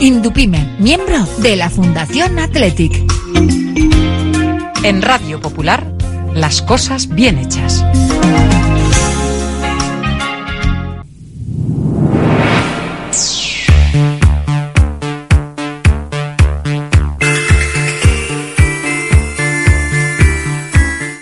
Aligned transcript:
Indupime, 0.00 0.76
miembro 0.78 1.26
de 1.38 1.56
la 1.56 1.68
Fundación 1.70 2.38
Athletic. 2.38 2.92
En 4.82 5.02
Radio 5.02 5.40
Popular, 5.40 5.92
las 6.34 6.62
cosas 6.62 7.08
bien 7.08 7.38
hechas. 7.38 7.84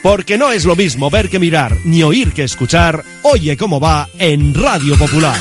Porque 0.02 0.38
no 0.38 0.52
es 0.52 0.64
lo 0.64 0.76
mismo 0.76 1.10
ver 1.10 1.28
que 1.28 1.38
mirar, 1.38 1.76
ni 1.84 2.02
oír 2.02 2.32
que 2.32 2.44
escuchar. 2.44 3.04
Oye 3.22 3.56
cómo 3.56 3.80
va 3.80 4.08
en 4.18 4.54
Radio 4.54 4.96
Popular. 4.96 5.38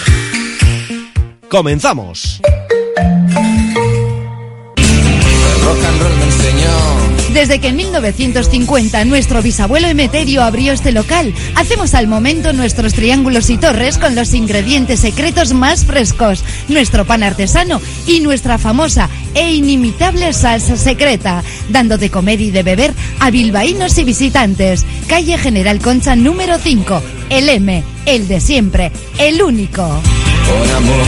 Comenzamos. 1.49 2.41
Desde 7.37 7.59
que 7.59 7.67
en 7.67 7.75
1950 7.75 9.05
nuestro 9.05 9.43
bisabuelo 9.43 9.87
Emeterio 9.87 10.41
abrió 10.41 10.73
este 10.73 10.91
local, 10.91 11.35
hacemos 11.55 11.93
al 11.93 12.07
momento 12.07 12.51
nuestros 12.51 12.95
triángulos 12.95 13.51
y 13.51 13.57
torres 13.57 13.99
con 13.99 14.15
los 14.15 14.33
ingredientes 14.33 15.01
secretos 15.01 15.53
más 15.53 15.85
frescos, 15.85 16.43
nuestro 16.67 17.05
pan 17.05 17.21
artesano 17.21 17.79
y 18.07 18.21
nuestra 18.21 18.57
famosa 18.57 19.07
e 19.37 19.53
inimitable 19.53 20.33
salsa 20.33 20.75
secreta, 20.75 21.43
dando 21.69 21.99
de 21.99 22.09
comer 22.09 22.41
y 22.41 22.49
de 22.49 22.63
beber 22.63 22.91
a 23.19 23.29
bilbaínos 23.29 23.95
y 23.99 24.03
visitantes. 24.03 24.83
Calle 25.07 25.37
General 25.37 25.79
Concha 25.79 26.15
número 26.15 26.57
5, 26.57 27.01
el 27.29 27.47
M, 27.47 27.83
el 28.07 28.27
de 28.27 28.41
siempre, 28.41 28.91
el 29.19 29.43
único. 29.43 29.83
Por 29.83 30.71
amor, 30.71 31.05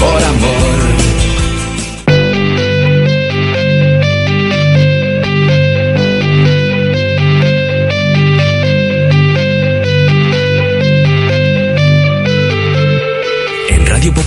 por 0.00 0.24
amor. 0.24 0.67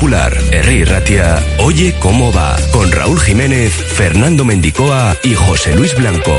Ratia, 0.03 1.38
Oye 1.59 1.94
cómo 1.99 2.33
va, 2.33 2.57
con 2.73 2.91
Raúl 2.91 3.19
Jiménez, 3.19 3.71
Fernando 3.71 4.44
Mendicoa 4.44 5.16
y 5.23 5.35
José 5.35 5.75
Luis 5.75 5.95
Blanco. 5.95 6.35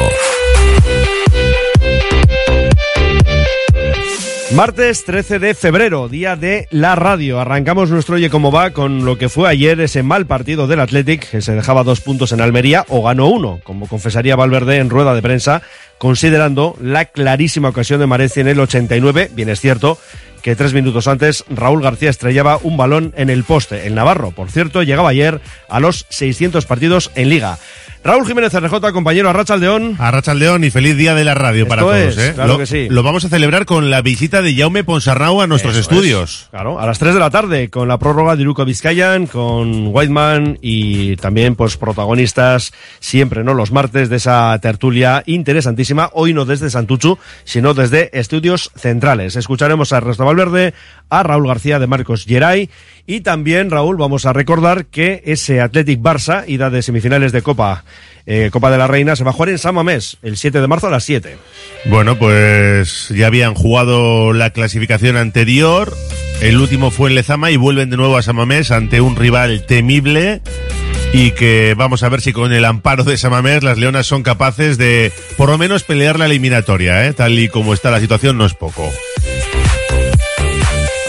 Martes 4.55 5.05
13 5.05 5.39
de 5.39 5.55
febrero, 5.55 6.09
día 6.09 6.35
de 6.37 6.67
la 6.71 6.97
radio. 6.97 7.41
Arrancamos 7.41 7.89
nuestro 7.89 8.17
Oye 8.17 8.29
Cómo 8.29 8.51
Va 8.51 8.73
con 8.73 9.05
lo 9.05 9.17
que 9.17 9.29
fue 9.29 9.49
ayer 9.49 9.81
ese 9.81 10.03
mal 10.03 10.27
partido 10.27 10.67
del 10.67 10.81
Athletic, 10.81 11.31
que 11.31 11.41
se 11.41 11.55
dejaba 11.55 11.85
dos 11.85 12.01
puntos 12.01 12.33
en 12.33 12.41
Almería 12.41 12.85
o 12.89 13.03
ganó 13.03 13.29
uno, 13.29 13.61
como 13.63 13.87
confesaría 13.87 14.37
Valverde 14.37 14.79
en 14.79 14.91
rueda 14.91 15.15
de 15.15 15.23
prensa, 15.23 15.63
considerando 15.99 16.77
la 16.81 17.07
clarísima 17.07 17.69
ocasión 17.69 18.01
de 18.01 18.09
Mareci 18.09 18.41
en 18.41 18.49
el 18.49 18.61
89. 18.61 19.31
Bien 19.33 19.49
es 19.49 19.61
cierto 19.61 19.99
que 20.43 20.57
tres 20.57 20.75
minutos 20.75 21.09
antes 21.09 21.45
Raúl 21.49 21.83
García 21.83 22.11
estrellaba 22.11 22.59
un 22.63 22.77
balón 22.77 23.15
en 23.17 23.31
el 23.31 23.45
poste. 23.45 23.87
El 23.87 23.95
Navarro, 23.95 24.33
por 24.33 24.51
cierto, 24.51 24.83
llegaba 24.83 25.11
ayer 25.11 25.41
a 25.69 25.81
los 25.81 26.07
600 26.11 26.67
partidos 26.67 27.11
en 27.15 27.29
Liga. 27.29 27.59
Raúl 28.05 28.27
Jiménez 28.27 28.53
RJ, 28.53 28.91
compañero 28.93 29.31
Arracha 29.31 29.55
Aldeón. 29.55 29.95
Arracha 30.01 30.33
Aldeón 30.33 30.65
y 30.65 30.71
feliz 30.71 30.97
día 30.97 31.15
de 31.15 31.23
la 31.23 31.35
radio 31.35 31.69
para 31.69 31.83
todos. 31.83 31.95
es, 31.97 32.19
¿eh? 32.19 32.33
claro 32.35 32.55
lo, 32.55 32.59
que 32.59 32.67
sí. 32.67 32.89
lo 32.91 33.05
vamos 33.05 33.25
a 33.25 33.29
celebrar 33.29 33.65
con 33.65 33.91
la 33.91 34.03
visita 34.03 34.43
de 34.43 34.57
Jaume 34.57 34.83
Ponsarnau 34.83 35.41
a 35.41 35.47
nuestros 35.47 35.75
Eso 35.77 35.83
estudios. 35.83 36.43
es. 36.43 36.49
Claro, 36.51 36.81
a 36.81 36.87
las 36.87 36.99
3 36.99 37.15
de 37.15 37.21
la 37.21 37.31
tarde, 37.31 37.71
con 37.71 37.87
la 37.87 37.99
prórroga 37.99 38.35
de 38.35 38.43
Iruko 38.43 38.65
Vizcayan, 38.65 39.29
con 39.29 39.87
Whiteman 39.95 40.59
y 40.61 41.15
también, 41.17 41.55
pues, 41.55 41.77
protagonistas 41.77 42.73
siempre, 42.99 43.45
¿no? 43.45 43.55
Los 43.55 43.71
martes 43.71 44.09
de 44.09 44.17
esa 44.17 44.59
tertulia 44.61 45.23
interesantísima. 45.27 46.11
Hoy 46.13 46.35
no 46.35 46.45
desde 46.45 46.71
Santuchu, 46.71 47.19
sino 47.45 47.73
desde 47.73 48.11
Estudios 48.19 48.73
Centrales. 48.75 49.37
Escucharemos 49.37 49.93
a 49.93 49.99
Ernesto 49.99 50.25
Valverde, 50.25 50.75
a 51.09 51.23
Raúl 51.23 51.47
García 51.47 51.79
de 51.79 51.87
Marcos 51.87 52.25
Geray 52.27 52.71
y 53.07 53.21
también, 53.21 53.71
Raúl, 53.71 53.97
vamos 53.97 54.27
a 54.27 54.33
recordar 54.33 54.87
que 54.87 55.23
ese 55.27 55.61
Athletic 55.61 56.01
Barça, 56.01 56.45
ida 56.47 56.71
de 56.71 56.83
semifinales 56.83 57.33
de 57.33 57.43
Copa, 57.43 57.85
eh, 58.27 58.51
Copa 58.53 58.71
de 58.71 58.79
la 58.79 58.87
Reina, 58.87 59.17
se 59.17 59.25
va 59.25 59.31
a 59.31 59.33
jugar 59.33 59.49
en 59.49 59.59
San 59.59 59.75
Mamés 59.75 60.19
el 60.23 60.37
7 60.37 60.61
de 60.61 60.69
marzo 60.69 60.87
a 60.87 60.91
las 60.91 61.05
7. 61.05 61.37
Bueno, 61.87 62.17
pues 62.17 63.09
ya 63.09 63.27
habían 63.27 63.55
jugado 63.55 64.33
la 64.33 64.51
clasificación 64.51 65.17
anterior. 65.17 65.93
El 66.41 66.59
último 66.59 66.91
fue 66.91 67.11
en 67.11 67.17
Lezama 67.17 67.51
y 67.51 67.57
vuelven 67.57 67.91
de 67.91 67.97
nuevo 67.97 68.17
a 68.17 68.23
Samamés 68.23 68.71
ante 68.71 69.01
un 69.01 69.17
rival 69.17 69.67
temible. 69.67 70.41
Y 71.13 71.33
que 71.33 71.75
vamos 71.77 72.03
a 72.05 72.09
ver 72.09 72.23
si 72.23 72.33
con 72.33 72.53
el 72.53 72.65
amparo 72.65 73.05
de 73.05 73.19
Samamés 73.19 73.63
las 73.63 73.77
Leonas 73.77 74.07
son 74.07 74.23
capaces 74.23 74.79
de 74.79 75.13
por 75.37 75.51
lo 75.51 75.59
menos 75.59 75.83
pelear 75.83 76.19
la 76.19 76.25
eliminatoria, 76.25 77.07
¿eh? 77.07 77.13
tal 77.13 77.39
y 77.39 77.49
como 77.49 77.75
está 77.75 77.91
la 77.91 78.01
situación 78.01 78.39
no 78.39 78.47
es 78.47 78.55
poco. 78.55 78.91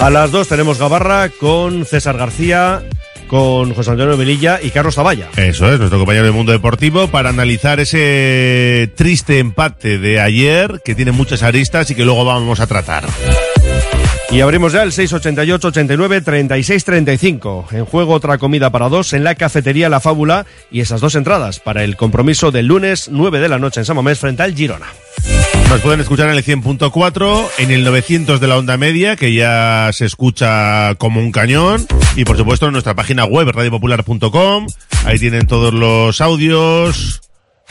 A 0.04 0.10
las 0.10 0.32
2 0.32 0.50
tenemos 0.50 0.80
Gabarra 0.80 1.30
con 1.30 1.86
César 1.86 2.18
García, 2.18 2.84
con 3.28 3.74
José 3.74 3.92
Antonio 3.92 4.18
Velilla 4.18 4.60
y 4.62 4.70
Carlos 4.72 4.96
Zavalla. 4.96 5.30
Eso 5.38 5.72
es, 5.72 5.80
nuestro 5.80 5.98
compañero 5.98 6.26
del 6.26 6.34
mundo 6.34 6.52
deportivo, 6.52 7.08
para 7.08 7.30
analizar 7.30 7.80
ese 7.80 8.92
triste 8.98 9.40
empate 9.40 10.00
de 10.00 10.20
ayer, 10.20 10.82
que 10.84 10.94
tiene 10.94 11.14
muchas 11.14 11.42
aristas 11.42 11.90
y 11.90 11.96
que 11.96 12.04
luego 12.04 12.26
vamos 12.26 12.60
a 12.60 12.68
tratar. 12.68 13.06
Y 14.30 14.42
abrimos 14.42 14.74
ya 14.74 14.84
el 14.84 14.92
688 14.92 15.70
89 15.70 16.20
36 16.20 16.84
35. 16.84 17.68
En 17.72 17.86
juego 17.86 18.14
otra 18.14 18.38
comida 18.38 18.72
para 18.72 18.90
dos 18.90 19.14
en 19.14 19.24
la 19.24 19.36
cafetería 19.36 19.88
La 19.88 20.02
Fábula 20.02 20.46
y 20.70 20.82
esas 20.82 21.00
dos 21.00 21.16
entradas 21.16 21.62
para 21.62 21.86
el 21.86 21.96
compromiso 21.96 22.52
del 22.52 22.68
lunes 22.68 23.08
9 23.10 23.40
de 23.40 23.48
la 23.48 23.58
noche 23.58 23.80
en 23.80 23.86
Samamés 23.86 24.20
frente 24.20 24.44
al 24.44 24.54
Girona. 24.54 24.88
Nos 25.74 25.82
pueden 25.82 26.02
escuchar 26.02 26.30
en 26.30 26.36
el 26.36 26.46
100.4, 26.46 27.48
en 27.58 27.72
el 27.72 27.84
900 27.84 28.40
de 28.40 28.48
la 28.48 28.58
onda 28.58 28.78
media, 28.78 29.16
que 29.16 29.34
ya 29.34 29.90
se 29.92 30.06
escucha 30.06 30.94
como 31.00 31.20
un 31.20 31.32
cañón, 31.32 31.88
y 32.16 32.26
por 32.26 32.38
supuesto 32.38 32.68
en 32.68 32.74
nuestra 32.74 32.94
página 32.94 33.26
web, 33.26 33.50
radiopopular.com. 33.50 34.68
Ahí 35.04 35.18
tienen 35.18 35.48
todos 35.48 35.74
los 35.74 36.22
audios, 36.22 37.22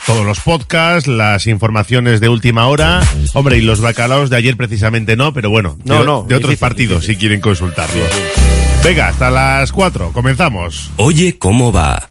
todos 0.05 0.27
los 0.27 0.41
podcasts, 0.41 1.07
las 1.07 1.47
informaciones 1.47 2.19
de 2.21 2.29
última 2.29 2.67
hora. 2.67 3.03
Hombre, 3.35 3.59
y 3.59 3.61
los 3.61 3.81
bacalaos 3.81 4.31
de 4.31 4.37
ayer 4.37 4.57
precisamente 4.57 5.15
no, 5.15 5.33
pero 5.33 5.51
bueno, 5.51 5.79
No, 5.84 6.01
de, 6.01 6.05
no, 6.05 6.23
de 6.25 6.34
otros 6.34 6.51
difícil, 6.51 6.59
partidos 6.59 7.01
difícil. 7.03 7.15
si 7.15 7.21
quieren 7.21 7.41
consultarlos. 7.41 8.09
Venga, 8.83 9.07
hasta 9.11 9.31
las 9.31 9.71
4, 9.71 10.11
comenzamos. 10.13 10.91
Oye 10.97 11.39
cómo 11.39 11.71
va. 11.71 12.11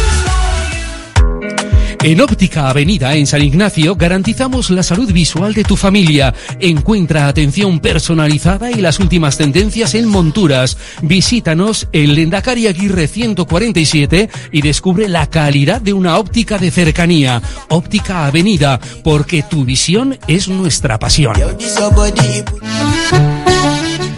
En 2.03 2.19
Óptica 2.19 2.67
Avenida 2.67 3.13
en 3.15 3.27
San 3.27 3.43
Ignacio 3.43 3.95
garantizamos 3.95 4.71
la 4.71 4.81
salud 4.81 5.11
visual 5.11 5.53
de 5.53 5.63
tu 5.63 5.77
familia. 5.77 6.33
Encuentra 6.59 7.27
atención 7.27 7.79
personalizada 7.79 8.71
y 8.71 8.81
las 8.81 8.99
últimas 8.99 9.37
tendencias 9.37 9.93
en 9.93 10.07
monturas. 10.07 10.77
Visítanos 11.03 11.87
en 11.91 12.15
Lendakari 12.15 12.65
Aguirre 12.65 13.07
147 13.07 14.29
y 14.51 14.61
descubre 14.63 15.07
la 15.09 15.27
calidad 15.29 15.79
de 15.79 15.93
una 15.93 16.17
óptica 16.17 16.57
de 16.57 16.71
cercanía. 16.71 17.39
Óptica 17.69 18.25
Avenida, 18.25 18.79
porque 19.03 19.43
tu 19.43 19.63
visión 19.63 20.17
es 20.27 20.47
nuestra 20.47 20.97
pasión. 20.97 21.35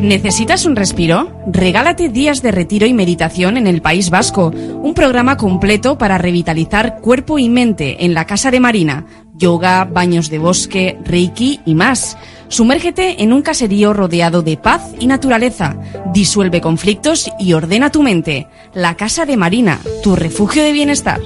¿Necesitas 0.00 0.64
un 0.64 0.76
respiro? 0.76 1.30
Regálate 1.46 2.08
días 2.08 2.42
de 2.42 2.52
retiro 2.52 2.86
y 2.86 2.92
meditación 2.92 3.56
en 3.56 3.66
el 3.66 3.82
País 3.82 4.10
Vasco, 4.10 4.48
un 4.48 4.94
programa 4.94 5.36
completo 5.36 5.98
para 5.98 6.18
revitalizar 6.18 7.00
cuerpo 7.00 7.38
y 7.38 7.48
mente 7.48 8.04
en 8.04 8.14
la 8.14 8.26
Casa 8.26 8.50
de 8.50 8.60
Marina, 8.60 9.06
yoga, 9.34 9.84
baños 9.84 10.30
de 10.30 10.38
bosque, 10.38 10.98
reiki 11.04 11.60
y 11.66 11.74
más. 11.74 12.16
Sumérgete 12.48 13.22
en 13.22 13.32
un 13.32 13.42
caserío 13.42 13.92
rodeado 13.92 14.42
de 14.42 14.56
paz 14.56 14.82
y 14.98 15.06
naturaleza, 15.06 15.76
disuelve 16.12 16.60
conflictos 16.60 17.30
y 17.38 17.52
ordena 17.52 17.90
tu 17.90 18.02
mente. 18.02 18.46
La 18.74 18.96
Casa 18.96 19.26
de 19.26 19.36
Marina, 19.36 19.80
tu 20.02 20.16
refugio 20.16 20.62
de 20.62 20.72
bienestar. 20.72 21.20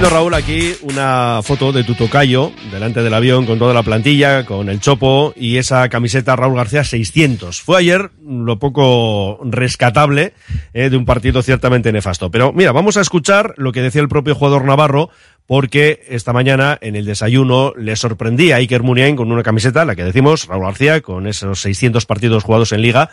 Viendo, 0.00 0.16
Raúl, 0.16 0.32
aquí 0.32 0.74
una 0.82 1.40
foto 1.42 1.72
de 1.72 1.84
tu 1.84 1.94
tocayo 1.94 2.52
delante 2.72 3.02
del 3.02 3.12
avión 3.12 3.44
con 3.44 3.58
toda 3.58 3.74
la 3.74 3.82
plantilla, 3.82 4.46
con 4.46 4.70
el 4.70 4.80
chopo 4.80 5.34
y 5.36 5.58
esa 5.58 5.88
camiseta 5.90 6.36
Raúl 6.36 6.56
García 6.56 6.84
600. 6.84 7.60
Fue 7.60 7.78
ayer 7.78 8.10
lo 8.26 8.58
poco 8.58 9.40
rescatable 9.44 10.32
eh, 10.72 10.88
de 10.88 10.96
un 10.96 11.04
partido 11.04 11.42
ciertamente 11.42 11.92
nefasto. 11.92 12.30
Pero 12.30 12.50
mira, 12.54 12.72
vamos 12.72 12.96
a 12.96 13.02
escuchar 13.02 13.52
lo 13.58 13.72
que 13.72 13.82
decía 13.82 14.00
el 14.00 14.08
propio 14.08 14.34
jugador 14.34 14.64
Navarro, 14.64 15.10
porque 15.46 16.02
esta 16.08 16.32
mañana 16.32 16.78
en 16.80 16.96
el 16.96 17.04
desayuno 17.04 17.74
le 17.76 17.94
sorprendía 17.96 18.56
a 18.56 18.58
Iker 18.58 18.82
Muniain 18.82 19.16
con 19.16 19.30
una 19.30 19.42
camiseta, 19.42 19.84
la 19.84 19.96
que 19.96 20.04
decimos, 20.04 20.46
Raúl 20.46 20.64
García, 20.64 21.02
con 21.02 21.26
esos 21.26 21.60
600 21.60 22.06
partidos 22.06 22.44
jugados 22.44 22.72
en 22.72 22.80
Liga, 22.80 23.10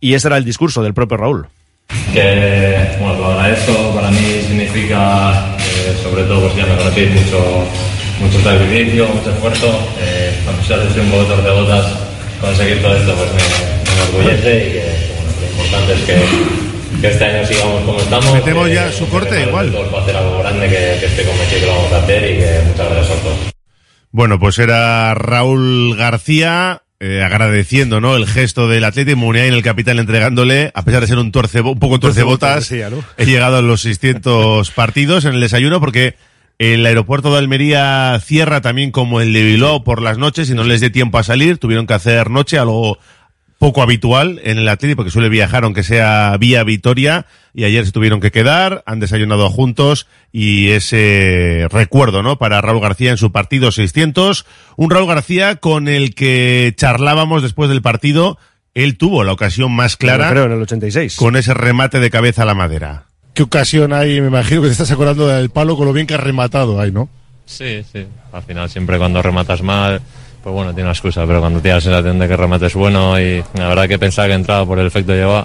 y 0.00 0.12
ese 0.12 0.28
era 0.28 0.36
el 0.36 0.44
discurso 0.44 0.82
del 0.82 0.92
propio 0.92 1.16
Raúl. 1.16 1.46
que 2.12 2.96
bueno, 3.00 3.20
lo 3.20 3.26
agradezco, 3.26 3.94
para 3.94 4.10
mí 4.10 4.42
significa, 4.46 5.56
eh, 5.60 5.75
sobre 6.02 6.24
todo 6.24 6.42
pues 6.42 6.56
ya 6.56 6.66
me 6.66 6.76
conocéis 6.76 7.10
mucho, 7.10 7.64
mucho 8.20 8.40
sacrificio, 8.42 9.08
mucho 9.08 9.30
esfuerzo, 9.30 9.68
eh, 10.00 10.34
cuando 10.44 10.62
se 10.64 10.74
hace 10.74 11.00
un 11.00 11.10
poco 11.10 11.36
de 11.36 11.50
botas, 11.50 11.86
conseguir 12.40 12.82
todo 12.82 12.96
esto 12.96 13.14
pues 13.14 13.30
me, 13.32 13.42
me 13.84 14.02
enorgullece 14.02 14.56
y 14.56 14.72
que 14.72 14.84
bueno, 15.14 15.30
lo 15.40 15.46
importante 15.46 15.92
es 15.92 16.00
que, 16.00 17.00
que 17.00 17.08
este 17.08 17.24
año 17.24 17.46
sigamos 17.46 17.82
como 17.84 17.98
estamos. 18.00 18.32
Metemos 18.34 18.70
ya 18.70 18.92
su 18.92 19.04
que 19.04 19.10
corte, 19.10 19.42
igual. 19.42 19.70
para 19.70 20.02
hacer 20.02 20.16
algo 20.16 20.38
grande 20.38 20.68
que, 20.68 20.96
que 21.00 21.06
estoy 21.06 21.24
convencido 21.24 21.60
que 21.60 21.66
lo 21.66 21.74
vamos 21.74 21.92
a 21.92 21.98
hacer 21.98 22.22
y 22.24 22.38
que 22.38 22.60
muchas 22.66 22.90
gracias 22.90 23.18
a 23.18 23.22
todos. 23.22 23.36
Bueno, 24.10 24.38
pues 24.38 24.58
era 24.58 25.14
Raúl 25.14 25.94
García 25.96 26.82
eh, 26.98 27.22
agradeciendo 27.22 28.00
¿no? 28.00 28.16
el 28.16 28.26
gesto 28.26 28.68
del 28.68 28.84
Atlético 28.84 29.18
Muniain, 29.18 29.52
el 29.52 29.62
capitán, 29.62 29.98
entregándole, 29.98 30.70
a 30.74 30.82
pesar 30.82 31.02
de 31.02 31.06
ser 31.06 31.18
un, 31.18 31.30
torce, 31.30 31.60
un 31.60 31.78
poco 31.78 32.00
torcebotas, 32.00 32.68
decía, 32.68 32.88
¿no? 32.88 33.04
he 33.18 33.26
llegado 33.26 33.58
a 33.58 33.62
los 33.62 33.82
600 33.82 34.70
partidos 34.70 35.24
en 35.24 35.34
el 35.34 35.40
desayuno 35.40 35.78
porque 35.80 36.14
el 36.58 36.86
aeropuerto 36.86 37.32
de 37.32 37.38
Almería 37.38 38.18
cierra 38.24 38.62
también 38.62 38.90
como 38.90 39.20
el 39.20 39.34
de 39.34 39.42
Bilbao 39.42 39.84
por 39.84 40.00
las 40.00 40.16
noches 40.16 40.48
y 40.48 40.54
no 40.54 40.64
les 40.64 40.80
dé 40.80 40.88
tiempo 40.88 41.18
a 41.18 41.22
salir, 41.22 41.58
tuvieron 41.58 41.86
que 41.86 41.92
hacer 41.92 42.30
noche, 42.30 42.58
algo 42.58 42.98
poco 43.58 43.82
habitual 43.82 44.40
en 44.44 44.58
el 44.58 44.68
Atlético 44.68 44.98
porque 44.98 45.10
suele 45.10 45.28
viajar 45.28 45.64
aunque 45.64 45.82
sea 45.82 46.36
vía 46.38 46.62
Vitoria 46.64 47.26
y 47.54 47.64
ayer 47.64 47.86
se 47.86 47.92
tuvieron 47.92 48.20
que 48.20 48.30
quedar, 48.30 48.82
han 48.86 49.00
desayunado 49.00 49.48
juntos 49.48 50.06
y 50.30 50.68
ese 50.68 51.66
recuerdo, 51.70 52.22
¿no? 52.22 52.36
Para 52.36 52.60
Raúl 52.60 52.80
García 52.80 53.10
en 53.10 53.16
su 53.16 53.32
partido 53.32 53.72
600, 53.72 54.44
un 54.76 54.90
Raúl 54.90 55.08
García 55.08 55.56
con 55.56 55.88
el 55.88 56.14
que 56.14 56.74
charlábamos 56.76 57.42
después 57.42 57.70
del 57.70 57.80
partido, 57.82 58.38
él 58.74 58.98
tuvo 58.98 59.24
la 59.24 59.32
ocasión 59.32 59.72
más 59.72 59.96
clara 59.96 60.30
Creo 60.30 60.44
en 60.44 60.52
el 60.52 60.62
86. 60.62 61.16
con 61.16 61.36
ese 61.36 61.54
remate 61.54 61.98
de 61.98 62.10
cabeza 62.10 62.42
a 62.42 62.46
la 62.46 62.54
madera. 62.54 63.04
¿Qué 63.32 63.42
ocasión 63.42 63.92
hay? 63.92 64.20
Me 64.20 64.28
imagino 64.28 64.60
que 64.60 64.68
te 64.68 64.72
estás 64.72 64.90
acordando 64.90 65.28
del 65.28 65.50
palo 65.50 65.76
con 65.76 65.86
lo 65.86 65.92
bien 65.92 66.06
que 66.06 66.14
has 66.14 66.20
rematado 66.20 66.80
ahí, 66.80 66.90
¿no? 66.90 67.08
Sí, 67.46 67.82
sí. 67.90 68.06
Al 68.32 68.42
final 68.42 68.68
siempre 68.68 68.98
cuando 68.98 69.22
rematas 69.22 69.62
mal, 69.62 70.02
pues 70.46 70.54
bueno, 70.54 70.72
tiene 70.72 70.84
una 70.84 70.92
excusa, 70.92 71.26
pero 71.26 71.40
cuando 71.40 71.58
tienes 71.58 71.84
la 71.86 71.90
sensación 71.90 72.20
de 72.20 72.28
que 72.28 72.36
remate 72.36 72.66
es 72.66 72.74
bueno 72.74 73.18
y 73.18 73.42
la 73.54 73.66
verdad 73.66 73.88
que 73.88 73.98
pensaba 73.98 74.28
que 74.28 74.34
entraba 74.34 74.64
por 74.64 74.78
el 74.78 74.86
efecto 74.86 75.12
lleva, 75.12 75.44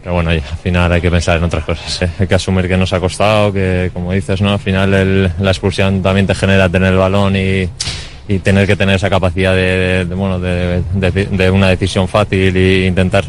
pero 0.00 0.14
bueno, 0.14 0.30
al 0.30 0.40
final 0.40 0.92
hay 0.92 1.00
que 1.00 1.10
pensar 1.10 1.38
en 1.38 1.42
otras 1.42 1.64
cosas. 1.64 2.02
¿eh? 2.02 2.10
Hay 2.20 2.28
que 2.28 2.36
asumir 2.36 2.68
que 2.68 2.76
nos 2.76 2.92
ha 2.92 3.00
costado, 3.00 3.52
que 3.52 3.90
como 3.92 4.12
dices, 4.12 4.40
¿no? 4.40 4.52
Al 4.52 4.60
final 4.60 5.34
la 5.40 5.50
expulsión 5.50 6.02
también 6.02 6.28
te 6.28 6.36
genera 6.36 6.68
tener 6.68 6.92
el 6.92 6.98
balón 7.00 7.34
y, 7.34 7.68
tener 8.44 8.64
que 8.68 8.76
tener 8.76 8.94
esa 8.94 9.10
capacidad 9.10 9.56
de, 9.56 10.06
bueno, 10.14 10.38
de 10.38 11.50
una 11.52 11.68
decisión 11.68 12.06
fácil 12.06 12.56
e 12.56 12.86
intentar 12.86 13.24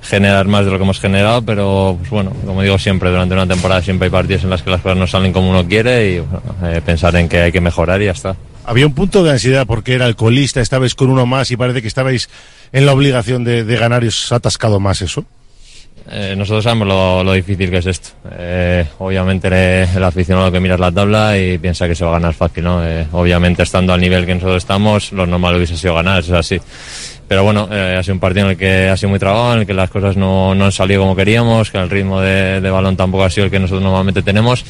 generar 0.00 0.48
más 0.48 0.64
de 0.64 0.70
lo 0.70 0.78
que 0.78 0.84
hemos 0.84 1.00
generado, 1.00 1.42
pero 1.42 1.96
pues 1.98 2.08
bueno, 2.08 2.32
como 2.46 2.62
digo 2.62 2.78
siempre, 2.78 3.10
durante 3.10 3.34
una 3.34 3.46
temporada 3.46 3.82
siempre 3.82 4.06
hay 4.06 4.10
partidos 4.10 4.44
en 4.44 4.48
las 4.48 4.62
que 4.62 4.70
las 4.70 4.80
cosas 4.80 4.96
no 4.96 5.06
salen 5.06 5.34
como 5.34 5.50
uno 5.50 5.68
quiere 5.68 6.12
y 6.12 6.18
bueno, 6.20 6.42
eh, 6.64 6.80
pensar 6.82 7.14
en 7.16 7.28
que 7.28 7.42
hay 7.42 7.52
que 7.52 7.60
mejorar 7.60 8.00
y 8.00 8.06
ya 8.06 8.12
está. 8.12 8.34
Había 8.64 8.86
un 8.86 8.94
punto 8.94 9.24
de 9.24 9.32
ansiedad 9.32 9.66
porque 9.66 9.94
era 9.94 10.06
alcoholista, 10.06 10.60
estabais 10.60 10.94
con 10.94 11.10
uno 11.10 11.26
más 11.26 11.50
y 11.50 11.56
parece 11.56 11.82
que 11.82 11.88
estabais 11.88 12.28
en 12.72 12.86
la 12.86 12.92
obligación 12.92 13.42
de, 13.42 13.64
de 13.64 13.76
ganar 13.76 14.04
y 14.04 14.08
os 14.08 14.30
ha 14.32 14.36
atascado 14.36 14.78
más 14.80 15.02
eso. 15.02 15.24
Eh, 16.12 16.34
nosotros 16.36 16.64
sabemos 16.64 16.88
lo, 16.88 17.22
lo 17.22 17.32
difícil 17.32 17.70
que 17.70 17.78
es 17.78 17.86
esto. 17.86 18.10
Eh, 18.32 18.84
obviamente 18.98 19.82
el 19.82 20.02
aficionado 20.02 20.50
que 20.50 20.58
mira 20.58 20.76
la 20.76 20.90
tabla 20.90 21.38
y 21.38 21.58
piensa 21.58 21.86
que 21.86 21.94
se 21.94 22.04
va 22.04 22.10
a 22.10 22.14
ganar 22.14 22.34
fácil, 22.34 22.64
¿no? 22.64 22.84
Eh, 22.84 23.06
obviamente 23.12 23.62
estando 23.62 23.92
al 23.92 24.00
nivel 24.00 24.26
que 24.26 24.34
nosotros 24.34 24.56
estamos, 24.56 25.12
lo 25.12 25.26
normal 25.26 25.56
hubiese 25.56 25.76
sido 25.76 25.94
ganar, 25.94 26.20
eso 26.20 26.32
es 26.34 26.40
así. 26.40 26.60
Pero 27.28 27.44
bueno, 27.44 27.68
eh, 27.70 27.96
ha 27.96 28.02
sido 28.02 28.14
un 28.14 28.20
partido 28.20 28.46
en 28.46 28.52
el 28.52 28.56
que 28.56 28.88
ha 28.88 28.96
sido 28.96 29.10
muy 29.10 29.20
trabado, 29.20 29.52
en 29.54 29.60
el 29.60 29.66
que 29.66 29.74
las 29.74 29.88
cosas 29.88 30.16
no, 30.16 30.52
no 30.54 30.64
han 30.64 30.72
salido 30.72 31.02
como 31.02 31.14
queríamos, 31.14 31.70
que 31.70 31.78
el 31.78 31.88
ritmo 31.88 32.20
de, 32.20 32.60
de 32.60 32.70
balón 32.70 32.96
tampoco 32.96 33.22
ha 33.22 33.30
sido 33.30 33.44
el 33.44 33.50
que 33.52 33.60
nosotros 33.60 33.82
normalmente 33.82 34.22
tenemos. 34.22 34.64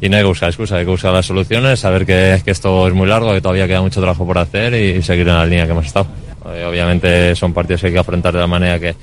Y 0.00 0.08
no 0.08 0.16
hay 0.16 0.22
que 0.22 0.28
buscar 0.28 0.48
excusas, 0.50 0.78
hay 0.78 0.84
que 0.84 0.90
buscar 0.90 1.12
las 1.12 1.26
soluciones, 1.26 1.80
saber 1.80 2.04
que, 2.04 2.40
que 2.44 2.50
esto 2.50 2.86
es 2.86 2.94
muy 2.94 3.08
largo, 3.08 3.32
que 3.32 3.40
todavía 3.40 3.66
queda 3.66 3.80
mucho 3.80 4.00
trabajo 4.00 4.26
por 4.26 4.38
hacer 4.38 4.74
y, 4.74 5.02
seguir 5.02 5.28
en 5.28 5.34
la 5.34 5.46
línea 5.46 5.64
que 5.64 5.72
hemos 5.72 5.86
estado. 5.86 6.06
Eh, 6.54 6.64
obviamente 6.64 7.34
son 7.34 7.52
partidos 7.52 7.80
que 7.80 7.88
hay 7.88 7.92
que 7.94 7.98
afrontar 7.98 8.32
de 8.32 8.40
la 8.40 8.46
manera 8.46 8.78
que, 8.78 8.94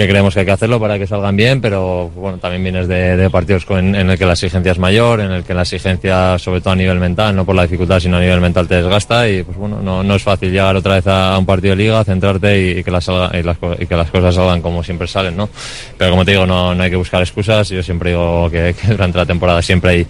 que 0.00 0.08
creemos 0.08 0.32
que 0.32 0.40
hay 0.40 0.46
que 0.46 0.52
hacerlo 0.52 0.80
para 0.80 0.98
que 0.98 1.06
salgan 1.06 1.36
bien, 1.36 1.60
pero 1.60 2.08
bueno, 2.14 2.38
también 2.38 2.62
vienes 2.62 2.88
de, 2.88 3.28
partidos 3.30 3.66
con- 3.66 3.94
en 3.94 4.08
el 4.08 4.16
que 4.16 4.24
la 4.24 4.32
exigencia 4.32 4.72
es 4.72 4.78
mayor, 4.78 5.20
en 5.20 5.30
el 5.30 5.44
que 5.44 5.52
la 5.52 5.60
exigencia, 5.60 6.38
sobre 6.38 6.62
todo 6.62 6.72
a 6.72 6.76
nivel 6.76 6.98
mental, 6.98 7.36
no 7.36 7.44
por 7.44 7.54
la 7.54 7.64
dificultad, 7.64 8.00
sino 8.00 8.16
a 8.16 8.20
nivel 8.20 8.40
mental 8.40 8.66
te 8.66 8.76
desgasta 8.76 9.28
y 9.28 9.42
pues 9.42 9.58
bueno, 9.58 9.82
no, 9.82 10.02
no 10.02 10.14
es 10.14 10.22
fácil 10.22 10.52
llegar 10.52 10.74
otra 10.74 10.94
vez 10.94 11.06
a, 11.06 11.36
un 11.36 11.44
partido 11.44 11.76
de 11.76 11.82
liga, 11.82 12.02
centrarte 12.02 12.78
y, 12.78 12.82
que 12.82 12.90
las 12.90 13.04
que 13.04 13.96
las 13.96 14.10
cosas 14.10 14.34
salgan 14.34 14.62
como 14.62 14.82
siempre 14.82 15.06
salen, 15.06 15.36
¿no? 15.36 15.50
Pero 15.98 16.12
como 16.12 16.24
te 16.24 16.30
digo, 16.30 16.46
no, 16.46 16.74
no 16.74 16.82
hay 16.82 16.88
que 16.88 16.96
buscar 16.96 17.20
excusas, 17.20 17.68
yo 17.68 17.82
siempre 17.82 18.12
digo 18.12 18.48
que 18.50 18.74
durante 18.88 19.18
la 19.18 19.26
temporada 19.26 19.60
siempre 19.60 19.90
hay 19.90 20.06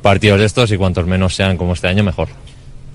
partidos 0.00 0.40
de 0.40 0.46
estos 0.46 0.72
y 0.72 0.78
cuantos 0.78 1.06
menos 1.06 1.34
sean 1.34 1.58
como 1.58 1.74
este 1.74 1.88
año, 1.88 2.02
mejor. 2.02 2.28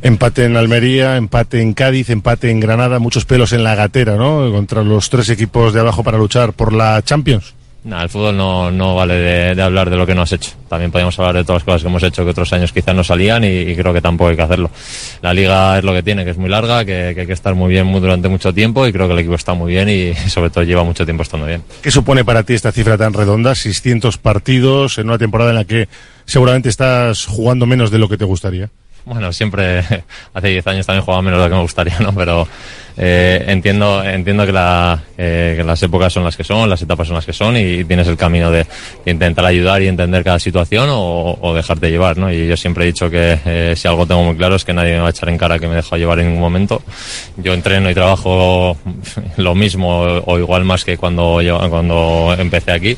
Empate 0.04 0.46
en 0.46 0.58
Almería, 0.58 1.16
empate 1.18 1.62
en 1.62 1.74
Cádiz, 1.74 2.10
empate 2.10 2.50
en 2.50 2.60
Granada, 2.60 2.98
muchos 2.98 3.26
pelos 3.26 3.54
en 3.54 3.64
la 3.64 3.76
gatera, 3.76 4.16
¿no? 4.16 4.52
Contra 4.52 4.84
los 4.84 5.10
tres 5.12 5.30
equipos 5.30 5.74
de 5.74 5.80
abajo 5.80 6.04
para 6.04 6.18
luchar 6.18 6.54
por 6.54 6.74
la 6.74 7.02
Champions. 7.04 7.54
Nada, 7.84 8.04
el 8.04 8.10
fútbol 8.10 8.38
no, 8.38 8.70
no 8.70 8.96
vale 8.96 9.16
de, 9.16 9.56
de 9.56 9.62
hablar 9.62 9.90
de 9.90 9.98
lo 9.98 10.06
que 10.06 10.14
no 10.14 10.22
has 10.22 10.32
hecho. 10.32 10.52
También 10.70 10.92
podemos 10.92 11.18
hablar 11.18 11.36
de 11.36 11.44
todas 11.44 11.62
las 11.62 11.64
cosas 11.66 11.82
que 11.82 11.88
hemos 11.88 12.04
hecho 12.04 12.24
que 12.24 12.30
otros 12.32 12.52
años 12.54 12.72
quizás 12.72 12.94
no 12.96 13.04
salían 13.04 13.44
y, 13.44 13.48
y 13.48 13.76
creo 13.76 13.92
que 13.92 14.02
tampoco 14.02 14.30
hay 14.30 14.36
que 14.36 14.42
hacerlo. 14.44 14.70
La 15.24 15.34
liga 15.34 15.78
es 15.80 15.84
lo 15.84 15.92
que 15.92 16.04
tiene, 16.04 16.24
que 16.24 16.30
es 16.32 16.38
muy 16.38 16.50
larga, 16.50 16.86
que, 16.86 17.12
que 17.16 17.22
hay 17.22 17.28
que 17.28 17.34
estar 17.34 17.54
muy 17.56 17.70
bien 17.72 17.88
muy- 17.88 18.00
durante 18.00 18.28
mucho 18.28 18.54
tiempo 18.54 18.86
y 18.88 18.94
creo 18.94 19.08
que 19.08 19.14
el 19.14 19.20
equipo 19.20 19.34
está 19.36 19.54
muy 19.56 19.72
bien 19.72 19.90
y 19.90 20.14
sobre 20.30 20.50
todo 20.52 20.64
lleva 20.64 20.84
mucho 20.84 21.06
tiempo 21.06 21.24
estando 21.24 21.48
bien. 21.48 21.64
¿Qué 21.82 21.90
supone 21.90 22.24
para 22.24 22.44
ti 22.44 22.54
esta 22.54 22.72
cifra 22.72 22.98
tan 23.00 23.14
redonda? 23.14 23.56
600 23.56 24.18
partidos 24.20 25.00
en 25.00 25.08
una 25.08 25.18
temporada 25.18 25.50
en 25.50 25.56
la 25.58 25.66
que 25.66 25.88
seguramente 26.26 26.70
estás 26.70 27.26
jugando 27.26 27.66
menos 27.66 27.90
de 27.90 27.98
lo 27.98 28.10
que 28.10 28.18
te 28.18 28.26
gustaría. 28.26 28.70
Bueno, 29.04 29.34
siempre, 29.34 29.80
hace 30.34 30.48
10 30.50 30.68
años 30.68 30.86
también 30.86 31.04
jugaba 31.04 31.22
menos 31.22 31.40
de 31.40 31.46
lo 31.46 31.50
que 31.50 31.56
me 31.56 31.62
gustaría, 31.62 32.00
¿no? 32.00 32.14
Pero 32.14 32.48
eh, 32.98 33.44
entiendo, 33.48 34.04
entiendo 34.04 34.46
que, 34.46 34.52
la, 34.52 35.02
eh, 35.18 35.56
que 35.58 35.64
las 35.64 35.82
épocas 35.82 36.14
son 36.14 36.24
las 36.24 36.38
que 36.38 36.44
son, 36.44 36.70
las 36.70 36.82
etapas 36.82 37.08
son 37.08 37.16
las 37.16 37.26
que 37.26 37.34
son 37.34 37.58
y 37.58 37.84
tienes 37.84 38.08
el 38.08 38.16
camino 38.16 38.52
de, 38.52 38.66
intentar 39.06 39.46
ayudar 39.46 39.82
y 39.82 39.88
entender 39.88 40.24
cada 40.24 40.38
situación 40.40 40.88
o, 40.92 41.38
o 41.42 41.54
dejarte 41.56 41.90
llevar, 41.90 42.18
¿no? 42.18 42.32
Y 42.32 42.48
yo 42.48 42.56
siempre 42.56 42.84
he 42.84 42.88
dicho 42.88 43.10
que 43.10 43.40
eh, 43.44 43.74
si 43.76 43.88
algo 43.88 44.06
tengo 44.06 44.24
muy 44.24 44.36
claro 44.36 44.56
es 44.56 44.64
que 44.66 44.74
nadie 44.74 44.94
me 44.94 45.00
va 45.00 45.08
a 45.08 45.12
echar 45.12 45.30
en 45.30 45.38
cara 45.38 45.58
que 45.58 45.68
me 45.68 45.76
dejo 45.76 45.98
llevar 45.98 46.20
en 46.20 46.28
ningún 46.28 46.42
momento. 46.42 46.82
Yo 47.38 47.54
entreno 47.54 47.90
y 47.90 47.94
trabajo 47.96 48.78
lo 49.38 49.56
mismo 49.56 50.02
o 50.26 50.38
igual 50.38 50.64
más 50.64 50.86
que 50.86 50.98
cuando, 50.98 51.42
yo- 51.42 51.60
cuando 51.70 52.36
empecé 52.38 52.72
aquí 52.72 52.98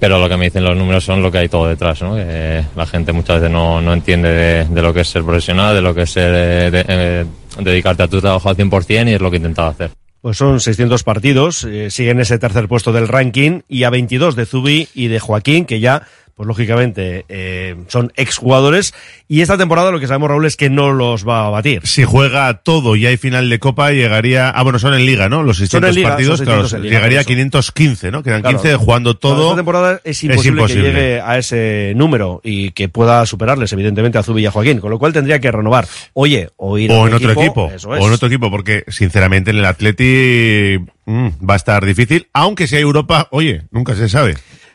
pero 0.00 0.18
lo 0.18 0.28
que 0.28 0.36
me 0.36 0.44
dicen 0.46 0.64
los 0.64 0.76
números 0.76 1.04
son 1.04 1.22
lo 1.22 1.30
que 1.30 1.38
hay 1.38 1.48
todo 1.48 1.68
detrás, 1.68 2.02
¿no? 2.02 2.16
La 2.16 2.86
gente 2.86 3.12
muchas 3.12 3.36
veces 3.40 3.50
no, 3.52 3.80
no 3.80 3.92
entiende 3.92 4.28
de, 4.28 4.64
de 4.64 4.82
lo 4.82 4.92
que 4.92 5.00
es 5.00 5.08
ser 5.08 5.22
profesional, 5.22 5.74
de 5.74 5.80
lo 5.82 5.94
que 5.94 6.02
es 6.02 6.10
ser, 6.10 6.32
eh, 6.34 6.70
de- 6.70 6.84
eh, 6.88 7.24
dedicarte 7.60 8.02
a 8.02 8.08
tu 8.08 8.20
trabajo 8.20 8.48
al 8.48 8.56
100% 8.56 9.08
y 9.10 9.14
es 9.14 9.20
lo 9.20 9.30
que 9.30 9.36
he 9.36 9.38
intentado 9.38 9.68
hacer. 9.68 9.90
Pues 10.20 10.38
son 10.38 10.58
600 10.58 11.02
partidos, 11.04 11.64
eh, 11.64 11.90
siguen 11.90 12.18
ese 12.18 12.38
tercer 12.38 12.66
puesto 12.66 12.92
del 12.92 13.08
ranking 13.08 13.60
y 13.68 13.84
a 13.84 13.90
22 13.90 14.36
de 14.36 14.46
Zubi 14.46 14.88
y 14.94 15.08
de 15.08 15.20
Joaquín, 15.20 15.66
que 15.66 15.80
ya, 15.80 16.02
pues 16.36 16.46
lógicamente, 16.46 17.24
eh, 17.28 17.76
son 17.88 18.12
exjugadores. 18.16 18.92
Y 19.28 19.40
esta 19.40 19.56
temporada 19.56 19.90
lo 19.92 20.00
que 20.00 20.06
sabemos, 20.06 20.28
Raúl, 20.28 20.46
es 20.46 20.56
que 20.56 20.68
no 20.68 20.92
los 20.92 21.26
va 21.26 21.46
a 21.46 21.50
batir. 21.50 21.86
Si 21.86 22.04
juega 22.04 22.52
todo 22.62 22.96
y 22.96 23.06
hay 23.06 23.16
final 23.16 23.48
de 23.48 23.58
Copa, 23.58 23.92
llegaría. 23.92 24.50
Ah, 24.50 24.62
bueno, 24.62 24.78
son 24.78 24.94
en 24.94 25.06
Liga, 25.06 25.28
¿no? 25.28 25.42
Los 25.42 25.58
600 25.58 25.88
en 25.90 25.94
Liga, 25.94 26.08
partidos, 26.10 26.38
son 26.38 26.46
claro, 26.46 26.62
600 26.62 26.74
en 26.74 26.82
Liga, 26.82 26.96
llegaría 26.96 27.20
a 27.20 27.22
por 27.22 27.32
eso. 27.32 27.36
515, 27.36 28.10
¿no? 28.10 28.22
Quedan 28.22 28.42
Claro. 28.42 28.60
15 28.60 28.76
jugando 28.76 29.14
todo. 29.16 29.44
Esta 29.44 29.56
temporada 29.56 30.00
es 30.02 30.24
imposible, 30.24 30.66
que 30.66 30.74
llegue 30.74 31.20
a 31.20 31.38
ese 31.38 31.92
número 31.96 32.40
y 32.42 32.72
que 32.72 32.88
pueda 32.88 33.24
superarles, 33.26 33.72
evidentemente, 33.72 34.18
a 34.18 34.22
Zubi 34.22 34.42
y 34.42 34.46
a 34.46 34.50
Joaquín, 34.50 34.80
con 34.80 34.90
lo 34.90 34.98
cual 34.98 35.12
tendría 35.12 35.38
que 35.38 35.50
renovar. 35.52 35.86
Oye, 36.14 36.50
o 36.56 36.78
ir 36.78 36.90
O 36.90 37.06
en 37.06 37.14
otro 37.14 37.30
equipo. 37.32 37.70
Eso 37.72 37.94
es. 37.94 38.02
O 38.02 38.06
en 38.06 38.12
otro 38.12 38.28
equipo, 38.28 38.50
porque 38.50 38.84
sinceramente 38.88 39.50
en 39.50 39.58
el 39.58 39.64
Atleti 39.64 40.78
mm, 41.06 41.28
va 41.48 41.54
a 41.54 41.56
estar 41.56 41.84
difícil. 41.84 42.28
Aunque 42.32 42.66
sea 42.66 42.80
Europa, 42.80 43.28
oye, 43.30 43.62
nunca 43.70 43.94
se 43.94 44.08
sabe. 44.08 44.34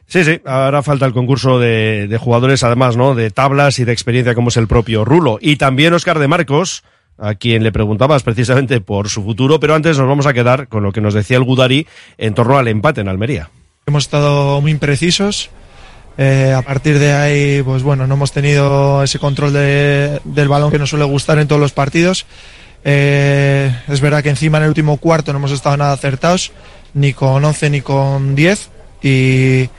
Sí, 0.10 0.24
sí, 0.24 0.42
ahora 0.44 0.82
falta 0.82 1.06
el 1.06 1.14
concurso 1.14 1.60
de, 1.60 2.08
de 2.08 2.18
jugadores, 2.18 2.64
además, 2.64 2.98
¿no? 2.98 3.14
De 3.14 3.30
tablas 3.30 3.78
y 3.78 3.86
de 3.86 3.92
experiencia, 3.94 4.34
como 4.34 4.50
es 4.50 4.58
el 4.58 4.68
propio 4.68 5.06
Rulo. 5.06 5.38
Y 5.40 5.58
también 5.58 5.94
Oscar 5.94 6.18
de 6.18 6.28
Marcos, 6.28 6.84
a 7.20 7.36
quien 7.36 7.64
le 7.64 7.72
preguntabas 7.72 8.24
precisamente 8.24 8.82
por 8.82 9.08
su 9.10 9.24
futuro, 9.24 9.60
pero 9.60 9.76
antes 9.76 10.00
nos 10.00 10.08
vamos 10.08 10.26
a 10.26 10.34
quedar 10.34 10.68
con 10.68 10.82
lo 10.82 10.92
que 10.92 11.00
nos 11.02 11.14
decía 11.14 11.38
el 11.38 11.44
Gudari 11.44 11.86
en 12.18 12.34
torno 12.34 12.58
al 12.58 12.68
empate 12.68 13.02
en 13.02 13.08
Almería. 13.08 13.52
Hemos 13.86 14.04
estado 14.06 14.60
muy 14.62 14.72
imprecisos. 14.72 15.52
Eh, 16.18 16.54
a 16.58 16.64
partir 16.64 16.98
de 16.98 17.14
ahí, 17.14 17.62
pues 17.62 17.84
bueno, 17.84 18.08
no 18.08 18.16
hemos 18.16 18.32
tenido 18.32 19.04
ese 19.04 19.20
control 19.20 19.54
de- 19.54 20.20
del 20.26 20.48
balón 20.50 20.72
que 20.72 20.80
nos 20.80 20.90
suele 20.90 21.06
gustar 21.06 21.38
en 21.38 21.48
todos 21.48 21.62
los 21.62 21.72
partidos. 21.72 22.26
Eh, 22.84 23.74
es 23.88 24.02
verdad 24.02 24.24
que 24.24 24.30
encima 24.30 24.58
en 24.58 24.64
el 24.64 24.70
último 24.70 24.98
cuarto 24.98 25.32
no 25.34 25.40
hemos 25.40 25.52
estado 25.52 25.78
nada 25.78 25.94
acertados, 25.94 26.52
ni 26.94 27.14
con 27.14 27.46
11 27.46 27.70
ni 27.70 27.82
con 27.82 28.36
10. 28.36 28.70
Y, 29.02 29.70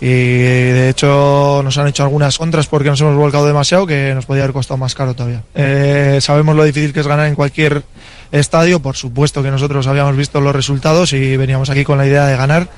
y 0.00 0.06
de 0.08 0.90
hecho 0.90 1.62
nos 1.64 1.78
han 1.78 1.88
hecho 1.88 2.02
algunas 2.02 2.36
contras 2.36 2.66
porque 2.66 2.90
nos 2.90 3.00
hemos 3.00 3.16
volcado 3.16 3.46
demasiado 3.46 3.86
que 3.86 4.12
nos 4.14 4.26
podía 4.26 4.42
haber 4.42 4.52
costado 4.52 4.76
más 4.78 4.94
caro 4.94 5.14
todavía. 5.14 5.42
Eh, 5.54 6.18
sabemos 6.20 6.54
lo 6.54 6.64
difícil 6.64 6.92
que 6.92 7.00
es 7.00 7.06
ganar 7.06 7.26
en 7.26 7.34
cualquier 7.34 7.82
estadio, 8.32 8.80
por 8.80 8.96
supuesto 8.96 9.42
que 9.42 9.50
nosotros 9.50 9.86
habíamos 9.86 10.16
visto 10.16 10.40
los 10.40 10.54
resultados 10.54 11.12
y 11.12 11.36
veníamos 11.36 11.70
aquí 11.70 11.84
con 11.84 11.98
la 11.98 12.06
idea 12.06 12.26
de 12.26 12.36
ganar. 12.36 12.68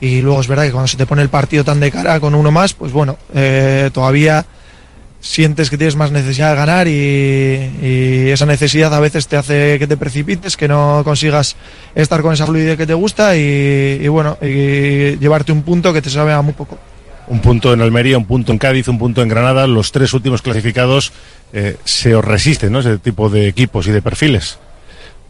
Y 0.00 0.20
luego 0.20 0.40
es 0.40 0.48
verdad 0.48 0.64
que 0.64 0.72
cuando 0.72 0.88
se 0.88 0.96
te 0.96 1.06
pone 1.06 1.22
el 1.22 1.30
partido 1.30 1.64
tan 1.64 1.80
de 1.80 1.90
cara 1.90 2.20
con 2.20 2.34
uno 2.34 2.50
más, 2.50 2.74
pues 2.74 2.92
bueno, 2.92 3.16
eh, 3.34 3.90
todavía 3.92 4.44
sientes 5.26 5.70
que 5.70 5.76
tienes 5.76 5.96
más 5.96 6.12
necesidad 6.12 6.50
de 6.50 6.56
ganar 6.56 6.88
y, 6.88 8.30
esa 8.30 8.46
necesidad 8.46 8.92
a 8.94 9.00
veces 9.00 9.28
te 9.28 9.36
hace 9.36 9.78
que 9.78 9.86
te 9.86 9.96
precipites, 9.96 10.56
que 10.56 10.68
no 10.68 11.02
consigas 11.04 11.56
estar 11.94 12.22
con 12.22 12.32
esa 12.32 12.46
fluidez 12.46 12.76
que 12.76 12.86
te 12.86 12.94
gusta 12.94 13.36
y, 13.36 14.00
y 14.02 14.08
bueno, 14.08 14.38
y 14.42 15.16
llevarte 15.18 15.52
un 15.52 15.62
punto 15.62 15.92
que 15.92 16.02
te 16.02 16.10
sabe 16.10 16.32
a 16.32 16.42
muy 16.42 16.52
poco. 16.52 16.78
Un 17.28 17.40
punto 17.40 17.72
en 17.72 17.80
Almería, 17.80 18.18
un 18.18 18.24
punto 18.24 18.52
en 18.52 18.58
Cádiz, 18.58 18.86
un 18.88 18.98
punto 18.98 19.22
en 19.22 19.28
Granada. 19.28 19.66
Los 19.66 19.90
tres 19.90 20.12
últimos 20.14 20.42
clasificados 20.42 21.12
eh, 21.52 21.76
se 21.84 22.14
os 22.14 22.24
resisten, 22.24 22.72
¿no? 22.72 22.80
Ese 22.80 22.98
tipo 22.98 23.28
de 23.28 23.48
equipos 23.48 23.86
y 23.88 23.90
de 23.90 24.00
perfiles. 24.00 24.58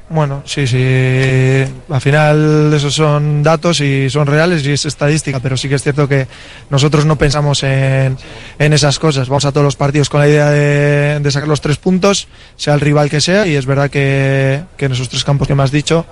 Bueno, 0.09 0.43
sí, 0.45 0.69
sí. 0.69 1.65
Al 1.89 2.01
final 2.01 2.73
esos 2.73 2.95
son 2.95 3.43
datos 3.43 3.81
y 3.81 4.09
son 4.09 4.27
reales 4.27 4.65
y 4.65 4.71
es 4.71 4.87
estadística, 4.87 5.41
pero 5.41 5.57
sí 5.57 5.69
que 5.69 5.75
es 5.75 5.83
cierto 5.83 6.07
que 6.07 6.29
nosotros 6.71 7.05
no 7.05 7.17
pensamos 7.17 7.65
en, 7.65 8.17
esas 8.59 9.01
cosas. 9.01 9.29
Vamos 9.29 9.45
a 9.47 9.53
todos 9.53 9.65
los 9.65 9.75
partidos 9.75 10.09
con 10.09 10.21
la 10.21 10.29
idea 10.29 10.51
de, 10.51 11.19
de 11.21 11.31
sacar 11.33 11.49
los 11.49 11.61
tres 11.61 11.79
puntos, 11.79 12.29
sea 12.57 12.75
el 12.75 12.81
rival 12.81 13.11
que 13.11 13.21
sea, 13.21 13.49
y 13.49 13.57
es 13.57 13.67
verdad 13.67 13.91
que, 13.91 14.63
que 14.77 14.85
en 14.85 14.93
esos 14.93 15.09
tres 15.09 15.25
campos 15.25 15.49
que 15.49 15.57
me 15.57 15.65
has 15.65 15.73
dicho 15.73 16.07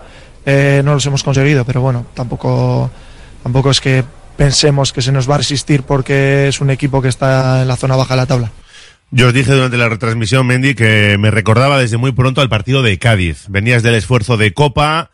eh, 0.44 0.82
no 0.84 0.94
los 0.94 1.06
hemos 1.06 1.22
conseguido, 1.22 1.64
pero 1.64 1.80
bueno, 1.80 2.04
tampoco, 2.14 2.90
tampoco 3.42 3.70
es 3.70 3.80
que 3.80 4.04
pensemos 4.36 4.92
que 4.92 5.02
se 5.02 5.12
nos 5.12 5.30
va 5.30 5.36
a 5.36 5.38
resistir 5.38 5.84
porque 5.84 6.48
es 6.48 6.60
un 6.60 6.70
equipo 6.70 7.00
que 7.00 7.08
está 7.08 7.62
en 7.62 7.68
la 7.68 7.76
zona 7.76 7.94
baja 7.96 8.14
de 8.14 8.20
la 8.20 8.26
tabla. 8.26 8.50
Yo 9.10 9.28
os 9.28 9.34
dije 9.34 9.52
durante 9.52 9.76
la 9.76 9.88
retransmisión, 9.88 10.46
Mendy, 10.46 10.74
que 10.74 11.16
me 11.18 11.30
recordaba 11.30 11.78
desde 11.78 11.96
muy 11.96 12.12
pronto 12.12 12.40
al 12.40 12.48
partido 12.48 12.82
de 12.82 12.98
Cádiz. 12.98 13.46
Venías 13.48 13.82
del 13.82 13.94
esfuerzo 13.94 14.36
de 14.36 14.52
Copa, 14.52 15.10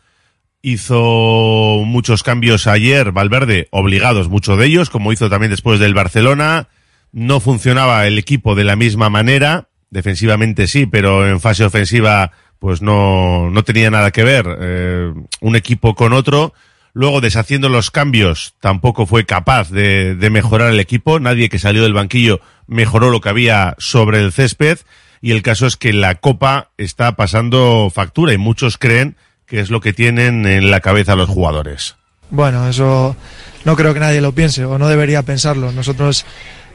hizo 0.61 1.83
muchos 1.85 2.23
cambios 2.23 2.67
ayer, 2.67 3.11
Valverde, 3.11 3.67
obligados, 3.71 4.29
muchos 4.29 4.57
de 4.57 4.65
ellos, 4.65 4.89
como 4.89 5.11
hizo 5.11 5.29
también 5.29 5.51
después 5.51 5.79
del 5.79 5.93
Barcelona. 5.93 6.69
No 7.11 7.39
funcionaba 7.39 8.07
el 8.07 8.17
equipo 8.17 8.55
de 8.55 8.63
la 8.63 8.75
misma 8.75 9.09
manera, 9.09 9.67
defensivamente 9.89 10.67
sí, 10.67 10.85
pero 10.85 11.27
en 11.27 11.39
fase 11.39 11.65
ofensiva 11.65 12.31
pues 12.57 12.81
no, 12.81 13.49
no 13.49 13.63
tenía 13.63 13.89
nada 13.89 14.11
que 14.11 14.23
ver 14.23 14.45
eh, 14.59 15.13
un 15.41 15.55
equipo 15.55 15.95
con 15.95 16.13
otro. 16.13 16.53
Luego, 16.93 17.21
deshaciendo 17.21 17.69
los 17.69 17.89
cambios, 17.89 18.53
tampoco 18.59 19.05
fue 19.05 19.25
capaz 19.25 19.69
de, 19.69 20.15
mejorar 20.31 20.71
el 20.71 20.79
equipo. 20.79 21.19
Nadie 21.19 21.49
que 21.49 21.59
salió 21.59 21.83
del 21.83 21.93
banquillo 21.93 22.41
mejoró 22.67 23.09
lo 23.09 23.21
que 23.21 23.29
había 23.29 23.75
sobre 23.77 24.19
el 24.19 24.33
césped. 24.33 24.79
Y 25.21 25.31
el 25.31 25.41
caso 25.41 25.67
es 25.67 25.77
que 25.77 25.93
la 25.93 26.15
Copa 26.15 26.69
está 26.77 27.15
pasando 27.15 27.89
factura 27.93 28.33
y 28.33 28.37
muchos 28.37 28.77
creen 28.77 29.15
que 29.45 29.59
es 29.59 29.69
lo 29.69 29.79
que 29.79 29.93
tienen 29.93 30.45
en 30.45 30.71
la 30.71 30.79
cabeza 30.79 31.15
los 31.15 31.29
jugadores. 31.29 31.95
Bueno, 32.29 32.67
eso 32.67 33.15
no 33.65 33.75
creo 33.75 33.93
que 33.93 33.99
nadie 33.99 34.21
lo 34.21 34.33
piense 34.33 34.65
o 34.65 34.77
no 34.77 34.87
debería 34.87 35.23
pensarlo. 35.23 35.71
Nosotros 35.71 36.25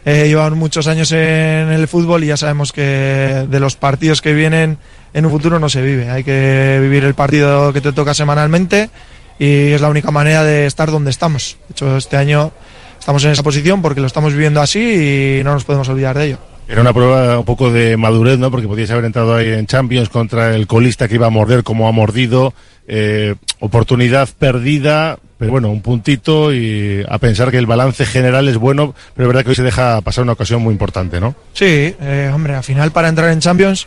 eh, 0.05 0.29
llevamos 0.29 0.59
muchos 0.59 0.87
años 0.87 1.11
en 1.13 1.73
el 1.73 1.89
fútbol 1.89 2.23
y 2.23 2.29
ya 2.29 2.37
sabemos 2.37 2.73
que 2.73 3.47
de 3.49 3.61
los 3.61 3.77
partidos 3.77 4.23
que 4.23 4.33
vienen 4.33 4.79
en 5.13 5.27
un 5.27 5.33
futuro 5.33 5.59
no 5.59 5.69
se 5.69 5.83
vive. 5.83 6.11
Hay 6.11 6.23
que 6.23 6.79
vivir 6.81 7.05
el 7.05 7.15
partido 7.15 7.73
que 7.73 7.81
te 7.81 7.93
toca 7.93 8.15
semanalmente 8.15 8.91
y 9.39 9.73
es 9.73 9.81
la 9.81 9.89
única 9.89 10.11
manera 10.11 10.45
de 10.45 10.67
estar 10.67 10.91
donde 10.91 11.11
estamos. 11.11 11.59
De 11.69 11.73
hecho, 11.73 11.97
este 11.97 12.17
año 12.17 12.53
estamos 12.99 13.25
en 13.25 13.31
esa 13.31 13.43
posición 13.43 13.83
porque 13.83 14.01
lo 14.01 14.07
estamos 14.07 14.33
viviendo 14.33 14.61
así 14.61 15.39
y 15.41 15.45
no 15.45 15.53
nos 15.53 15.65
podemos 15.65 15.89
olvidar 15.89 16.17
de 16.17 16.27
ello. 16.27 16.39
Era 16.69 16.81
una 16.81 16.93
prueba 16.93 17.39
un 17.39 17.45
poco 17.45 17.71
de 17.71 17.97
madurez, 17.97 18.39
¿no? 18.39 18.51
Porque 18.51 18.67
podíais 18.67 18.91
haber 18.91 19.05
entrado 19.05 19.37
ahí 19.37 19.53
en 19.53 19.67
Champions 19.67 20.09
contra 20.09 20.55
el 20.55 20.67
colista 20.67 21.07
que 21.07 21.15
iba 21.15 21.29
a 21.29 21.31
morder 21.31 21.63
como 21.63 21.87
ha 21.89 21.93
mordido. 21.93 22.55
Eh, 22.89 23.37
oportunidad 23.61 24.29
perdida, 24.37 25.19
pero 25.39 25.53
bueno, 25.53 25.71
un 25.71 25.83
puntito 25.83 26.53
y 26.53 27.05
a 27.09 27.19
pensar 27.19 27.51
que 27.51 27.59
el 27.59 27.67
balance 27.67 28.05
general 28.05 28.49
es 28.49 28.57
bueno, 28.57 28.95
pero 29.15 29.27
es 29.27 29.29
verdad 29.29 29.45
que 29.45 29.51
hoy 29.51 29.57
se 29.57 29.63
deja 29.63 30.01
pasar 30.01 30.25
una 30.25 30.33
ocasión 30.33 30.63
muy 30.63 30.73
importante, 30.73 31.21
¿no? 31.21 31.35
Sí, 31.53 31.95
eh, 32.01 32.31
hombre, 32.33 32.55
al 32.55 32.65
final 32.65 32.91
para 32.91 33.09
entrar 33.09 33.31
en 33.31 33.41
Champions, 33.41 33.87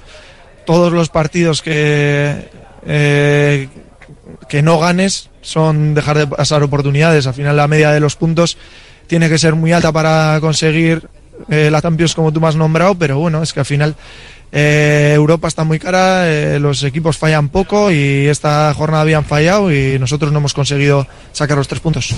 todos 0.66 0.94
los 0.94 1.10
partidos 1.10 1.62
que, 1.62 2.50
eh, 2.86 3.68
que 4.48 4.62
no 4.62 4.80
ganes 4.80 5.30
son 5.42 5.94
dejar 5.94 6.18
de 6.18 6.28
pasar 6.28 6.64
oportunidades. 6.64 7.28
Al 7.28 7.34
final 7.34 7.56
la 7.56 7.68
media 7.68 7.92
de 7.92 8.00
los 8.00 8.16
puntos 8.16 8.58
tiene 9.08 9.30
que 9.30 9.38
ser 9.38 9.56
muy 9.56 9.72
alta 9.72 9.92
para 9.92 10.38
conseguir 10.42 11.08
eh, 11.50 11.70
la 11.72 11.82
Champions 11.82 12.16
como 12.16 12.34
tú 12.34 12.42
me 12.42 12.48
has 12.48 12.56
nombrado, 12.56 12.96
pero 12.96 13.18
bueno, 13.18 13.42
es 13.42 13.54
que 13.54 13.62
al 13.62 13.66
final 13.66 13.96
eh, 14.52 15.14
Europa 15.16 15.48
está 15.48 15.64
muy 15.64 15.80
cara, 15.80 16.30
eh, 16.30 16.60
los 16.60 16.84
equipos 16.84 17.18
fallan 17.18 17.50
poco 17.50 17.92
y 17.92 18.28
esta 18.28 18.74
jornada 18.74 19.02
habían 19.02 19.26
fallado 19.26 19.74
y 19.74 19.98
nosotros 20.00 20.32
no 20.32 20.40
hemos 20.40 20.54
conseguido 20.54 21.08
sacar 21.32 21.58
los 21.58 21.68
tres 21.68 21.82
puntos. 21.82 22.14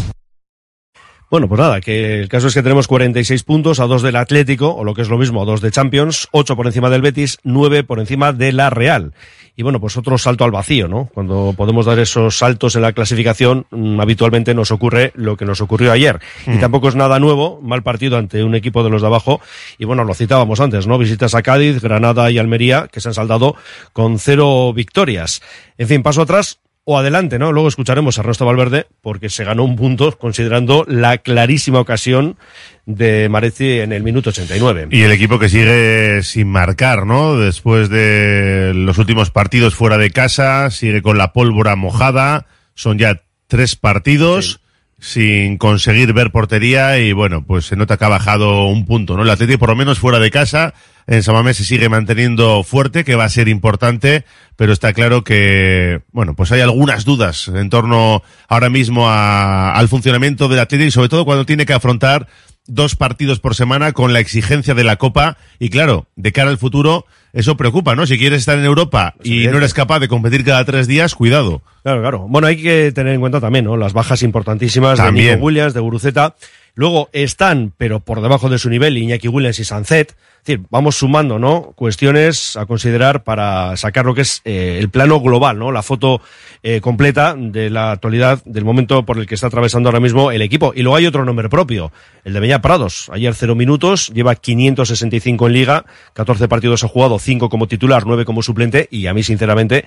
Bueno, 1.31 1.47
pues 1.47 1.59
nada, 1.61 1.79
que 1.79 2.19
el 2.19 2.27
caso 2.27 2.47
es 2.49 2.53
que 2.53 2.61
tenemos 2.61 2.87
46 2.87 3.43
puntos 3.43 3.79
a 3.79 3.85
dos 3.87 4.01
del 4.01 4.17
Atlético, 4.17 4.75
o 4.75 4.83
lo 4.83 4.93
que 4.93 5.01
es 5.01 5.07
lo 5.07 5.17
mismo, 5.17 5.41
a 5.41 5.45
dos 5.45 5.61
de 5.61 5.71
Champions, 5.71 6.27
8 6.31 6.57
por 6.57 6.67
encima 6.67 6.89
del 6.89 7.01
Betis, 7.01 7.37
9 7.43 7.85
por 7.85 8.01
encima 8.01 8.33
de 8.33 8.51
la 8.51 8.69
Real. 8.69 9.13
Y 9.55 9.63
bueno, 9.63 9.79
pues 9.79 9.95
otro 9.95 10.17
salto 10.17 10.43
al 10.43 10.51
vacío, 10.51 10.87
¿no? 10.89 11.09
Cuando 11.13 11.53
podemos 11.55 11.85
dar 11.85 11.99
esos 11.99 12.37
saltos 12.37 12.75
en 12.75 12.81
la 12.81 12.93
clasificación, 12.93 13.65
mm, 13.71 13.99
habitualmente 14.01 14.53
nos 14.53 14.71
ocurre 14.71 15.11
lo 15.15 15.37
que 15.37 15.45
nos 15.45 15.61
ocurrió 15.61 15.91
ayer. 15.91 16.19
Y 16.47 16.51
Mm. 16.51 16.59
tampoco 16.59 16.89
es 16.89 16.95
nada 16.95 17.19
nuevo, 17.19 17.59
mal 17.61 17.81
partido 17.83 18.17
ante 18.17 18.43
un 18.43 18.55
equipo 18.55 18.83
de 18.83 18.89
los 18.89 19.01
de 19.01 19.07
abajo. 19.07 19.39
Y 19.77 19.85
bueno, 19.85 20.03
lo 20.03 20.13
citábamos 20.13 20.59
antes, 20.59 20.85
¿no? 20.87 20.97
Visitas 20.97 21.33
a 21.35 21.41
Cádiz, 21.43 21.81
Granada 21.81 22.29
y 22.31 22.39
Almería, 22.39 22.87
que 22.91 22.99
se 23.01 23.09
han 23.09 23.13
saldado 23.13 23.55
con 23.93 24.19
cero 24.19 24.73
victorias. 24.73 25.41
En 25.77 25.87
fin, 25.87 26.01
paso 26.01 26.21
atrás, 26.23 26.59
o 26.83 26.97
adelante, 26.97 27.37
¿no? 27.37 27.51
Luego 27.51 27.67
escucharemos 27.67 28.17
a 28.17 28.21
Ernesto 28.21 28.45
Valverde 28.45 28.87
porque 29.01 29.29
se 29.29 29.43
ganó 29.43 29.63
un 29.63 29.75
punto 29.75 30.17
considerando 30.17 30.83
la 30.87 31.19
clarísima 31.19 31.79
ocasión 31.79 32.37
de 32.85 33.29
Mareci 33.29 33.79
en 33.79 33.93
el 33.93 34.03
minuto 34.03 34.31
89. 34.31 34.87
Y 34.91 35.01
el 35.01 35.11
equipo 35.11 35.37
que 35.37 35.49
sigue 35.49 36.23
sin 36.23 36.47
marcar, 36.47 37.05
¿no? 37.05 37.37
Después 37.37 37.89
de 37.89 38.71
los 38.73 38.97
últimos 38.97 39.29
partidos 39.29 39.75
fuera 39.75 39.97
de 39.97 40.09
casa, 40.09 40.69
sigue 40.71 41.01
con 41.01 41.17
la 41.17 41.33
pólvora 41.33 41.75
mojada, 41.75 42.47
son 42.73 42.97
ya 42.97 43.21
tres 43.47 43.75
partidos. 43.75 44.61
Sin 45.01 45.57
conseguir 45.57 46.13
ver 46.13 46.31
portería 46.31 46.99
y 46.99 47.11
bueno, 47.11 47.43
pues 47.43 47.65
se 47.65 47.75
nota 47.75 47.97
que 47.97 48.05
ha 48.05 48.09
bajado 48.09 48.67
un 48.67 48.85
punto, 48.85 49.17
¿no? 49.17 49.23
El 49.23 49.29
Atlético 49.31 49.57
por 49.59 49.69
lo 49.69 49.75
menos 49.75 49.97
fuera 49.97 50.19
de 50.19 50.29
casa 50.29 50.75
en 51.07 51.23
Samamés 51.23 51.57
se 51.57 51.65
sigue 51.65 51.89
manteniendo 51.89 52.63
fuerte, 52.63 53.03
que 53.03 53.15
va 53.15 53.23
a 53.23 53.29
ser 53.29 53.47
importante, 53.47 54.23
pero 54.55 54.71
está 54.71 54.93
claro 54.93 55.23
que, 55.23 56.01
bueno, 56.11 56.35
pues 56.35 56.51
hay 56.51 56.61
algunas 56.61 57.03
dudas 57.03 57.47
en 57.47 57.71
torno 57.71 58.21
ahora 58.47 58.69
mismo 58.69 59.09
a- 59.09 59.71
al 59.73 59.89
funcionamiento 59.89 60.47
del 60.47 60.59
Atlético 60.59 60.87
y 60.87 60.91
sobre 60.91 61.09
todo 61.09 61.25
cuando 61.25 61.47
tiene 61.47 61.65
que 61.65 61.73
afrontar 61.73 62.27
dos 62.67 62.95
partidos 62.95 63.39
por 63.39 63.55
semana 63.55 63.93
con 63.93 64.13
la 64.13 64.19
exigencia 64.19 64.75
de 64.75 64.83
la 64.83 64.97
Copa 64.97 65.37
y 65.57 65.69
claro, 65.69 66.07
de 66.15 66.31
cara 66.31 66.51
al 66.51 66.59
futuro, 66.59 67.07
eso 67.33 67.55
preocupa, 67.55 67.95
¿no? 67.95 68.05
Si 68.05 68.17
quieres 68.17 68.39
estar 68.39 68.57
en 68.57 68.65
Europa 68.65 69.15
y 69.23 69.47
no 69.47 69.57
eres 69.57 69.73
capaz 69.73 69.99
de 69.99 70.07
competir 70.07 70.43
cada 70.43 70.65
tres 70.65 70.87
días, 70.87 71.15
cuidado. 71.15 71.61
Claro, 71.83 72.01
claro. 72.01 72.19
Bueno, 72.27 72.47
hay 72.47 72.61
que 72.61 72.91
tener 72.91 73.13
en 73.13 73.19
cuenta 73.21 73.39
también, 73.39 73.65
¿no? 73.65 73.77
Las 73.77 73.93
bajas 73.93 74.21
importantísimas 74.23 74.97
de 74.97 75.05
También. 75.05 75.35
Nico 75.35 75.45
Williams, 75.45 75.73
de 75.73 75.79
Guruceta. 75.79 76.35
Luego 76.73 77.09
están, 77.11 77.73
pero 77.77 77.99
por 77.99 78.21
debajo 78.21 78.49
de 78.49 78.57
su 78.57 78.69
nivel, 78.69 78.97
Iñaki 78.97 79.27
Williams 79.27 79.59
y 79.59 79.65
Sancet. 79.65 80.11
Es 80.11 80.47
decir, 80.47 80.65
vamos 80.71 80.95
sumando, 80.95 81.37
¿no? 81.37 81.73
Cuestiones 81.75 82.57
a 82.57 82.65
considerar 82.65 83.23
para 83.23 83.77
sacar 83.77 84.07
lo 84.07 84.15
que 84.15 84.21
es 84.21 84.41
eh, 84.43 84.77
el 84.79 84.89
plano 84.89 85.19
global, 85.19 85.59
¿no? 85.59 85.71
La 85.71 85.83
foto 85.83 86.19
eh, 86.63 86.81
completa 86.81 87.35
de 87.37 87.69
la 87.69 87.91
actualidad, 87.91 88.43
del 88.45 88.65
momento 88.65 89.05
por 89.05 89.19
el 89.19 89.27
que 89.27 89.35
está 89.35 89.47
atravesando 89.47 89.89
ahora 89.89 89.99
mismo 89.99 90.31
el 90.31 90.41
equipo. 90.41 90.73
Y 90.75 90.81
luego 90.81 90.95
hay 90.95 91.05
otro 91.05 91.25
nombre 91.25 91.47
propio, 91.47 91.91
el 92.23 92.33
de 92.33 92.39
Beñat 92.39 92.63
Prados. 92.63 93.11
Ayer 93.13 93.35
cero 93.35 93.53
minutos, 93.53 94.11
lleva 94.15 94.33
565 94.33 95.45
en 95.45 95.53
liga, 95.53 95.85
14 96.13 96.47
partidos 96.47 96.83
ha 96.83 96.87
jugado, 96.87 97.19
5 97.19 97.49
como 97.49 97.67
titular, 97.67 98.03
9 98.07 98.25
como 98.25 98.41
suplente, 98.41 98.87
y 98.89 99.05
a 99.05 99.13
mí, 99.13 99.21
sinceramente, 99.21 99.85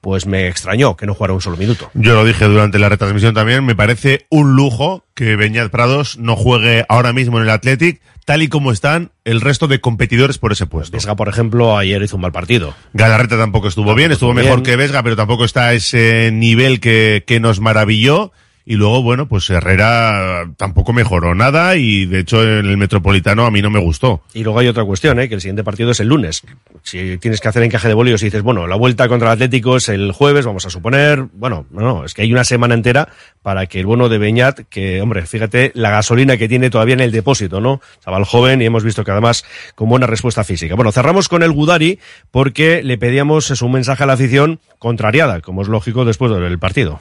pues 0.00 0.26
me 0.26 0.48
extrañó 0.48 0.96
que 0.96 1.06
no 1.06 1.14
jugara 1.14 1.34
un 1.34 1.40
solo 1.40 1.56
minuto. 1.56 1.92
Yo 1.94 2.14
lo 2.14 2.24
dije 2.24 2.46
durante 2.46 2.80
la 2.80 2.88
retransmisión 2.88 3.34
también, 3.34 3.64
me 3.64 3.76
parece 3.76 4.26
un 4.30 4.56
lujo 4.56 5.04
que 5.14 5.36
Beñat 5.36 5.70
Prados 5.70 6.18
no 6.22 6.36
juegue 6.36 6.84
ahora 6.88 7.12
mismo 7.12 7.38
en 7.38 7.44
el 7.44 7.50
Athletic, 7.50 8.00
tal 8.24 8.42
y 8.42 8.48
como 8.48 8.72
están 8.72 9.10
el 9.24 9.40
resto 9.40 9.66
de 9.66 9.80
competidores 9.80 10.38
por 10.38 10.52
ese 10.52 10.66
puesto. 10.66 10.96
Vesga, 10.96 11.16
por 11.16 11.28
ejemplo, 11.28 11.76
ayer 11.76 12.02
hizo 12.02 12.16
un 12.16 12.22
mal 12.22 12.32
partido. 12.32 12.74
Galarreta 12.92 13.36
tampoco 13.36 13.68
estuvo 13.68 13.94
bien, 13.94 14.12
estuvo 14.12 14.32
mejor 14.32 14.62
que 14.62 14.76
Vesga, 14.76 15.02
pero 15.02 15.16
tampoco 15.16 15.44
está 15.44 15.66
a 15.66 15.72
ese 15.74 16.30
nivel 16.32 16.80
que, 16.80 17.24
que 17.26 17.40
nos 17.40 17.60
maravilló. 17.60 18.32
Y 18.64 18.76
luego, 18.76 19.02
bueno, 19.02 19.26
pues 19.26 19.50
Herrera 19.50 20.48
tampoco 20.56 20.92
mejoró 20.92 21.34
nada 21.34 21.76
y 21.76 22.06
de 22.06 22.20
hecho 22.20 22.42
en 22.42 22.66
el 22.66 22.76
Metropolitano 22.76 23.44
a 23.44 23.50
mí 23.50 23.60
no 23.60 23.70
me 23.70 23.80
gustó. 23.80 24.22
Y 24.34 24.44
luego 24.44 24.60
hay 24.60 24.68
otra 24.68 24.84
cuestión, 24.84 25.18
¿eh? 25.18 25.28
que 25.28 25.34
el 25.34 25.40
siguiente 25.40 25.64
partido 25.64 25.90
es 25.90 26.00
el 26.00 26.08
lunes. 26.08 26.42
Si 26.82 27.18
tienes 27.18 27.40
que 27.40 27.48
hacer 27.48 27.62
encaje 27.64 27.88
de 27.88 27.94
bolios 27.94 28.22
y 28.22 28.26
dices, 28.26 28.42
bueno, 28.42 28.66
la 28.66 28.76
vuelta 28.76 29.08
contra 29.08 29.28
el 29.28 29.32
Atlético 29.34 29.76
es 29.76 29.88
el 29.88 30.12
jueves, 30.12 30.46
vamos 30.46 30.64
a 30.64 30.70
suponer. 30.70 31.24
Bueno, 31.34 31.66
no, 31.70 31.80
no, 31.80 32.04
es 32.04 32.14
que 32.14 32.22
hay 32.22 32.32
una 32.32 32.44
semana 32.44 32.74
entera 32.74 33.08
para 33.42 33.66
que 33.66 33.80
el 33.80 33.86
bueno 33.86 34.08
de 34.08 34.18
Beñat, 34.18 34.60
que, 34.68 35.00
hombre, 35.00 35.26
fíjate 35.26 35.72
la 35.74 35.90
gasolina 35.90 36.36
que 36.36 36.48
tiene 36.48 36.70
todavía 36.70 36.94
en 36.94 37.00
el 37.00 37.10
depósito, 37.10 37.60
¿no? 37.60 37.80
Chaval 38.04 38.24
joven 38.24 38.62
y 38.62 38.66
hemos 38.66 38.84
visto 38.84 39.04
que 39.04 39.10
además 39.10 39.44
con 39.74 39.88
buena 39.88 40.06
respuesta 40.06 40.44
física. 40.44 40.76
Bueno, 40.76 40.92
cerramos 40.92 41.28
con 41.28 41.42
el 41.42 41.50
Gudari 41.50 41.98
porque 42.30 42.82
le 42.82 42.96
pedíamos 42.96 43.50
eso, 43.50 43.66
un 43.66 43.72
mensaje 43.72 44.04
a 44.04 44.06
la 44.06 44.12
afición 44.12 44.60
contrariada, 44.78 45.40
como 45.40 45.62
es 45.62 45.68
lógico 45.68 46.04
después 46.04 46.30
del 46.32 46.58
partido. 46.58 47.00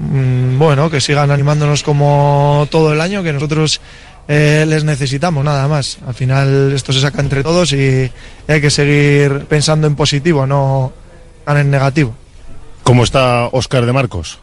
Mm, 0.00 0.58
bueno, 0.58 0.90
que 0.90 1.00
sigan 1.00 1.30
animándonos 1.30 1.82
como 1.82 2.66
todo 2.70 2.92
el 2.92 3.00
año, 3.02 3.22
que 3.22 3.34
nosotros 3.34 3.82
eh, 4.28 4.64
les 4.66 4.82
necesitamos, 4.82 5.44
nada 5.44 5.68
más. 5.68 5.98
Al 6.06 6.14
final 6.14 6.72
esto 6.72 6.92
se 6.92 7.00
saca 7.00 7.20
entre 7.20 7.42
todos 7.42 7.72
y 7.74 8.10
hay 8.48 8.60
que 8.60 8.70
seguir 8.70 9.44
pensando 9.46 9.86
en 9.86 9.96
positivo, 9.96 10.46
no 10.46 10.92
tan 11.44 11.58
en 11.58 11.70
negativo. 11.70 12.14
¿Cómo 12.82 13.04
está 13.04 13.48
Óscar 13.52 13.84
de 13.84 13.92
Marcos? 13.92 14.38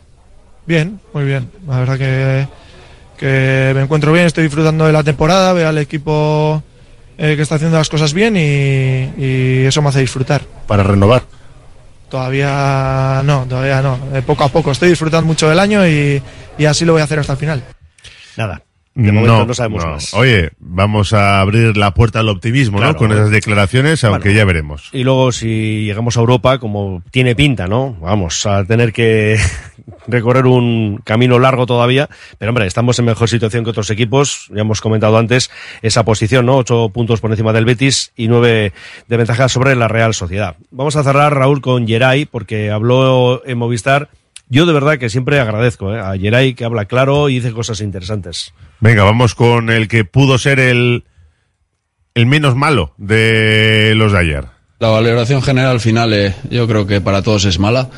Bien, 0.68 1.00
muy 1.12 1.24
bien. 1.24 1.50
La 1.68 1.80
verdad 1.80 1.98
que, 1.98 2.48
que 3.18 3.72
me 3.74 3.82
encuentro 3.82 4.14
bien, 4.14 4.28
estoy 4.28 4.44
disfrutando 4.44 4.86
de 4.86 4.94
la 4.94 5.04
temporada, 5.04 5.54
veo 5.54 5.68
al 5.68 5.78
equipo 5.80 6.62
eh, 7.18 7.36
que 7.36 7.42
está 7.42 7.56
haciendo 7.56 7.78
las 7.78 7.90
cosas 7.90 8.14
bien 8.14 8.38
y, 8.38 9.12
y 9.18 9.66
eso 9.66 9.82
me 9.82 9.90
hace 9.90 10.02
disfrutar. 10.02 10.44
Para 10.68 10.84
renovar. 10.84 11.24
Todavía 12.10 13.22
no, 13.24 13.46
todavía 13.48 13.82
no. 13.82 14.00
Eh, 14.14 14.22
poco 14.22 14.44
a 14.44 14.50
poco. 14.50 14.72
Estoy 14.72 14.90
disfrutando 14.90 15.28
mucho 15.28 15.50
del 15.50 15.60
año 15.60 15.86
y, 15.88 16.22
y 16.58 16.66
así 16.66 16.86
lo 16.86 16.94
voy 16.94 17.02
a 17.02 17.06
hacer 17.06 17.20
hasta 17.20 17.34
el 17.34 17.40
final. 17.40 17.64
Nada. 18.38 18.62
De 19.00 19.12
momento 19.12 19.46
no, 19.46 19.54
sabemos 19.54 19.86
más. 19.86 20.14
Oye, 20.16 20.50
vamos 20.60 21.14
a 21.14 21.40
abrir 21.40 21.78
la 21.78 21.94
puerta 21.94 22.20
al 22.20 22.30
optimismo, 22.30 22.80
Claro. 22.80 22.94
¿no? 22.94 22.98
Con 22.98 23.12
esas 23.12 23.30
declaraciones, 23.30 24.04
aunque 24.04 24.30
Bueno. 24.30 24.38
ya 24.40 24.46
veremos. 24.46 24.90
Y 24.92 25.04
luego 25.04 25.32
si 25.32 25.86
llegamos 25.86 26.18
a 26.18 26.22
Europa, 26.22 26.58
como 26.58 27.04
tiene 27.12 27.36
pinta, 27.36 27.68
¿no? 27.68 27.96
Vamos 28.02 28.44
a 28.48 28.66
tener 28.66 28.92
que 28.94 29.38
recorrer 30.08 30.48
un 30.48 31.00
camino 31.04 31.38
largo 31.38 31.68
todavía. 31.68 32.10
Pero 32.40 32.50
hombre, 32.50 32.66
estamos 32.66 32.98
en 32.98 33.06
mejor 33.06 33.30
situación 33.30 33.64
que 33.64 33.70
otros 33.70 33.92
equipos. 33.92 34.48
Ya 34.54 34.62
hemos 34.62 34.82
comentado 34.82 35.18
antes 35.20 35.52
esa 35.84 36.04
posición, 36.04 36.48
¿no? 36.48 36.58
Ocho 36.58 36.90
puntos 36.92 37.22
por 37.22 37.30
encima 37.30 37.54
del 37.54 37.66
Betis 37.66 38.12
y 38.16 38.28
nueve 38.28 38.74
de 39.08 39.18
ventaja 39.18 39.48
sobre 39.48 39.76
la 39.76 39.88
Real 39.88 40.16
Sociedad. 40.16 40.56
Vamos 40.72 40.96
a 40.96 41.04
cerrar, 41.04 41.36
Raúl, 41.36 41.62
con 41.62 41.88
Geray, 41.88 42.26
porque 42.26 42.72
habló 42.72 43.44
en 43.46 43.60
Movistar. 43.60 44.10
Yo 44.50 44.66
de 44.66 44.74
verdad 44.74 44.98
que 44.98 45.10
siempre 45.10 45.40
agradezco 45.40 45.94
¿eh? 45.94 46.00
a 46.00 46.18
Geray 46.18 46.54
que 46.54 46.64
habla 46.64 46.86
claro 46.86 47.30
y 47.30 47.36
dice 47.36 47.52
cosas 47.52 47.82
interesantes. 47.82 48.54
Venga, 48.80 49.04
vamos 49.04 49.36
con 49.36 49.70
el 49.70 49.88
que 49.88 50.06
pudo 50.06 50.38
ser 50.38 50.60
el, 50.60 51.04
el 52.14 52.26
menos 52.26 52.56
malo 52.56 52.94
de 52.98 53.94
los 53.96 54.14
de 54.14 54.20
ayer. 54.20 54.46
La 54.80 54.90
valoración 54.90 55.42
general 55.42 55.72
al 55.72 55.80
final 55.80 56.14
eh, 56.14 56.36
yo 56.50 56.68
creo 56.68 56.88
que 56.88 57.02
para 57.02 57.24
todos 57.24 57.46
es 57.46 57.60
mala. 57.60 57.90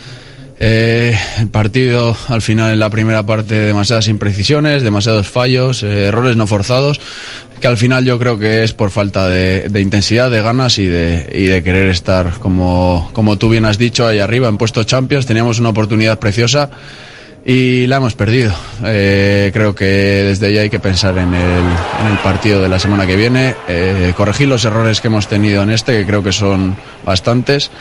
Eh, 0.62 1.18
el 1.38 1.48
partido 1.48 2.18
al 2.28 2.42
final 2.42 2.74
en 2.74 2.80
la 2.80 2.90
primera 2.90 3.26
parte 3.26 3.56
demasiadas 3.56 4.10
imprecisiones, 4.10 4.84
demasiados 4.84 5.30
fallos, 5.30 5.84
eh, 5.84 6.08
errores 6.08 6.36
no 6.36 6.48
forzados, 6.48 7.00
que 7.62 7.68
al 7.68 7.78
final 7.78 8.04
yo 8.04 8.20
creo 8.20 8.38
que 8.38 8.66
es 8.66 8.74
por 8.74 8.92
falta 8.92 9.30
de, 9.30 9.72
intensidad, 9.80 10.30
de 10.30 10.42
ganas 10.42 10.78
y 10.78 10.86
de, 10.86 11.30
y 11.34 11.46
de 11.46 11.64
querer 11.64 11.88
estar, 11.88 12.32
como, 12.40 13.10
como 13.14 13.38
tú 13.38 13.50
bien 13.50 13.64
has 13.64 13.78
dicho, 13.78 14.06
ahí 14.06 14.20
arriba 14.20 14.50
en 14.50 14.58
puesto 14.58 14.84
Champions. 14.84 15.26
Teníamos 15.26 15.60
una 15.60 15.70
oportunidad 15.70 16.20
preciosa 16.20 16.70
y 17.46 17.88
la 17.88 17.98
hemos 17.98 18.16
perdido. 18.16 18.54
Eh, 18.84 19.52
creo 19.54 19.74
que 19.74 19.86
desde 19.86 20.48
ahí 20.48 20.58
hay 20.58 20.70
que 20.70 20.80
pensar 20.80 21.18
en 21.18 21.34
el, 21.34 22.18
partido 22.22 22.62
de 22.62 22.68
la 22.68 22.80
semana 22.80 23.08
que 23.08 23.16
viene, 23.16 23.56
corregir 24.18 24.50
los 24.50 24.66
errores 24.66 25.00
que 25.00 25.08
hemos 25.08 25.30
tenido 25.30 25.64
en 25.64 25.70
este, 25.70 26.00
que 26.00 26.06
creo 26.06 26.22
que 26.22 26.34
son 26.34 26.76
bastantes, 27.06 27.72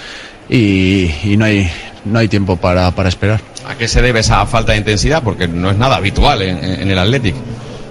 y, 0.48 1.10
y 1.24 1.36
no, 1.36 1.44
hay, 1.44 1.70
no 2.04 2.18
hay 2.18 2.28
tiempo 2.28 2.56
para, 2.56 2.90
para 2.92 3.08
esperar. 3.08 3.40
¿A 3.68 3.74
qué 3.76 3.86
se 3.88 4.00
debe 4.02 4.20
esa 4.20 4.44
falta 4.46 4.72
de 4.72 4.78
intensidad? 4.78 5.22
Porque 5.22 5.46
no 5.48 5.70
es 5.70 5.76
nada 5.76 5.96
habitual 5.96 6.42
en, 6.42 6.62
en 6.64 6.90
el 6.90 6.98
Athletic. 6.98 7.34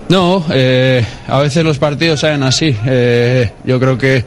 No, 0.09 0.43
eh, 0.51 1.05
a 1.27 1.39
veces 1.39 1.63
los 1.63 1.77
partidos 1.77 2.21
salen 2.21 2.43
así. 2.43 2.75
Eh, 2.85 3.51
yo 3.65 3.79
creo 3.79 3.97
que 3.97 4.23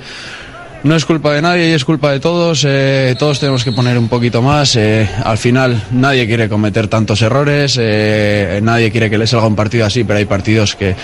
no 0.82 0.94
es 0.94 1.04
culpa 1.04 1.32
de 1.32 1.42
nadie 1.42 1.70
y 1.70 1.72
es 1.72 1.84
culpa 1.84 2.12
de 2.12 2.20
todos. 2.20 2.64
eh, 2.68 3.16
todos 3.18 3.40
tenemos 3.40 3.64
que 3.64 3.72
poner 3.72 3.96
un 3.98 4.08
poquito 4.08 4.42
más. 4.42 4.76
eh, 4.76 5.08
al 5.24 5.38
final 5.38 5.82
nadie 5.90 6.26
quiere 6.26 6.48
cometer 6.48 6.86
tantos 6.88 7.22
errores, 7.22 7.76
eh, 7.80 8.60
nadie 8.62 8.90
quiere 8.90 9.08
que 9.10 9.18
le 9.18 9.26
salga 9.26 9.46
un 9.46 9.56
partido 9.56 9.86
así, 9.86 10.04
pero 10.04 10.18
hay 10.18 10.26
partidos 10.26 10.76
que, 10.76 10.94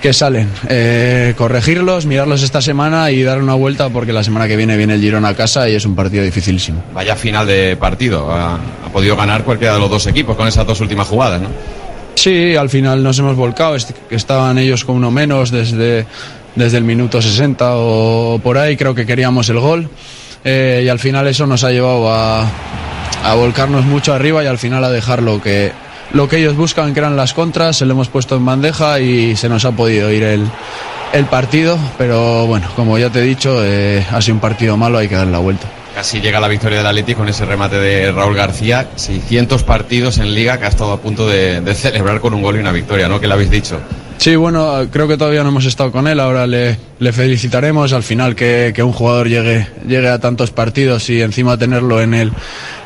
que 0.00 0.12
salen. 0.12 0.48
Eh, 0.68 1.34
corregirlos, 1.36 2.06
mirarlos 2.06 2.42
esta 2.42 2.60
semana 2.60 3.10
y 3.10 3.22
dar 3.22 3.42
una 3.42 3.54
vuelta 3.54 3.88
porque 3.88 4.12
la 4.12 4.22
semana 4.24 4.46
que 4.48 4.56
viene 4.56 4.76
viene 4.76 4.94
el 4.94 5.00
Girona 5.00 5.28
a 5.28 5.34
casa 5.34 5.68
y 5.68 5.74
es 5.74 5.84
un 5.84 5.94
partido 5.94 6.22
dificilísimo. 6.24 6.82
Vaya 6.94 7.16
final 7.16 7.46
de 7.46 7.76
partido. 7.76 8.30
Ha, 8.30 8.54
ha 8.54 8.92
podido 8.92 9.16
ganar 9.16 9.44
cualquiera 9.44 9.74
de 9.74 9.80
los 9.80 9.90
dos 9.90 10.06
equipos 10.06 10.36
con 10.36 10.46
esas 10.46 10.66
dos 10.66 10.80
últimas 10.80 11.06
jugadas, 11.06 11.40
¿no? 11.42 11.48
Sí, 12.14 12.56
al 12.56 12.68
final 12.68 13.02
nos 13.02 13.16
hemos 13.20 13.36
volcado, 13.36 13.76
estaban 14.10 14.58
ellos 14.58 14.84
con 14.84 14.96
uno 14.96 15.10
menos 15.12 15.52
desde, 15.52 16.04
desde 16.56 16.76
el 16.76 16.82
minuto 16.82 17.22
60 17.22 17.76
o 17.76 18.40
por 18.42 18.58
ahí, 18.58 18.76
creo 18.76 18.92
que 18.92 19.06
queríamos 19.06 19.48
el 19.50 19.60
gol 19.60 19.88
eh, 20.44 20.82
y 20.84 20.88
al 20.88 20.98
final 20.98 21.28
eso 21.28 21.46
nos 21.46 21.62
ha 21.62 21.70
llevado 21.70 22.12
a, 22.12 22.44
a 23.22 23.34
volcarnos 23.36 23.84
mucho 23.84 24.12
arriba 24.12 24.42
y 24.42 24.48
al 24.48 24.58
final 24.58 24.82
a 24.82 24.90
dejar 24.90 25.22
lo 25.22 25.40
que, 25.40 25.70
lo 26.12 26.28
que 26.28 26.38
ellos 26.38 26.56
buscan, 26.56 26.92
que 26.94 27.00
eran 27.00 27.16
las 27.16 27.34
contras, 27.34 27.76
se 27.76 27.84
lo 27.86 27.92
hemos 27.92 28.08
puesto 28.08 28.36
en 28.36 28.44
bandeja 28.44 29.00
y 29.00 29.36
se 29.36 29.48
nos 29.48 29.64
ha 29.64 29.72
podido 29.72 30.10
ir 30.10 30.22
el, 30.22 30.46
el 31.12 31.24
partido, 31.26 31.78
pero 31.96 32.46
bueno, 32.46 32.68
como 32.76 32.98
ya 32.98 33.10
te 33.10 33.20
he 33.20 33.22
dicho, 33.22 33.64
eh, 33.64 34.04
ha 34.10 34.20
sido 34.20 34.34
un 34.34 34.40
partido 34.40 34.76
malo, 34.76 34.98
hay 34.98 35.08
que 35.08 35.16
dar 35.16 35.26
la 35.26 35.38
vuelta. 35.38 35.68
Casi 35.94 36.20
llega 36.20 36.38
la 36.38 36.48
victoria 36.48 36.78
del 36.78 36.86
Athletic 36.86 37.16
con 37.16 37.28
ese 37.28 37.44
remate 37.44 37.76
de 37.76 38.12
Raúl 38.12 38.36
García. 38.36 38.88
600 38.94 39.64
partidos 39.64 40.18
en 40.18 40.32
Liga 40.32 40.58
que 40.58 40.66
ha 40.66 40.68
estado 40.68 40.92
a 40.92 41.00
punto 41.00 41.26
de, 41.26 41.60
de 41.60 41.74
celebrar 41.74 42.20
con 42.20 42.34
un 42.34 42.42
gol 42.42 42.56
y 42.56 42.60
una 42.60 42.70
victoria, 42.70 43.08
¿no? 43.08 43.18
Que 43.18 43.26
le 43.26 43.34
habéis 43.34 43.50
dicho. 43.50 43.80
Sí, 44.18 44.34
bueno, 44.34 44.88
creo 44.90 45.06
que 45.06 45.16
todavía 45.16 45.44
no 45.44 45.50
hemos 45.50 45.64
estado 45.64 45.92
con 45.92 46.08
él, 46.08 46.18
ahora 46.18 46.46
le, 46.46 46.76
le 46.98 47.12
felicitaremos. 47.12 47.92
Al 47.92 48.02
final 48.02 48.34
que, 48.34 48.72
que 48.74 48.82
un 48.82 48.92
jugador 48.92 49.28
llegue, 49.28 49.68
llegue 49.86 50.08
a 50.08 50.18
tantos 50.18 50.50
partidos 50.50 51.08
y 51.08 51.22
encima 51.22 51.56
tenerlo 51.56 52.02
en 52.02 52.14
el, 52.14 52.32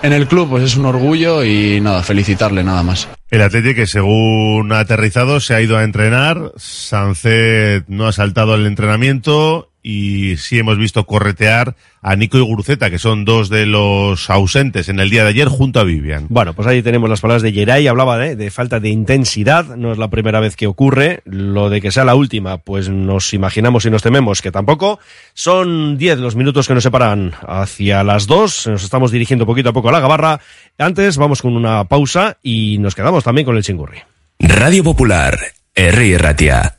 en 0.03 0.13
el 0.13 0.29
club, 0.29 0.51
pues 0.51 0.63
es 0.63 0.77
un 0.77 0.85
orgullo 0.85 1.43
y 1.43 1.81
nada, 1.81 2.03
felicitarle 2.03 2.63
nada 2.63 2.83
más. 2.83 3.09
El 3.31 3.41
Atlético 3.41 3.77
que 3.77 3.87
según 3.87 4.73
ha 4.73 4.81
aterrizado 4.81 5.41
se 5.41 5.55
ha 5.55 5.63
ido 5.63 5.79
a 5.79 5.85
entrenar, 5.85 6.53
Sancet 6.57 7.85
no 7.89 8.07
ha 8.07 8.13
saltado 8.13 8.55
el 8.55 8.67
entrenamiento 8.67 9.72
y 9.83 10.37
sí 10.37 10.59
hemos 10.59 10.79
visto 10.79 11.05
corretear 11.05 11.75
a 12.01 12.17
Nico 12.17 12.39
y 12.39 12.41
Guruceta, 12.41 12.91
que 12.91 12.99
son 12.99 13.25
dos 13.25 13.49
de 13.49 13.67
los 13.67 14.29
ausentes 14.31 14.89
en 14.89 15.01
el 15.01 15.11
día 15.11 15.23
de 15.23 15.31
ayer 15.31 15.49
junto 15.49 15.81
a 15.81 15.85
Vivian. 15.85 16.27
Bueno, 16.29 16.53
pues 16.53 16.67
ahí 16.69 16.83
tenemos 16.83 17.09
las 17.09 17.21
palabras 17.21 17.43
de 17.43 17.53
Geray, 17.53 17.87
hablaba 17.87 18.19
de, 18.19 18.37
de, 18.37 18.51
falta 18.51 18.81
de 18.81 18.89
intensidad, 18.89 19.77
no 19.77 19.93
es 19.93 19.99
la 19.99 20.09
primera 20.09 20.41
vez 20.41 20.57
que 20.57 20.67
ocurre, 20.67 21.23
lo 21.25 21.71
de 21.71 21.81
que 21.81 21.93
sea 21.93 22.05
la 22.05 22.15
última, 22.15 22.59
pues 22.59 22.89
nos 22.89 23.33
imaginamos 23.35 23.85
y 23.85 23.91
nos 23.91 24.03
tememos 24.03 24.43
que 24.43 24.51
tampoco. 24.51 24.99
Son 25.35 25.97
10 25.97 26.19
los 26.19 26.37
minutos 26.37 26.67
que 26.67 26.75
nos 26.75 26.83
separan 26.83 27.33
hacia 27.47 28.03
las 28.05 28.27
2, 28.27 28.69
nos 28.69 28.85
estamos 28.85 29.11
dirigiendo 29.11 29.47
poquito 29.47 29.71
a 29.71 29.73
poco 29.73 29.89
a 29.89 29.93
la 29.93 30.01
gabarra. 30.01 30.41
Antes 30.79 31.17
vamos 31.17 31.43
con 31.43 31.57
una 31.57 31.85
pausa 31.85 32.39
y 32.43 32.79
nos 32.79 32.95
quedamos 32.95 33.25
también 33.25 33.45
con 33.45 33.57
el 33.57 33.63
chingurri. 33.63 33.99
Radio 34.39 34.83
Popular, 34.83 35.39
R. 35.75 36.19
Ratia. 36.19 36.79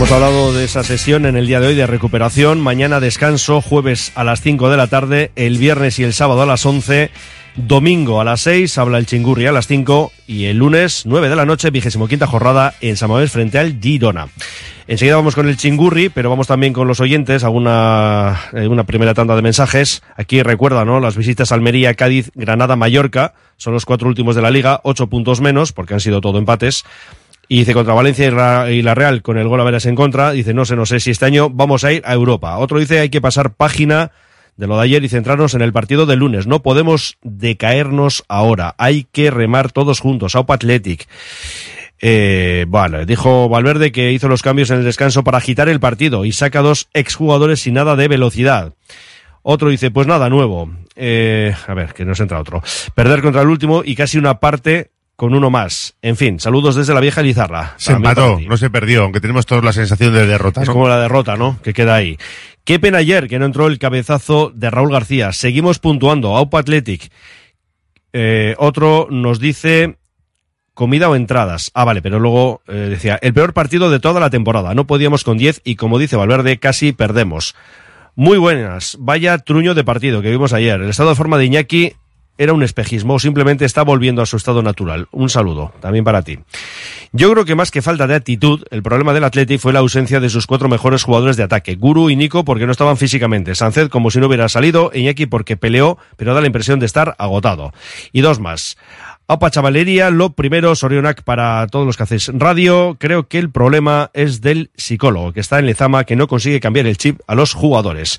Hemos 0.00 0.12
hablado 0.12 0.54
de 0.54 0.64
esa 0.64 0.82
sesión 0.82 1.26
en 1.26 1.36
el 1.36 1.46
día 1.46 1.60
de 1.60 1.66
hoy 1.66 1.74
de 1.74 1.86
recuperación. 1.86 2.58
Mañana 2.58 3.00
descanso, 3.00 3.60
jueves 3.60 4.12
a 4.14 4.24
las 4.24 4.40
5 4.40 4.70
de 4.70 4.78
la 4.78 4.86
tarde, 4.86 5.30
el 5.36 5.58
viernes 5.58 5.98
y 5.98 6.04
el 6.04 6.14
sábado 6.14 6.40
a 6.40 6.46
las 6.46 6.64
11. 6.64 7.10
Domingo 7.56 8.18
a 8.18 8.24
las 8.24 8.40
6 8.40 8.78
habla 8.78 8.96
el 8.96 9.04
Chingurri 9.04 9.46
a 9.46 9.52
las 9.52 9.66
5 9.66 10.10
y 10.26 10.46
el 10.46 10.56
lunes 10.56 11.02
9 11.04 11.28
de 11.28 11.36
la 11.36 11.44
noche, 11.44 11.68
vigésimo 11.68 12.08
quinta 12.08 12.26
jornada 12.26 12.72
en 12.80 12.96
Samamés 12.96 13.30
frente 13.30 13.58
al 13.58 13.78
Girona. 13.78 14.28
Enseguida 14.86 15.16
vamos 15.16 15.34
con 15.34 15.46
el 15.46 15.58
Chingurri, 15.58 16.08
pero 16.08 16.30
vamos 16.30 16.46
también 16.46 16.72
con 16.72 16.88
los 16.88 17.00
oyentes, 17.00 17.44
alguna 17.44 18.40
eh, 18.54 18.68
una 18.68 18.84
primera 18.84 19.12
tanda 19.12 19.36
de 19.36 19.42
mensajes. 19.42 20.02
Aquí 20.16 20.42
recuerda, 20.42 20.86
¿no? 20.86 21.00
Las 21.00 21.14
visitas 21.14 21.52
a 21.52 21.56
Almería, 21.56 21.92
Cádiz, 21.92 22.30
Granada, 22.34 22.74
Mallorca, 22.74 23.34
son 23.58 23.74
los 23.74 23.84
cuatro 23.84 24.08
últimos 24.08 24.34
de 24.34 24.40
la 24.40 24.50
liga, 24.50 24.80
ocho 24.82 25.08
puntos 25.08 25.42
menos, 25.42 25.72
porque 25.72 25.92
han 25.92 26.00
sido 26.00 26.22
todo 26.22 26.38
empates. 26.38 26.86
Y 27.52 27.58
dice 27.58 27.74
contra 27.74 27.94
Valencia 27.94 28.70
y, 28.70 28.80
la 28.80 28.94
Real 28.94 29.22
con 29.22 29.36
el 29.36 29.48
gol 29.48 29.60
a 29.60 29.64
veras 29.64 29.84
en 29.84 29.96
contra. 29.96 30.30
Dice, 30.30 30.54
no 30.54 30.64
sé, 30.64 30.76
no 30.76 30.86
sé 30.86 31.00
si 31.00 31.10
este 31.10 31.24
año 31.24 31.50
vamos 31.50 31.82
a 31.82 31.90
ir 31.90 32.00
a 32.06 32.14
Europa. 32.14 32.56
Otro 32.58 32.78
dice, 32.78 33.00
hay 33.00 33.08
que 33.08 33.20
pasar 33.20 33.54
página 33.54 34.12
de 34.56 34.68
lo 34.68 34.76
de 34.76 34.84
ayer 34.84 35.02
y 35.02 35.08
centrarnos 35.08 35.54
en 35.54 35.62
el 35.62 35.72
partido 35.72 36.06
del 36.06 36.20
lunes. 36.20 36.46
No 36.46 36.62
podemos 36.62 37.18
decaernos 37.22 38.22
ahora. 38.28 38.76
Hay 38.78 39.02
que 39.10 39.32
remar 39.32 39.72
todos 39.72 39.98
juntos. 39.98 40.36
Aupa 40.36 40.54
Athletic. 40.54 41.08
Eh, 42.00 42.66
dijo 43.08 43.48
Valverde 43.48 43.90
que 43.90 44.12
hizo 44.12 44.28
los 44.28 44.42
cambios 44.42 44.70
en 44.70 44.78
el 44.78 44.84
descanso 44.84 45.24
para 45.24 45.38
agitar 45.38 45.68
el 45.68 45.80
partido 45.80 46.24
y 46.24 46.30
saca 46.30 46.62
dos 46.62 46.88
exjugadores 46.94 47.62
sin 47.62 47.74
nada 47.74 47.96
de 47.96 48.06
velocidad. 48.06 48.74
Otro 49.42 49.70
dice, 49.70 49.90
pues 49.90 50.06
nada, 50.06 50.28
nuevo. 50.28 50.70
Eh, 50.94 51.52
a 51.66 51.74
ver, 51.74 51.94
que 51.94 52.04
nos 52.04 52.20
entra 52.20 52.38
otro. 52.38 52.62
Perder 52.94 53.22
contra 53.22 53.42
el 53.42 53.48
último 53.48 53.82
y 53.84 53.96
casi 53.96 54.18
una 54.18 54.38
parte 54.38 54.92
con 55.20 55.34
uno 55.34 55.50
más. 55.50 55.96
En 56.00 56.16
fin, 56.16 56.40
saludos 56.40 56.76
desde 56.76 56.94
la 56.94 57.00
vieja 57.00 57.20
Lizarra. 57.20 57.74
Se 57.76 57.92
empató, 57.92 58.40
no 58.40 58.56
se 58.56 58.70
perdió, 58.70 59.02
aunque 59.02 59.20
tenemos 59.20 59.44
todos 59.44 59.62
la 59.62 59.74
sensación 59.74 60.14
de 60.14 60.26
derrota. 60.26 60.62
Es 60.62 60.68
¿no? 60.68 60.72
como 60.72 60.88
la 60.88 60.98
derrota, 60.98 61.36
¿no? 61.36 61.60
Que 61.62 61.74
queda 61.74 61.94
ahí. 61.94 62.16
Qué 62.64 62.78
pena 62.78 62.96
ayer 62.96 63.28
que 63.28 63.38
no 63.38 63.44
entró 63.44 63.66
el 63.66 63.78
cabezazo 63.78 64.50
de 64.54 64.70
Raúl 64.70 64.90
García. 64.90 65.34
Seguimos 65.34 65.78
puntuando. 65.78 66.34
Aupa 66.34 66.60
Athletic. 66.60 67.12
Eh, 68.14 68.54
otro 68.56 69.08
nos 69.10 69.40
dice 69.40 69.98
comida 70.72 71.10
o 71.10 71.14
entradas. 71.14 71.70
Ah, 71.74 71.84
vale, 71.84 72.00
pero 72.00 72.18
luego 72.18 72.62
eh, 72.66 72.72
decía, 72.72 73.18
el 73.20 73.34
peor 73.34 73.52
partido 73.52 73.90
de 73.90 74.00
toda 74.00 74.20
la 74.20 74.30
temporada. 74.30 74.72
No 74.72 74.86
podíamos 74.86 75.22
con 75.22 75.36
10 75.36 75.60
y 75.64 75.76
como 75.76 75.98
dice 75.98 76.16
Valverde, 76.16 76.58
casi 76.58 76.92
perdemos. 76.92 77.54
Muy 78.14 78.38
buenas. 78.38 78.96
Vaya 78.98 79.36
truño 79.36 79.74
de 79.74 79.84
partido 79.84 80.22
que 80.22 80.30
vimos 80.30 80.54
ayer. 80.54 80.80
El 80.80 80.88
estado 80.88 81.10
de 81.10 81.16
forma 81.16 81.36
de 81.36 81.44
Iñaki 81.44 81.92
era 82.40 82.54
un 82.54 82.62
espejismo 82.62 83.14
o 83.14 83.18
simplemente 83.18 83.66
está 83.66 83.82
volviendo 83.82 84.22
a 84.22 84.26
su 84.26 84.38
estado 84.38 84.62
natural. 84.62 85.08
Un 85.12 85.28
saludo, 85.28 85.74
también 85.80 86.04
para 86.06 86.22
ti. 86.22 86.38
Yo 87.12 87.30
creo 87.30 87.44
que 87.44 87.54
más 87.54 87.70
que 87.70 87.82
falta 87.82 88.06
de 88.06 88.14
actitud, 88.14 88.64
el 88.70 88.82
problema 88.82 89.12
del 89.12 89.24
Athletic 89.24 89.60
fue 89.60 89.74
la 89.74 89.80
ausencia 89.80 90.20
de 90.20 90.30
sus 90.30 90.46
cuatro 90.46 90.66
mejores 90.70 91.02
jugadores 91.02 91.36
de 91.36 91.42
ataque, 91.42 91.74
Guru 91.74 92.08
y 92.08 92.16
Nico 92.16 92.46
porque 92.46 92.64
no 92.64 92.72
estaban 92.72 92.96
físicamente, 92.96 93.54
Sanced 93.54 93.90
como 93.90 94.10
si 94.10 94.20
no 94.20 94.26
hubiera 94.26 94.48
salido, 94.48 94.90
Iñaki 94.94 95.26
porque 95.26 95.58
peleó, 95.58 95.98
pero 96.16 96.32
da 96.32 96.40
la 96.40 96.46
impresión 96.46 96.80
de 96.80 96.86
estar 96.86 97.14
agotado. 97.18 97.74
Y 98.10 98.22
dos 98.22 98.40
más. 98.40 98.78
Opa 99.26 99.50
Chavalería, 99.50 100.08
lo 100.08 100.30
primero, 100.32 100.74
Sorionac 100.74 101.22
para 101.22 101.66
todos 101.66 101.84
los 101.84 101.98
que 101.98 102.04
hacéis 102.04 102.30
radio. 102.32 102.96
Creo 102.98 103.28
que 103.28 103.38
el 103.38 103.50
problema 103.50 104.10
es 104.14 104.40
del 104.40 104.70
psicólogo 104.78 105.34
que 105.34 105.40
está 105.40 105.58
en 105.58 105.66
Lezama, 105.66 106.04
que 106.04 106.16
no 106.16 106.26
consigue 106.26 106.58
cambiar 106.58 106.86
el 106.86 106.96
chip 106.96 107.20
a 107.26 107.34
los 107.34 107.52
jugadores. 107.52 108.18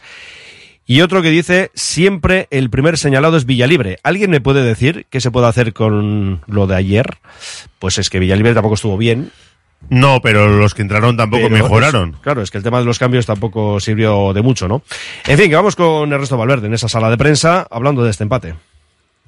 Y 0.92 1.00
otro 1.00 1.22
que 1.22 1.30
dice, 1.30 1.72
siempre 1.74 2.48
el 2.52 2.70
primer 2.70 2.98
señalado 2.98 3.38
es 3.38 3.46
Villalibre. 3.46 4.00
¿Alguien 4.04 4.30
me 4.30 4.42
puede 4.42 4.62
decir 4.62 5.06
qué 5.10 5.22
se 5.22 5.32
puede 5.32 5.48
hacer 5.48 5.72
con 5.72 6.42
lo 6.48 6.68
de 6.68 6.76
ayer? 6.76 7.18
Pues 7.80 7.98
es 7.98 8.10
que 8.10 8.20
Villalibre 8.20 8.54
tampoco 8.54 8.76
estuvo 8.76 8.98
bien. 8.98 9.32
No, 9.90 10.20
pero 10.22 10.50
los 10.50 10.74
que 10.74 10.82
entraron 10.82 11.16
tampoco 11.16 11.44
Pero 11.48 11.64
mejoraron. 11.64 12.16
es- 12.16 12.20
claro, 12.20 12.42
es 12.42 12.52
que 12.52 12.58
el 12.58 12.64
tema 12.66 12.80
de 12.80 12.86
los 12.86 13.00
cambios 13.00 13.26
tampoco 13.26 13.80
sirvió 13.80 14.34
de 14.34 14.42
mucho, 14.42 14.68
¿no? 14.68 14.84
En 15.28 15.38
fin, 15.38 15.50
que 15.50 15.56
vamos 15.56 15.78
con 15.78 16.12
Ernesto 16.12 16.36
Valverde 16.36 16.68
en 16.68 16.74
esa 16.74 16.90
sala 16.90 17.10
de 17.10 17.18
prensa 17.18 17.66
hablando 17.72 18.04
de 18.04 18.12
este 18.12 18.24
empate. 18.24 18.54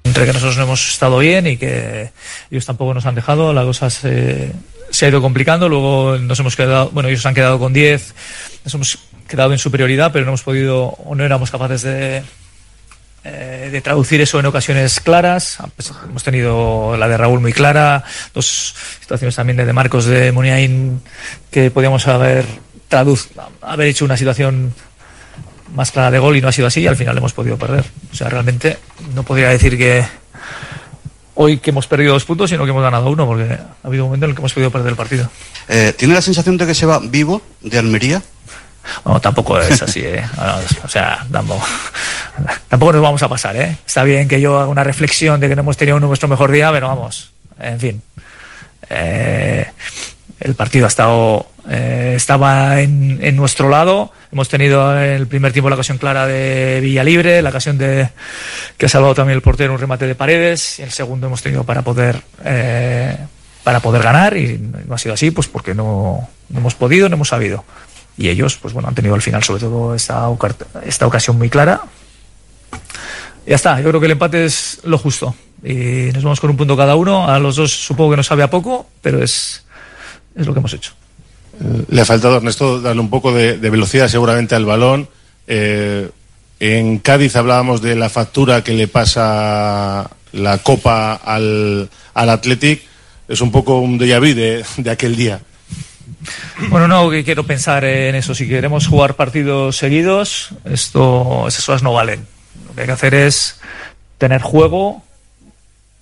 entre 0.04 0.26
que 0.26 0.34
nosotros 0.34 0.58
no 0.58 0.64
hemos 0.64 0.86
estado 0.90 1.16
bien 1.18 1.46
y 1.46 1.56
que 1.56 2.10
ellos 2.50 2.66
tampoco 2.66 2.92
nos 2.92 3.06
han 3.06 3.14
dejado, 3.14 3.54
la 3.54 3.62
cosa 3.64 3.88
se, 3.88 4.52
se 4.90 5.06
ha 5.06 5.08
ido 5.08 5.22
complicando, 5.22 5.66
luego 5.70 6.18
nos 6.18 6.38
hemos 6.40 6.56
quedado, 6.56 6.90
bueno, 6.90 7.08
ellos 7.08 7.22
se 7.22 7.28
han 7.28 7.34
quedado 7.34 7.58
con 7.58 7.72
10, 7.72 8.14
nos 8.64 8.74
hemos 8.74 8.98
quedado 9.28 9.52
en 9.52 9.58
superioridad, 9.58 10.12
pero 10.12 10.24
no 10.24 10.30
hemos 10.30 10.42
podido 10.42 10.84
o 10.86 11.14
no 11.14 11.24
éramos 11.24 11.50
capaces 11.50 11.82
de, 11.82 12.22
eh, 13.24 13.68
de 13.72 13.80
traducir 13.80 14.20
eso 14.20 14.38
en 14.38 14.46
ocasiones 14.46 15.00
claras. 15.00 15.58
Pues, 15.76 15.92
hemos 16.04 16.22
tenido 16.22 16.96
la 16.96 17.08
de 17.08 17.16
Raúl 17.16 17.40
muy 17.40 17.52
clara, 17.52 18.04
dos 18.34 18.74
situaciones 19.00 19.34
también 19.34 19.56
de, 19.56 19.64
de 19.64 19.72
Marcos 19.72 20.04
de 20.04 20.30
Muniain 20.32 21.00
que 21.50 21.70
podíamos 21.70 22.06
haber 22.06 22.44
traduz 22.88 23.28
haber 23.62 23.88
hecho 23.88 24.04
una 24.04 24.16
situación 24.16 24.74
más 25.74 25.90
clara 25.90 26.10
de 26.10 26.18
gol 26.18 26.36
y 26.36 26.40
no 26.40 26.48
ha 26.48 26.52
sido 26.52 26.66
así 26.66 26.82
y 26.82 26.86
al 26.86 26.96
final 26.96 27.16
hemos 27.16 27.32
podido 27.32 27.56
perder. 27.56 27.84
O 28.12 28.14
sea, 28.14 28.28
realmente 28.28 28.78
no 29.14 29.22
podría 29.22 29.48
decir 29.48 29.76
que 29.76 30.04
hoy 31.34 31.58
que 31.58 31.70
hemos 31.70 31.86
perdido 31.86 32.12
dos 32.12 32.24
puntos, 32.24 32.50
sino 32.50 32.64
que 32.64 32.70
hemos 32.70 32.82
ganado 32.82 33.10
uno, 33.10 33.26
porque 33.26 33.44
ha 33.54 33.74
habido 33.82 34.04
un 34.04 34.10
momento 34.10 34.26
en 34.26 34.30
el 34.30 34.36
que 34.36 34.40
hemos 34.40 34.52
podido 34.52 34.70
perder 34.70 34.90
el 34.90 34.96
partido. 34.96 35.28
Eh, 35.68 35.92
¿Tiene 35.96 36.14
la 36.14 36.22
sensación 36.22 36.56
de 36.56 36.66
que 36.66 36.74
se 36.74 36.86
va 36.86 37.00
vivo 37.00 37.42
de 37.60 37.78
Almería? 37.78 38.22
No, 39.04 39.20
tampoco 39.20 39.58
es 39.60 39.80
así, 39.82 40.00
¿eh? 40.00 40.24
O 40.84 40.88
sea, 40.88 41.26
tampoco, 41.30 41.64
tampoco 42.68 42.92
nos 42.92 43.02
vamos 43.02 43.22
a 43.22 43.28
pasar, 43.28 43.56
¿eh? 43.56 43.76
Está 43.86 44.04
bien 44.04 44.28
que 44.28 44.40
yo 44.40 44.58
haga 44.58 44.68
una 44.68 44.84
reflexión 44.84 45.40
de 45.40 45.48
que 45.48 45.56
no 45.56 45.62
hemos 45.62 45.76
tenido 45.76 45.98
nuestro 46.00 46.28
mejor 46.28 46.50
día, 46.50 46.70
pero 46.72 46.88
vamos, 46.88 47.32
en 47.60 47.80
fin. 47.80 48.02
Eh, 48.90 49.66
el 50.40 50.54
partido 50.54 50.84
ha 50.84 50.88
estado, 50.88 51.46
eh, 51.70 52.14
estaba 52.16 52.80
en, 52.80 53.18
en 53.22 53.36
nuestro 53.36 53.68
lado. 53.68 54.12
Hemos 54.32 54.48
tenido 54.48 54.96
en 55.00 55.12
el 55.12 55.26
primer 55.26 55.52
tiempo 55.52 55.70
la 55.70 55.76
ocasión 55.76 55.96
clara 55.98 56.26
de 56.26 56.80
Villalibre, 56.82 57.40
la 57.40 57.50
ocasión 57.50 57.78
de 57.78 58.08
que 58.76 58.86
ha 58.86 58.88
salvado 58.88 59.14
también 59.14 59.36
el 59.36 59.42
portero 59.42 59.72
un 59.72 59.78
remate 59.78 60.06
de 60.06 60.14
paredes. 60.14 60.80
Y 60.80 60.82
el 60.82 60.90
segundo 60.90 61.28
hemos 61.28 61.42
tenido 61.42 61.64
para 61.64 61.82
poder 61.82 62.20
eh, 62.44 63.16
para 63.62 63.80
poder 63.80 64.02
ganar 64.02 64.36
y 64.36 64.58
no 64.58 64.94
ha 64.94 64.98
sido 64.98 65.14
así, 65.14 65.30
pues 65.30 65.48
porque 65.48 65.74
no, 65.74 66.28
no 66.50 66.58
hemos 66.58 66.74
podido, 66.74 67.08
no 67.08 67.14
hemos 67.14 67.28
sabido. 67.28 67.64
Y 68.16 68.28
ellos, 68.28 68.56
pues 68.56 68.72
bueno, 68.72 68.88
han 68.88 68.94
tenido 68.94 69.14
al 69.14 69.22
final 69.22 69.42
sobre 69.42 69.60
todo 69.60 69.94
esta, 69.94 70.28
esta 70.84 71.06
ocasión 71.06 71.36
muy 71.36 71.50
clara. 71.50 71.82
Ya 73.46 73.56
está, 73.56 73.80
yo 73.80 73.88
creo 73.88 74.00
que 74.00 74.06
el 74.06 74.12
empate 74.12 74.44
es 74.44 74.80
lo 74.84 74.98
justo. 74.98 75.34
Y 75.62 76.10
nos 76.12 76.22
vamos 76.22 76.40
con 76.40 76.50
un 76.50 76.56
punto 76.56 76.76
cada 76.76 76.94
uno. 76.94 77.28
A 77.28 77.38
los 77.38 77.56
dos 77.56 77.72
supongo 77.72 78.12
que 78.12 78.16
nos 78.18 78.26
sabe 78.26 78.42
a 78.42 78.50
poco, 78.50 78.86
pero 79.02 79.22
es, 79.22 79.64
es 80.36 80.46
lo 80.46 80.52
que 80.52 80.60
hemos 80.60 80.72
hecho. 80.72 80.92
Le 81.88 82.00
ha 82.00 82.04
faltado, 82.04 82.36
Ernesto, 82.36 82.80
darle 82.80 83.00
un 83.00 83.10
poco 83.10 83.32
de, 83.32 83.58
de 83.58 83.70
velocidad 83.70 84.08
seguramente 84.08 84.54
al 84.54 84.64
balón. 84.64 85.08
Eh, 85.46 86.10
en 86.60 86.98
Cádiz 86.98 87.36
hablábamos 87.36 87.82
de 87.82 87.96
la 87.96 88.08
factura 88.08 88.64
que 88.64 88.72
le 88.72 88.88
pasa 88.88 90.10
la 90.32 90.58
Copa 90.58 91.14
al, 91.14 91.90
al 92.14 92.30
Athletic. 92.30 92.82
Es 93.28 93.40
un 93.40 93.50
poco 93.50 93.78
un 93.78 93.98
déjà 93.98 94.20
vu 94.20 94.34
de, 94.34 94.64
de 94.76 94.90
aquel 94.90 95.16
día. 95.16 95.40
Bueno, 96.68 96.88
no 96.88 97.10
quiero 97.24 97.44
pensar 97.44 97.84
en 97.84 98.14
eso. 98.14 98.34
Si 98.34 98.48
queremos 98.48 98.86
jugar 98.86 99.14
partidos 99.14 99.76
seguidos, 99.76 100.50
esto, 100.64 101.46
esas 101.48 101.64
cosas 101.64 101.82
no 101.82 101.92
valen. 101.92 102.26
Lo 102.66 102.74
que 102.74 102.82
hay 102.82 102.86
que 102.86 102.92
hacer 102.92 103.14
es 103.14 103.60
tener 104.18 104.42
juego 104.42 105.02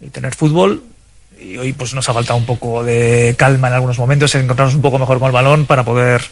y 0.00 0.08
tener 0.08 0.34
fútbol. 0.34 0.82
Y 1.40 1.58
hoy 1.58 1.72
pues 1.72 1.92
nos 1.94 2.08
ha 2.08 2.14
faltado 2.14 2.38
un 2.38 2.46
poco 2.46 2.84
de 2.84 3.34
calma 3.36 3.68
en 3.68 3.74
algunos 3.74 3.98
momentos, 3.98 4.34
encontrarnos 4.34 4.76
un 4.76 4.82
poco 4.82 4.98
mejor 4.98 5.18
con 5.18 5.26
el 5.26 5.32
balón 5.32 5.66
para 5.66 5.84
poder 5.84 6.22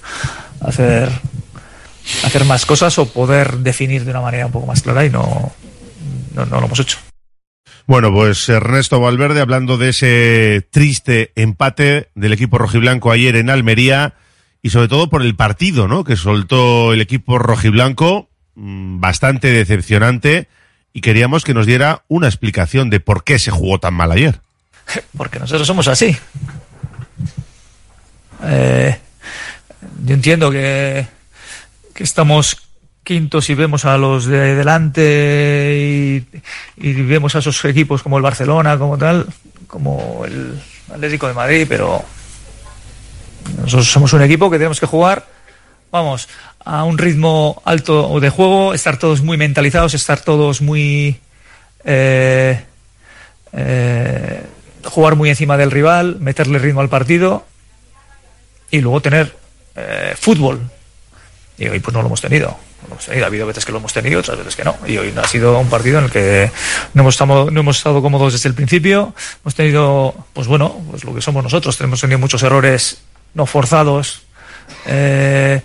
hacer, 0.61 1.11
hacer 2.23 2.45
más 2.45 2.65
cosas 2.65 2.97
o 2.99 3.07
poder 3.07 3.59
definir 3.59 4.05
de 4.05 4.13
una 4.13 4.21
manera 4.21 4.47
un 4.47 4.53
poco 4.53 4.67
más 4.67 4.83
clara 4.83 5.05
y 5.05 5.11
no, 5.11 5.53
no 6.35 6.45
lo 6.45 6.65
hemos 6.65 6.79
hecho. 6.79 6.99
Bueno, 7.91 8.13
pues 8.13 8.49
Ernesto 8.49 9.01
Valverde 9.01 9.41
hablando 9.41 9.77
de 9.77 9.89
ese 9.89 10.65
triste 10.71 11.33
empate 11.35 12.09
del 12.15 12.33
equipo 12.33 12.57
rojiblanco 12.57 13.11
ayer 13.11 13.35
en 13.35 13.51
Almería 13.51 14.15
y 14.63 14.71
sobre 14.71 14.87
todo 14.87 15.11
por 15.11 15.23
el 15.23 15.35
partido, 15.35 15.89
¿no? 15.89 16.05
Que 16.05 16.15
soltó 16.15 16.93
el 16.93 17.01
equipo 17.01 17.41
rojiblanco, 17.41 18.29
mm, 18.55 19.01
bastante 19.01 19.49
decepcionante 19.49 20.47
y 20.93 21.01
queríamos 21.01 21.43
que 21.43 21.53
nos 21.53 21.67
diera 21.67 22.05
una 22.07 22.29
explicación 22.29 22.91
de 22.91 23.01
por 23.01 23.25
qué 23.25 23.41
se 23.41 23.51
jugó 23.51 23.81
tan 23.81 23.95
mal 23.95 24.13
ayer. 24.13 24.41
Porque 25.17 25.41
nosotros 25.41 25.67
somos 25.67 25.89
así. 25.89 26.17
Eh, 28.45 28.97
yo 30.05 30.15
entiendo 30.15 30.53
que, 30.53 31.09
que 31.93 32.05
estamos 32.05 32.70
quintos 33.03 33.49
y 33.51 33.55
vemos 33.55 33.85
a 33.85 33.97
los 33.97 34.27
de 34.27 34.55
delante 34.55 35.77
y, 35.79 36.27
y 36.77 36.93
vemos 37.03 37.35
a 37.35 37.39
esos 37.39 37.65
equipos 37.65 38.03
como 38.03 38.17
el 38.17 38.23
Barcelona, 38.23 38.79
como 38.79 38.99
tal, 38.99 39.27
como 39.67 40.23
el 40.25 40.61
Atlético 40.93 41.29
de 41.29 41.35
Madrid, 41.35 41.67
pero 41.69 42.05
nosotros 43.57 43.91
somos 43.91 44.13
un 44.13 44.23
equipo 44.23 44.51
que 44.51 44.59
tenemos 44.59 44.81
que 44.81 44.87
jugar, 44.87 45.27
vamos, 45.91 46.29
a 46.65 46.85
un 46.85 46.99
ritmo 46.99 47.63
alto 47.65 48.21
de 48.21 48.31
juego, 48.31 48.75
estar 48.75 48.99
todos 48.99 49.23
muy 49.23 49.37
mentalizados, 49.37 49.95
estar 49.95 50.21
todos 50.21 50.61
muy... 50.61 51.19
eh, 51.85 52.65
eh, 53.53 54.47
jugar 54.85 55.17
muy 55.17 55.29
encima 55.29 55.57
del 55.57 55.71
rival, 55.71 56.17
meterle 56.21 56.59
ritmo 56.59 56.81
al 56.81 56.89
partido 56.89 57.45
y 58.71 58.81
luego 58.81 59.01
tener 59.01 59.37
eh, 59.77 60.15
fútbol. 60.19 60.61
Y 61.59 61.69
hoy 61.69 61.81
pues 61.81 61.93
no 61.95 62.01
lo 62.01 62.07
hemos 62.07 62.21
tenido. 62.21 62.57
Hemos. 62.91 63.09
Ha 63.09 63.27
habido 63.27 63.47
veces 63.47 63.65
que 63.65 63.73
lo 63.73 63.79
hemos 63.79 63.93
tenido, 63.93 64.21
otras 64.21 64.39
veces 64.39 64.57
que 64.57 64.65
no. 64.65 64.77
Y 64.87 64.97
hoy 64.99 65.13
ha 65.17 65.27
sido 65.27 65.59
un 65.59 65.69
partido 65.69 65.99
en 65.99 66.05
el 66.05 66.11
que 66.11 66.51
no 66.95 67.03
hemos, 67.03 67.15
estado, 67.15 67.51
no 67.51 67.61
hemos 67.61 67.79
estado 67.79 68.03
cómodos 68.03 68.33
desde 68.33 68.49
el 68.49 68.55
principio. 68.55 69.15
Hemos 69.43 69.55
tenido, 69.55 70.15
pues 70.33 70.47
bueno, 70.47 70.81
pues 70.91 71.05
lo 71.05 71.15
que 71.15 71.21
somos 71.21 71.43
nosotros. 71.43 71.81
Hemos 71.81 72.01
tenido 72.01 72.19
muchos 72.19 72.43
errores 72.43 73.03
no 73.35 73.47
forzados. 73.47 74.23
eh, 74.87 75.61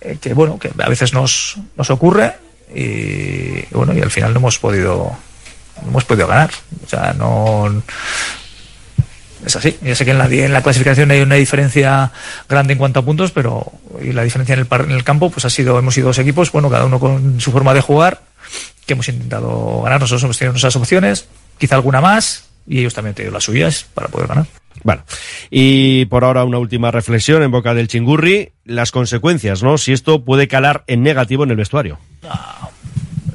eh, 0.00 0.18
que 0.20 0.32
bueno, 0.32 0.58
que 0.58 0.70
a 0.78 0.88
veces 0.88 1.12
nos, 1.12 1.56
nos 1.76 1.90
ocurre 1.90 2.34
y 2.72 3.62
bueno, 3.74 3.92
y 3.94 4.00
al 4.00 4.10
final 4.10 4.32
no 4.32 4.38
hemos 4.38 4.58
podido 4.58 5.16
no 5.82 5.88
hemos 5.88 6.04
podido 6.04 6.26
ganar. 6.26 6.50
O 6.84 6.88
sea, 6.88 7.12
no. 7.12 7.82
Es 9.46 9.54
así. 9.56 9.76
Yo 9.82 9.94
sé 9.94 10.04
que 10.04 10.10
en 10.10 10.18
la, 10.18 10.26
en 10.26 10.52
la 10.52 10.62
clasificación 10.62 11.10
hay 11.10 11.20
una 11.20 11.36
diferencia 11.36 12.10
grande 12.48 12.72
en 12.72 12.78
cuanto 12.78 13.00
a 13.00 13.04
puntos, 13.04 13.30
pero 13.30 13.72
y 14.02 14.12
la 14.12 14.24
diferencia 14.24 14.52
en 14.54 14.60
el, 14.60 14.66
par- 14.66 14.82
en 14.82 14.90
el 14.90 15.04
campo 15.04 15.30
pues 15.30 15.44
ha 15.44 15.50
sido, 15.50 15.78
hemos 15.78 15.94
sido 15.94 16.08
dos 16.08 16.18
equipos, 16.18 16.50
bueno, 16.52 16.68
cada 16.70 16.84
uno 16.84 16.98
con 16.98 17.40
su 17.40 17.52
forma 17.52 17.72
de 17.72 17.80
jugar, 17.80 18.22
que 18.84 18.94
hemos 18.94 19.08
intentado 19.08 19.82
ganar. 19.82 20.00
Nosotros 20.00 20.24
hemos 20.24 20.38
tenido 20.38 20.52
nuestras 20.52 20.76
opciones, 20.76 21.28
quizá 21.58 21.76
alguna 21.76 22.00
más, 22.00 22.44
y 22.66 22.80
ellos 22.80 22.94
también 22.94 23.12
han 23.12 23.14
tenido 23.16 23.32
las 23.32 23.44
suyas 23.44 23.86
para 23.94 24.08
poder 24.08 24.26
ganar. 24.28 24.46
Bueno, 24.84 25.02
y 25.50 26.04
por 26.06 26.24
ahora 26.24 26.44
una 26.44 26.58
última 26.58 26.90
reflexión 26.90 27.42
en 27.42 27.50
boca 27.50 27.74
del 27.74 27.88
chingurri, 27.88 28.52
las 28.64 28.92
consecuencias, 28.92 29.62
¿no? 29.62 29.76
Si 29.78 29.92
esto 29.92 30.24
puede 30.24 30.46
calar 30.46 30.84
en 30.86 31.02
negativo 31.02 31.44
en 31.44 31.50
el 31.50 31.56
vestuario. 31.56 31.98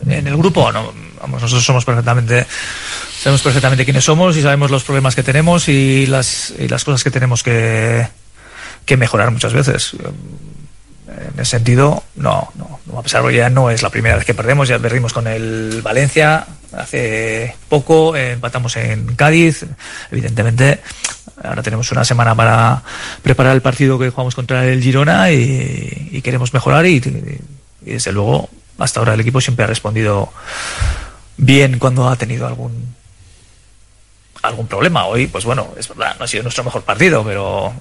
En 0.07 0.27
el 0.27 0.37
grupo, 0.37 0.71
no, 0.71 0.93
vamos, 1.21 1.41
nosotros 1.41 1.65
somos 1.65 1.83
perfectamente, 1.83 2.45
sabemos 3.23 3.41
perfectamente 3.41 3.85
quiénes 3.85 4.03
somos 4.03 4.35
y 4.35 4.41
sabemos 4.41 4.69
los 4.69 4.83
problemas 4.83 5.15
que 5.15 5.23
tenemos 5.23 5.69
y 5.69 6.05
las, 6.07 6.53
y 6.59 6.67
las 6.67 6.83
cosas 6.83 7.05
que 7.05 7.09
tenemos 7.09 7.41
que, 7.41 8.05
mejorar 8.97 9.31
muchas 9.31 9.53
veces. 9.53 9.93
En 11.07 11.39
ese 11.39 11.51
sentido, 11.51 12.03
no, 12.17 12.51
no, 12.55 12.99
a 12.99 13.01
pesar 13.01 13.23
de 13.23 13.31
que 13.31 13.37
ya 13.37 13.49
no 13.49 13.69
es 13.69 13.81
la 13.81 13.89
primera 13.89 14.17
vez 14.17 14.25
que 14.25 14.33
perdemos, 14.33 14.67
ya 14.67 14.77
perdimos 14.77 15.13
con 15.13 15.27
el 15.27 15.81
Valencia 15.81 16.45
hace 16.77 17.55
poco, 17.69 18.13
eh, 18.13 18.33
empatamos 18.33 18.75
en 18.75 19.15
Cádiz, 19.15 19.63
evidentemente. 20.11 20.81
Ahora 21.41 21.63
tenemos 21.63 21.89
una 21.93 22.03
semana 22.03 22.35
para 22.35 22.83
preparar 23.21 23.55
el 23.55 23.61
partido 23.61 23.97
que 23.97 24.09
jugamos 24.09 24.35
contra 24.35 24.65
el 24.65 24.83
Girona 24.83 25.31
y, 25.31 26.09
y 26.11 26.21
queremos 26.21 26.53
mejorar 26.53 26.85
y, 26.87 26.97
y 27.85 27.91
desde 27.93 28.11
luego 28.11 28.49
hasta 28.79 28.99
ahora 28.99 29.13
el 29.13 29.21
equipo 29.21 29.39
siempre 29.39 29.63
ha 29.63 29.67
respondido 29.67 30.33
bien 31.37 31.79
cuando 31.79 32.09
ha 32.09 32.17
tenido 32.17 32.47
algún 32.47 32.93
algún 34.43 34.67
problema. 34.67 35.05
Hoy, 35.05 35.27
pues 35.27 35.45
bueno, 35.45 35.69
es 35.77 35.87
verdad, 35.87 36.15
no 36.19 36.25
ha 36.25 36.27
sido 36.27 36.43
nuestro 36.43 36.63
mejor 36.63 36.83
partido, 36.83 37.23
pero 37.23 37.73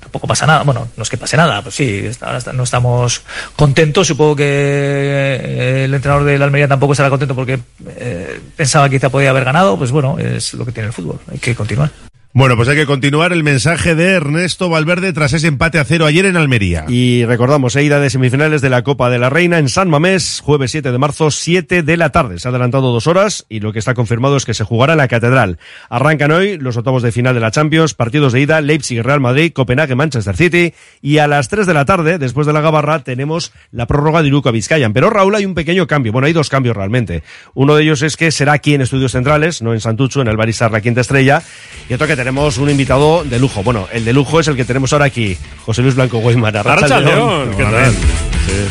tampoco 0.00 0.26
pasa 0.26 0.46
nada. 0.46 0.62
Bueno, 0.64 0.88
no 0.96 1.02
es 1.02 1.08
que 1.08 1.16
pase 1.16 1.36
nada, 1.36 1.62
pues 1.62 1.74
sí, 1.74 2.10
ahora 2.20 2.40
no 2.52 2.64
estamos 2.64 3.22
contentos. 3.54 4.06
Supongo 4.06 4.34
que 4.34 4.44
eh, 4.44 5.84
el 5.84 5.94
entrenador 5.94 6.24
del 6.24 6.42
Almería 6.42 6.66
tampoco 6.66 6.92
estará 6.92 7.10
contento 7.10 7.34
porque 7.34 7.60
eh, 7.86 8.40
pensaba 8.56 8.88
que 8.88 8.96
quizá 8.96 9.10
podía 9.10 9.30
haber 9.30 9.44
ganado. 9.44 9.76
Pues 9.78 9.90
bueno, 9.90 10.18
es 10.18 10.54
lo 10.54 10.64
que 10.64 10.72
tiene 10.72 10.88
el 10.88 10.92
fútbol, 10.92 11.20
hay 11.30 11.38
que 11.38 11.54
continuar. 11.54 11.90
Bueno, 12.34 12.56
pues 12.56 12.68
hay 12.68 12.76
que 12.76 12.84
continuar 12.84 13.32
el 13.32 13.42
mensaje 13.42 13.94
de 13.94 14.10
Ernesto 14.10 14.68
Valverde 14.68 15.14
tras 15.14 15.32
ese 15.32 15.46
empate 15.46 15.78
a 15.78 15.84
cero 15.84 16.04
ayer 16.04 16.26
en 16.26 16.36
Almería. 16.36 16.84
Y 16.86 17.24
recordamos, 17.24 17.74
eh, 17.74 17.82
ida 17.82 18.00
de 18.00 18.10
semifinales 18.10 18.60
de 18.60 18.68
la 18.68 18.82
Copa 18.84 19.08
de 19.08 19.18
la 19.18 19.30
Reina 19.30 19.58
en 19.58 19.70
San 19.70 19.88
Mamés, 19.88 20.40
jueves 20.44 20.70
7 20.70 20.92
de 20.92 20.98
marzo, 20.98 21.30
7 21.30 21.82
de 21.82 21.96
la 21.96 22.10
tarde. 22.10 22.38
Se 22.38 22.46
ha 22.46 22.50
adelantado 22.50 22.92
dos 22.92 23.06
horas 23.06 23.46
y 23.48 23.60
lo 23.60 23.72
que 23.72 23.78
está 23.78 23.94
confirmado 23.94 24.36
es 24.36 24.44
que 24.44 24.52
se 24.52 24.62
jugará 24.62 24.92
en 24.92 24.98
la 24.98 25.08
Catedral. 25.08 25.58
Arrancan 25.88 26.30
hoy 26.30 26.58
los 26.58 26.76
octavos 26.76 27.02
de 27.02 27.12
final 27.12 27.34
de 27.34 27.40
la 27.40 27.50
Champions, 27.50 27.94
partidos 27.94 28.34
de 28.34 28.42
ida, 28.42 28.60
Leipzig, 28.60 29.02
Real 29.02 29.20
Madrid, 29.20 29.52
Copenhague, 29.54 29.94
Manchester 29.94 30.36
City. 30.36 30.74
Y 31.00 31.18
a 31.18 31.28
las 31.28 31.48
3 31.48 31.66
de 31.66 31.74
la 31.74 31.86
tarde, 31.86 32.18
después 32.18 32.46
de 32.46 32.52
la 32.52 32.60
Gabarra, 32.60 32.98
tenemos 33.04 33.52
la 33.72 33.86
prórroga 33.86 34.20
de 34.20 34.28
Iruko 34.28 34.52
Vizcayan. 34.52 34.92
Pero 34.92 35.08
Raúl, 35.08 35.34
hay 35.34 35.46
un 35.46 35.54
pequeño 35.54 35.86
cambio. 35.86 36.12
Bueno, 36.12 36.26
hay 36.26 36.34
dos 36.34 36.50
cambios 36.50 36.76
realmente. 36.76 37.22
Uno 37.54 37.74
de 37.74 37.84
ellos 37.84 38.02
es 38.02 38.18
que 38.18 38.30
será 38.30 38.52
aquí 38.52 38.74
en 38.74 38.82
Estudios 38.82 39.12
Centrales, 39.12 39.62
no 39.62 39.72
en 39.72 39.80
Santucho, 39.80 40.20
en 40.20 40.28
el 40.28 40.36
La 40.36 40.80
Quinta 40.82 41.00
Estrella. 41.00 41.42
Y 41.88 41.94
otro 41.94 42.06
que 42.06 42.17
tenemos 42.18 42.58
un 42.58 42.68
invitado 42.68 43.22
de 43.22 43.38
lujo. 43.38 43.62
Bueno, 43.62 43.86
el 43.92 44.04
de 44.04 44.12
lujo 44.12 44.40
es 44.40 44.48
el 44.48 44.56
que 44.56 44.64
tenemos 44.64 44.92
ahora 44.92 45.04
aquí, 45.04 45.38
José 45.64 45.82
Luis 45.82 45.94
Blanco 45.94 46.18
Guaymar. 46.18 46.56
Arracha 46.56 46.98
León, 46.98 47.52
¿qué 47.56 47.62
tal? 47.62 47.94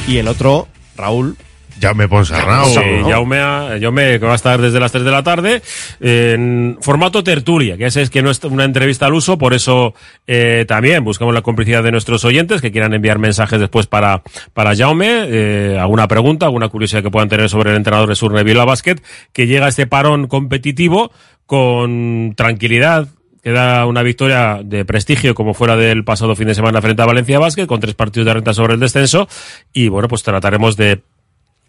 Y 0.05 0.17
el 0.17 0.27
otro, 0.27 0.67
Raúl. 0.97 1.38
Jaume 1.79 2.10
Ponsarnau. 2.10 2.65
Sí, 2.65 2.81
Jaume, 3.07 3.38
Jaume, 3.79 4.19
que 4.19 4.25
va 4.25 4.33
a 4.33 4.36
estar 4.36 4.60
desde 4.60 4.81
las 4.81 4.91
3 4.91 5.05
de 5.05 5.12
la 5.12 5.23
tarde 5.23 5.62
en 6.01 6.77
formato 6.81 7.23
tertulia, 7.23 7.77
que 7.77 7.83
ya 7.83 7.91
sabéis 7.91 8.10
que 8.10 8.21
no 8.21 8.31
es 8.31 8.43
una 8.43 8.65
entrevista 8.65 9.05
al 9.05 9.13
uso, 9.13 9.38
por 9.38 9.53
eso 9.53 9.93
eh, 10.25 10.65
también 10.67 11.05
buscamos 11.05 11.33
la 11.33 11.41
complicidad 11.41 11.83
de 11.83 11.91
nuestros 11.91 12.25
oyentes 12.25 12.60
que 12.60 12.73
quieran 12.73 12.93
enviar 12.95 13.17
mensajes 13.17 13.62
después 13.62 13.88
para, 13.88 14.23
para 14.53 14.75
Jaume, 14.75 15.25
eh, 15.27 15.77
alguna 15.79 16.10
pregunta, 16.10 16.47
alguna 16.47 16.67
curiosidad 16.67 17.01
que 17.01 17.12
puedan 17.12 17.29
tener 17.29 17.47
sobre 17.47 17.69
el 17.69 17.77
entrenador 17.77 18.10
de 18.10 18.15
Surne 18.15 18.43
Basket, 18.43 18.97
que 19.31 19.47
llega 19.47 19.67
a 19.67 19.69
este 19.69 19.88
parón 19.88 20.27
competitivo 20.27 21.12
con 21.45 22.33
tranquilidad, 22.36 23.07
que 23.41 23.52
da 23.52 23.86
una 23.86 24.04
victoria 24.04 24.62
de 24.63 24.86
prestigio 24.86 25.36
como 25.36 25.54
fuera 25.54 25.76
del 25.76 26.04
pasado 26.04 26.36
fin 26.36 26.47
de 26.47 26.56
semana 26.56 26.82
frente 26.82 27.02
a 27.02 27.06
Valencia 27.06 27.39
Basket, 27.39 27.67
con 27.67 27.80
tres 27.80 27.95
partidos 27.95 28.26
de 28.26 28.34
renta 28.34 28.54
sobre 28.54 28.73
el 28.73 28.80
descenso, 28.80 29.28
y 29.73 29.88
bueno, 29.88 30.08
pues 30.08 30.23
trataremos 30.23 30.78
de 30.78 31.02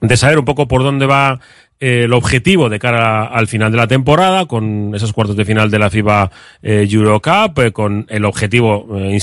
de 0.00 0.16
saber 0.16 0.38
un 0.38 0.44
poco 0.44 0.68
por 0.68 0.82
dónde 0.82 1.06
va 1.06 1.40
eh, 1.80 2.02
el 2.04 2.12
objetivo 2.12 2.68
de 2.68 2.78
cara 2.78 3.24
al 3.24 3.46
final 3.46 3.70
de 3.70 3.78
la 3.78 3.86
temporada, 3.86 4.46
con 4.46 4.94
esos 4.94 5.12
cuartos 5.12 5.36
de 5.36 5.44
final 5.44 5.70
de 5.70 5.78
la 5.78 5.90
FIBA 5.90 6.30
eh, 6.62 6.86
Eurocup, 6.88 7.58
eh, 7.58 7.72
con 7.72 8.06
el 8.08 8.24
objetivo, 8.24 8.86
eh, 8.96 9.18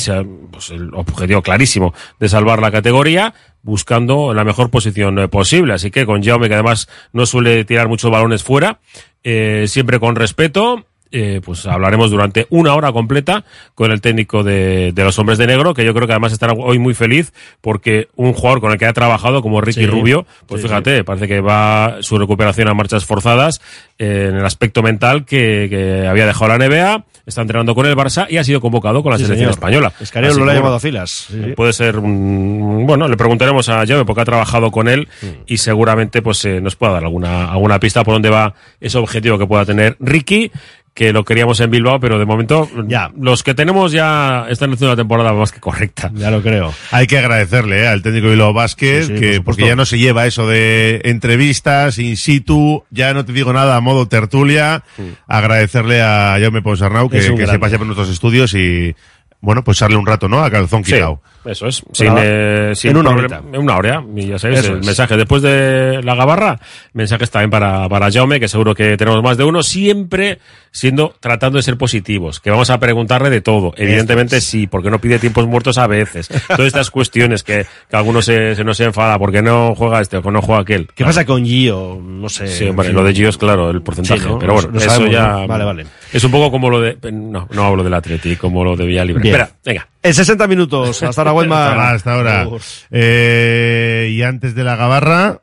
pues 0.52 0.70
el 0.70 0.94
objetivo 0.94 1.42
clarísimo 1.42 1.94
de 2.20 2.30
salvar 2.30 2.62
la 2.62 2.72
categoría, 2.72 3.34
buscando 3.62 4.34
la 4.34 4.44
mejor 4.44 4.70
posición 4.70 5.28
posible. 5.30 5.74
Así 5.74 5.92
que 5.92 6.06
con 6.06 6.24
Jaume, 6.24 6.48
que 6.48 6.54
además 6.54 6.88
no 7.14 7.26
suele 7.26 7.66
tirar 7.66 7.88
muchos 7.88 8.12
balones 8.12 8.44
fuera, 8.44 8.80
siempre 9.24 10.00
con 10.00 10.16
respeto, 10.16 10.86
eh, 11.18 11.42
pues 11.44 11.66
hablaremos 11.66 12.12
durante 12.12 12.46
una 12.50 12.74
hora 12.76 12.92
completa 12.92 13.46
con 13.74 13.92
el 13.92 14.02
técnico 14.02 14.44
de, 14.44 14.92
de 14.94 15.04
los 15.06 15.18
hombres 15.18 15.38
de 15.38 15.48
negro, 15.48 15.74
que 15.74 15.86
yo 15.86 15.94
creo 15.94 16.08
que 16.08 16.14
además 16.14 16.34
estará 16.34 16.52
hoy 16.54 16.78
muy 16.78 16.94
feliz 16.94 17.32
porque 17.62 18.10
un 18.16 18.34
jugador 18.34 18.60
con 18.60 18.72
el 18.74 18.78
que 18.78 18.86
ha 18.86 18.94
trabajado 18.94 19.42
como 19.42 19.62
Ricky 19.62 19.82
Sí. 19.82 19.86
Rubio, 19.88 20.26
pues 20.48 20.62
Sí, 20.62 20.68
fíjate, 20.68 21.04
parece 21.04 21.28
que 21.28 21.40
va 21.42 21.98
su 22.02 22.18
recuperación 22.18 22.68
a 22.68 22.74
marchas 22.74 23.06
forzadas 23.06 23.62
eh, 23.98 24.28
en 24.30 24.36
el 24.38 24.46
aspecto 24.46 24.84
mental 24.84 25.24
que, 25.26 25.68
que 25.70 26.06
había 26.08 26.26
dejado 26.26 26.58
la 26.58 26.58
NBA, 26.68 27.06
está 27.26 27.42
entrenando 27.42 27.74
con 27.76 27.86
el 27.86 27.96
Barça 27.96 28.28
y 28.30 28.38
ha 28.38 28.44
sido 28.44 28.60
convocado 28.62 29.02
con 29.02 29.12
la 29.12 29.18
selección 29.18 29.38
señor. 29.38 29.52
española. 29.52 29.94
Escariolo 30.00 30.44
lo 30.46 30.52
ha 30.52 30.54
llamado 30.54 30.76
a 30.76 30.80
filas. 30.80 31.28
Puede 31.56 31.72
ser 31.74 31.98
un, 31.98 32.84
bueno, 32.86 33.08
le 33.08 33.18
preguntaremos 33.18 33.68
a 33.70 33.86
Jaume 33.86 34.06
porque 34.06 34.22
ha 34.22 34.26
trabajado 34.26 34.70
con 34.72 34.88
él 34.90 35.08
Mm. 35.22 35.28
y 35.48 35.58
seguramente 35.58 36.22
pues 36.22 36.44
eh, 36.46 36.60
nos 36.62 36.76
pueda 36.76 36.94
dar 36.94 37.04
alguna, 37.04 37.52
alguna 37.52 37.80
pista 37.80 38.04
por 38.04 38.14
dónde 38.16 38.30
va 38.30 38.54
ese 38.82 38.98
objetivo 38.98 39.38
que 39.38 39.46
pueda 39.48 39.66
tener 39.66 39.96
Ricky, 40.00 40.52
que 40.96 41.12
lo 41.12 41.26
queríamos 41.26 41.60
en 41.60 41.70
Bilbao, 41.70 42.00
pero 42.00 42.18
de 42.18 42.26
momento 42.26 42.70
ya. 42.88 43.12
los 43.20 43.44
que 43.44 43.54
tenemos 43.54 43.92
ya 43.92 44.46
están 44.50 44.72
haciendo 44.72 44.94
una 44.94 44.96
temporada 44.96 45.34
más 45.34 45.52
que 45.52 45.60
correcta. 45.60 46.10
Ya 46.16 46.32
lo 46.32 46.42
creo. 46.42 46.74
Hay 46.90 47.06
que 47.06 47.18
agradecerle 47.18 47.84
eh, 47.84 47.88
al 47.88 48.02
técnico 48.02 48.30
Bilbao 48.30 48.54
Basket, 48.54 49.04
Sí, 49.04 49.14
sí, 49.14 49.20
que, 49.20 49.36
por 49.42 49.56
porque 49.56 49.68
ya 49.68 49.76
no 49.76 49.86
se 49.86 50.00
lleva 50.00 50.26
eso 50.26 50.48
de 50.48 51.02
entrevistas 51.04 52.00
in 52.00 52.16
situ, 52.16 52.86
ya 52.92 53.14
no 53.14 53.26
te 53.26 53.34
digo 53.34 53.52
nada 53.52 53.76
a 53.76 53.82
modo 53.82 54.08
tertulia. 54.08 54.84
Agradecerle 55.28 56.02
a 56.02 56.38
Jaume 56.40 56.62
Ponsarnau 56.62 57.10
que, 57.10 57.22
se 57.22 57.60
pase 57.60 57.78
por 57.78 57.86
nuestros 57.86 58.10
estudios 58.10 58.54
y, 58.54 58.96
bueno, 59.42 59.66
pues 59.66 59.78
darle 59.80 59.98
un 59.98 60.06
rato, 60.06 60.30
¿no? 60.30 60.46
A 60.46 60.50
calzón 60.50 60.86
Sí, 60.86 60.94
quitado. 60.94 61.22
Eso 61.46 61.68
es. 61.68 61.84
Sin, 61.92 62.14
eh, 62.18 62.72
sin 62.76 62.92
en 62.92 62.98
una 62.98 63.10
horita. 63.12 63.42
En 63.52 63.60
una 63.60 63.78
hora. 63.78 64.04
Y 64.16 64.28
ya 64.28 64.40
sabéis, 64.40 64.60
Eso 64.62 64.74
el 64.74 64.80
es. 64.80 64.86
mensaje 64.86 65.18
después 65.18 65.42
de 65.42 66.02
la 66.04 66.16
gabarra, 66.16 66.60
mensajes 66.94 67.30
también 67.30 67.50
para, 67.52 67.88
para 67.90 68.12
Jaume, 68.12 68.40
que 68.40 68.48
seguro 68.48 68.74
que 68.76 68.98
tenemos 68.98 69.22
más 69.24 69.38
de 69.38 69.44
uno, 69.44 69.64
siempre 69.64 70.40
siendo, 70.72 71.16
tratando 71.22 71.58
de 71.58 71.64
ser 71.64 71.78
positivos, 71.78 72.40
que 72.42 72.50
vamos 72.50 72.70
a 72.70 72.80
preguntarle 72.80 73.30
de 73.30 73.42
todo. 73.42 73.74
Evidentemente 73.78 74.42
sí, 74.42 74.68
porque 74.68 74.90
no 74.90 75.00
pide 75.00 75.20
tiempos 75.20 75.48
muertos 75.48 75.78
a 75.78 75.88
veces. 75.88 76.28
Todas 76.48 76.68
estas 76.68 76.92
cuestiones 76.92 77.44
que, 77.44 77.66
que 77.90 77.96
algunos 77.96 78.26
se, 78.26 78.56
se 78.56 78.64
nos 78.64 78.80
enfada, 78.82 79.18
porque 79.18 79.42
no 79.42 79.74
juega 79.76 80.02
este 80.02 80.18
o 80.18 80.32
no 80.32 80.42
juega 80.42 80.62
aquel. 80.62 80.88
¿Qué 80.94 81.06
pasa 81.06 81.26
con 81.26 81.46
Gio? 81.46 82.00
No 82.04 82.28
sé. 82.28 82.48
Sí, 82.48 82.66
lo 82.66 83.04
de 83.04 83.14
Gio 83.14 83.30
es 83.30 83.38
claro, 83.38 83.70
el 83.70 83.82
porcentaje. 83.82 84.20
Sí, 84.22 84.28
¿no? 84.28 84.38
Pero 84.40 84.54
bueno, 84.54 84.70
eso 84.78 84.90
sabemos, 84.90 85.12
ya. 85.14 85.28
¿no? 85.28 85.48
Vale, 85.48 85.64
vale. 85.64 85.86
Es 86.12 86.24
un 86.24 86.32
poco 86.32 86.52
como 86.52 86.70
lo 86.70 86.82
de. 86.82 86.98
No, 87.12 87.48
no 87.52 87.64
hablo 87.64 87.84
del 87.84 87.94
Atleti, 87.94 88.36
como 88.36 88.64
lo 88.64 88.76
de 88.76 88.86
Villalibre. 88.86 89.30
Espera, 89.30 89.50
venga. 89.64 89.88
En 90.06 90.14
60 90.14 90.48
minutos. 90.48 91.02
Hasta 91.02 91.24
ahora. 91.24 91.42
Hasta 91.42 91.72
ahora, 91.72 91.90
hasta 91.92 92.14
ahora. 92.14 92.48
Eh, 92.92 94.12
y 94.12 94.22
antes 94.22 94.54
de 94.54 94.64
la 94.64 94.76
gabarra, 94.76 95.42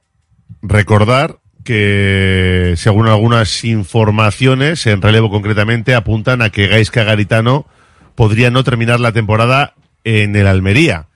recordar 0.62 1.40
que 1.64 2.74
según 2.76 3.08
algunas 3.08 3.64
informaciones, 3.64 4.86
en 4.86 5.02
relevo 5.02 5.30
concretamente, 5.30 5.96
apuntan 5.96 6.42
a 6.42 6.50
que 6.50 6.68
Gaisca 6.68 7.02
Garitano 7.02 7.66
podría 8.14 8.52
no 8.52 8.62
terminar 8.62 9.00
la 9.00 9.10
temporada 9.10 9.74
en 10.04 10.36
el 10.36 10.46
Almería. 10.46 11.08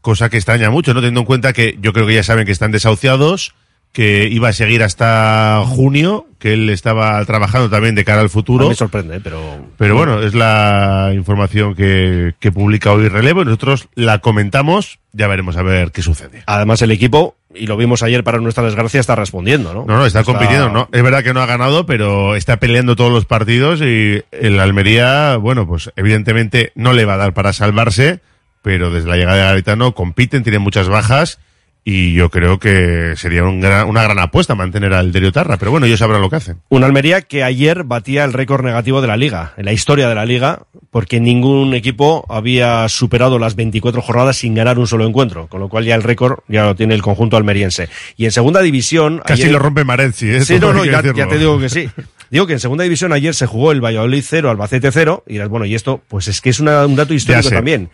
Cosa 0.00 0.28
que 0.28 0.36
extraña 0.36 0.70
mucho, 0.70 0.94
¿no? 0.94 1.00
Teniendo 1.00 1.20
en 1.20 1.26
cuenta 1.26 1.52
que 1.52 1.76
yo 1.80 1.92
creo 1.92 2.06
que 2.06 2.14
ya 2.14 2.22
saben 2.22 2.46
que 2.46 2.52
están 2.52 2.70
desahuciados, 2.70 3.56
que 3.94 4.26
iba 4.28 4.48
a 4.48 4.52
seguir 4.52 4.82
hasta 4.82 5.62
junio, 5.64 6.26
que 6.40 6.52
él 6.52 6.68
estaba 6.68 7.24
trabajando 7.24 7.70
también 7.70 7.94
de 7.94 8.04
cara 8.04 8.22
al 8.22 8.28
futuro. 8.28 8.68
Me 8.68 8.74
sorprende, 8.74 9.20
pero. 9.20 9.40
Pero 9.78 9.94
bueno, 9.94 10.20
es 10.20 10.34
la 10.34 11.12
información 11.14 11.76
que, 11.76 12.34
que 12.40 12.50
publica 12.50 12.92
hoy 12.92 13.08
Relevo 13.08 13.42
y 13.42 13.44
nosotros 13.44 13.88
la 13.94 14.18
comentamos, 14.18 14.98
ya 15.12 15.28
veremos 15.28 15.56
a 15.56 15.62
ver 15.62 15.92
qué 15.92 16.02
sucede. 16.02 16.42
Además, 16.46 16.82
el 16.82 16.90
equipo, 16.90 17.36
y 17.54 17.68
lo 17.68 17.76
vimos 17.76 18.02
ayer 18.02 18.24
para 18.24 18.40
nuestra 18.40 18.64
desgracia, 18.64 18.98
está 18.98 19.14
respondiendo, 19.14 19.72
¿no? 19.72 19.84
No, 19.86 19.96
no, 19.96 20.06
está 20.06 20.24
compitiendo, 20.24 20.70
no. 20.70 20.88
Es 20.90 21.02
verdad 21.04 21.22
que 21.22 21.32
no 21.32 21.40
ha 21.40 21.46
ganado, 21.46 21.86
pero 21.86 22.34
está 22.34 22.56
peleando 22.56 22.96
todos 22.96 23.12
los 23.12 23.26
partidos 23.26 23.80
y 23.80 24.24
el 24.32 24.58
Almería, 24.58 25.36
bueno, 25.36 25.68
pues 25.68 25.92
evidentemente 25.94 26.72
no 26.74 26.94
le 26.94 27.04
va 27.04 27.14
a 27.14 27.18
dar 27.18 27.32
para 27.32 27.52
salvarse, 27.52 28.18
pero 28.60 28.90
desde 28.90 29.08
la 29.08 29.16
llegada 29.16 29.36
de 29.36 29.44
Garitano 29.44 29.94
compiten, 29.94 30.42
tienen 30.42 30.62
muchas 30.62 30.88
bajas 30.88 31.38
y 31.86 32.14
yo 32.14 32.30
creo 32.30 32.58
que 32.58 33.12
sería 33.16 33.44
un 33.44 33.60
gran- 33.60 33.86
una 33.88 34.02
gran 34.02 34.18
apuesta 34.18 34.54
mantener 34.54 34.94
al 34.94 35.12
Derio 35.12 35.32
Tarra, 35.32 35.58
pero 35.58 35.70
bueno, 35.70 35.84
ellos 35.86 35.98
sabrán 35.98 36.22
lo 36.22 36.30
que 36.30 36.36
hacen. 36.36 36.58
Un 36.70 36.82
Almería 36.82 37.20
que 37.22 37.44
ayer 37.44 37.84
batía 37.84 38.24
el 38.24 38.32
récord 38.32 38.64
negativo 38.64 39.02
de 39.02 39.08
la 39.08 39.16
liga, 39.18 39.52
en 39.58 39.66
la 39.66 39.72
historia 39.72 40.08
de 40.08 40.14
la 40.14 40.24
liga, 40.24 40.62
porque 40.90 41.20
ningún 41.20 41.74
equipo 41.74 42.24
había 42.30 42.88
superado 42.88 43.38
las 43.38 43.54
24 43.54 44.00
jornadas 44.00 44.36
sin 44.38 44.54
ganar 44.54 44.78
un 44.78 44.86
solo 44.86 45.06
encuentro, 45.06 45.46
con 45.48 45.60
lo 45.60 45.68
cual 45.68 45.84
ya 45.84 45.94
el 45.94 46.02
récord 46.02 46.38
ya 46.48 46.64
lo 46.64 46.74
tiene 46.74 46.94
el 46.94 47.02
conjunto 47.02 47.36
almeriense. 47.36 47.88
Y 48.16 48.24
en 48.24 48.32
segunda 48.32 48.62
división... 48.62 49.20
Casi 49.24 49.42
ayer- 49.42 49.52
lo 49.52 49.58
rompe 49.58 49.84
Marenzi, 49.84 50.30
¿eh? 50.30 50.44
Sí, 50.44 50.58
no, 50.58 50.72
no, 50.72 50.84
ya, 50.86 51.02
te 51.02 51.38
digo 51.38 51.58
que 51.58 51.68
sí. 51.68 51.88
Digo 52.30 52.46
que 52.46 52.54
en 52.54 52.60
segunda 52.60 52.82
división 52.82 53.12
ayer 53.12 53.34
se 53.34 53.46
jugó 53.46 53.70
el 53.70 53.80
Valladolid 53.84 54.24
0, 54.26 54.50
Albacete 54.50 54.90
0, 54.90 55.22
y 55.28 55.34
dirás, 55.34 55.48
bueno, 55.50 55.66
y 55.66 55.74
esto, 55.74 56.00
pues 56.08 56.26
es 56.28 56.40
que 56.40 56.50
es 56.50 56.58
una- 56.58 56.84
un 56.86 56.96
dato 56.96 57.12
histórico 57.14 57.42
también. 57.56 57.90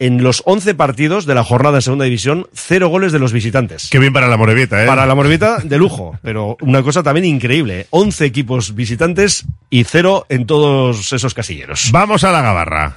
En 0.00 0.22
los 0.22 0.42
11 0.46 0.74
partidos 0.74 1.26
de 1.26 1.34
la 1.34 1.42
jornada 1.42 1.78
en 1.78 1.82
segunda 1.82 2.04
división, 2.04 2.46
cero 2.52 2.88
goles 2.88 3.10
de 3.10 3.18
los 3.18 3.32
visitantes. 3.32 3.88
Qué 3.90 3.98
bien 3.98 4.12
para 4.12 4.28
la 4.28 4.36
Morevieta, 4.36 4.84
¿eh? 4.84 4.86
Para 4.86 5.06
la 5.06 5.14
Morbita, 5.16 5.58
de 5.58 5.76
lujo, 5.76 6.18
pero 6.22 6.56
una 6.60 6.82
cosa 6.82 7.02
también 7.02 7.24
increíble. 7.24 7.80
¿eh? 7.80 7.86
11 7.90 8.24
equipos 8.24 8.74
visitantes 8.76 9.44
y 9.70 9.84
cero 9.84 10.24
en 10.28 10.46
todos 10.46 11.12
esos 11.12 11.34
casilleros. 11.34 11.90
Vamos 11.90 12.22
a 12.22 12.30
la 12.30 12.42
gabarra. 12.42 12.96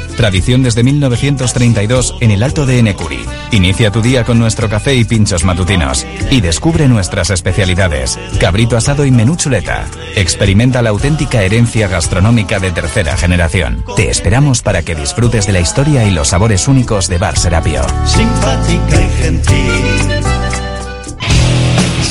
Tradición 0.15 0.63
desde 0.63 0.83
1932 0.83 2.15
en 2.19 2.31
el 2.31 2.43
Alto 2.43 2.65
de 2.65 2.79
Enecuri. 2.79 3.25
Inicia 3.51 3.91
tu 3.91 4.01
día 4.01 4.23
con 4.23 4.39
nuestro 4.39 4.69
café 4.69 4.95
y 4.95 5.03
pinchos 5.03 5.43
matutinos. 5.43 6.05
Y 6.29 6.41
descubre 6.41 6.87
nuestras 6.87 7.29
especialidades. 7.29 8.19
Cabrito 8.39 8.77
asado 8.77 9.05
y 9.05 9.11
menú 9.11 9.35
chuleta. 9.35 9.85
Experimenta 10.15 10.81
la 10.81 10.89
auténtica 10.89 11.43
herencia 11.43 11.87
gastronómica 11.87 12.59
de 12.59 12.71
tercera 12.71 13.17
generación. 13.17 13.83
Te 13.95 14.09
esperamos 14.09 14.61
para 14.61 14.83
que 14.83 14.95
disfrutes 14.95 15.47
de 15.47 15.53
la 15.53 15.59
historia 15.59 16.05
y 16.05 16.11
los 16.11 16.29
sabores 16.29 16.67
únicos 16.67 17.07
de 17.07 17.17
Bar 17.17 17.37
Serapio. 17.37 17.81
Simpática 18.05 19.01
y 19.01 19.23
gentil. 19.23 20.21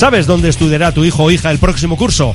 ¿Sabes 0.01 0.27
dónde 0.27 0.49
estudiará 0.49 0.93
tu 0.93 1.05
hijo 1.05 1.25
o 1.25 1.31
hija 1.31 1.51
el 1.51 1.59
próximo 1.59 1.99
curso? 1.99 2.35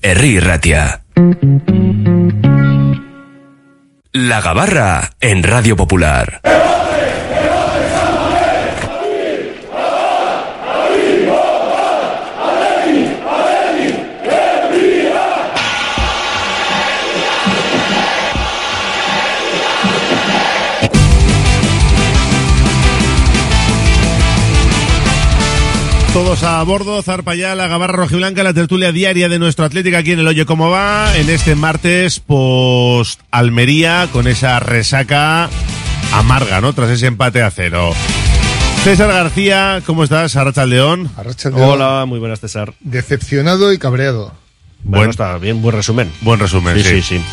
Herri 0.00 0.38
Ratia. 0.38 1.02
La 4.12 4.40
Gabarra 4.40 5.10
en 5.20 5.42
Radio 5.42 5.76
Popular. 5.76 6.40
Todos 26.18 26.42
a 26.42 26.60
bordo, 26.64 27.00
zarpa 27.00 27.36
ya 27.36 27.54
la 27.54 27.68
gabarra 27.68 27.92
rojiblanca, 27.94 28.42
la 28.42 28.52
tertulia 28.52 28.90
diaria 28.90 29.28
de 29.28 29.38
nuestro 29.38 29.64
Atlético 29.64 29.98
aquí 29.98 30.10
en 30.10 30.18
el 30.18 30.26
Oye 30.26 30.46
Cómo 30.46 30.68
Va, 30.68 31.16
en 31.16 31.30
este 31.30 31.54
martes 31.54 32.18
post 32.18 33.20
Almería, 33.30 34.08
con 34.12 34.26
esa 34.26 34.58
resaca 34.58 35.48
amarga, 36.12 36.60
¿no? 36.60 36.72
Tras 36.72 36.90
ese 36.90 37.06
empate 37.06 37.40
a 37.40 37.52
cero. 37.52 37.92
César 38.82 39.12
García, 39.12 39.80
¿cómo 39.86 40.02
estás? 40.02 40.34
Arracha 40.34 40.66
León. 40.66 41.08
Hola, 41.54 42.04
muy 42.04 42.18
buenas, 42.18 42.40
César. 42.40 42.74
Decepcionado 42.80 43.72
y 43.72 43.78
cabreado. 43.78 44.32
Bueno, 44.82 44.98
Buen- 45.02 45.10
está 45.10 45.38
bien, 45.38 45.62
buen 45.62 45.76
resumen. 45.76 46.10
Buen 46.22 46.40
resumen, 46.40 46.76
Sí, 46.78 46.82
sí. 46.82 47.02
sí, 47.02 47.18
sí. 47.20 47.24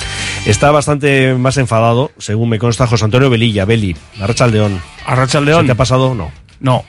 Está 0.49 0.69
bastante 0.69 1.33
más 1.33 1.57
enfadado, 1.57 2.11
según 2.19 2.49
me 2.49 2.59
consta 2.59 2.85
José 2.85 3.05
Antonio 3.05 3.31
Velilla, 3.31 3.65
Beli, 3.65 3.95
Arracha 4.21 4.45
León. 4.45 4.79
Arracha 5.07 5.41
León. 5.41 5.61
¿Se 5.61 5.65
te 5.65 5.71
ha 5.71 5.75
pasado? 5.75 6.13
No. 6.13 6.29
No. 6.59 6.85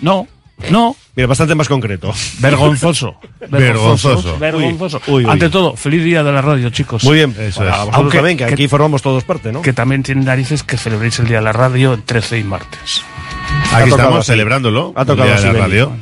No. 0.00 0.28
No. 0.70 0.96
Mira, 1.16 1.26
bastante 1.26 1.54
más 1.54 1.68
concreto. 1.68 2.12
Vergonzoso. 2.38 3.16
Vergonzoso. 3.50 4.38
Vergonzoso. 4.38 5.00
Uy, 5.06 5.14
uy, 5.14 5.24
uy. 5.24 5.30
Ante 5.30 5.48
todo, 5.48 5.76
feliz 5.76 6.04
día 6.04 6.22
de 6.22 6.32
la 6.32 6.42
radio, 6.42 6.70
chicos. 6.70 7.04
Muy 7.04 7.14
bien. 7.16 7.34
Eso 7.38 7.66
es. 7.66 7.76
vosotros 7.86 8.12
también, 8.12 8.36
que 8.36 8.44
aquí 8.44 8.68
formamos 8.68 9.02
todos 9.02 9.24
parte, 9.24 9.52
¿no? 9.52 9.62
Que 9.62 9.72
también 9.72 10.02
tienen 10.02 10.24
narices 10.24 10.62
que 10.62 10.76
celebréis 10.76 11.18
el 11.18 11.28
día 11.28 11.38
de 11.38 11.44
la 11.44 11.52
radio 11.52 11.94
el 11.94 12.02
13 12.02 12.38
y 12.38 12.44
martes. 12.44 13.02
Aquí 13.72 13.90
estamos 13.90 14.20
así. 14.20 14.32
celebrándolo. 14.32 14.92
Ha 14.96 15.04
tocado 15.04 15.28
el 15.28 15.28
día 15.28 15.34
así, 15.36 15.46
de 15.46 15.52
la 15.52 15.58
radio. 15.60 15.92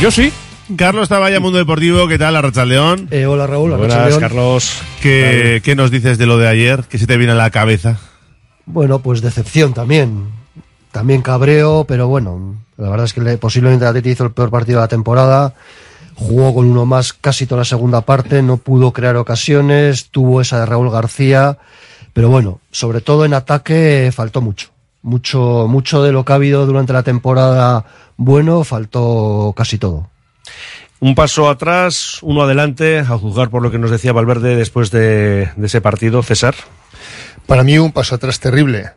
Yo 0.00 0.10
sí. 0.10 0.32
Carlos 0.76 1.10
Taballa, 1.10 1.40
Mundo 1.40 1.58
Deportivo, 1.58 2.08
¿qué 2.08 2.16
tal? 2.18 2.36
Arracha 2.36 2.64
León. 2.64 3.08
Eh, 3.10 3.26
hola 3.26 3.46
Raúl, 3.46 3.72
Buenas, 3.72 3.96
Arrachaldeón. 3.96 4.20
Carlos. 4.20 4.82
¿Qué, 5.02 5.60
¿Qué 5.62 5.76
nos 5.76 5.90
dices 5.90 6.16
de 6.16 6.24
lo 6.24 6.38
de 6.38 6.48
ayer? 6.48 6.84
¿Qué 6.88 6.96
se 6.96 7.06
te 7.06 7.18
viene 7.18 7.32
a 7.32 7.36
la 7.36 7.50
cabeza? 7.50 7.98
Bueno, 8.64 9.00
pues 9.00 9.20
decepción 9.20 9.74
también. 9.74 10.28
También 10.90 11.20
cabreo, 11.20 11.84
pero 11.86 12.08
bueno, 12.08 12.54
la 12.76 12.90
verdad 12.90 13.06
es 13.06 13.12
que 13.12 13.20
le- 13.20 13.38
posiblemente 13.38 13.84
el 13.84 13.88
Atleti 13.90 14.10
hizo 14.10 14.24
el 14.24 14.32
peor 14.32 14.50
partido 14.50 14.78
de 14.80 14.84
la 14.84 14.88
temporada. 14.88 15.54
Jugó 16.16 16.54
con 16.54 16.66
uno 16.66 16.86
más 16.86 17.12
casi 17.12 17.44
toda 17.46 17.60
la 17.60 17.64
segunda 17.64 18.00
parte, 18.02 18.40
no 18.42 18.56
pudo 18.56 18.92
crear 18.92 19.16
ocasiones, 19.16 20.10
tuvo 20.10 20.40
esa 20.40 20.60
de 20.60 20.66
Raúl 20.66 20.90
García, 20.90 21.58
pero 22.12 22.28
bueno, 22.28 22.60
sobre 22.70 23.00
todo 23.00 23.24
en 23.24 23.34
ataque 23.34 24.10
faltó 24.14 24.40
mucho. 24.40 24.68
Mucho, 25.02 25.66
mucho 25.68 26.02
de 26.02 26.12
lo 26.12 26.24
que 26.24 26.32
ha 26.32 26.36
habido 26.36 26.64
durante 26.66 26.92
la 26.92 27.02
temporada 27.02 27.84
bueno, 28.16 28.62
faltó 28.64 29.52
casi 29.56 29.76
todo. 29.76 30.08
Un 31.00 31.14
paso 31.16 31.50
atrás, 31.50 32.18
uno 32.22 32.42
adelante, 32.42 33.00
a 33.00 33.18
juzgar 33.18 33.50
por 33.50 33.60
lo 33.60 33.70
que 33.70 33.78
nos 33.78 33.90
decía 33.90 34.12
Valverde 34.12 34.56
después 34.56 34.90
de, 34.90 35.50
de 35.56 35.66
ese 35.66 35.80
partido, 35.82 36.22
César. 36.22 36.54
Para 37.46 37.64
mí 37.64 37.76
un 37.76 37.92
paso 37.92 38.14
atrás 38.14 38.40
terrible. 38.40 38.92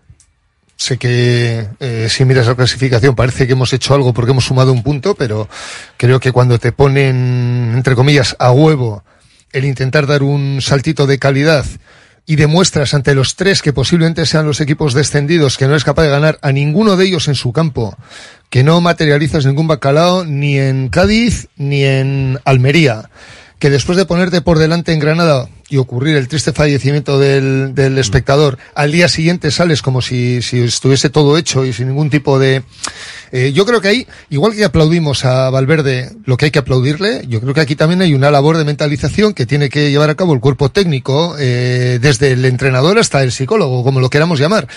Sé 0.77 0.97
que 0.97 1.67
eh, 1.79 2.07
si 2.07 2.23
miras 2.23 2.45
la 2.45 2.55
clasificación 2.55 3.15
parece 3.15 3.47
que 3.47 3.53
hemos 3.53 3.73
hecho 3.73 3.95
algo 3.95 4.13
porque 4.13 4.31
hemos 4.31 4.45
sumado 4.45 4.71
un 4.71 4.83
punto, 4.83 5.15
pero 5.15 5.49
creo 5.97 6.19
que 6.19 6.31
cuando 6.31 6.59
te 6.59 6.71
ponen, 6.71 7.73
entre 7.75 7.95
comillas, 7.95 8.35
a 8.37 8.51
huevo 8.51 9.03
el 9.51 9.65
intentar 9.65 10.05
dar 10.05 10.21
un 10.21 10.61
saltito 10.61 11.07
de 11.07 11.17
calidad 11.17 11.65
y 12.27 12.35
demuestras 12.35 12.93
ante 12.93 13.15
los 13.15 13.35
tres 13.35 13.63
que 13.63 13.73
posiblemente 13.73 14.25
sean 14.27 14.45
los 14.45 14.61
equipos 14.61 14.93
descendidos 14.93 15.57
que 15.57 15.65
no 15.65 15.71
eres 15.71 15.83
capaz 15.83 16.03
de 16.03 16.09
ganar 16.09 16.37
a 16.43 16.51
ninguno 16.51 16.95
de 16.95 17.05
ellos 17.05 17.27
en 17.27 17.35
su 17.35 17.53
campo, 17.53 17.97
que 18.49 18.63
no 18.63 18.79
materializas 18.79 19.45
ningún 19.45 19.67
bacalao 19.67 20.25
ni 20.25 20.59
en 20.59 20.89
Cádiz 20.89 21.47
ni 21.55 21.85
en 21.85 22.37
Almería, 22.45 23.09
que 23.57 23.71
después 23.71 23.97
de 23.97 24.05
ponerte 24.05 24.41
por 24.41 24.59
delante 24.59 24.93
en 24.93 24.99
Granada 24.99 25.47
y 25.69 25.77
ocurrir 25.77 26.15
el 26.15 26.27
triste 26.27 26.53
fallecimiento 26.53 27.19
del, 27.19 27.75
del 27.75 27.97
espectador, 27.97 28.57
al 28.73 28.91
día 28.91 29.09
siguiente 29.09 29.51
sales 29.51 29.81
como 29.81 30.01
si, 30.01 30.41
si 30.41 30.61
estuviese 30.61 31.09
todo 31.09 31.37
hecho 31.37 31.65
y 31.65 31.73
sin 31.73 31.87
ningún 31.87 32.09
tipo 32.09 32.39
de... 32.39 32.63
Eh, 33.33 33.51
yo 33.53 33.65
creo 33.65 33.81
que 33.81 33.89
ahí, 33.89 34.07
igual 34.29 34.55
que 34.55 34.63
aplaudimos 34.63 35.25
a 35.25 35.49
Valverde 35.49 36.11
lo 36.25 36.37
que 36.37 36.45
hay 36.45 36.51
que 36.51 36.59
aplaudirle, 36.59 37.23
yo 37.27 37.41
creo 37.41 37.53
que 37.53 37.59
aquí 37.59 37.75
también 37.75 38.01
hay 38.01 38.13
una 38.13 38.31
labor 38.31 38.57
de 38.57 38.63
mentalización 38.63 39.33
que 39.33 39.45
tiene 39.45 39.69
que 39.69 39.91
llevar 39.91 40.09
a 40.09 40.15
cabo 40.15 40.33
el 40.33 40.39
cuerpo 40.39 40.69
técnico, 40.69 41.35
eh, 41.37 41.99
desde 42.01 42.31
el 42.31 42.45
entrenador 42.45 42.97
hasta 42.97 43.21
el 43.23 43.33
psicólogo, 43.33 43.83
como 43.83 43.99
lo 43.99 44.09
queramos 44.09 44.39
llamar. 44.39 44.69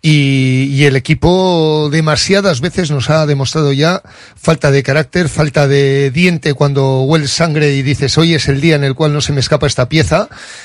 Y, 0.00 0.70
y 0.72 0.84
el 0.84 0.96
equipo 0.96 1.88
demasiadas 1.92 2.60
veces 2.60 2.90
nos 2.90 3.10
ha 3.10 3.24
demostrado 3.26 3.72
ya 3.72 4.02
falta 4.34 4.70
de 4.70 4.82
carácter, 4.82 5.28
falta 5.28 5.68
de 5.68 6.10
diente 6.10 6.54
cuando 6.54 7.02
hueles 7.02 7.30
sangre 7.30 7.74
y 7.74 7.82
dices, 7.82 8.16
hoy 8.18 8.34
es 8.34 8.48
el 8.48 8.60
día 8.60 8.74
en 8.74 8.84
el 8.84 8.94
cual 8.94 9.12
no 9.12 9.20
se 9.20 9.32
me 9.32 9.40
escapa 9.40 9.66
esta 9.66 9.88
pieza. 9.88 10.21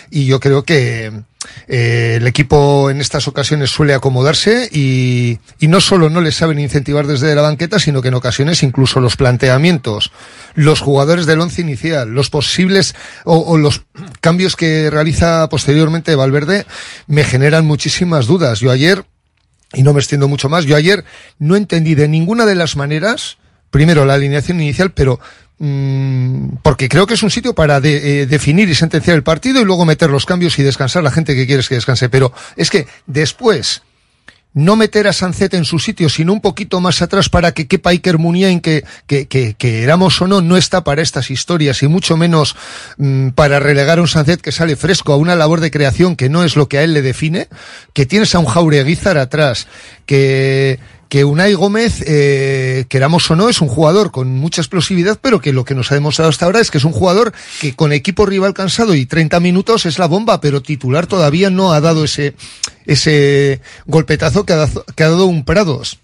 Y 0.10 0.26
yo 0.26 0.39
creo 0.39 0.64
que 0.64 1.12
eh, 1.68 2.16
el 2.18 2.28
equipo 2.28 2.89
en 2.89 3.01
estas 3.01 3.28
ocasiones 3.28 3.70
suele 3.70 3.93
acomodarse 3.93 4.70
y, 4.72 5.39
no 5.62 5.82
solo 5.82 6.10
no 6.10 6.22
les 6.22 6.36
saben 6.36 6.60
incentivar 6.60 7.08
desde 7.08 7.36
la 7.36 7.41
banqueta, 7.41 7.80
sino 7.80 8.01
que 8.01 8.08
en 8.08 8.14
ocasiones 8.14 8.64
incluso 8.64 8.99
los 8.99 9.16
planteamientos, 9.18 10.12
los 10.55 10.82
jugadores 10.82 11.26
del 11.26 11.41
once 11.41 11.62
inicial, 11.62 12.10
los 12.10 12.30
posibles 12.30 12.95
o, 13.26 13.38
o 13.38 13.58
los 13.58 13.84
cambios 14.22 14.55
que 14.55 14.89
realiza 14.89 15.47
posteriormente 15.49 16.16
Valverde 16.16 16.66
me 17.08 17.24
generan 17.24 17.66
muchísimas 17.66 18.28
dudas. 18.28 18.60
Yo 18.60 18.72
ayer 18.72 19.05
y 19.74 19.84
no 19.84 19.93
me 19.93 19.99
extiendo 19.99 20.28
mucho 20.28 20.49
más. 20.49 20.66
Yo 20.66 20.76
ayer 20.76 21.03
no 21.39 21.55
entendí 21.55 21.95
de 21.95 22.08
ninguna 22.08 22.45
de 22.45 22.55
las 22.55 22.76
maneras, 22.76 23.38
primero 23.70 24.05
la 24.05 24.14
alineación 24.14 24.62
inicial, 24.62 24.91
pero 24.91 25.20
porque 25.60 26.88
creo 26.88 27.08
que 27.08 27.16
es 27.16 27.24
un 27.24 27.32
sitio 27.32 27.53
para 27.55 27.80
de- 27.82 28.22
eh, 28.22 28.26
definir 28.28 28.70
y 28.70 28.76
sentenciar 28.76 29.16
el 29.16 29.24
partido 29.24 29.60
y 29.62 29.66
luego 29.66 29.86
meter 29.86 30.10
los 30.10 30.26
cambios 30.26 30.58
y 30.60 30.64
descansar 30.64 31.03
la 31.03 31.12
gente 31.12 31.36
que 31.36 31.47
quieres 31.47 31.68
que 31.68 31.76
descanse. 31.76 32.10
Pero 32.10 32.32
es 32.55 32.70
que 32.70 32.88
después 33.08 33.82
no 34.53 34.76
meter 34.76 35.08
a 35.08 35.14
Sancet 35.14 35.53
en 35.53 35.66
su 35.66 35.78
sitio, 35.78 36.10
sino 36.10 36.34
un 36.34 36.41
poquito 36.41 36.80
más 36.82 37.01
atrás 37.03 37.30
para 37.30 37.51
que 37.51 37.68
quepa 37.68 37.91
Iker 37.91 38.18
Muniain, 38.18 38.60
que, 38.60 38.84
que, 39.05 39.28
que, 39.28 39.53
que 39.55 39.84
éramos 39.84 40.20
o 40.22 40.28
no, 40.28 40.41
no 40.41 40.58
está 40.58 40.84
para 40.84 41.03
estas 41.03 41.30
historias 41.30 41.84
y 41.84 41.88
mucho 41.88 42.18
menos 42.18 42.55
mm, 42.97 43.30
para 43.30 43.60
relegar 43.60 43.99
a 43.99 44.01
un 44.01 44.08
Sancet 44.08 44.41
que 44.41 44.51
sale 44.51 44.76
fresco 44.76 45.14
a 45.14 45.18
una 45.18 45.36
labor 45.36 45.60
de 45.60 45.70
creación 45.70 46.16
que 46.16 46.30
no 46.30 46.43
es 46.43 46.55
lo 46.55 46.68
que 46.70 46.80
a 46.80 46.84
él 46.84 46.93
le 46.95 47.03
define, 47.03 47.49
que 47.93 48.08
tienes 48.08 48.34
a 48.34 48.39
un 48.39 48.45
Jaureguizar 48.47 49.20
atrás, 49.20 49.68
que, 50.08 50.80
que 51.10 51.24
Unai 51.24 51.53
Gómez, 51.53 52.03
eh, 52.05 52.86
queramos 52.89 53.30
o 53.32 53.36
no, 53.36 53.49
es 53.49 53.62
un 53.62 53.68
jugador 53.68 54.12
con 54.12 54.36
mucha 54.36 54.62
explosividad, 54.62 55.18
pero 55.22 55.39
que 55.41 55.53
lo 55.53 55.64
que 55.66 55.76
nos 55.76 55.91
ha 55.91 55.95
demostrado 55.95 56.30
hasta 56.30 56.45
ahora 56.45 56.60
es 56.60 56.70
que 56.72 56.78
es 56.80 56.84
un 56.84 56.91
jugador 56.91 57.34
que 57.62 57.76
con 57.76 57.93
equipo 57.93 58.26
rival 58.26 58.53
cansado 58.53 58.93
y 58.95 59.05
30 59.05 59.39
minutos 59.39 59.86
es 59.86 59.99
la 59.99 60.08
bomba, 60.08 60.41
pero 60.41 60.62
titular 60.62 61.08
todavía 61.08 61.49
no 61.49 61.72
ha 61.74 61.82
dado 61.82 62.03
ese, 62.03 62.36
ese 62.86 63.62
golpetazo 63.86 64.45
que 64.45 64.53
ha, 64.53 64.58
dado- 64.58 64.86
que 64.95 65.03
ha 65.03 65.10
dado 65.10 65.26
un 65.26 65.43
Prados. 65.45 65.99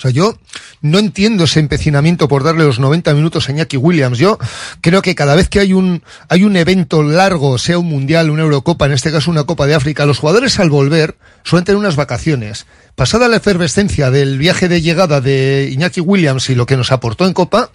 O 0.00 0.02
sea, 0.02 0.12
yo 0.12 0.34
no 0.80 0.98
entiendo 0.98 1.44
ese 1.44 1.60
empecinamiento 1.60 2.26
por 2.26 2.42
darle 2.42 2.64
los 2.64 2.78
90 2.78 3.12
minutos 3.12 3.46
a 3.46 3.52
Iñaki 3.52 3.76
Williams. 3.76 4.16
Yo 4.16 4.38
creo 4.80 5.02
que 5.02 5.14
cada 5.14 5.34
vez 5.34 5.50
que 5.50 5.60
hay 5.60 5.74
un, 5.74 6.02
hay 6.30 6.44
un 6.44 6.56
evento 6.56 7.02
largo, 7.02 7.58
sea 7.58 7.78
un 7.78 7.90
mundial, 7.90 8.30
una 8.30 8.44
Eurocopa, 8.44 8.86
en 8.86 8.92
este 8.92 9.12
caso 9.12 9.30
una 9.30 9.44
Copa 9.44 9.66
de 9.66 9.74
África, 9.74 10.06
los 10.06 10.18
jugadores 10.18 10.58
al 10.58 10.70
volver 10.70 11.18
suelen 11.44 11.66
tener 11.66 11.76
unas 11.76 11.96
vacaciones. 11.96 12.64
Pasada 12.94 13.28
la 13.28 13.36
efervescencia 13.36 14.10
del 14.10 14.38
viaje 14.38 14.70
de 14.70 14.80
llegada 14.80 15.20
de 15.20 15.68
Iñaki 15.70 16.00
Williams 16.00 16.48
y 16.48 16.54
lo 16.54 16.64
que 16.64 16.78
nos 16.78 16.92
aportó 16.92 17.26
en 17.26 17.34
Copa, 17.34 17.70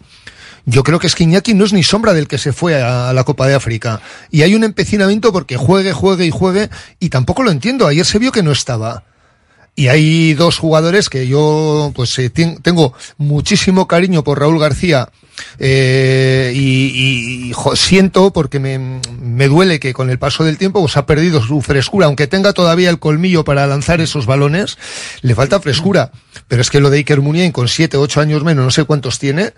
yo 0.65 0.81
creo 0.81 0.97
que 0.97 1.05
es 1.05 1.13
que 1.13 1.25
Iñaki 1.25 1.53
no 1.53 1.63
es 1.63 1.73
ni 1.73 1.83
sombra 1.83 2.15
del 2.15 2.27
que 2.27 2.39
se 2.39 2.53
fue 2.53 2.81
a 2.81 3.13
la 3.13 3.23
Copa 3.23 3.45
de 3.45 3.53
África. 3.53 4.01
Y 4.31 4.41
hay 4.41 4.55
un 4.55 4.63
empecinamiento 4.63 5.31
porque 5.31 5.57
juegue, 5.57 5.93
juegue 5.93 6.25
y 6.25 6.31
juegue, 6.31 6.71
y 6.99 7.09
tampoco 7.09 7.43
lo 7.43 7.51
entiendo. 7.51 7.85
Ayer 7.85 8.03
se 8.03 8.17
vio 8.17 8.31
que 8.31 8.41
no 8.41 8.51
estaba. 8.51 9.03
Y 9.75 9.87
hay 9.89 10.33
dos 10.33 10.57
jugadores 10.57 11.09
que 11.09 11.27
yo 11.27 11.91
pues 11.95 12.17
eh, 12.19 12.29
tengo 12.29 12.93
muchísimo 13.17 13.87
cariño 13.87 14.23
por 14.23 14.39
Raúl 14.39 14.59
García 14.59 15.09
eh, 15.59 16.51
y, 16.55 17.49
y- 17.49 17.53
jo, 17.53 17.75
siento 17.75 18.31
porque 18.31 18.59
me, 18.59 18.79
me 19.21 19.47
duele 19.47 19.79
que 19.79 19.93
con 19.93 20.09
el 20.09 20.19
paso 20.19 20.43
del 20.43 20.57
tiempo 20.57 20.81
pues 20.81 20.97
ha 20.97 21.05
perdido 21.05 21.41
su 21.41 21.61
frescura, 21.61 22.07
aunque 22.07 22.27
tenga 22.27 22.53
todavía 22.53 22.89
el 22.89 22.99
colmillo 22.99 23.43
para 23.43 23.67
lanzar 23.67 24.01
esos 24.01 24.25
balones, 24.25 24.77
le 25.21 25.35
falta 25.35 25.59
frescura. 25.59 26.11
Pero 26.47 26.61
es 26.61 26.69
que 26.69 26.79
lo 26.79 26.89
de 26.89 26.97
Iker 26.97 27.21
Muniain 27.21 27.51
con 27.51 27.67
siete, 27.67 27.97
ocho 27.97 28.21
años 28.21 28.43
menos, 28.43 28.65
no 28.65 28.71
sé 28.71 28.83
cuántos 28.83 29.17
tiene, 29.19 29.53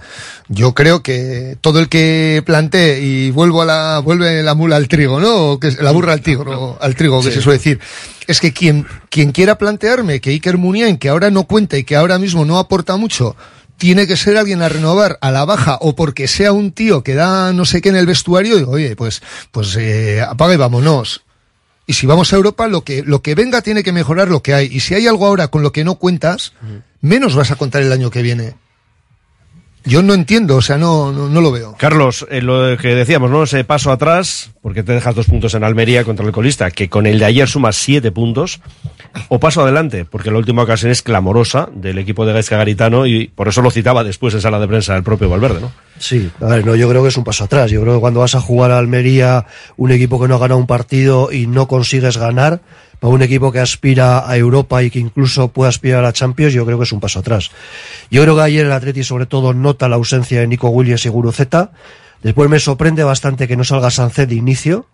yo 0.47 0.73
creo 0.73 1.01
que 1.03 1.57
todo 1.61 1.79
el 1.79 1.89
que 1.89 2.41
plantee 2.45 3.01
y 3.01 3.31
vuelvo 3.31 3.61
a 3.61 3.65
la, 3.65 3.99
vuelve 3.99 4.41
la 4.43 4.53
mula 4.53 4.75
al 4.77 4.87
trigo, 4.87 5.19
¿no? 5.19 5.51
O 5.51 5.59
que 5.59 5.71
la 5.81 5.91
burra 5.91 6.13
al 6.13 6.21
trigo, 6.21 6.77
al 6.79 6.95
trigo, 6.95 7.21
que 7.21 7.29
Sí. 7.29 7.35
se 7.35 7.41
suele 7.41 7.57
decir. 7.57 7.79
Es 8.27 8.39
que 8.41 8.51
quien, 8.53 8.85
quien 9.09 9.31
quiera 9.31 9.57
plantearme 9.57 10.19
que 10.21 10.29
Iker 10.31 10.57
Muniain, 10.57 10.97
que 10.97 11.09
ahora 11.09 11.29
no 11.31 11.43
cuenta 11.45 11.77
y 11.77 11.83
que 11.83 11.95
ahora 11.95 12.19
mismo 12.19 12.45
no 12.45 12.57
aporta 12.59 12.95
mucho, 12.97 13.35
tiene 13.77 14.07
que 14.07 14.17
ser 14.17 14.37
alguien 14.37 14.61
a 14.61 14.69
renovar 14.69 15.17
a 15.21 15.31
la 15.31 15.45
baja 15.45 15.77
o 15.81 15.95
porque 15.95 16.27
sea 16.27 16.51
un 16.51 16.71
tío 16.71 17.03
que 17.03 17.15
da 17.15 17.53
no 17.53 17.65
sé 17.65 17.81
qué 17.81 17.89
en 17.89 17.95
el 17.95 18.05
vestuario, 18.05 18.57
digo, 18.57 18.71
oye, 18.71 18.95
pues, 18.95 19.21
pues 19.51 19.75
eh, 19.77 20.21
apaga 20.21 20.53
y 20.53 20.57
vámonos. 20.57 21.23
Y 21.85 21.93
si 21.93 22.05
vamos 22.05 22.33
a 22.33 22.35
Europa, 22.35 22.67
lo 22.67 22.83
que, 22.83 23.03
lo 23.03 23.21
que 23.21 23.33
venga 23.33 23.61
tiene 23.61 23.81
que 23.81 23.93
mejorar 23.93 24.27
lo 24.27 24.43
que 24.43 24.53
hay. 24.53 24.67
Y 24.69 24.81
si 24.81 24.93
hay 24.93 25.07
algo 25.07 25.25
ahora 25.25 25.47
con 25.47 25.63
lo 25.63 25.71
que 25.71 25.85
no 25.85 25.95
cuentas, 25.95 26.51
menos 26.99 27.33
vas 27.33 27.51
a 27.51 27.55
contar 27.55 27.81
el 27.81 27.93
año 27.93 28.11
que 28.11 28.21
viene. 28.21 28.55
Yo 29.87 30.03
no 30.03 30.13
entiendo, 30.13 30.57
o 30.57 30.61
sea, 30.61 30.77
no, 30.77 31.11
no, 31.13 31.29
no 31.29 31.39
lo 31.39 31.51
veo. 31.51 31.75
Carlos, 31.77 32.27
eh, 32.29 32.41
lo 32.41 32.75
que 32.77 32.89
decíamos, 32.89 33.31
¿no? 33.31 33.43
Ese 33.43 33.63
paso 33.63 33.91
atrás, 33.91 34.51
porque 34.61 34.83
te 34.83 34.91
dejas 34.91 35.15
dos 35.15 35.27
puntos 35.27 35.53
en 35.53 35.63
Almería 35.63 36.03
contra 36.03 36.25
el 36.25 36.33
colista, 36.33 36.71
que 36.71 36.89
con 36.89 37.05
el 37.05 37.19
de 37.19 37.25
ayer 37.25 37.47
sumas 37.47 37.77
siete 37.77 38.11
puntos, 38.11 38.59
o 39.29 39.39
paso 39.39 39.61
adelante, 39.61 40.03
porque 40.03 40.29
la 40.29 40.37
última 40.37 40.63
ocasión 40.63 40.91
es 40.91 41.01
clamorosa 41.01 41.69
del 41.73 41.97
equipo 41.99 42.25
de 42.25 42.33
Gaisca 42.33 42.57
Garitano 42.57 43.05
y 43.05 43.27
por 43.27 43.47
eso 43.47 43.61
lo 43.61 43.71
citaba 43.71 44.03
después 44.03 44.33
en 44.33 44.41
sala 44.41 44.59
de 44.59 44.67
prensa 44.67 44.95
el 44.95 45.03
propio 45.03 45.29
Valverde, 45.29 45.61
¿no? 45.61 45.71
Sí, 45.99 46.29
a 46.41 46.45
ver, 46.45 46.65
no, 46.65 46.75
yo 46.75 46.89
creo 46.89 47.01
que 47.01 47.09
es 47.09 47.17
un 47.17 47.23
paso 47.23 47.45
atrás. 47.45 47.71
Yo 47.71 47.81
creo 47.81 47.95
que 47.95 47.99
cuando 48.01 48.19
vas 48.19 48.35
a 48.35 48.41
jugar 48.41 48.71
a 48.71 48.77
Almería, 48.77 49.45
un 49.77 49.91
equipo 49.91 50.21
que 50.21 50.27
no 50.27 50.35
ha 50.35 50.39
ganado 50.39 50.59
un 50.59 50.67
partido 50.67 51.31
y 51.31 51.47
no 51.47 51.67
consigues 51.67 52.17
ganar, 52.17 52.61
para 52.99 53.13
un 53.13 53.21
equipo 53.21 53.51
que 53.51 53.59
aspira 53.59 54.27
a 54.27 54.37
Europa 54.37 54.81
y 54.83 54.89
que 54.89 54.99
incluso 54.99 55.49
puede 55.49 55.69
aspirar 55.69 56.05
a 56.05 56.13
Champions, 56.13 56.53
yo 56.53 56.65
creo 56.65 56.77
que 56.77 56.85
es 56.85 56.91
un 56.91 56.99
paso 56.99 57.19
atrás. 57.19 57.51
Yo 58.09 58.23
creo 58.23 58.35
que 58.35 58.41
ayer 58.41 58.65
el 58.65 58.71
Atleti 58.71 59.03
sobre 59.03 59.25
todo 59.25 59.53
nota 59.53 59.87
la 59.87 59.95
ausencia 59.97 60.39
de 60.39 60.47
Nico 60.47 60.69
Williams 60.69 61.05
y 61.05 61.09
Guruceta. 61.09 61.71
Después 62.23 62.49
me 62.49 62.59
sorprende 62.59 63.03
bastante 63.03 63.47
que 63.47 63.55
no 63.55 63.63
salga 63.63 63.91
Sancet 63.91 64.29
de 64.29 64.35
inicio, 64.35 64.87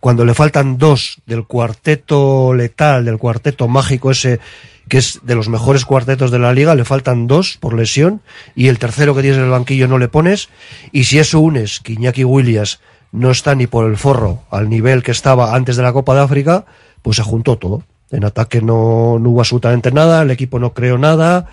cuando 0.00 0.24
le 0.24 0.34
faltan 0.34 0.78
dos 0.78 1.20
del 1.26 1.44
cuarteto 1.44 2.54
letal, 2.54 3.04
del 3.04 3.18
cuarteto 3.18 3.66
mágico 3.66 4.10
ese 4.10 4.40
que 4.88 4.98
es 4.98 5.20
de 5.22 5.34
los 5.34 5.50
mejores 5.50 5.84
cuartetos 5.84 6.30
de 6.30 6.38
la 6.38 6.54
liga, 6.54 6.74
le 6.74 6.84
faltan 6.84 7.26
dos 7.26 7.58
por 7.60 7.74
lesión 7.74 8.22
y 8.54 8.68
el 8.68 8.78
tercero 8.78 9.14
que 9.14 9.20
tienes 9.20 9.38
en 9.38 9.44
el 9.44 9.50
banquillo 9.50 9.86
no 9.86 9.98
le 9.98 10.08
pones 10.08 10.48
y 10.92 11.04
si 11.04 11.18
eso 11.18 11.40
unes 11.40 11.80
que 11.80 12.24
Williams 12.24 12.80
no 13.12 13.30
está 13.30 13.54
ni 13.54 13.66
por 13.66 13.88
el 13.88 13.96
forro 13.96 14.44
al 14.50 14.70
nivel 14.70 15.02
que 15.02 15.10
estaba 15.10 15.54
antes 15.54 15.76
de 15.76 15.82
la 15.82 15.92
Copa 15.92 16.14
de 16.14 16.22
África, 16.22 16.64
pues 17.02 17.16
se 17.16 17.22
juntó 17.22 17.56
todo. 17.56 17.82
En 18.10 18.24
ataque 18.24 18.62
no, 18.62 19.18
no 19.18 19.30
hubo 19.30 19.40
absolutamente 19.40 19.92
nada, 19.92 20.22
el 20.22 20.30
equipo 20.30 20.58
no 20.58 20.72
creó 20.72 20.96
nada 20.96 21.46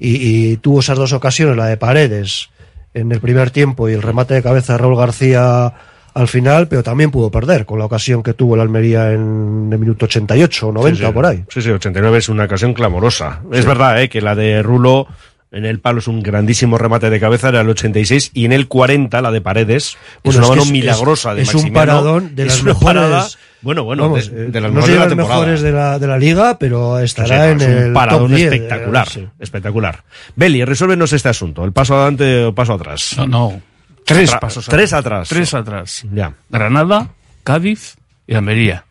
y, 0.00 0.16
y 0.52 0.56
tuvo 0.56 0.80
esas 0.80 0.96
dos 0.96 1.12
ocasiones, 1.12 1.56
la 1.56 1.66
de 1.66 1.76
Paredes 1.76 2.48
en 2.94 3.12
el 3.12 3.20
primer 3.20 3.50
tiempo 3.50 3.88
y 3.88 3.92
el 3.92 4.00
remate 4.02 4.32
de 4.34 4.42
cabeza 4.42 4.72
de 4.72 4.78
Raúl 4.78 4.96
García 4.96 5.74
al 6.14 6.26
final, 6.26 6.66
pero 6.66 6.82
también 6.82 7.10
pudo 7.10 7.30
perder 7.30 7.66
con 7.66 7.78
la 7.78 7.84
ocasión 7.84 8.22
que 8.22 8.32
tuvo 8.32 8.54
el 8.54 8.62
Almería 8.62 9.12
en 9.12 9.68
el 9.70 9.78
minuto 9.78 10.06
88 10.06 10.68
o 10.68 10.72
90 10.72 10.98
Sí, 10.98 11.06
sí. 11.06 11.12
por 11.12 11.26
ahí. 11.26 11.44
Sí, 11.48 11.62
sí, 11.62 11.70
89 11.70 12.18
es 12.18 12.28
una 12.30 12.44
ocasión 12.44 12.72
clamorosa. 12.72 13.42
Es 13.52 13.66
verdad, 13.66 14.00
¿eh? 14.02 14.08
que 14.08 14.20
la 14.22 14.34
de 14.34 14.62
Rulo 14.62 15.06
en 15.52 15.64
el 15.64 15.78
palo 15.80 16.00
es 16.00 16.08
un 16.08 16.22
grandísimo 16.22 16.76
remate 16.76 17.08
de 17.10 17.20
cabeza, 17.20 17.50
era 17.50 17.60
el 17.60 17.68
86, 17.68 18.32
y 18.34 18.46
en 18.46 18.52
el 18.52 18.66
40 18.66 19.20
la 19.22 19.30
de 19.30 19.40
Paredes 19.42 19.96
Bueno, 20.24 20.40
es 20.40 20.46
una 20.48 20.56
mano 20.56 20.70
milagrosa 20.70 21.34
de 21.34 21.42
es 21.42 21.54
un 21.54 21.72
paradón 21.72 22.34
de 22.34 22.46
las 22.46 22.62
mejores- 22.64 23.38
bueno, 23.62 23.84
bueno, 23.84 24.04
Vamos, 24.04 24.30
de, 24.30 24.46
eh, 24.46 24.50
de 24.50 24.60
las 24.60 24.72
no 24.72 24.86
de 24.86 24.96
la 24.96 25.06
mejores 25.14 25.60
de 25.62 25.72
la, 25.72 25.98
de 25.98 26.06
la 26.06 26.18
liga, 26.18 26.58
pero 26.58 26.94
Sí, 26.96 27.00
sí, 27.00 27.04
estará 27.06 27.50
en 27.50 27.60
es 27.60 27.66
el 27.66 27.86
un 27.88 27.94
paradón 27.94 28.28
top 28.28 28.36
10, 28.36 28.52
espectacular, 28.52 29.06
eh, 29.08 29.10
sí. 29.12 29.28
espectacular. 29.38 30.04
Beli, 30.36 30.64
resuélvenos 30.64 31.12
este 31.12 31.28
asunto, 31.28 31.64
el 31.64 31.72
paso 31.72 31.94
adelante 31.96 32.44
o 32.44 32.54
paso 32.54 32.74
atrás. 32.74 33.14
No, 33.18 33.26
no. 33.26 33.62
Tres 34.04 34.32
Atra- 34.32 34.40
pasos 34.40 34.66
Tres 34.66 34.92
atrás. 34.92 35.28
Tres 35.28 35.52
atrás. 35.54 36.06
Ya. 36.12 36.32
Granada, 36.48 37.08
Cádiz 37.44 37.96
y 38.26 38.34
Almería. 38.34 38.84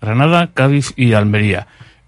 Granada, 0.00 0.50
Cádiz 0.54 0.92
y 0.96 1.12
Almería. 1.12 1.66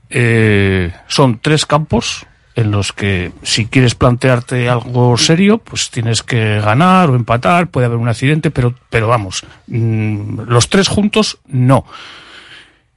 Eh, 0.09 0.93
son 1.07 1.39
tres 1.41 1.67
campos 1.67 2.27
en 2.55 2.71
los 2.71 2.93
que 2.93 3.33
si 3.43 3.67
quieres 3.67 3.95
plantearte 3.95 4.69
algo 4.69 5.17
serio, 5.17 5.59
pues 5.59 5.91
tienes 5.91 6.23
que 6.23 6.61
ganar 6.61 7.11
o 7.11 7.17
empatar, 7.17 7.69
puede 7.69 7.87
haber 7.87 7.99
un 7.99 8.09
accidente, 8.09 8.51
pero, 8.51 8.75
pero 8.91 9.09
vamos, 9.09 9.45
mm, 9.69 10.41
los 10.47 10.69
tres 10.69 10.89
juntos 10.89 11.39
no. 11.47 11.85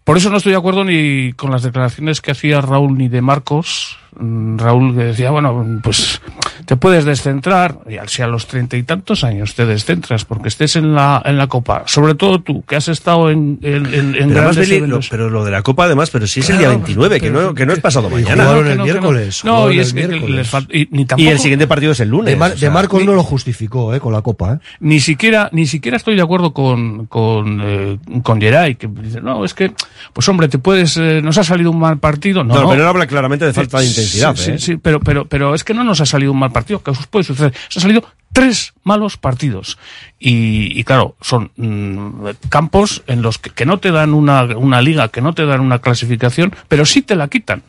Por 0.03 0.17
eso 0.17 0.29
no 0.29 0.37
estoy 0.37 0.51
de 0.51 0.57
acuerdo 0.57 0.83
ni 0.83 1.33
con 1.33 1.51
las 1.51 1.63
declaraciones 1.63 2.19
que 2.19 2.31
hacía 2.31 2.61
Raúl 2.61 2.97
ni 2.97 3.07
de 3.07 3.21
Marcos. 3.21 3.97
Mm, 4.19 4.57
Raúl 4.57 4.95
que 4.95 5.03
decía, 5.05 5.31
bueno, 5.31 5.79
pues 5.83 6.21
te 6.65 6.75
puedes 6.77 7.03
descentrar, 7.05 7.79
y 7.89 7.97
al 7.97 8.07
si 8.09 8.21
a 8.21 8.27
los 8.27 8.47
treinta 8.47 8.77
y 8.77 8.83
tantos 8.83 9.23
años 9.23 9.53
te 9.55 9.65
descentras 9.65 10.23
porque 10.25 10.47
estés 10.47 10.75
en 10.75 10.93
la, 10.95 11.21
en 11.25 11.37
la 11.37 11.47
Copa. 11.47 11.83
Sobre 11.87 12.15
todo 12.15 12.39
tú, 12.41 12.63
que 12.63 12.75
has 12.75 12.87
estado 12.87 13.29
en, 13.29 13.59
en, 13.61 13.85
en- 13.85 13.91
Pero, 13.91 14.23
además, 14.23 14.31
grandes 14.33 14.57
Beli, 14.57 14.71
lo, 14.79 14.85
eventos. 14.85 15.09
pero 15.09 15.29
lo 15.29 15.43
de 15.43 15.51
la 15.51 15.61
Copa, 15.61 15.85
además, 15.85 16.09
pero 16.09 16.25
si 16.27 16.39
es 16.39 16.49
el 16.49 16.57
día 16.59 16.67
Claro, 16.67 16.79
29, 16.83 17.19
que 17.19 17.29
no, 17.31 17.53
que 17.53 17.65
no 17.65 17.73
es 17.73 17.79
pasado 17.79 18.09
mañana. 18.09 18.43
jugaron 18.45 18.67
el 18.67 18.77
no, 18.77 18.83
que 18.83 18.93
no. 18.93 18.93
miércoles, 19.01 19.43
No, 19.43 19.51
jugaron 19.55 19.73
y 19.73 19.75
el 19.75 19.81
es 19.81 19.93
que 19.93 20.07
les 20.07 20.53
y, 20.69 20.87
ni 20.91 21.01
Y 21.01 21.05
tampoco, 21.05 21.31
el 21.31 21.39
siguiente 21.39 21.67
partido 21.67 21.91
es 21.91 21.99
el 21.99 22.09
lunes. 22.09 22.25
De, 22.33 22.35
Mar- 22.37 22.53
o 22.53 22.57
sea, 22.57 22.69
de 22.69 22.73
Marcos 22.73 23.03
no 23.03 23.13
lo 23.13 23.23
justificó, 23.23 23.93
eh, 23.93 23.99
con 23.99 24.13
la 24.13 24.21
Copa, 24.21 24.53
eh. 24.53 24.57
ni 24.79 24.99
siquiera 24.99 25.49
ni 25.51 25.65
siquiera 25.67 25.97
estoy 25.97 26.15
de 26.15 26.21
acuerdo 26.21 26.53
con 26.53 27.07
con 27.07 27.59
eh, 27.61 27.97
con 28.23 28.39
Geray 28.39 28.75
que 28.75 28.87
dice 28.87 29.21
no 29.21 29.43
es 29.45 29.53
que 29.53 29.73
pues 30.13 30.27
hombre 30.29 30.47
te 30.47 30.57
puedes 30.59 30.95
eh, 30.97 31.21
nos 31.21 31.37
ha 31.37 31.43
salido 31.43 31.71
un 31.71 31.79
mal 31.79 31.97
partido 31.99 32.43
no, 32.43 32.53
No, 32.53 32.61
no. 32.63 32.69
pero 32.69 32.81
él 32.83 32.87
habla 32.87 33.07
claramente 33.07 33.45
de 33.45 33.53
falta 33.53 33.79
de 33.79 33.85
intensidad. 34.03 34.35
Sí, 34.35 34.51
¿eh? 34.51 34.59
sí, 34.59 34.65
sí, 34.73 34.77
pero, 34.77 34.99
pero, 34.99 35.25
pero 35.25 35.55
es 35.55 35.63
que 35.63 35.73
no 35.73 35.83
nos 35.83 36.01
ha 36.01 36.05
salido 36.05 36.31
un 36.31 36.39
mal 36.39 36.51
partido, 36.51 36.83
que 36.83 36.91
os 36.91 37.07
puede 37.07 37.23
suceder. 37.23 37.53
Nos 37.53 37.77
han 37.77 37.81
salido 37.81 38.05
tres 38.33 38.73
malos 38.83 39.17
partidos. 39.17 39.77
Y, 40.19 40.77
y 40.77 40.83
claro, 40.83 41.15
son 41.21 41.51
mm, 41.55 42.25
campos 42.49 43.03
en 43.07 43.21
los 43.21 43.37
que, 43.37 43.51
que 43.51 43.65
no 43.65 43.77
te 43.79 43.91
dan 43.91 44.13
una, 44.13 44.43
una 44.43 44.81
liga, 44.81 45.07
que 45.09 45.21
no 45.21 45.33
te 45.33 45.45
dan 45.45 45.61
una 45.61 45.79
clasificación, 45.79 46.53
pero 46.67 46.85
sí 46.85 47.01
te 47.01 47.15
la 47.15 47.27
quitan. 47.27 47.63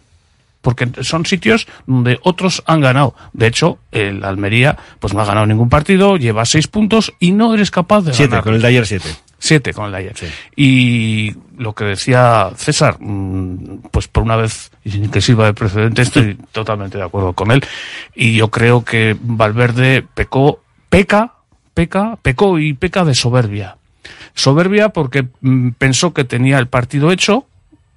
Porque 0.63 0.89
son 1.03 1.27
sitios 1.27 1.67
donde 1.87 2.19
otros 2.23 2.63
han 2.67 2.81
ganado. 2.81 3.15
De 3.35 3.47
hecho, 3.47 3.79
el 3.93 4.25
Almería 4.25 4.79
pues 4.99 5.13
no 5.13 5.21
ha 5.21 5.27
ganado 5.27 5.45
ningún 5.45 5.69
partido, 5.69 6.17
lleva 6.17 6.47
seis 6.47 6.69
puntos 6.69 7.13
y 7.21 7.33
no 7.33 7.53
eres 7.53 7.71
capaz 7.71 8.01
de 8.01 8.15
Siete, 8.15 8.31
ganar. 8.31 8.45
con 8.45 8.55
el 8.55 8.63
de 8.63 8.69
ayer 8.69 8.87
siete. 8.87 9.11
Siete 9.45 9.75
con 9.75 9.85
el 9.85 9.93
de 9.93 9.99
ayer. 9.99 10.15
Y 10.57 11.35
lo 11.59 11.75
que 11.75 11.85
decía 11.85 12.51
César, 12.57 12.97
mm, 12.99 13.83
pues 13.91 14.09
por 14.09 14.23
una 14.23 14.37
vez, 14.37 14.71
y 14.83 14.91
sin 14.91 15.11
que 15.11 15.21
sirva 15.21 15.45
de 15.45 15.53
precedente, 15.53 16.01
estoy 16.01 16.39
totalmente 16.53 16.97
de 16.97 17.05
acuerdo 17.05 17.35
con 17.35 17.51
él. 17.51 17.63
Y 18.15 18.37
yo 18.37 18.49
creo 18.51 18.87
que 18.87 19.15
Valverde 19.21 20.03
pecó, 20.15 20.61
peca, 20.89 21.35
peca, 21.75 22.17
pecó 22.23 22.59
y 22.59 22.73
peca 22.73 23.05
de 23.05 23.15
soberbia. 23.15 23.77
Soberbia 24.35 24.89
porque 24.89 25.27
mm, 25.43 25.73
pensó 25.77 26.15
que 26.15 26.25
tenía 26.25 26.59
el 26.59 26.69
partido 26.69 27.11
hecho 27.13 27.45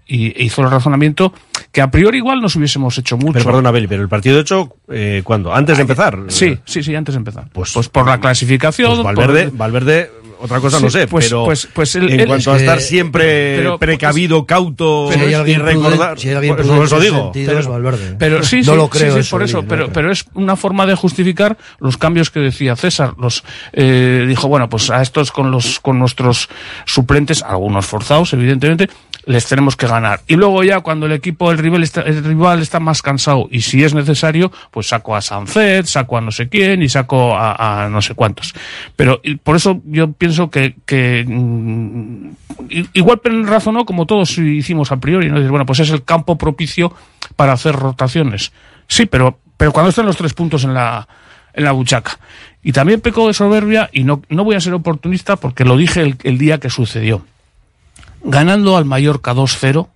y 0.06 0.44
hizo 0.44 0.64
el 0.64 0.70
razonamiento 0.70 1.34
que 1.72 1.80
a 1.82 1.90
priori 1.90 2.18
igual 2.18 2.42
nos 2.42 2.58
hubiésemos 2.58 2.98
hecho 2.98 3.16
mucho. 3.16 3.32
Pero 3.36 3.46
perdona, 3.46 3.72
Beli, 3.72 3.88
pero 3.88 4.02
el 4.04 4.10
partido 4.10 4.38
hecho, 4.42 4.76
eh, 4.90 5.22
¿cuándo? 5.24 5.56
¿Antes 5.56 5.78
de 5.78 5.84
empezar? 5.84 6.18
Sí, 6.28 6.58
sí, 6.66 6.84
sí, 6.84 6.94
antes 6.94 7.16
de 7.16 7.20
empezar. 7.20 7.48
Pues, 7.54 7.72
Pues 7.74 7.88
por 7.88 8.06
la 8.06 8.20
clasificación. 8.20 8.92
Pues 8.96 9.04
Valverde, 9.06 9.44
por- 9.48 9.58
Valverde, 9.58 10.12
otra 10.40 10.60
cosa 10.60 10.80
no 10.80 10.90
Sí, 10.90 11.00
sé, 11.00 11.08
pues- 11.08 11.26
pero 11.26 11.46
pues- 11.46 11.68
pues 11.74 11.96
él- 11.96 12.10
en 12.12 12.20
él- 12.22 12.28
cuanto 12.28 12.52
a 12.52 12.56
es 12.56 12.60
que- 12.60 12.66
estar 12.66 12.82
siempre 12.82 13.58
pero- 13.58 13.78
precavido, 13.78 14.46
cauto 14.46 15.10
Si 15.12 15.20
hay 15.20 15.32
y 15.32 15.34
alguien 15.34 15.62
recordar, 15.64 16.20
si 16.20 16.30
hay 16.30 16.36
alguien 16.36 16.56
pues 16.56 16.68
eso 16.68 16.84
ese 16.98 17.00
digo. 17.06 17.24
sentido, 17.34 17.60
es 17.60 17.68
Valverde. 17.68 18.16
Pero 18.18 18.44
sí, 18.44 18.58
no 18.58 18.64
sí, 18.64 18.76
lo 18.78 18.84
sí, 18.86 18.90
creo 18.92 19.14
sí, 19.14 19.20
eso, 19.20 19.30
por 19.36 19.44
eso, 19.44 19.62
no 19.62 19.68
pero, 19.68 19.84
creo. 19.86 19.94
pero 19.94 20.12
es 20.12 20.26
una 20.34 20.56
forma 20.56 20.86
de 20.86 20.96
justificar 20.96 21.58
los 21.80 21.98
cambios 21.98 22.30
que 22.30 22.40
decía 22.40 22.76
César. 22.76 23.14
Los 23.18 23.44
eh, 23.74 24.26
dijo, 24.28 24.48
bueno, 24.48 24.70
pues 24.70 24.90
a 24.90 25.02
estos 25.02 25.32
con 25.32 25.52
los 25.52 25.80
con 25.80 26.00
nuestros 26.00 26.50
suplentes, 26.86 27.44
algunos 27.44 27.86
forzados, 27.86 28.34
evidentemente, 28.34 28.90
les 29.28 29.46
tenemos 29.46 29.76
que 29.76 29.88
ganar. 29.88 30.22
Y 30.26 30.36
luego 30.36 30.64
ya 30.64 30.80
cuando 30.80 31.06
el 31.06 31.12
equipo, 31.12 31.52
el 31.52 31.58
rival 31.58 31.84
está, 31.84 32.02
el 32.02 32.24
rival 32.24 32.62
está 32.62 32.80
más 32.80 33.02
cansado 33.02 33.50
y 33.52 33.62
si 33.62 33.84
es 33.84 33.94
necesario, 33.94 34.52
pues 34.72 34.88
saco 34.88 35.16
a 35.16 35.22
Sancet, 35.22 35.86
saco 35.86 36.18
a 36.18 36.22
no 36.22 36.32
sé 36.32 36.48
quién 36.48 36.82
y 36.82 36.88
saco 36.88 37.36
a, 37.38 37.90
no 37.92 38.02
sé 38.02 38.16
cuántos. 38.16 38.56
Pero 38.96 39.22
por 39.44 39.58
eso 39.58 39.82
yo 39.86 40.14
pienso 40.14 40.50
que, 40.50 40.76
que 40.86 41.26
mm, 41.28 42.30
igual 42.94 43.20
razonó 43.44 43.86
como 43.86 44.06
todos 44.06 44.38
hicimos 44.38 44.94
a 44.94 44.98
priori, 44.98 45.28
¿no? 45.30 45.36
Dices, 45.36 45.52
bueno, 45.52 45.66
pues 45.66 45.82
es 45.82 45.90
el 45.92 46.04
campo 46.04 46.38
propicio 46.38 46.94
para 47.36 47.52
hacer 47.52 47.76
rotaciones. 47.76 48.54
Sí, 48.88 49.08
pero, 49.08 49.40
pero 49.58 49.74
cuando 49.74 49.90
están 49.90 50.06
los 50.06 50.16
tres 50.16 50.34
puntos 50.34 50.64
en 50.64 50.74
la, 50.74 51.06
en 51.54 51.66
la 51.66 51.74
buchaca. 51.74 52.18
Y 52.64 52.72
también 52.72 53.02
pecó 53.02 53.28
de 53.28 53.34
soberbia 53.34 53.90
y 53.92 54.06
no, 54.06 54.22
no 54.30 54.46
voy 54.46 54.56
a 54.56 54.62
ser 54.62 54.74
oportunista 54.74 55.36
porque 55.36 55.66
lo 55.66 55.76
dije 55.76 56.16
el 56.24 56.38
día 56.38 56.60
que 56.60 56.70
sucedió. 56.70 57.26
Ganando 58.24 58.78
al 58.78 58.86
Mallorca 58.86 59.34
2-0, 59.34 59.88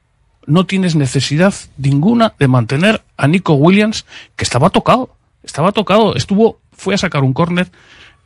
no 0.47 0.65
tienes 0.65 0.95
necesidad 0.95 1.53
ninguna 1.77 2.33
de 2.39 2.47
mantener 2.47 3.01
a 3.17 3.27
Nico 3.27 3.53
Williams, 3.53 4.05
que 4.35 4.43
estaba 4.43 4.69
tocado. 4.69 5.15
Estaba 5.43 5.71
tocado, 5.71 6.15
estuvo, 6.15 6.59
fue 6.71 6.93
a 6.95 6.97
sacar 6.97 7.23
un 7.23 7.33
córner 7.33 7.71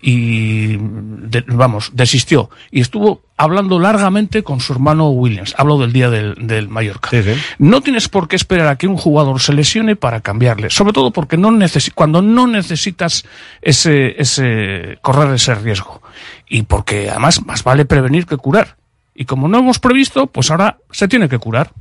y, 0.01 0.77
de- 0.77 1.43
vamos, 1.47 1.91
desistió. 1.93 2.49
Y 2.71 2.81
estuvo 2.81 3.21
hablando 3.37 3.79
largamente 3.79 4.43
con 4.43 4.59
su 4.59 4.73
hermano 4.73 5.09
Williams. 5.09 5.55
Hablo 5.57 5.77
del 5.77 5.93
día 5.93 6.09
del, 6.09 6.35
del 6.47 6.67
Mallorca. 6.69 7.09
No 7.57 7.81
tienes 7.81 8.07
por 8.09 8.27
qué 8.27 8.35
esperar 8.35 8.67
a 8.67 8.77
que 8.77 8.87
un 8.87 8.97
jugador 8.97 9.41
se 9.41 9.53
lesione 9.53 9.95
para 9.95 10.21
cambiarle. 10.21 10.69
Sobre 10.69 10.93
todo 10.93 11.11
porque 11.11 11.37
no 11.37 11.49
necesi- 11.51 11.91
cuando 11.93 12.21
no 12.21 12.47
necesitas 12.47 13.25
ese, 13.61 14.21
ese, 14.21 14.99
correr 15.01 15.33
ese 15.33 15.55
riesgo. 15.55 16.01
Y 16.47 16.63
porque 16.63 17.09
además 17.09 17.43
más 17.45 17.63
vale 17.63 17.85
prevenir 17.85 18.25
que 18.25 18.37
curar. 18.37 18.75
Y 19.15 19.25
como 19.25 19.47
no 19.47 19.59
hemos 19.59 19.79
previsto, 19.79 20.27
pues 20.27 20.51
ahora 20.51 20.77
se 20.91 21.07
tiene 21.07 21.29
que 21.29 21.37
curar. 21.39 21.71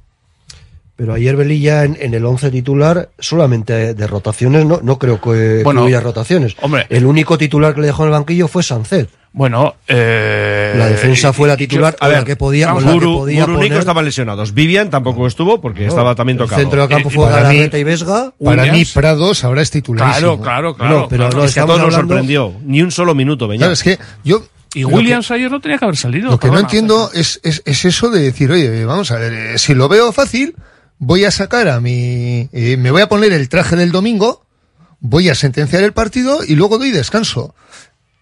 Pero 0.96 1.12
ayer 1.14 1.34
Belilla 1.34 1.82
en, 1.82 1.96
en 2.00 2.14
el 2.14 2.24
11 2.24 2.52
titular, 2.52 3.08
solamente 3.18 3.94
de 3.94 4.06
rotaciones, 4.06 4.64
no, 4.64 4.78
no 4.80 4.96
creo 5.00 5.20
que, 5.20 5.62
Bueno, 5.64 5.82
hubiera 5.82 6.00
rotaciones. 6.00 6.54
hombre. 6.62 6.86
El 6.88 7.04
único 7.04 7.36
titular 7.36 7.74
que 7.74 7.80
le 7.80 7.88
dejó 7.88 8.04
en 8.04 8.10
el 8.10 8.12
banquillo 8.12 8.46
fue 8.46 8.62
Sancet. 8.62 9.08
Bueno, 9.32 9.74
eh, 9.88 10.74
La 10.78 10.86
defensa 10.86 11.32
fue 11.32 11.48
la 11.48 11.56
titular, 11.56 11.94
A 11.94 11.98
con 11.98 12.08
la 12.12 12.18
ver, 12.18 12.24
que 12.24 12.36
podía, 12.36 12.68
vamos, 12.68 12.84
la 12.84 12.90
que 12.90 12.94
Guru, 12.94 13.18
podía 13.18 13.40
Guru 13.40 13.52
Nico 13.54 13.62
poner. 13.66 13.78
estaban 13.80 14.04
lesionados. 14.04 14.54
Vivian 14.54 14.90
tampoco 14.90 15.26
estuvo 15.26 15.60
porque 15.60 15.82
No, 15.82 15.88
estaba 15.88 16.14
también 16.14 16.36
el 16.38 16.44
tocado. 16.44 16.60
centro 16.60 16.80
del 16.82 16.88
campo 16.88 17.08
Eh, 17.08 17.12
fue 17.12 17.24
para 17.26 17.36
Galarreta 17.42 17.76
mí- 17.76 17.80
y 17.80 17.84
Vesga. 17.84 18.32
Para 18.44 18.66
mí. 18.72 18.84
Prados 18.84 19.42
ahora 19.42 19.62
es 19.62 19.72
titularísimo. 19.72 20.36
Claro, 20.38 20.40
claro, 20.40 20.76
claro. 20.76 21.00
No, 21.00 21.08
pero 21.08 21.24
claro. 21.24 21.38
no, 21.38 21.44
es 21.46 21.52
que 21.54 21.58
a 21.58 21.66
todos 21.66 21.80
nos 21.80 21.86
hablando- 21.94 22.14
sorprendió. 22.14 22.52
Ni 22.62 22.80
un 22.82 22.92
solo 22.92 23.16
minuto, 23.16 23.48
Beñat. 23.48 23.62
Claro, 23.62 23.72
es 23.72 23.82
que 23.82 23.98
yo. 24.22 24.44
Y 24.74 24.80
que- 24.80 24.84
Williams 24.86 25.30
ayer 25.30 25.50
no 25.50 25.60
tenía 25.60 25.78
que 25.78 25.84
haber 25.84 25.96
salido. 25.96 26.30
Lo 26.30 26.38
que 26.38 26.48
no 26.48 26.58
entiendo 26.58 27.10
es, 27.14 27.40
es, 27.44 27.62
es 27.64 27.84
eso 27.84 28.10
de 28.10 28.20
decir, 28.22 28.50
oye, 28.50 28.84
vamos 28.84 29.10
a 29.10 29.16
ver, 29.18 29.32
eh, 29.32 29.58
si 29.58 29.74
lo 29.74 29.88
veo 29.88 30.12
fácil, 30.12 30.54
voy 30.98 31.24
a 31.24 31.30
sacar 31.30 31.68
a 31.68 31.80
mi... 31.80 32.48
eh, 32.52 32.76
me 32.78 32.90
voy 32.90 33.02
a 33.02 33.08
poner 33.08 33.32
el 33.32 33.48
traje 33.48 33.76
del 33.76 33.92
domingo, 33.92 34.44
voy 35.00 35.28
a 35.28 35.34
sentenciar 35.34 35.82
el 35.84 35.92
partido 35.92 36.40
y 36.46 36.54
luego 36.56 36.78
doy 36.78 36.90
descanso. 36.90 37.54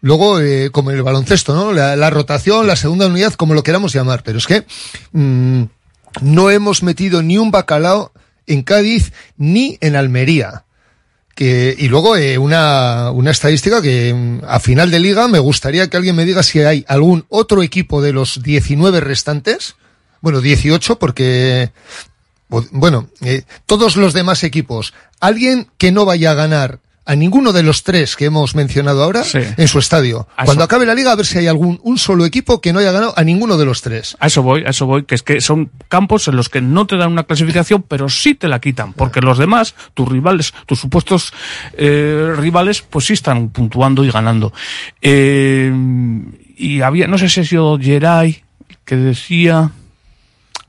Luego, 0.01 0.41
eh, 0.41 0.71
como 0.73 0.91
el 0.91 1.03
baloncesto, 1.03 1.55
¿no? 1.55 1.73
La, 1.73 1.95
la 1.97 2.11
rotación, 2.11 2.67
la 2.67 2.75
segunda 2.77 3.07
unidad, 3.07 3.35
como 3.35 3.55
lo 3.55 3.63
queramos 3.63 3.93
llamar. 3.95 4.23
Pero 4.25 4.39
es 4.39 4.47
que 4.49 4.65
mm, 5.13 5.63
no 6.23 6.51
hemos 6.51 6.83
metido 6.83 7.23
ni 7.23 7.39
un 7.39 7.53
bacalao 7.53 8.13
en 8.49 8.63
Cádiz 8.63 9.13
ni 9.37 9.79
en 9.81 9.95
Almería. 9.95 10.65
Que, 11.35 11.75
y 11.79 11.89
luego 11.89 12.17
eh, 12.17 12.37
una, 12.37 13.11
una 13.11 13.31
estadística 13.31 13.81
que 13.81 14.13
mm, 14.13 14.41
a 14.47 14.61
final 14.61 14.91
de 14.91 15.01
liga 15.01 15.29
me 15.29 15.39
gustaría 15.39 15.89
que 15.89 15.97
alguien 15.97 16.15
me 16.17 16.27
diga 16.27 16.43
si 16.43 16.61
hay 16.61 16.85
algún 16.89 17.25
otro 17.31 17.63
equipo 17.63 18.03
de 18.03 18.13
los 18.13 18.43
19 18.43 19.01
restantes, 19.01 19.77
bueno, 20.21 20.41
18 20.43 20.99
porque, 20.99 21.71
bu- 22.51 22.69
bueno, 22.71 23.09
eh, 23.23 23.45
todos 23.65 23.97
los 23.97 24.13
demás 24.13 24.45
equipos, 24.45 24.93
alguien 25.21 25.69
que 25.79 25.91
no 25.91 26.05
vaya 26.05 26.33
a 26.33 26.35
ganar 26.35 26.81
a 27.05 27.17
ninguno 27.17 27.53
de 27.53 27.65
los 27.65 27.83
tres 27.83 28.15
que 28.15 28.27
hemos 28.27 28.55
mencionado 28.55 29.03
ahora 29.03 29.25
Sí. 29.25 29.41
en 29.57 29.67
su 29.69 29.81
estadio. 29.81 30.29
A 30.37 30.45
Cuando 30.45 30.63
eso- 30.63 30.67
acabe 30.67 30.87
la 30.87 30.95
liga, 30.95 31.11
a 31.11 31.17
ver 31.17 31.27
si 31.27 31.37
hay 31.39 31.49
algún 31.49 31.81
un 31.83 31.99
solo 31.99 32.25
equipo 32.25 32.61
que 32.61 32.73
no 32.73 32.79
haya 32.79 32.93
ganado 32.93 33.13
a 33.17 33.25
ninguno 33.25 33.57
de 33.59 33.65
los 33.65 33.83
tres. 33.83 34.17
A 34.21 34.29
eso 34.29 34.43
voy, 34.43 34.63
a 34.65 34.71
eso 34.71 34.87
voy, 34.87 35.05
que 35.05 35.17
es 35.17 35.23
que 35.25 35.41
son 35.41 35.71
campos 35.89 36.29
en 36.29 36.37
los 36.37 36.49
que 36.49 36.61
no 36.61 36.87
te 36.87 36.97
dan 36.97 37.11
una 37.11 37.25
clasificación, 37.25 37.83
pero 37.83 38.09
sí 38.09 38.35
te 38.37 38.47
la 38.47 38.61
quitan, 38.61 38.93
porque 38.93 39.21
los 39.21 39.37
demás, 39.39 39.75
tus 39.95 40.09
rivales, 40.09 40.55
tus 40.67 40.79
supuestos 40.79 41.33
eh, 41.77 42.33
rivales, 42.37 42.83
pues 42.83 43.07
sí 43.07 43.15
están 43.15 43.49
puntuando 43.49 44.05
y 44.05 44.11
ganando. 44.11 44.53
Eh, 45.01 45.73
y 46.57 46.81
había, 46.83 47.09
no 47.09 47.19
sé 47.19 47.29
si 47.29 47.41
ha 47.41 47.45
sido 47.45 47.79
Geray 47.79 48.45
que 48.85 48.97
decía, 48.97 49.71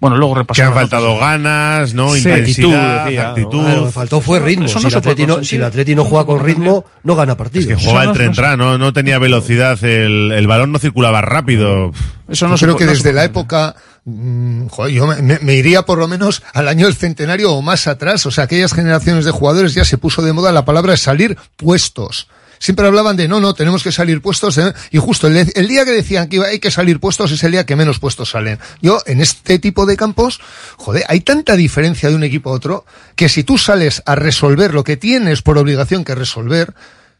bueno, 0.04 0.18
luego 0.18 0.34
Que 0.34 0.40
repasamos. 0.42 0.68
han 0.74 0.80
faltado 0.82 1.18
ganas, 1.18 1.94
¿no? 1.94 2.12
Sí. 2.14 2.18
Intensidad, 2.28 3.04
Actitud, 3.04 3.20
actitud. 3.22 3.60
decía, 3.62 3.74
Ah, 3.74 3.78
lo 3.78 3.86
que 3.86 3.92
faltó 3.94 4.20
fue 4.20 4.40
ritmo. 4.42 4.66
Eso 4.66 4.80
si, 4.80 4.84
no 4.84 4.90
el 4.90 4.96
Atleti 4.98 5.26
no, 5.26 5.44
si 5.46 5.56
el 5.56 5.64
Atleti 5.64 5.96
no 5.96 6.04
juega 6.04 6.26
con 6.26 6.44
ritmo, 6.44 6.84
no 7.04 7.16
gana 7.16 7.38
partidos. 7.38 7.68
Que 7.68 7.76
jugaba 7.76 8.04
el 8.04 8.12
tren 8.12 8.34
tras, 8.34 8.58
¿no? 8.58 8.78
No 8.78 8.92
tenía 8.92 9.18
velocidad, 9.18 9.82
el, 9.86 10.34
el 10.34 10.46
balón 10.48 10.74
no 10.74 10.80
circulaba 10.80 11.22
rápido. 11.22 11.92
Eso 12.28 12.48
Yo 12.50 12.56
creo 12.58 12.76
que 12.76 12.86
desde 12.86 13.14
la 13.14 13.24
época, 13.24 13.76
mm, 14.06 14.68
joder, 14.68 14.94
yo 14.94 15.08
me, 15.08 15.22
me- 15.22 15.40
me 15.40 15.56
iría 15.56 15.84
por 15.84 15.98
lo 16.00 16.08
menos 16.10 16.44
al 16.54 16.68
año 16.68 16.86
del 16.88 16.96
centenario 16.96 17.54
o 17.54 17.62
más 17.62 17.88
atrás. 17.88 18.26
O 18.26 18.32
sea, 18.32 18.44
aquellas 18.44 18.74
generaciones 18.74 19.24
de 19.24 19.32
jugadores 19.32 19.74
ya 19.74 19.86
se 19.86 19.98
puso 19.98 20.22
de 20.22 20.34
moda 20.34 20.52
la 20.52 20.66
palabra 20.66 20.98
salir 20.98 21.38
puestos. 21.56 22.28
Siempre 22.64 22.88
hablaban 22.88 23.18
de 23.18 23.28
no, 23.28 23.42
no, 23.42 23.54
tenemos 23.54 23.84
que 23.84 23.92
salir 23.92 24.22
puestos. 24.22 24.58
¿eh? 24.58 24.74
Y 24.90 24.98
justo 24.98 25.28
el, 25.28 25.68
día 25.68 25.84
que 25.84 25.92
decían 25.92 26.30
que 26.30 26.38
iba, 26.38 26.46
hay 26.46 26.60
que 26.60 26.72
salir 26.72 27.02
puestos 27.02 27.30
es 27.34 27.44
el 27.44 27.52
día 27.52 27.66
que 27.66 27.76
menos 27.76 28.00
puestos 28.00 28.30
salen. 28.30 28.58
Yo, 28.82 29.02
en 29.06 29.20
este 29.20 29.60
tipo 29.60 29.86
de 29.86 29.98
campos, 29.98 30.40
joder, 30.78 31.04
hay 31.10 31.20
tanta 31.20 31.58
diferencia 31.58 32.08
de 32.08 32.16
un 32.16 32.24
equipo 32.24 32.52
a 32.52 32.54
otro 32.54 32.86
que 33.18 33.28
si 33.28 33.44
tú 33.44 33.58
sales 33.58 34.02
a 34.06 34.16
resolver 34.16 34.74
lo 34.74 34.86
que 34.86 34.96
tienes 34.96 35.42
por 35.42 35.58
obligación 35.58 36.06
que 36.06 36.16
resolver, 36.16 36.74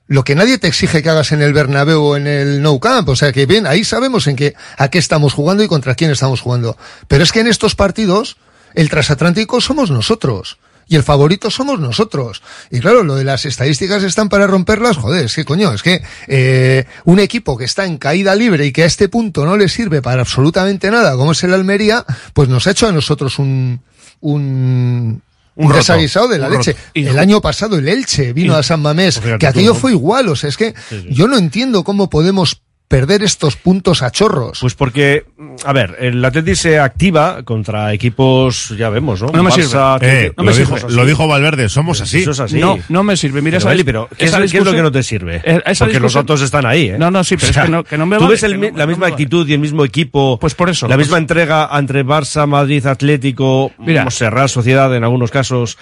lo 0.08 0.24
que 0.24 0.34
nadie 0.34 0.60
te 0.60 0.70
exige 0.70 1.04
que 1.04 1.10
hagas 1.10 1.34
en 1.34 1.42
el 1.42 1.52
Bernabéu 1.52 2.02
o 2.02 2.16
en 2.16 2.26
el 2.26 2.62
Nou 2.62 2.80
Camp. 2.80 3.10
O 3.10 3.18
sea 3.18 3.34
que 3.34 3.46
bien, 3.46 3.68
ahí 3.68 3.84
sabemos 3.84 4.28
en 4.28 4.38
qué, 4.38 4.56
a 4.78 4.88
qué 4.88 4.98
estamos 4.98 5.34
jugando 5.34 5.62
y 5.62 5.68
contra 5.68 5.96
quién 5.96 6.10
estamos 6.10 6.40
jugando. 6.40 6.78
Pero 7.10 7.22
es 7.22 7.34
que 7.34 7.42
en 7.42 7.48
estos 7.48 7.76
partidos, 7.76 8.38
el 8.76 8.90
transatlántico 8.90 9.60
somos 9.60 9.92
nosotros. 9.92 10.58
Y 10.88 10.96
el 10.96 11.04
favorito 11.04 11.50
somos 11.50 11.80
nosotros. 11.80 12.42
Y 12.70 12.80
claro, 12.80 13.04
lo 13.04 13.16
de 13.16 13.24
las 13.24 13.46
estadísticas 13.46 14.04
están 14.04 14.30
para 14.30 14.48
romperlas, 14.48 14.98
joder, 14.98 15.26
es 15.26 15.36
que 15.36 15.46
coño, 15.46 15.74
es 15.74 15.82
que 15.84 16.02
eh, 16.28 16.86
un 17.06 17.20
equipo 17.20 17.58
que 17.58 17.66
está 17.66 17.86
en 17.86 17.98
caída 17.98 18.36
libre 18.36 18.66
y 18.66 18.72
que 18.72 18.84
a 18.84 18.86
este 18.86 19.10
punto 19.10 19.46
no 19.46 19.58
le 19.58 19.70
sirve 19.70 20.02
para 20.02 20.22
absolutamente 20.22 20.92
nada, 20.92 21.16
como 21.16 21.32
es 21.32 21.44
el 21.44 21.54
Almería, 21.54 22.06
pues 22.34 22.50
nos 22.50 22.68
ha 22.68 22.72
hecho 22.72 22.88
a 22.88 22.92
nosotros 22.92 23.40
un, 23.40 23.82
un, 24.22 25.22
Un 25.56 25.72
desaguisado 25.72 26.28
de 26.28 26.40
la 26.40 26.50
leche. 26.50 26.76
El 26.94 27.20
año 27.20 27.42
pasado 27.42 27.78
el 27.78 27.88
Elche 27.88 28.34
vino 28.34 28.54
Y- 28.54 28.58
a 28.58 28.64
San 28.64 28.82
Mamés, 28.82 29.20
fíjate 29.20 29.38
que 29.40 29.46
tú, 29.46 29.50
aquello 29.50 29.74
¿no? 29.74 29.80
fue 29.80 29.92
igual. 29.92 30.30
O 30.30 30.36
sea, 30.36 30.50
es 30.50 30.58
que 30.58 30.74
yo 31.10 31.28
no 31.28 31.38
entiendo 31.38 31.84
cómo 31.84 32.10
podemos 32.10 32.62
perder 32.88 33.24
estos 33.24 33.56
puntos 33.56 34.04
a 34.04 34.12
chorros. 34.12 34.60
Pues 34.62 34.76
porque, 34.76 35.26
a 35.66 35.74
ver, 35.74 35.96
el 36.00 36.24
Atleti 36.24 36.56
se 36.56 36.80
activa 36.80 37.42
contra 37.44 37.92
equipos, 37.92 38.70
ya 38.78 38.90
vemos, 38.90 39.22
¿no? 39.22 39.30
No 39.30 39.42
me 39.44 39.50
Barça, 39.50 39.98
sirve. 40.00 40.26
Eh, 40.26 40.34
no 40.38 40.44
lo, 40.44 40.52
me 40.52 40.58
dijo, 40.58 40.78
sirve. 40.78 40.94
lo 40.94 41.06
dijo 41.06 41.28
Valverde, 41.28 41.70
somos 41.70 42.02
así. 42.02 42.20
Eso 42.20 42.32
es 42.32 42.40
así. 42.40 42.60
No, 42.60 42.78
no 42.90 43.04
me 43.04 43.18
sirve. 43.18 43.42
Mira, 43.42 43.58
Pero, 43.58 43.72
esa, 43.72 43.84
pero 43.86 44.08
¿qué, 44.16 44.26
es, 44.26 44.52
qué 44.52 44.58
es 44.60 44.64
lo 44.66 44.72
que 44.74 44.82
no 44.84 44.92
te 44.92 45.02
sirve? 45.02 45.42
Eh, 45.44 45.62
esa 45.66 45.86
Porque 45.86 46.00
los 46.00 46.14
datos 46.14 46.42
están 46.42 46.66
ahí, 46.68 46.90
¿eh? 46.90 46.98
No, 47.00 47.10
no, 47.10 47.24
sí, 47.24 47.36
pero 47.36 47.50
es 47.52 47.58
que 47.58 47.68
no- 47.70 47.84
que 47.84 47.98
no 47.98 48.06
me 48.06 48.18
Tú 48.18 48.24
vale, 48.26 48.34
ves 48.36 48.44
el 48.44 48.60
no- 48.60 48.68
la 48.78 48.86
no 48.86 48.88
misma 48.88 49.02
vale. 49.06 49.14
actitud 49.14 49.48
y 49.48 49.54
el 49.54 49.60
mismo 49.60 49.84
equipo. 49.84 50.38
Pues 50.40 50.54
por 50.54 50.70
eso. 50.70 50.88
La 50.88 50.96
pues- 50.96 51.08
misma 51.08 51.18
entrega 51.18 51.70
entre 51.74 52.06
Barça, 52.06 52.46
Madrid, 52.48 52.86
Atlético, 52.86 53.72
Mira. 53.80 54.06
Real 54.30 54.50
Sociedad 54.50 54.96
en 54.96 55.04
algunos 55.04 55.32
casos. 55.32 55.78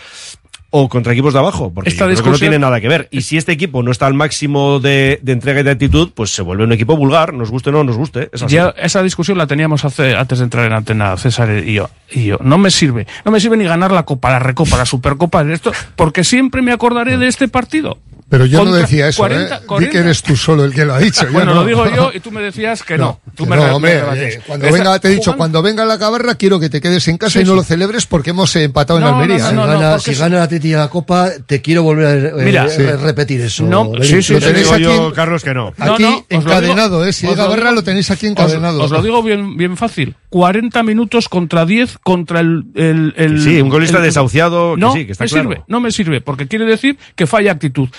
O 0.73 0.87
contra 0.87 1.11
equipos 1.11 1.33
de 1.33 1.39
abajo, 1.39 1.71
porque 1.73 1.89
Esta 1.89 2.07
yo 2.07 2.13
creo 2.13 2.23
que 2.23 2.29
no 2.31 2.37
tiene 2.39 2.57
nada 2.57 2.79
que 2.79 2.87
ver. 2.87 3.09
Y 3.11 3.21
si 3.21 3.37
este 3.37 3.51
equipo 3.51 3.83
no 3.83 3.91
está 3.91 4.07
al 4.07 4.13
máximo 4.13 4.79
de, 4.79 5.19
de 5.21 5.33
entrega 5.33 5.59
y 5.59 5.63
de 5.63 5.71
actitud, 5.71 6.11
pues 6.15 6.29
se 6.29 6.41
vuelve 6.41 6.63
un 6.63 6.71
equipo 6.71 6.95
vulgar, 6.95 7.33
nos 7.33 7.51
guste 7.51 7.69
o 7.69 7.73
no 7.73 7.83
nos 7.83 7.97
guste. 7.97 8.29
Es 8.31 8.41
así. 8.41 8.55
Ya 8.55 8.73
esa 8.77 9.03
discusión 9.03 9.37
la 9.37 9.47
teníamos 9.47 9.83
hace, 9.83 10.15
antes 10.15 10.39
de 10.39 10.45
entrar 10.45 10.65
en 10.65 10.73
antena, 10.73 11.17
César 11.17 11.49
y 11.65 11.73
yo. 11.73 11.89
Y 12.09 12.25
yo, 12.25 12.37
no 12.41 12.57
me 12.57 12.71
sirve. 12.71 13.05
No 13.25 13.31
me 13.31 13.39
sirve 13.39 13.57
ni 13.57 13.65
ganar 13.65 13.91
la 13.91 14.03
Copa, 14.03 14.31
la 14.31 14.39
Recopa, 14.39 14.77
la 14.77 14.85
Supercopa, 14.85 15.41
esto, 15.51 15.71
porque 15.95 16.23
siempre 16.23 16.61
me 16.61 16.71
acordaré 16.71 17.17
de 17.17 17.27
este 17.27 17.47
partido. 17.47 17.97
Pero 18.31 18.45
yo 18.45 18.63
no 18.65 18.71
decía 18.71 19.09
eso, 19.09 19.17
40, 19.21 19.55
¿eh? 19.55 19.59
Di 19.59 19.65
40. 19.67 19.91
que 19.91 19.97
eres 19.99 20.23
tú 20.23 20.35
solo 20.37 20.63
el 20.63 20.73
que 20.73 20.85
lo 20.85 20.93
ha 20.93 20.99
dicho. 20.99 21.25
yo 21.25 21.31
Bueno, 21.33 21.53
no. 21.53 21.61
lo 21.61 21.67
digo 21.67 21.85
yo 21.93 22.11
y 22.15 22.19
tú 22.21 22.31
me 22.31 22.41
decías 22.41 22.81
que 22.81 22.97
no. 22.97 23.19
Tú 23.35 23.43
Que 23.43 23.49
me 23.49 23.55
no, 23.57 23.75
hombre, 23.75 23.97
eh, 24.15 24.41
cuando 24.47 24.67
Esa- 24.67 24.77
venga, 24.77 24.99
te 24.99 25.07
he 25.09 25.11
dicho, 25.11 25.33
jugando- 25.33 25.37
cuando 25.37 25.61
venga 25.61 25.85
la 25.85 25.99
cabarra 25.99 26.35
quiero 26.35 26.57
que 26.59 26.69
te 26.69 26.79
quedes 26.79 27.07
en 27.09 27.17
casa 27.17 27.33
Sí, 27.33 27.39
y 27.39 27.43
no 27.43 27.51
sí. 27.51 27.55
lo 27.57 27.63
celebres 27.63 28.05
porque 28.05 28.29
hemos 28.29 28.55
empatado 28.55 28.99
No, 29.01 29.09
en 29.09 29.13
Almería. 29.15 29.49
si 29.49 29.53
no, 29.53 29.65
¿eh? 29.65 29.67
no, 29.67 29.79
gana, 29.79 29.99
si 29.99 30.13
gana 30.15 30.37
la 30.37 30.43
Atleti 30.43 30.71
la 30.71 30.87
Copa, 30.89 31.29
te 31.45 31.61
quiero 31.61 31.83
volver 31.83 32.05
a 32.07 32.41
eh, 32.41 32.45
Mira, 32.45 32.63
re- 32.63 32.69
sí. 32.71 32.83
repetir 32.83 33.41
eso. 33.41 33.63
No, 33.65 33.91
sí, 34.01 34.21
sí, 34.23 34.33
Lo 34.33 34.39
tenéis 34.39 34.63
Digo 34.63 34.73
aquí, 34.75 34.83
yo, 34.83 35.13
Carlos, 35.13 35.43
que 35.43 35.53
no. 35.53 35.73
Aquí 35.77 36.23
encadenado, 36.29 36.99
digo- 36.99 37.05
¿eh? 37.09 37.13
Si 37.13 37.25
hay 37.27 37.33
lo 37.35 37.37
cabarra 37.37 37.71
lo 37.71 37.83
tenéis 37.83 38.09
aquí 38.11 38.27
encadenado. 38.27 38.81
os 38.83 38.91
lo 38.91 39.01
digo 39.01 39.21
bien, 39.21 39.57
bien 39.57 39.75
fácil. 39.75 40.15
40 40.29 40.83
minutos 40.83 41.27
contra 41.27 41.65
10 41.65 41.97
contra 42.01 42.39
el... 42.39 42.63
el, 42.75 43.13
el- 43.17 43.35
Que 43.35 43.41
sí, 43.41 43.61
un 43.61 43.67
golista 43.69 43.99
desahuciado, 43.99 44.77
No, 44.77 44.93
me 44.95 45.27
sirve, 45.27 45.63
no 45.67 45.81
me 45.81 45.91
sirve, 45.91 46.21
porque 46.21 46.47
quiere 46.47 46.63
decir 46.65 46.97
que 47.15 47.27
falla 47.27 47.51
actitud. 47.51 47.89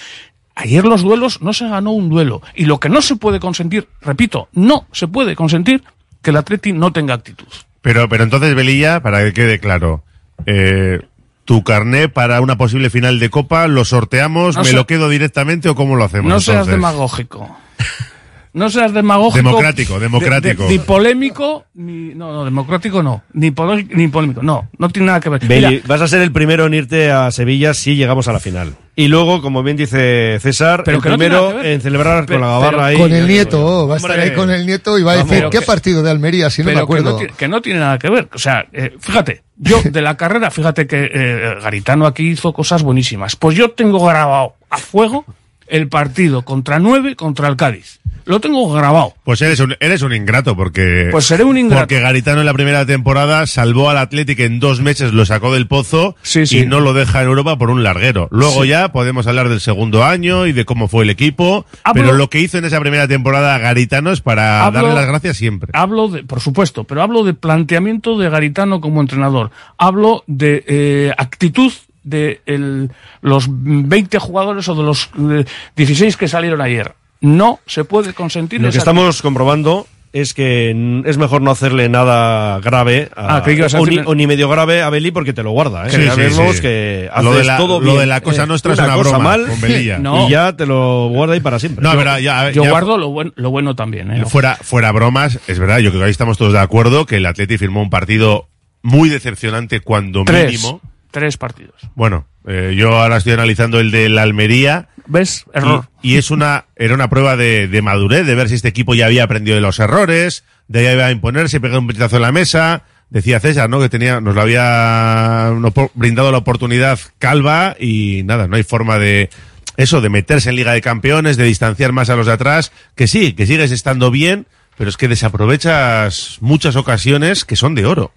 Ayer 0.55 0.85
los 0.85 1.03
duelos 1.03 1.41
no 1.43 1.53
se 1.53 1.69
ganó 1.69 1.93
un 1.93 2.09
duelo. 2.09 2.43
Y 2.55 2.67
lo 2.67 2.79
que 2.79 2.89
no 2.89 3.01
se 3.03 3.17
puede 3.17 3.41
consentir, 3.41 3.89
repito, 4.01 4.49
no 4.53 4.87
se 4.93 5.09
puede 5.09 5.35
consentir 5.35 5.83
que 6.21 6.31
el 6.31 6.37
Atleti 6.37 6.73
no 6.73 6.93
tenga 6.93 7.15
actitud. 7.15 7.47
Pero, 7.81 8.09
pero 8.09 8.23
entonces, 8.25 8.55
Belilla, 8.55 9.01
para 9.03 9.25
que 9.25 9.33
quede 9.33 9.59
claro, 9.59 10.05
eh, 10.47 11.01
tu 11.45 11.65
carné 11.65 12.09
para 12.09 12.41
una 12.41 12.57
posible 12.57 12.91
final 12.91 13.19
de 13.19 13.31
Copa, 13.31 13.67
¿lo 13.67 13.85
sorteamos? 13.85 14.55
No 14.57 14.63
¿Me 14.63 14.69
sé- 14.69 14.77
lo 14.77 14.87
quedo 14.87 15.09
directamente 15.09 15.69
o 15.69 15.75
cómo 15.75 15.97
lo 15.97 16.05
hacemos? 16.05 16.29
No 16.31 16.41
seas 16.41 16.67
demagógico. 16.67 17.57
No 18.55 18.69
seas 18.69 18.93
demagógico. 18.93 19.37
Democrático, 19.49 19.99
democrático. 19.99 20.65
de- 20.65 20.69
de- 20.69 20.75
ni 20.75 20.79
polémico, 20.79 21.65
ni. 21.75 22.15
No, 22.15 22.33
no, 22.33 22.45
democrático 22.45 23.03
no. 23.03 23.23
Ni, 23.33 23.51
polo- 23.51 23.83
ni 23.95 24.09
polémico. 24.09 24.43
No, 24.43 24.69
no 24.79 24.89
tiene 24.91 25.07
nada 25.07 25.21
que 25.21 25.31
ver. 25.31 25.47
Beli, 25.47 25.67
Mira, 25.67 25.83
vas 25.87 26.03
a 26.03 26.09
ser 26.09 26.21
el 26.21 26.33
primero 26.33 26.67
en 26.67 26.75
irte 26.75 27.11
a 27.11 27.31
Sevilla 27.31 27.73
si 27.73 27.97
llegamos 27.97 28.29
a 28.29 28.33
la 28.35 28.41
final. 28.41 28.75
Y 28.95 29.09
luego, 29.09 29.41
como 29.41 29.63
bien 29.63 29.79
dice 29.79 30.39
César, 30.39 30.83
Pero 30.85 30.99
el 30.99 31.03
no 31.03 31.09
primero 31.17 31.63
en 31.63 31.81
celebrar 31.81 32.27
Pero- 32.27 32.41
con 32.41 32.47
la 32.47 32.53
gabarra 32.59 32.87
ahí. 32.87 32.99
Con 32.99 33.11
el 33.13 33.27
nieto, 33.27 33.65
oh, 33.65 33.89
va 33.89 33.95
a 33.95 33.97
estar 33.97 34.21
ahí 34.21 34.33
con 34.35 34.51
el 34.51 34.67
nieto 34.67 34.99
y 34.99 35.03
va 35.03 35.13
a 35.13 35.17
vamos, 35.17 35.31
decir, 35.31 35.49
¿qué 35.51 35.59
que- 35.61 35.65
partido 35.65 36.03
de 36.03 36.11
Almería? 36.11 36.51
Si 36.51 36.61
no 36.61 36.67
me 36.67 36.75
pero 36.75 36.87
que 36.87 37.01
no, 37.01 37.09
acuerdo. 37.11 37.35
que 37.39 37.49
no 37.49 37.63
tiene 37.63 37.81
nada 37.81 37.99
que 37.99 38.11
ver. 38.11 38.29
O 38.35 38.39
sea, 38.39 38.67
eh, 38.75 38.95
fíjate, 39.01 39.43
yo 39.57 39.81
de 39.83 40.03
la 40.03 40.19
carrera, 40.19 40.51
fíjate 40.51 40.87
que 40.87 41.11
eh, 41.11 41.55
Garitano 41.63 42.05
aquí 42.05 42.29
hizo 42.29 42.53
cosas 42.53 42.83
buenísimas. 42.83 43.35
Pues 43.35 43.57
yo 43.57 43.71
tengo 43.71 44.05
grabado 44.05 44.57
a 44.69 44.77
fuego 44.77 45.25
el 45.73 45.89
partido 45.89 46.43
contra 46.43 46.79
9 46.79 47.17
contra 47.17 47.49
el 47.49 47.57
Cádiz. 47.57 47.99
Lo 48.25 48.39
tengo 48.39 48.73
grabado. 48.73 49.15
Pues 49.25 49.43
eres 49.43 49.59
un, 49.59 49.75
eres 49.81 50.03
un 50.03 50.13
ingrato 50.15 50.55
porque... 50.55 51.09
Pues 51.11 51.25
seré 51.25 51.43
un 51.43 51.59
ingrato. 51.59 51.81
Porque 51.83 51.99
Garitano 51.99 52.39
en 52.39 52.47
la 52.47 52.53
primera 52.55 52.87
temporada 52.87 53.45
salvó 53.49 53.91
al 53.91 53.99
Atlético 53.99 54.43
en 54.45 54.61
dos 54.61 54.81
meses, 54.81 55.13
lo 55.13 55.27
sacó 55.27 55.53
del 55.53 55.67
pozo 55.67 56.15
Sí, 56.23 56.47
sí. 56.47 56.61
y 56.61 56.67
no 56.67 56.79
lo 56.79 56.93
deja 56.93 57.21
en 57.23 57.27
Europa 57.27 57.59
por 57.59 57.69
un 57.69 57.83
larguero. 57.83 58.29
Luego 58.31 58.63
Sí. 58.63 58.69
ya 58.69 58.93
podemos 58.93 59.27
hablar 59.27 59.49
del 59.49 59.61
segundo 59.61 60.05
año 60.05 60.47
y 60.47 60.53
de 60.53 60.65
cómo 60.65 60.87
fue 60.87 61.03
el 61.03 61.11
equipo, 61.11 61.67
Hablo- 61.83 62.01
pero 62.05 62.13
lo 62.17 62.31
que 62.31 62.39
hizo 62.39 62.59
en 62.59 62.65
esa 62.65 62.79
primera 62.79 63.09
temporada 63.09 63.59
Garitano 63.59 64.13
es 64.13 64.21
para 64.21 64.67
Hablo- 64.67 64.83
darle 64.83 64.95
las 64.95 65.07
gracias 65.07 65.37
siempre. 65.37 65.71
Hablo 65.75 66.07
de, 66.07 66.23
por 66.23 66.39
supuesto, 66.41 66.85
pero 66.85 67.03
hablo 67.03 67.25
de 67.25 67.35
planteamiento 67.35 68.17
de 68.19 68.31
Garitano 68.31 68.81
como 68.81 69.01
entrenador. 69.01 69.51
Hablo 69.79 70.23
de 70.29 70.65
eh, 70.69 71.13
actitud 71.19 71.73
de 72.05 72.41
el- 72.47 72.91
los 73.21 73.47
20 73.49 74.19
jugadores 74.19 74.69
o 74.69 74.75
de 74.75 74.83
los 74.83 75.11
eh, 75.31 75.45
16 75.77 76.17
que 76.17 76.29
salieron 76.29 76.61
ayer. 76.61 76.95
No 77.21 77.61
se 77.67 77.85
puede 77.85 78.13
consentir 78.15 78.61
Lo 78.61 78.71
que 78.71 78.79
estamos 78.79 79.23
comprobando 79.23 79.87
es 80.13 80.35
que 80.35 80.71
n- 80.71 81.09
es 81.09 81.17
mejor 81.17 81.41
no 81.41 81.51
hacerle 81.53 81.89
nada 81.89 82.59
grave 82.61 83.09
a- 83.17 83.37
Ah, 83.37 83.43
que 83.45 83.53
a 83.63 83.67
o, 83.79 83.87
ni, 83.87 83.99
o 84.05 84.15
ni 84.15 84.27
medio 84.27 84.47
grave 84.49 84.83
a 84.83 84.91
Beli 84.91 85.11
porque 85.11 85.33
te 85.33 85.43
lo 85.43 85.53
guarda. 85.53 85.87
¿eh? 85.87 85.91
Sí, 85.91 86.03
sí, 86.03 86.09
Sabemos 86.09 86.57
sí. 86.57 86.63
que 86.63 87.09
Lo 87.23 87.33
de 87.33 87.45
la- 87.45 87.57
todo 87.57 87.81
lo 87.81 87.87
bien. 87.93 87.99
de 88.01 88.07
la 88.07 88.21
cosa 88.21 88.45
nuestra 88.45 88.75
es 88.75 88.79
una 88.81 88.95
cosa 88.95 89.11
broma 89.11 89.25
mal 89.25 89.47
con 89.47 89.61
Belilla. 89.61 89.99
No. 90.01 90.27
y 90.27 90.33
ya 90.33 90.55
te 90.55 90.67
lo 90.67 91.09
guarda 91.09 91.33
ahí 91.35 91.41
para 91.41 91.59
siempre. 91.61 91.83
No, 91.83 91.97
pero 91.97 92.19
ya, 92.19 92.51
Yo 92.51 92.65
ya- 92.65 92.71
guardo 92.71 92.99
lo, 92.99 93.09
buen- 93.09 93.33
lo 93.37 93.51
bueno 93.51 93.75
también. 93.77 94.11
¿eh? 94.11 94.25
Fuera, 94.27 94.57
fuera 94.61 94.91
bromas, 94.93 95.39
es 95.47 95.59
verdad, 95.59 95.79
yo 95.79 95.91
creo 95.91 96.01
que 96.03 96.07
ahí 96.07 96.11
estamos 96.11 96.37
todos 96.37 96.53
de 96.53 96.59
acuerdo 96.59 97.07
que 97.07 97.17
el 97.17 97.25
Atleti 97.25 97.57
firmó 97.57 97.81
un 97.81 97.89
partido 97.89 98.49
muy 98.83 99.09
decepcionante 99.09 99.81
cuando 99.81 100.25
Tres, 100.25 100.47
mínimo. 100.51 100.81
Tres 101.13 101.37
partidos. 101.37 101.77
Bueno, 101.95 102.27
eh, 102.49 102.75
yo 102.77 102.99
ahora 102.99 103.19
estoy 103.19 103.35
analizando 103.35 103.79
el 103.79 103.93
de 103.93 104.09
la 104.09 104.23
Almería. 104.23 104.89
¿Ves? 105.07 105.45
Error. 105.55 105.89
Y, 106.03 106.15
y 106.15 106.17
es 106.17 106.33
una, 106.33 106.65
era 106.75 106.95
una 106.95 107.09
prueba 107.09 107.37
de, 107.37 107.69
de 107.69 107.83
madurez, 107.83 108.27
de 108.27 108.35
ver 108.35 108.49
si 108.49 108.57
este 108.57 108.69
equipo 108.69 108.97
ya 108.97 109.07
había 109.07 109.23
aprendido 109.23 109.55
de 109.55 109.61
los 109.61 109.79
errores, 109.79 110.43
de 110.67 110.89
ahí 110.89 110.95
iba 110.95 111.07
a 111.07 111.13
imponerse, 111.13 111.61
pegar 111.61 111.79
un 111.79 111.87
puñetazo 111.87 112.17
en 112.17 112.23
la 112.23 112.33
mesa. 112.33 112.83
Decía 113.11 113.41
César, 113.41 113.69
¿no? 113.69 113.79
Que 113.79 113.91
tenía, 113.91 114.23
nos 114.23 114.35
lo 114.35 114.41
había 114.41 115.53
brindado 115.93 116.33
la 116.33 116.39
oportunidad 116.39 116.99
calva 117.19 117.77
y 117.79 118.23
nada, 118.25 118.49
no 118.49 118.57
hay 118.57 118.63
forma 118.63 118.99
de, 118.99 119.29
eso, 119.77 120.01
de 120.01 120.09
meterse 120.09 120.49
en 120.49 120.57
Liga 120.57 120.73
de 120.73 120.81
Campeones, 120.81 121.37
de 121.37 121.45
distanciar 121.45 121.93
más 121.93 122.09
a 122.09 122.17
los 122.17 122.25
de 122.25 122.33
atrás, 122.33 122.73
que 122.95 123.07
sí, 123.07 123.35
que 123.35 123.47
sigues 123.47 123.71
estando 123.71 124.11
bien, 124.11 124.47
pero 124.79 124.89
es 124.89 124.97
que 124.97 125.09
desaprovechas 125.09 126.39
muchas 126.41 126.75
ocasiones 126.75 127.45
que 127.45 127.55
son 127.55 127.75
de 127.75 127.85
oro. 127.85 128.13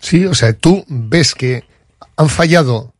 Sí, 0.00 0.24
o 0.26 0.34
sea, 0.34 0.52
tú 0.54 0.84
ves 0.88 1.36
que 1.36 1.62
han 2.16 2.28
fallado 2.28 2.92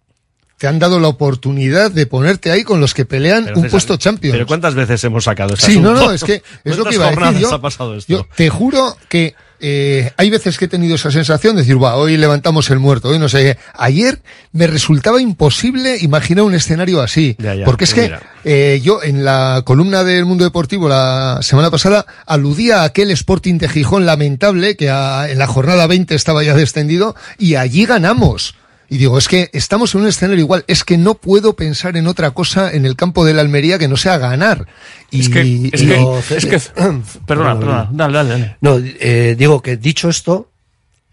te 0.59 0.69
han 0.69 0.79
dado 0.79 1.01
la 1.01 1.09
oportunidad 1.09 1.91
de 1.91 2.07
ponerte 2.07 2.53
ahí 2.53 2.63
con 2.63 2.79
los 2.81 2.95
que 2.95 3.05
pelean 3.05 3.43
Pero, 3.47 3.57
un 3.57 3.63
César, 3.63 3.71
puesto 3.73 3.97
Champions. 3.97 4.33
Pero 4.35 4.47
¿cuántas 4.47 4.77
veces 4.77 5.03
hemos 5.03 5.25
sacado 5.25 5.55
este 5.55 5.67
Sí, 5.67 5.81
no, 5.81 5.91
asunto? 5.91 6.07
no, 6.07 6.13
es 6.13 6.23
que 6.23 6.35
es 6.35 6.77
lo 6.77 6.85
¿Cuántas 6.85 6.89
que 6.91 6.95
iba 6.95 7.07
a 7.09 7.31
decir 7.33 7.49
yo. 7.49 7.53
ha 7.55 7.61
pasado 7.61 7.97
esto? 7.97 8.13
Yo 8.13 8.29
te 8.37 8.49
juro 8.49 8.97
que 9.09 9.35
eh, 9.59 10.13
hay 10.17 10.31
veces 10.31 10.59
que 10.59 10.67
he 10.67 10.69
tenido 10.69 10.95
esa 10.95 11.11
sensación 11.11 11.57
de 11.57 11.63
decir, 11.63 11.83
va, 11.83 11.97
hoy 11.97 12.17
levantamos 12.17 12.71
el 12.71 12.79
muerto, 12.79 13.09
hoy 13.09 13.19
no 13.19 13.29
sé. 13.29 13.43
qué". 13.43 13.59
Ayer 13.75 14.23
me 14.53 14.69
resultaba 14.69 15.21
imposible 15.21 15.99
imaginar 16.01 16.45
un 16.45 16.55
escenario 16.55 17.01
así. 17.03 17.35
ya, 17.41 17.57
porque 17.65 17.83
es 17.83 17.93
pues 17.95 18.11
que 18.11 18.17
eh, 18.45 18.81
yo 18.85 19.03
en 19.03 19.25
la 19.25 19.63
columna 19.65 20.05
del 20.05 20.27
Mundo 20.27 20.45
Deportivo 20.45 20.89
la 20.89 21.41
semana 21.43 21.73
pasada 21.73 22.07
aludía 22.25 22.83
a 22.83 22.85
aquel 22.85 23.11
Sporting 23.11 23.59
de 23.59 23.69
Gijón 23.69 24.07
lamentable 24.07 24.77
que 24.77 24.91
a- 24.91 25.29
en 25.29 25.39
la 25.39 25.49
jornada 25.49 25.89
20 25.89 26.15
estaba 26.15 26.45
ya 26.45 26.55
descendido 26.55 27.17
y 27.37 27.57
allí 27.57 27.85
ganamos. 27.85 28.55
Y 28.93 28.99
digo, 28.99 29.17
es 29.17 29.27
que 29.27 29.49
estamos 29.55 29.95
en 29.95 30.03
un 30.03 30.07
escenario 30.09 30.41
igual, 30.45 30.65
es 30.69 30.85
que 30.85 30.99
no 30.99 31.15
puedo 31.15 31.55
pensar 31.57 31.97
en 31.97 32.07
otra 32.07 32.33
cosa 32.33 32.71
en 32.73 32.85
el 32.85 32.95
campo 32.95 33.25
de 33.25 33.33
la 33.33 33.41
Almería 33.41 33.79
que 33.79 33.89
no 33.89 33.97
sea 33.97 34.19
ganar. 34.19 34.67
Y, 35.11 35.21
Es 35.21 35.29
que, 35.31 35.41
es 35.73 35.83
y- 35.83 35.87
que, 35.87 35.97
no, 35.97 36.19
es 36.19 36.45
que, 36.47 36.59
perdona, 37.27 37.59
perdona, 37.59 37.89
dale, 37.91 38.15
dale, 38.19 38.29
dale. 38.31 38.57
No, 38.61 38.79
eh, 38.79 39.35
digo 39.39 39.63
que 39.63 39.77
dicho 39.79 40.09
esto, 40.11 40.51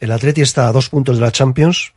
el 0.02 0.12
Atleti 0.12 0.42
está 0.42 0.68
a 0.68 0.72
dos 0.74 0.90
puntos 0.90 1.16
de 1.18 1.22
la 1.22 1.32
Champions, 1.32 1.94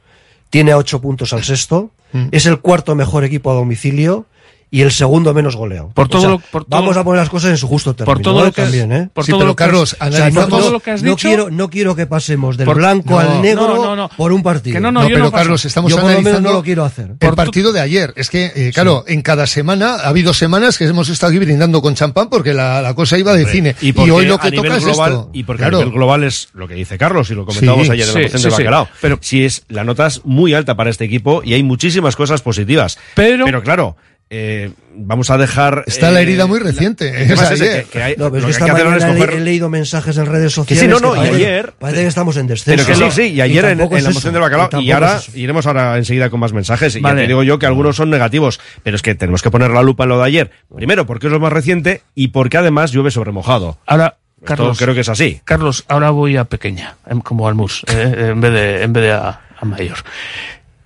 tiene 0.50 0.70
a 0.72 0.76
ocho 0.78 1.00
puntos 1.00 1.32
al 1.32 1.42
sexto, 1.44 1.90
Mm. 2.14 2.28
es 2.30 2.44
el 2.44 2.60
cuarto 2.60 2.94
mejor 2.94 3.24
equipo 3.24 3.50
a 3.50 3.54
domicilio 3.54 4.26
y 4.74 4.80
el 4.80 4.90
segundo 4.90 5.32
menos 5.34 5.54
goleado. 5.54 5.90
Por 5.94 6.08
todo 6.08 6.18
O 6.18 6.20
sea, 6.22 6.30
lo- 6.30 6.38
por 6.38 6.64
todo- 6.64 6.80
vamos 6.80 6.96
a 6.96 7.04
poner 7.04 7.20
las 7.20 7.28
cosas 7.28 7.50
en 7.50 7.58
su 7.58 7.68
justo 7.68 7.94
término. 7.94 8.14
por 8.14 8.22
todo 8.22 8.42
lo 8.44 8.50
que 8.52 8.62
has- 8.62 8.68
también, 8.68 8.90
¿eh? 8.90 9.08
por 9.12 9.24
Sí, 9.26 9.30
todo 9.30 9.40
pero 9.40 9.48
lo 9.50 9.54
que 9.56 9.62
has- 9.64 9.68
Carlos, 9.68 9.92
O 9.92 9.96
sea, 9.96 10.06
analizamos- 10.06 10.34
no, 10.34 10.56
todo 10.56 10.66
no- 10.66 10.72
lo 10.72 10.80
que 10.80 10.90
has 10.92 11.02
no 11.02 11.10
dicho- 11.10 11.28
quiero, 11.28 11.50
no 11.50 11.68
quiero 11.68 11.94
que 11.94 12.06
pasemos 12.06 12.56
del 12.56 12.64
Por- 12.66 12.76
blanco 12.78 13.10
no, 13.10 13.18
al 13.18 13.42
negro 13.42 13.68
no, 13.68 13.84
no, 13.84 13.96
no. 13.96 14.08
por 14.16 14.32
un 14.32 14.42
partido. 14.42 14.74
Que 14.74 14.80
no, 14.80 14.90
no, 14.90 15.02
No, 15.02 15.08
yo 15.10 15.14
pero. 15.16 15.30
Carlos, 15.30 15.62
estamos 15.66 15.90
Yo 15.90 15.96
por 15.96 16.04
lo 16.04 16.08
menos 16.08 16.20
analizando 16.20 16.48
no 16.50 16.56
lo 16.56 16.62
quiero 16.64 16.84
hacer. 16.86 17.10
el 17.20 17.32
partido 17.34 17.72
de 17.72 17.80
ayer. 17.80 18.14
Es 18.16 18.30
que, 18.30 18.50
eh, 18.56 18.70
claro, 18.72 19.04
en 19.06 19.20
cada 19.22 19.46
semana, 19.46 19.96
ha 19.96 20.08
habido 20.08 20.32
semanas 20.32 20.78
que 20.78 20.86
hemos 20.86 21.10
estado 21.10 21.30
aquí 21.30 21.38
brindando 21.38 21.82
con 21.82 21.94
champán 21.94 22.30
porque 22.30 22.54
la, 22.54 22.80
la 22.80 22.94
cosa 22.94 23.18
iba 23.18 23.34
de 23.34 23.44
cine. 23.44 23.76
Y, 23.82 23.92
porque 23.92 24.10
hoy 24.10 24.24
lo 24.24 24.38
que 24.38 24.52
toca 24.52 24.76
es 24.78 24.84
global, 24.86 25.12
esto. 25.12 25.30
Y 25.34 25.44
porque 25.44 25.60
Claro. 25.64 25.76
a 25.76 25.80
nivel 25.80 25.94
global 25.94 26.24
es 26.24 26.48
lo 26.54 26.66
que 26.66 26.74
dice 26.74 26.96
Carlos 26.96 27.30
y 27.30 27.34
lo 27.34 27.44
comentábamos 27.44 27.86
Sí, 27.88 27.92
ayer 27.92 28.08
en 28.08 28.14
la 28.14 28.28
sí, 28.28 28.32
de 28.32 28.38
sí. 28.38 28.48
Bacalao. 28.48 28.88
Pero- 29.02 29.18
si 29.20 29.44
es, 29.44 29.64
la 29.68 29.84
nota 29.84 30.06
es 30.06 30.24
muy 30.24 30.54
alta 30.54 30.76
para 30.76 30.88
este 30.88 31.04
equipo 31.04 31.42
y 31.44 31.52
hay 31.52 31.62
muchísimas 31.62 32.16
cosas 32.16 32.40
positivas. 32.40 32.98
Pero- 33.14 33.44
claro, 33.62 33.96
eh, 34.30 34.70
vamos 34.94 35.30
a 35.30 35.36
dejar... 35.38 35.84
Está 35.86 36.10
la 36.10 36.20
eh, 36.20 36.22
herida 36.22 36.46
muy 36.46 36.58
reciente. 36.58 37.08
he, 37.08 37.28
coger- 37.34 39.32
he 39.34 39.40
leído 39.40 39.68
mensajes 39.68 40.16
en 40.16 40.26
redes 40.26 40.54
Que 40.54 40.74
sociales. 40.74 40.80
sí, 40.84 40.88
no, 40.88 41.00
no, 41.00 41.14
y 41.14 41.18
parece, 41.18 41.36
ayer... 41.36 41.72
Parece 41.78 42.02
que 42.02 42.06
estamos 42.08 42.36
en 42.36 42.46
descenso. 42.46 42.84
Pero 42.86 42.98
que 42.98 43.10
sí, 43.10 43.22
sí, 43.22 43.28
y 43.34 43.40
ayer 43.40 43.64
en, 43.66 43.78
la 43.78 43.84
eso. 43.84 44.10
moción 44.10 44.32
del 44.32 44.42
bacalao, 44.42 44.80
y 44.80 44.90
ahora 44.90 45.16
es 45.16 45.34
iremos 45.36 45.66
ahora 45.66 45.96
enseguida 45.98 46.30
con 46.30 46.40
más 46.40 46.52
mensajes, 46.52 46.96
y 46.96 47.02
ya 47.02 47.14
te 47.14 47.26
digo 47.26 47.42
yo 47.42 47.58
que 47.58 47.66
algunos 47.66 47.96
son 47.96 48.10
negativos, 48.10 48.60
pero 48.82 48.96
es 48.96 49.02
que 49.02 49.14
tenemos 49.14 49.42
que 49.42 49.50
poner 49.50 49.70
la 49.70 49.82
lupa 49.82 50.04
en 50.04 50.08
lo 50.10 50.18
de 50.18 50.24
ayer, 50.26 50.50
primero 50.74 51.04
porque 51.06 51.26
es 51.26 51.32
lo 51.32 51.40
más 51.40 51.52
reciente, 51.52 52.02
y 52.14 52.28
porque 52.28 52.56
además 52.56 52.90
llueve 52.92 53.10
sobre 53.10 53.32
mojado. 53.32 53.78
Ahora, 53.86 54.16
Esto 54.36 54.46
Carlos, 54.46 54.78
creo 54.78 54.94
que 54.94 55.00
es 55.00 55.08
así. 55.08 55.40
Carlos, 55.44 55.84
ahora 55.88 56.10
voy 56.10 56.36
a 56.36 56.44
pequeña, 56.44 56.96
em, 57.06 57.20
como 57.20 57.46
al 57.48 57.54
mus, 57.54 57.84
eh, 57.88 58.28
en 58.30 58.40
vez 58.40 58.52
de, 58.52 58.82
en 58.82 58.92
vez 58.92 59.02
de 59.04 59.12
a, 59.12 59.40
a 59.58 59.64
mayor. 59.64 59.98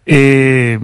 Eh, 0.05 0.79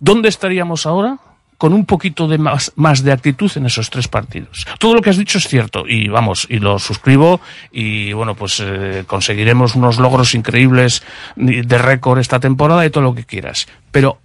¿Dónde 0.00 0.28
estaríamos 0.28 0.86
ahora? 0.86 1.18
Con 1.56 1.72
un 1.72 1.86
poquito 1.86 2.28
de 2.28 2.38
más, 2.38 2.70
más 2.76 3.02
de 3.02 3.10
actitud 3.10 3.50
en 3.56 3.66
esos 3.66 3.90
tres 3.90 4.06
partidos. 4.06 4.64
Todo 4.78 4.94
lo 4.94 5.02
que 5.02 5.10
has 5.10 5.16
dicho 5.16 5.38
es 5.38 5.48
cierto, 5.48 5.88
y 5.88 6.06
vamos, 6.08 6.46
y 6.48 6.60
lo 6.60 6.78
suscribo, 6.78 7.40
y 7.72 8.12
bueno, 8.12 8.36
pues 8.36 8.62
eh, 8.64 9.02
conseguiremos 9.08 9.74
unos 9.74 9.98
logros 9.98 10.36
increíbles 10.36 11.02
de 11.34 11.78
récord 11.78 12.20
esta 12.20 12.38
temporada 12.38 12.86
y 12.86 12.90
todo 12.90 13.02
lo 13.02 13.12
que 13.14 13.24
quieras. 13.24 13.66
Pero 13.90 14.18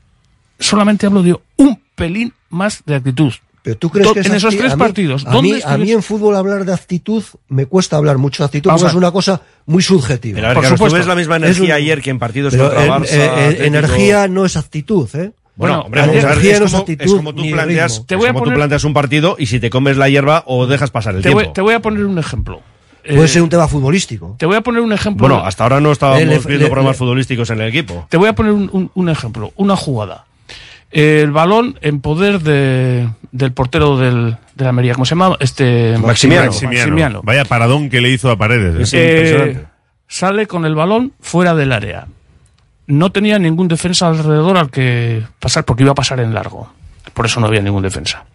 solamente 0.59 1.07
hablo 1.07 1.23
de 1.23 1.35
un 1.57 1.81
pelín 1.95 2.33
más 2.51 2.83
de 2.85 2.95
actitud. 2.95 3.33
Pero 3.63 3.77
tú 3.77 3.89
crees 3.89 4.07
Do- 4.09 4.13
que 4.13 4.19
es 4.19 4.25
en 4.27 4.35
esos 4.35 4.55
tres 4.55 4.73
a 4.73 4.75
mí- 4.75 4.79
partidos, 4.79 5.25
a 5.25 5.31
¿dónde 5.31 5.41
mí, 5.41 5.49
a 5.53 5.53
mí 5.55 5.59
estarías- 5.59 5.89
en 5.95 6.03
fútbol 6.03 6.35
hablar 6.35 6.65
de 6.65 6.73
actitud 6.73 7.23
me 7.47 7.65
cuesta 7.65 7.95
hablar 7.97 8.17
mucho 8.19 8.43
de 8.43 8.47
actitud 8.47 8.69
porque 8.69 8.87
es 8.87 8.93
una 8.93 9.09
cosa 9.11 9.41
muy 9.65 9.81
subjetiva. 9.81 10.35
Pero 10.35 10.47
a 10.47 10.49
ver, 10.49 10.55
Por 10.57 10.63
tú 10.65 10.69
supuesto. 10.71 10.97
ves 10.99 11.07
la 11.07 11.15
misma 11.15 11.37
energía 11.37 11.65
un- 11.65 11.71
ayer 11.81 12.01
que 12.03 12.09
en 12.11 12.19
partidos 12.19 12.53
Pero 12.53 12.65
contra 12.65 12.83
en- 12.85 12.91
Barça, 12.91 13.07
eh, 13.13 13.57
eh, 13.61 13.65
energía 13.65 14.27
no 14.27 14.45
es 14.45 14.55
actitud, 14.57 15.09
¿eh? 15.15 15.31
Bueno, 15.55 15.75
Bueno, 15.75 15.81
hombre, 15.85 16.01
a 16.01 16.05
ver, 16.07 16.45
es 16.45 16.59
como, 16.61 16.77
actitud 16.79 17.05
es 17.05 17.13
como 17.13 17.35
tú 17.35 17.43
planteas. 17.51 18.03
Te 18.07 18.15
voy 18.15 18.27
a 18.27 18.33
como 18.33 18.45
tú 18.45 18.53
planteas 18.53 18.83
un 18.85 18.93
partido 18.93 19.35
y 19.37 19.45
si 19.45 19.59
te 19.59 19.69
comes 19.69 19.97
la 19.97 20.09
hierba 20.09 20.43
o 20.47 20.65
dejas 20.65 20.89
pasar 20.89 21.15
el 21.15 21.21
Te 21.21 21.29
tiempo. 21.29 21.43
voy, 21.45 21.53
te 21.53 21.61
voy 21.61 21.73
a 21.75 21.79
poner 21.79 22.05
un 22.05 22.17
ejemplo. 22.17 22.61
Puede 23.05 23.25
Eh, 23.25 23.27
ser 23.27 23.41
un 23.43 23.49
tema 23.49 23.67
futbolístico. 23.67 24.35
Te 24.39 24.45
voy 24.45 24.55
a 24.55 24.61
poner 24.61 24.81
un 24.81 24.93
ejemplo. 24.93 25.27
Bueno, 25.27 25.45
hasta 25.45 25.63
ahora 25.63 25.79
no 25.81 25.91
estábamos 25.91 26.21
le- 26.21 26.39
viendo 26.39 26.65
le- 26.65 26.69
problemas 26.71 26.95
le- 26.95 26.97
futbolísticos 26.99 27.49
en 27.49 27.61
el 27.61 27.67
equipo. 27.67 28.07
Te 28.09 28.17
voy 28.17 28.29
a 28.29 28.33
poner 28.33 28.53
un, 28.53 28.69
un- 28.71 28.91
un 28.93 29.09
ejemplo, 29.09 29.51
una 29.57 29.75
jugada. 29.75 30.25
El 30.89 31.31
balón 31.31 31.77
en 31.81 32.01
poder 32.01 32.39
de, 32.41 33.09
del 33.31 33.51
portero 33.51 33.97
del, 33.97 34.37
de 34.55 34.63
la 34.63 34.69
Almería, 34.69 34.93
¿cómo 34.93 35.05
se 35.05 35.11
llama? 35.15 35.35
Este 35.39 35.97
Maximiano. 35.99 36.51
Maximiano. 36.51 37.21
Vaya 37.23 37.45
paradón 37.45 37.89
que 37.89 37.99
le 37.99 38.09
hizo 38.09 38.29
a 38.31 38.37
Paredes. 38.37 38.75
Es 38.79 38.93
¿eh? 38.93 38.97
Eh, 38.99 39.11
impresionante. 39.17 39.67
sale 40.07 40.47
con 40.47 40.65
el 40.65 40.75
balón 40.75 41.13
fuera 41.19 41.55
del 41.55 41.71
área. 41.73 42.07
No 42.87 43.11
tenía 43.11 43.39
ningún 43.39 43.67
defensa 43.67 44.07
alrededor 44.07 44.57
al 44.57 44.69
que 44.69 45.25
pasar, 45.39 45.63
porque 45.65 45.83
iba 45.83 45.93
a 45.93 45.95
pasar 45.95 46.19
en 46.19 46.33
largo. 46.33 46.71
Por 47.13 47.25
eso 47.25 47.39
no 47.39 47.47
había 47.47 47.61
ningún 47.61 47.83
defensa. 47.83 48.25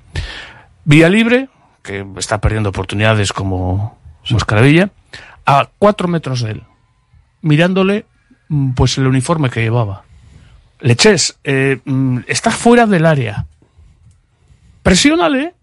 Vía 0.84 1.08
libre, 1.08 1.48
que 1.82 2.06
está 2.16 2.40
perdiendo 2.40 2.70
oportunidades 2.70 3.32
como 3.32 3.98
Moscaravilla, 4.30 4.90
a 5.44 5.68
cuatro 5.78 6.08
metros 6.08 6.42
de 6.42 6.52
él, 6.52 6.62
mirándole 7.42 8.06
mm, 8.48 8.72
pues 8.72 8.98
el 8.98 9.06
uniforme 9.06 9.50
que 9.50 9.60
llevaba. 9.60 10.04
Leches, 10.80 11.38
eh, 11.44 11.80
mm, 11.84 12.20
está 12.26 12.50
fuera 12.50 12.86
del 12.86 13.06
área. 13.06 13.46
Presiónale. 14.82 15.54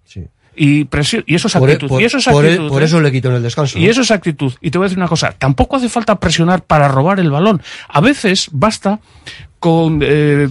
Y, 0.56 0.86
presio- 0.86 1.24
y 1.28 1.36
eso 1.36 1.47
es 1.47 1.53
Por, 1.56 1.70
actitud. 1.70 1.88
por- 1.89 2.01
y 2.01 2.06
eso 2.06 2.18
es 2.18 2.26
por- 2.26 2.45
actitud, 2.45 2.70
por 2.70 2.82
¿eh? 2.82 2.86
eso 2.86 3.01
le 3.01 3.12
quito 3.12 3.30
en 3.30 3.36
el 3.36 3.43
descanso. 3.43 3.78
Y 3.78 3.88
eso 3.88 4.01
es 4.01 4.12
actitud. 4.12 4.53
Y 4.62 4.72
te 4.72 4.78
voy 4.78 4.86
a 4.86 4.88
decir 4.88 4.97
una 4.97 5.08
cosa, 5.10 5.34
tampoco 5.38 5.76
hace 5.76 5.89
falta 5.89 6.20
presionar 6.20 6.64
para 6.64 6.88
robar 6.88 7.20
el 7.20 7.30
balón. 7.32 7.62
A 7.89 7.99
veces 8.01 8.47
basta 8.51 8.99
con 9.60 9.99
eh, 10.01 10.47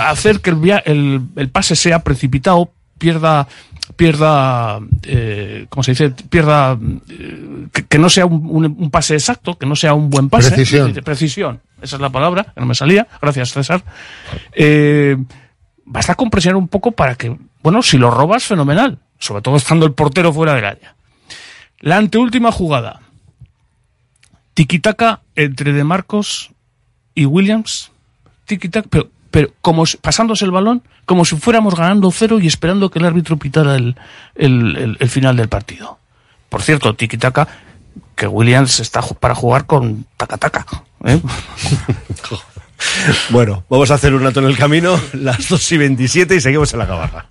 hacer 0.00 0.40
que 0.40 0.50
el, 0.50 0.56
via- 0.56 0.82
el, 0.84 1.22
el 1.36 1.48
pase 1.48 1.74
sea 1.74 2.00
precipitado, 2.04 2.70
pierda 2.98 3.48
pierda 3.96 4.80
eh, 5.04 5.66
¿cómo 5.70 5.82
se 5.82 5.92
dice? 5.92 6.10
pierda 6.10 6.78
eh, 7.08 7.66
que, 7.72 7.86
que 7.86 7.98
no 7.98 8.10
sea 8.10 8.26
un, 8.26 8.46
un- 8.48 8.76
un 8.78 8.90
pase 8.90 9.14
exacto, 9.14 9.56
que 9.58 9.66
no 9.66 9.74
sea 9.74 9.94
un 9.94 10.10
buen 10.10 10.28
pase. 10.28 10.50
Precisión. 10.50 10.92
De 10.92 11.02
precisión. 11.02 11.60
Esa 11.80 11.96
es 11.96 12.02
la 12.02 12.10
palabra, 12.10 12.44
que 12.54 12.60
no 12.60 12.66
me 12.66 12.74
salía. 12.74 13.06
Gracias, 13.22 13.52
César. 13.52 13.82
Eh, 14.52 15.16
basta 15.84 16.14
con 16.14 16.28
presionar 16.30 16.56
un 16.56 16.68
poco 16.68 16.92
para 16.92 17.14
que, 17.14 17.34
bueno, 17.62 17.82
si 17.82 17.96
lo 17.98 18.10
robas, 18.10 18.44
fenomenal. 18.44 18.98
Sobre 19.18 19.42
todo 19.42 19.56
estando 19.56 19.86
el 19.86 19.92
portero 19.92 20.32
fuera 20.32 20.54
del 20.54 20.64
área. 20.64 20.94
La 21.80 21.96
anteúltima 21.96 22.52
jugada. 22.52 23.00
Tiquitaca 24.54 25.20
entre 25.36 25.72
De 25.72 25.84
Marcos 25.84 26.50
y 27.14 27.24
Williams. 27.26 27.90
Tiquitaca, 28.44 28.88
pero, 28.90 29.08
pero 29.30 29.50
como 29.60 29.84
pasándose 30.00 30.44
el 30.44 30.50
balón, 30.50 30.82
como 31.04 31.24
si 31.24 31.36
fuéramos 31.36 31.74
ganando 31.74 32.10
cero 32.10 32.38
y 32.40 32.46
esperando 32.46 32.90
que 32.90 32.98
el 32.98 33.04
árbitro 33.04 33.36
pitara 33.36 33.76
el, 33.76 33.96
el- 34.34 34.96
el- 34.98 35.10
final 35.10 35.36
del 35.36 35.48
partido. 35.48 35.98
Por 36.48 36.62
cierto, 36.62 36.94
Tiquitaca, 36.94 37.46
que 38.16 38.26
Williams 38.26 38.80
está 38.80 39.00
para 39.02 39.34
jugar 39.34 39.66
con 39.66 40.06
Tacataca. 40.16 40.64
¿eh? 41.04 41.20
Bueno, 43.30 43.64
vamos 43.68 43.90
a 43.90 43.94
hacer 43.94 44.14
un 44.14 44.22
rato 44.22 44.38
en 44.38 44.46
el 44.46 44.56
camino, 44.56 45.00
las 45.14 45.48
2 45.48 45.72
y 45.72 45.78
27 45.78 46.36
y 46.36 46.40
seguimos 46.40 46.72
en 46.72 46.78
la 46.78 46.86
cabarra. 46.86 47.26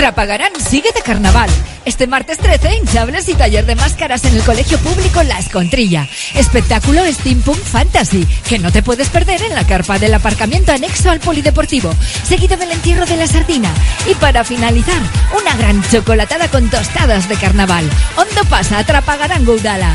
Trapagarán 0.00 0.52
sigue 0.58 0.92
de 0.94 1.02
carnaval. 1.02 1.50
Este 1.84 2.06
martes 2.06 2.38
13, 2.38 2.74
hinchables 2.76 3.28
y 3.28 3.34
taller 3.34 3.66
de 3.66 3.74
máscaras 3.74 4.24
en 4.24 4.34
el 4.34 4.42
Colegio 4.42 4.78
Público 4.78 5.22
La 5.22 5.38
Escontrilla. 5.38 6.08
Espectáculo 6.34 7.04
Steampunk 7.04 7.58
Fantasy, 7.58 8.26
que 8.48 8.58
no 8.58 8.72
te 8.72 8.82
puedes 8.82 9.10
perder 9.10 9.42
en 9.42 9.54
la 9.54 9.66
carpa 9.66 9.98
del 9.98 10.14
aparcamiento 10.14 10.72
anexo 10.72 11.10
al 11.10 11.20
Polideportivo, 11.20 11.94
seguido 12.22 12.56
del 12.56 12.72
entierro 12.72 13.04
de 13.04 13.18
la 13.18 13.26
sardina. 13.26 13.70
Y 14.10 14.14
para 14.14 14.42
finalizar, 14.42 15.02
una 15.38 15.54
gran 15.56 15.82
chocolatada 15.90 16.48
con 16.48 16.70
tostadas 16.70 17.28
de 17.28 17.36
carnaval. 17.36 17.84
Hondo 18.16 18.42
pasa, 18.48 18.82
Trapagarán 18.84 19.44
Goudala. 19.44 19.94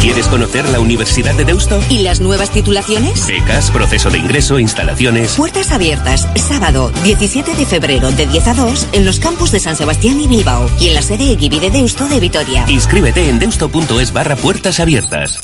¿Quieres 0.00 0.28
conocer 0.28 0.68
la 0.68 0.78
Universidad 0.78 1.34
de 1.34 1.44
Deusto? 1.44 1.80
¿Y 1.88 2.02
las 2.02 2.20
nuevas 2.20 2.50
titulaciones? 2.50 3.26
Becas, 3.26 3.70
proceso 3.72 4.10
de 4.10 4.18
ingreso, 4.18 4.58
instalaciones. 4.60 5.34
Puertas 5.34 5.72
abiertas, 5.72 6.28
sábado 6.36 6.92
17 7.02 7.54
de 7.54 7.66
febrero 7.66 8.12
de 8.12 8.26
10 8.26 8.46
a 8.46 8.54
2 8.54 8.88
en 8.92 9.04
los 9.04 9.18
campus 9.18 9.50
de 9.50 9.58
San 9.58 9.76
Sebastián 9.76 10.20
y 10.20 10.28
Bilbao 10.28 10.70
y 10.80 10.88
en 10.88 10.94
la 10.94 11.02
sede 11.02 11.32
Eguibi 11.32 11.58
de 11.58 11.70
Deusto 11.70 12.06
de 12.06 12.20
Vitoria. 12.20 12.64
Inscríbete 12.68 13.28
en 13.28 13.40
deusto.es 13.40 14.12
barra 14.12 14.36
puertas 14.36 14.78
abiertas. 14.78 15.40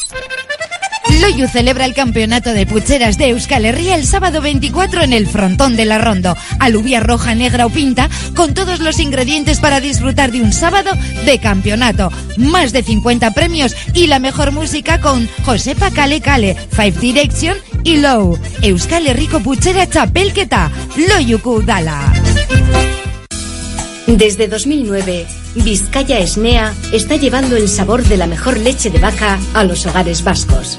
Loyu 1.20 1.48
celebra 1.48 1.84
el 1.84 1.94
campeonato 1.94 2.52
de 2.52 2.66
pucheras 2.66 3.18
de 3.18 3.28
Euskal 3.28 3.64
Herria 3.64 3.94
el 3.94 4.06
sábado 4.06 4.40
24 4.40 5.02
en 5.02 5.12
el 5.12 5.26
frontón 5.26 5.76
de 5.76 5.84
la 5.84 5.98
Rondo. 5.98 6.36
Alubia 6.58 7.00
roja, 7.00 7.34
negra 7.34 7.66
o 7.66 7.70
pinta, 7.70 8.08
con 8.34 8.54
todos 8.54 8.80
los 8.80 8.98
ingredientes 8.98 9.60
para 9.60 9.80
disfrutar 9.80 10.32
de 10.32 10.40
un 10.40 10.52
sábado 10.52 10.90
de 11.24 11.38
campeonato. 11.38 12.10
Más 12.36 12.72
de 12.72 12.82
50 12.82 13.32
premios 13.32 13.76
y 13.92 14.06
la 14.06 14.18
mejor 14.18 14.52
música 14.52 15.00
con 15.00 15.28
Josepa 15.44 15.90
Kale 15.90 16.20
Kale, 16.20 16.56
Five 16.70 16.98
Direction 17.00 17.56
y 17.84 17.98
Low. 17.98 18.38
Euskal 18.62 19.06
Herriko 19.06 19.40
puchera 19.40 19.86
txapelketa, 19.86 20.70
Loyuku 20.96 21.62
Dala. 21.62 22.12
Desde 24.06 24.48
2009, 24.48 25.26
Vizcaya 25.56 26.18
Esnea 26.18 26.74
está 26.92 27.16
llevando 27.16 27.56
el 27.56 27.68
sabor 27.68 28.02
de 28.04 28.16
la 28.16 28.26
mejor 28.26 28.58
leche 28.58 28.90
de 28.90 28.98
vaca 28.98 29.38
a 29.54 29.64
los 29.64 29.86
hogares 29.86 30.22
vascos. 30.22 30.78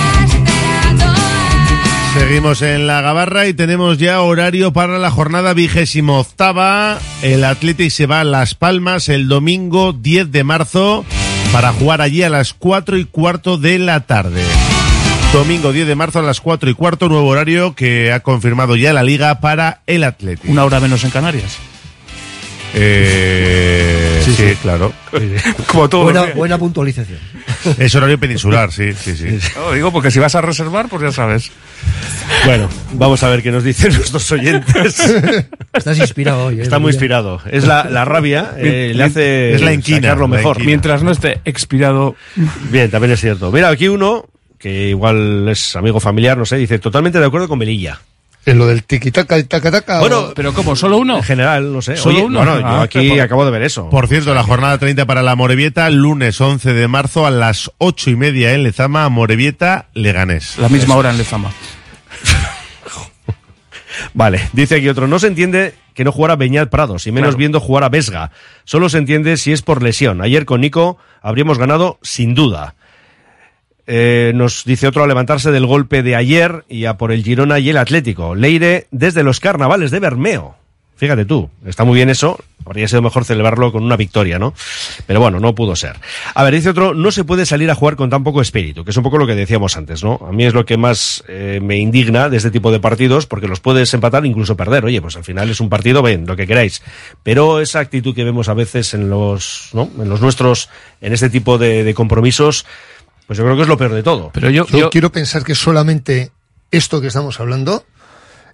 Seguimos 2.13 2.61
en 2.61 2.87
la 2.87 2.99
Gabarra 2.99 3.47
y 3.47 3.53
tenemos 3.53 3.97
ya 3.97 4.21
horario 4.21 4.73
para 4.73 4.99
la 4.99 5.11
jornada 5.11 5.53
vigésimo 5.53 6.19
octava. 6.19 6.99
El 7.21 7.45
Athletic 7.45 7.89
se 7.89 8.05
va 8.05 8.19
a 8.19 8.25
Las 8.25 8.53
Palmas 8.53 9.07
el 9.07 9.29
domingo 9.29 9.93
10 9.93 10.29
de 10.29 10.43
marzo 10.43 11.05
para 11.53 11.71
jugar 11.71 12.01
allí 12.01 12.21
a 12.23 12.29
las 12.29 12.53
4 12.53 12.97
y 12.97 13.05
cuarto 13.05 13.57
de 13.57 13.79
la 13.79 14.01
tarde. 14.01 14.43
Domingo 15.31 15.71
10 15.71 15.87
de 15.87 15.95
marzo 15.95 16.19
a 16.19 16.23
las 16.23 16.41
4 16.41 16.69
y 16.69 16.73
cuarto, 16.73 17.07
nuevo 17.07 17.27
horario 17.27 17.75
que 17.75 18.11
ha 18.11 18.19
confirmado 18.19 18.75
ya 18.75 18.91
la 18.91 19.03
liga 19.03 19.39
para 19.39 19.79
el 19.87 20.03
Athletic. 20.03 20.49
Una 20.49 20.65
hora 20.65 20.81
menos 20.81 21.05
en 21.05 21.11
Canarias. 21.11 21.57
Eh, 22.73 24.21
sí, 24.23 24.33
sí, 24.33 24.55
claro. 24.61 24.93
Como 25.67 25.89
todo. 25.89 26.03
Buena, 26.03 26.25
buena 26.35 26.57
puntualización. 26.57 27.19
Es 27.77 27.93
horario 27.93 28.19
peninsular, 28.19 28.71
sí, 28.71 28.91
sí, 28.93 29.15
sí. 29.15 29.37
No, 29.55 29.71
digo 29.73 29.91
porque 29.91 30.09
si 30.09 30.17
vas 30.19 30.33
a 30.33 30.41
reservar, 30.41 30.87
pues 30.89 31.03
ya 31.03 31.11
sabes. 31.11 31.51
Bueno, 32.45 32.67
vamos 32.93 33.21
a 33.21 33.29
ver 33.29 33.43
qué 33.43 33.51
nos 33.51 33.63
dicen 33.63 33.93
nuestros 33.95 34.31
oyentes. 34.31 34.99
Estás 35.73 35.97
inspirado 35.99 36.45
hoy. 36.45 36.59
¿eh? 36.59 36.63
Está 36.63 36.79
muy 36.79 36.89
inspirado. 36.91 37.39
Es 37.51 37.65
la, 37.67 37.83
la 37.83 38.03
rabia, 38.03 38.53
eh, 38.57 38.93
le 38.95 39.03
hace 39.03 39.53
Es 39.53 39.61
la 39.61 39.73
inquina, 39.73 40.15
lo 40.15 40.21
la 40.21 40.27
mejor. 40.37 40.55
inquina. 40.57 40.65
Mientras 40.65 41.03
no 41.03 41.11
esté 41.11 41.39
expirado. 41.45 42.15
Bien, 42.71 42.89
también 42.89 43.11
es 43.13 43.19
cierto. 43.21 43.51
Mira, 43.51 43.69
aquí 43.69 43.87
uno, 43.87 44.25
que 44.57 44.89
igual 44.89 45.47
es 45.49 45.75
amigo 45.75 45.99
familiar, 45.99 46.37
no 46.37 46.45
sé, 46.45 46.55
dice, 46.57 46.79
totalmente 46.79 47.19
de 47.19 47.25
acuerdo 47.25 47.47
con 47.47 47.59
Melilla. 47.59 47.99
En 48.45 48.57
lo 48.57 48.65
del 48.65 48.83
tiki-taka 48.83 49.37
y 49.37 49.43
taka-taka. 49.43 49.99
Bueno, 49.99 50.31
pero 50.35 50.51
¿cómo? 50.53 50.75
¿Solo 50.75 50.97
uno? 50.97 51.17
En 51.17 51.23
general, 51.23 51.71
no 51.71 51.81
sé. 51.81 51.95
¿Solo 51.95 52.15
Oye, 52.17 52.25
uno? 52.25 52.39
Bueno, 52.39 52.59
yo 52.59 52.65
Ah, 52.65 52.81
aquí 52.81 53.07
por- 53.09 53.19
acabo 53.21 53.45
de 53.45 53.51
ver 53.51 53.61
eso. 53.61 53.87
Por 53.91 54.07
cierto, 54.07 54.33
la 54.33 54.41
jornada 54.43 54.77
30 54.79 55.05
para 55.05 55.21
la 55.21 55.35
Morevieta, 55.35 55.89
lunes 55.91 56.41
11 56.41 56.73
de 56.73 56.87
marzo 56.87 57.27
a 57.27 57.31
las 57.31 57.71
8 57.77 58.09
y 58.09 58.15
media 58.15 58.53
en 58.53 58.63
Lezama, 58.63 59.07
Morevieta, 59.09 59.85
Leganés. 59.93 60.57
La 60.57 60.69
misma 60.69 60.95
hora 60.95 61.11
en 61.11 61.19
Lezama. 61.19 61.51
Vale, 64.13 64.41
dice 64.53 64.75
aquí 64.75 64.89
otro, 64.89 65.07
no 65.07 65.19
se 65.19 65.27
entiende 65.27 65.75
que 65.93 66.03
no 66.03 66.11
jugara 66.11 66.35
Beñat 66.35 66.69
Prados, 66.69 67.05
y 67.07 67.11
menos 67.11 67.29
Claro. 67.29 67.37
viendo 67.37 67.59
jugar 67.59 67.83
a 67.83 67.89
Vesga. 67.89 68.31
Solo 68.63 68.89
se 68.89 68.97
entiende 68.97 69.37
si 69.37 69.51
es 69.51 69.61
por 69.61 69.83
lesión. 69.83 70.21
Ayer 70.21 70.45
con 70.45 70.61
Nico 70.61 70.97
habríamos 71.21 71.57
ganado 71.57 71.99
sin 72.01 72.33
duda. 72.33 72.75
Eh, 73.87 74.31
nos 74.35 74.63
dice 74.63 74.87
otro 74.87 75.03
a 75.03 75.07
levantarse 75.07 75.51
del 75.51 75.65
golpe 75.65 76.03
de 76.03 76.15
ayer 76.15 76.65
y 76.69 76.85
a 76.85 76.97
por 76.97 77.11
el 77.11 77.23
Girona 77.23 77.59
y 77.59 77.69
el 77.69 77.77
Atlético. 77.77 78.35
Leire 78.35 78.87
desde 78.91 79.23
los 79.23 79.39
carnavales 79.39 79.91
de 79.91 79.99
Bermeo. 79.99 80.55
Fíjate 81.01 81.25
tú, 81.25 81.49
está 81.65 81.83
muy 81.83 81.95
bien 81.95 82.11
eso. 82.11 82.37
Habría 82.63 82.87
sido 82.87 83.01
mejor 83.01 83.25
celebrarlo 83.25 83.71
con 83.71 83.83
una 83.83 83.97
victoria, 83.97 84.37
¿no? 84.37 84.53
Pero 85.07 85.19
bueno, 85.19 85.39
no 85.39 85.55
pudo 85.55 85.75
ser. 85.75 85.95
A 86.35 86.43
ver, 86.43 86.53
dice 86.53 86.69
otro, 86.69 86.93
no 86.93 87.09
se 87.09 87.23
puede 87.23 87.47
salir 87.47 87.71
a 87.71 87.73
jugar 87.73 87.95
con 87.95 88.11
tan 88.11 88.23
poco 88.23 88.39
espíritu, 88.39 88.83
que 88.85 88.91
es 88.91 88.97
un 88.97 89.01
poco 89.01 89.17
lo 89.17 89.25
que 89.25 89.33
decíamos 89.33 89.77
antes, 89.77 90.03
¿no? 90.03 90.19
A 90.27 90.31
mí 90.31 90.45
es 90.45 90.53
lo 90.53 90.63
que 90.63 90.77
más 90.77 91.23
eh, 91.27 91.59
me 91.59 91.77
indigna 91.77 92.29
de 92.29 92.37
este 92.37 92.51
tipo 92.51 92.71
de 92.71 92.79
partidos, 92.79 93.25
porque 93.25 93.47
los 93.47 93.59
puedes 93.61 93.91
empatar, 93.95 94.27
incluso 94.27 94.55
perder. 94.55 94.85
Oye, 94.85 95.01
pues 95.01 95.15
al 95.15 95.23
final 95.23 95.49
es 95.49 95.59
un 95.59 95.69
partido, 95.69 96.03
ven, 96.03 96.27
lo 96.27 96.35
que 96.35 96.45
queráis. 96.45 96.83
Pero 97.23 97.61
esa 97.61 97.79
actitud 97.79 98.13
que 98.13 98.23
vemos 98.23 98.47
a 98.47 98.53
veces 98.53 98.93
en 98.93 99.09
los, 99.09 99.69
¿no? 99.73 99.89
En 99.99 100.07
los 100.07 100.21
nuestros, 100.21 100.69
en 101.01 101.13
este 101.13 101.31
tipo 101.31 101.57
de, 101.57 101.83
de 101.83 101.93
compromisos, 101.95 102.67
pues 103.31 103.37
yo 103.37 103.45
creo 103.45 103.55
que 103.55 103.61
es 103.61 103.69
lo 103.69 103.77
peor 103.77 103.93
de 103.93 104.03
todo. 104.03 104.29
Pero 104.33 104.49
yo, 104.49 104.67
Yo, 104.67 104.89
quiero 104.89 105.09
pensar 105.09 105.45
que 105.45 105.55
solamente 105.55 106.33
esto 106.69 106.99
que 106.99 107.07
estamos 107.07 107.39
hablando 107.39 107.85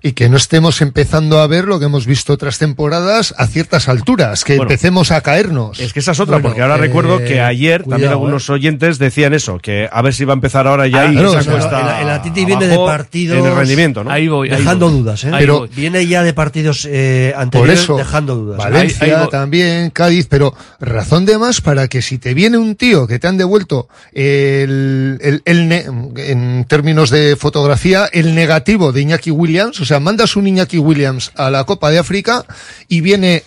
y 0.01 0.11
que 0.13 0.29
no 0.29 0.37
estemos 0.37 0.81
empezando 0.81 1.39
a 1.39 1.47
ver 1.47 1.65
lo 1.65 1.79
que 1.79 1.85
hemos 1.85 2.05
visto 2.05 2.33
otras 2.33 2.57
temporadas 2.59 3.33
a 3.37 3.47
ciertas 3.47 3.87
alturas, 3.89 4.43
que 4.43 4.53
Bueno, 4.57 4.63
empecemos 4.71 5.11
a 5.11 5.21
caernos. 5.21 5.79
Es 5.79 5.93
que 5.93 5.99
esa 5.99 6.11
es 6.11 6.19
otra, 6.19 6.35
Bueno, 6.35 6.49
porque 6.49 6.61
ahora 6.61 6.75
eh, 6.75 6.79
recuerdo 6.79 7.17
que 7.19 7.41
ayer 7.41 7.81
también 7.81 7.97
cuidado, 7.99 8.13
algunos 8.15 8.49
oyentes 8.49 8.97
decían 8.99 9.33
eso, 9.33 9.57
que 9.59 9.89
a 9.91 10.01
ver 10.01 10.13
si 10.13 10.25
va 10.25 10.33
a 10.33 10.35
empezar 10.35 10.67
ahora 10.67 10.87
ya 10.87 11.01
Ahí, 11.09 11.17
esa 11.17 11.39
claro, 11.39 11.51
cuesta 11.51 11.99
el, 12.01 12.03
el 12.07 12.09
Atleti 12.13 12.45
viene 12.45 12.67
de 12.67 12.73
abajo 12.75 12.87
partidos 12.87 13.39
en 13.39 13.45
el 13.45 13.55
rendimiento, 13.55 14.03
¿no? 14.03 14.11
Ahí 14.11 14.27
voy, 14.27 14.49
ahí 14.49 14.57
dejando 14.57 14.89
voy. 14.89 14.99
dudas, 14.99 15.23
¿eh? 15.23 15.27
Ahí 15.33 15.39
Pero 15.39 15.59
voy. 15.59 15.69
viene 15.75 16.05
ya 16.07 16.23
de 16.23 16.33
partidos 16.33 16.87
eh, 16.89 17.31
Por 17.33 17.41
anteriores 17.41 17.79
eso, 17.81 17.97
dejando 17.97 18.35
dudas. 18.35 18.59
¿eh? 18.59 18.63
Valencia 18.63 19.05
Ahí- 19.05 19.11
ahí 19.11 19.29
también, 19.29 19.89
Cádiz, 19.89 20.27
pero 20.29 20.53
razón 20.79 21.25
de 21.25 21.37
más 21.37 21.61
para 21.61 21.87
que 21.87 22.01
si 22.01 22.17
te 22.17 22.33
viene 22.33 22.57
un 22.57 22.75
tío 22.75 23.07
que 23.07 23.19
te 23.19 23.27
han 23.27 23.37
devuelto 23.37 23.87
el, 24.13 25.17
el, 25.21 25.41
el 25.45 25.67
ne- 25.67 25.85
en 26.17 26.65
términos 26.65 27.09
de 27.09 27.35
fotografía, 27.35 28.05
el 28.11 28.35
negativo 28.35 28.91
de 28.91 29.01
Iñaki 29.01 29.31
Williams, 29.31 29.79
o 29.79 29.85
sea, 29.87 29.99
mandas 29.99 30.35
un 30.35 30.47
Iñaki 30.47 30.77
Williams 30.77 31.31
a 31.35 31.49
la 31.49 31.63
Copa 31.63 31.89
de 31.89 31.99
África 31.99 32.45
y 32.87 33.01
viene 33.01 33.43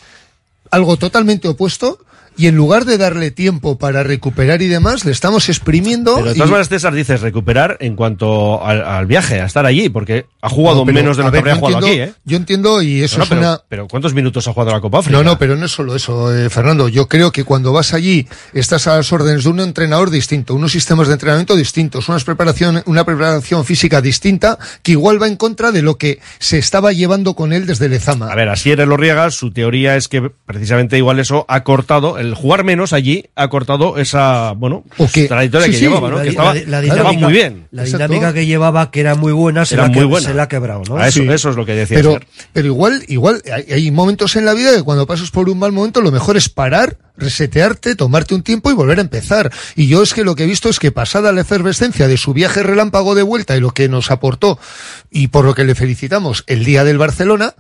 algo 0.71 0.97
totalmente 0.97 1.49
opuesto 1.49 1.99
y 2.37 2.47
en 2.47 2.57
lugar 2.57 2.85
de 2.85 2.97
darle 2.99 3.31
tiempo 3.31 3.79
para 3.79 4.03
recuperar 4.03 4.63
y 4.63 4.67
demás, 4.69 5.05
le 5.05 5.13
estamos 5.13 5.49
exprimiendo. 5.49 6.15
Pero 6.15 6.27
de 6.27 6.33
y- 6.33 6.35
todas 6.35 6.51
maneras, 6.51 6.69
César, 6.69 6.95
dices 6.95 7.21
recuperar 7.21 7.77
en 7.81 7.97
cuanto 7.97 8.65
al, 8.65 8.83
al 8.83 9.07
viaje, 9.07 9.41
a 9.41 9.45
estar 9.47 9.67
allí, 9.67 9.89
porque 9.89 10.27
ha 10.41 10.49
jugado 10.49 10.79
No, 10.81 10.87
pero, 10.87 10.95
menos 10.95 11.17
de 11.17 11.23
lo 11.25 11.33
que 11.33 11.39
habría 11.39 11.57
jugado 11.57 11.79
entiendo- 11.79 12.05
aquí, 12.05 12.11
¿eh? 12.13 12.15
Yo 12.25 12.37
entiendo 12.37 12.83
y 12.83 13.03
eso 13.03 13.17
No, 13.17 13.19
no, 13.19 13.25
es 13.25 13.29
pero, 13.29 13.41
una... 13.41 13.61
pero 13.69 13.89
¿cuántos 13.89 14.15
minutos 14.15 14.47
ha 14.49 14.53
jugado 14.53 14.73
la 14.73 14.81
Copa 14.81 15.01
África? 15.01 15.19
No, 15.19 15.25
no, 15.25 15.39
pero 15.39 15.57
no 15.57 15.67
es 15.67 15.73
solo 15.73 15.95
eso, 15.95 16.35
eh, 16.35 16.49
Fernando. 16.49 16.89
Yo 16.89 17.09
creo 17.09 17.31
que 17.33 17.45
cuando 17.45 17.73
vas 17.73 17.93
allí, 17.93 18.27
estás 18.55 18.87
a 18.87 18.97
las 18.97 19.13
órdenes 19.13 19.45
de 19.45 19.51
un 19.51 19.61
entrenador 19.61 20.11
distinto, 20.11 20.55
unos 20.55 20.73
sistemas 20.73 21.09
de 21.09 21.15
entrenamiento 21.15 21.57
distintos, 21.57 22.09
unas 22.09 22.25
preparación, 22.25 22.83
una 22.87 23.05
preparación 23.05 23.65
física 23.65 24.01
distinta, 24.01 24.59
que 24.83 24.93
igual 24.93 25.21
va 25.21 25.27
en 25.29 25.37
contra 25.37 25.73
de 25.73 25.83
lo 25.83 25.99
que 25.99 26.21
se 26.39 26.59
estaba 26.59 26.93
llevando 26.93 27.35
con 27.35 27.53
él 27.53 27.67
desde 27.67 27.89
Lezama. 27.89 28.31
A 28.31 28.35
ver, 28.35 28.49
así 28.49 28.71
era 28.71 28.87
Lorriaga, 28.87 29.31
su 29.31 29.51
teoría 29.51 29.97
es 29.97 30.09
que 30.09 30.31
precisamente 30.47 30.97
igual 30.97 31.19
eso 31.19 31.45
ha 31.49 31.65
cortado, 31.65 32.19
el 32.21 32.35
jugar 32.35 32.65
menos 32.65 32.93
allí 32.93 33.25
ha 33.35 33.49
cortado 33.49 33.99
esa, 33.99 34.53
bueno, 34.53 34.85
trayectoria 35.29 35.67
Sí, 35.67 35.73
que 35.73 35.79
sí, 35.79 35.85
llevaba, 35.85 36.11
¿no? 36.11 36.17
la 36.19 36.23
que 36.23 36.29
estaba, 36.31 36.57
estaba 36.57 36.81
dinámica- 36.83 37.13
muy 37.25 37.33
bien. 37.33 37.67
La 37.73 37.85
dinámica 37.85 38.33
que 38.33 38.47
llevaba, 38.47 38.91
que 38.91 39.01
era 39.01 39.15
muy 39.15 39.33
buena, 39.33 39.65
se, 39.65 39.75
Era 39.75 39.83
la, 39.83 39.87
ha 39.87 39.91
muy 39.91 39.99
que- 40.01 40.05
buena. 40.05 40.27
se 40.29 40.35
la 40.35 40.43
ha 40.45 40.49
quebrado, 40.49 40.83
¿no? 40.89 41.03
Eso, 41.05 41.21
Sí. 41.23 41.29
eso 41.29 41.51
es 41.51 41.57
lo 41.57 41.67
que 41.67 41.75
decía. 41.75 41.97
Pero, 41.97 42.21
pero 42.53 42.67
igual, 42.67 43.03
igual, 43.09 43.43
hay, 43.53 43.73
hay 43.73 43.91
momentos 43.91 44.37
en 44.37 44.45
la 44.45 44.55
vida 44.55 44.75
que 44.77 44.83
cuando 44.83 45.07
pasas 45.07 45.31
por 45.31 45.49
un 45.49 45.59
mal 45.59 45.73
momento, 45.73 46.01
lo 46.01 46.13
mejor 46.13 46.37
es 46.37 46.49
parar, 46.49 46.97
resetearte, 47.17 47.97
tomarte 47.97 48.35
un 48.35 48.43
tiempo 48.43 48.71
y 48.71 48.75
volver 48.75 48.99
a 48.99 49.03
empezar. 49.03 49.51
Y 49.77 49.87
yo 49.89 50.03
es 50.03 50.15
que 50.15 50.25
lo 50.25 50.35
que 50.35 50.45
he 50.45 50.47
visto 50.47 50.69
es 50.69 50.79
que 50.79 50.93
pasada 50.93 51.33
la 51.33 51.43
efervescencia 51.43 52.09
de 52.09 52.17
su 52.17 52.33
viaje 52.33 52.63
relámpago 52.63 53.15
de 53.15 53.23
vuelta 53.23 53.57
y 53.57 53.61
lo 53.61 53.71
que 53.73 53.89
nos 53.89 54.11
aportó, 54.11 54.59
y 55.11 55.29
por 55.29 55.45
lo 55.45 55.55
que 55.55 55.65
le 55.65 55.75
felicitamos, 55.75 56.45
el 56.47 56.65
día 56.65 56.85
del 56.85 56.99
Barcelona, 56.99 57.55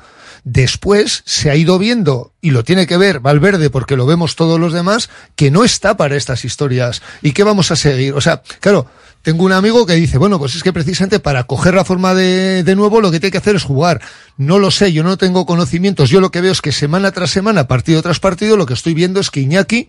después 0.45 1.23
se 1.25 1.51
ha 1.51 1.57
ido 1.57 1.79
viendo, 1.79 2.33
y 2.41 2.51
lo 2.51 2.65
tiene 2.65 2.87
que 2.87 2.97
ver 2.97 3.21
Valverde 3.21 3.71
porque 3.71 3.97
lo 3.97 4.07
vemos 4.07 4.37
todos 4.37 4.59
los 4.59 4.73
demás, 4.73 5.11
que 5.37 5.51
no 5.51 5.65
está 5.65 5.97
para 5.97 6.17
estas 6.17 6.45
historias. 6.45 7.03
¿Y 7.23 7.33
qué 7.33 7.45
vamos 7.45 7.71
a 7.71 7.77
seguir? 7.77 8.15
O 8.15 8.21
sea, 8.21 8.43
claro, 8.61 8.87
tengo 9.23 9.45
un 9.45 9.53
amigo 9.53 9.85
que 9.85 9.95
dice, 9.95 10.17
bueno, 10.17 10.39
pues 10.39 10.55
es 10.55 10.63
que 10.63 10.73
precisamente 10.73 11.21
para 11.21 11.45
coger 11.45 11.75
la 11.75 11.85
forma 11.85 12.15
de, 12.15 12.63
de 12.65 12.77
nuevo 12.77 13.03
lo 13.03 13.11
que 13.11 13.21
tiene 13.21 13.33
que 13.33 13.39
hacer 13.39 13.57
es 13.57 13.65
jugar. 13.65 14.01
No 14.39 14.59
lo 14.59 14.71
sé, 14.71 14.93
yo 14.93 15.03
no 15.03 15.19
tengo 15.19 15.45
conocimientos. 15.45 16.09
Yo 16.09 16.23
lo 16.23 16.31
que 16.31 16.41
veo 16.41 16.53
es 16.53 16.63
que 16.63 16.73
semana 16.73 17.13
tras 17.13 17.31
semana, 17.31 17.69
partido 17.69 18.01
tras 18.01 18.19
partido, 18.19 18.57
lo 18.57 18.65
que 18.65 18.75
estoy 18.75 18.95
viendo 18.95 19.21
es 19.21 19.31
que 19.31 19.41
Iñaki 19.41 19.89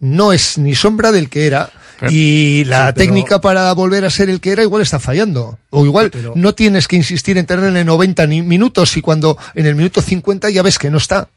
no 0.00 0.32
es 0.32 0.58
ni 0.58 0.74
sombra 0.74 1.12
del 1.12 1.28
que 1.28 1.46
era. 1.46 1.70
Y 2.10 2.64
la 2.64 2.88
Sí, 2.88 2.92
pero- 2.94 3.06
técnica 3.06 3.40
para 3.40 3.72
volver 3.74 4.04
a 4.04 4.10
ser 4.10 4.30
el 4.30 4.40
que 4.40 4.52
era 4.52 4.62
igual 4.62 4.82
está 4.82 4.98
fallando. 4.98 5.58
O 5.70 5.84
igual 5.84 6.10
no 6.34 6.54
tienes 6.54 6.88
que 6.88 6.96
insistir 6.96 7.38
en 7.38 7.46
tenerle 7.46 7.84
90 7.84 8.26
ni 8.26 8.42
minutos 8.42 8.96
y 8.96 9.02
cuando 9.02 9.36
en 9.54 9.66
el 9.66 9.74
minuto 9.74 10.00
50 10.02 10.50
ya 10.50 10.62
ves 10.62 10.78
que 10.78 10.90
no 10.90 10.98
está. 10.98 11.28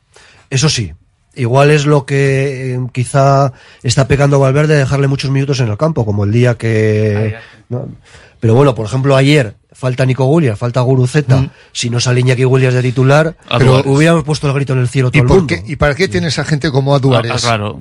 Eso 0.50 0.70
sí. 0.70 0.94
Igual 1.38 1.70
es 1.72 1.86
lo 1.86 2.06
que 2.06 2.76
eh, 2.76 2.80
quizá 2.94 3.52
está 3.84 4.08
pecando 4.08 4.40
Valverde 4.40 4.74
de 4.76 4.80
dejarle 4.80 5.08
muchos 5.10 5.32
minutos 5.32 5.60
en 5.60 5.68
el 5.68 5.78
campo, 5.78 6.06
como 6.06 6.24
el 6.24 6.32
día 6.32 6.56
que... 6.56 7.36
¿no? 7.68 7.90
Pero 8.40 8.54
bueno, 8.54 8.74
por 8.76 8.86
ejemplo, 8.86 9.16
ayer 9.18 9.56
falta 9.74 10.06
Nico 10.06 10.24
Williams, 10.26 10.58
falta 10.60 10.80
Guruceta. 10.82 11.38
Mm. 11.38 11.50
Si 11.74 11.90
no 11.90 12.00
sale 12.00 12.22
Iñaki 12.22 12.46
Williams 12.46 12.76
de 12.76 12.82
titular, 12.84 13.36
A 13.50 13.58
pero 13.58 13.82
hubiéramos 13.86 14.24
puesto 14.24 14.48
el 14.48 14.54
grito 14.54 14.72
en 14.74 14.80
el 14.80 14.88
cielo 14.88 15.10
todo 15.12 15.18
¿Y, 15.18 15.22
el 15.22 15.28
por 15.28 15.38
mundo. 15.40 15.48
qué, 15.56 15.64
¿Y 15.66 15.76
para 15.76 15.96
qué 15.96 16.08
tienes 16.08 16.38
a 16.40 16.46
gente 16.46 16.72
como 16.72 16.96
a 16.96 17.00
Duárez? 17.00 17.32
Ah, 17.34 17.38
claro. 17.42 17.80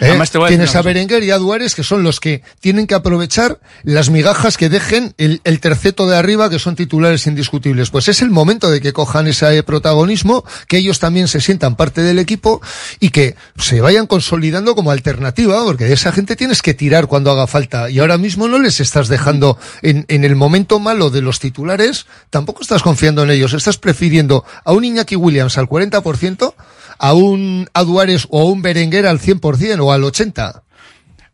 ¿Eh? 0.00 0.06
Además 0.06 0.30
te 0.30 0.38
voy 0.38 0.46
a 0.46 0.50
decir 0.50 0.58
Tienes 0.58 0.76
a. 0.76 0.82
Berenguer 0.82 1.22
y 1.24 1.30
a 1.30 1.38
Duárez 1.38 1.74
que 1.74 1.82
son 1.82 2.02
los 2.02 2.20
que 2.20 2.42
tienen 2.60 2.86
que 2.86 2.94
aprovechar 2.94 3.58
las 3.82 4.10
migajas 4.10 4.56
que 4.56 4.68
dejen 4.68 5.14
el, 5.18 5.40
el 5.44 5.60
terceto 5.60 6.06
de 6.06 6.16
arriba 6.16 6.48
que 6.48 6.58
son 6.58 6.76
titulares 6.76 7.26
indiscutibles. 7.26 7.90
Pues 7.90 8.08
es 8.08 8.22
el 8.22 8.30
momento 8.30 8.70
de 8.70 8.80
que 8.80 8.92
cojan 8.92 9.26
ese 9.26 9.62
protagonismo, 9.62 10.44
que 10.68 10.78
ellos 10.78 10.98
también 11.00 11.28
se 11.28 11.40
sientan 11.40 11.76
parte 11.76 12.02
del 12.02 12.18
equipo 12.18 12.60
y 13.00 13.10
que 13.10 13.34
se 13.56 13.80
vayan 13.80 14.06
consolidando 14.06 14.74
como 14.74 14.90
alternativa, 14.90 15.62
porque 15.64 15.84
de 15.84 15.94
esa 15.94 16.12
gente 16.12 16.36
tienes 16.36 16.62
que 16.62 16.74
tirar 16.74 17.06
cuando 17.06 17.30
haga 17.30 17.46
falta 17.46 17.90
y 17.90 17.98
ahora 17.98 18.18
mismo 18.18 18.48
no 18.48 18.58
les 18.58 18.80
estás 18.80 19.08
dejando 19.08 19.58
en, 19.82 20.04
en 20.08 20.24
el 20.24 20.36
momento 20.36 20.78
malo 20.78 21.10
de 21.10 21.22
los 21.22 21.40
titulares, 21.40 22.06
tampoco 22.30 22.62
estás 22.62 22.82
confiando 22.82 23.22
en 23.22 23.30
ellos, 23.30 23.52
estás 23.52 23.78
prefiriendo 23.78 24.44
a 24.64 24.72
un 24.72 24.84
Iñaki 24.84 25.16
Williams 25.16 25.58
al 25.58 25.68
40%, 25.68 26.54
a 26.98 27.12
un 27.14 27.68
a 27.72 27.84
Duárez 27.84 28.26
o 28.30 28.40
a 28.40 28.44
un 28.44 28.62
Berenguer 28.62 29.06
al 29.06 29.20
100% 29.20 29.80
o 29.80 29.92
al 29.92 30.02
80%. 30.02 30.62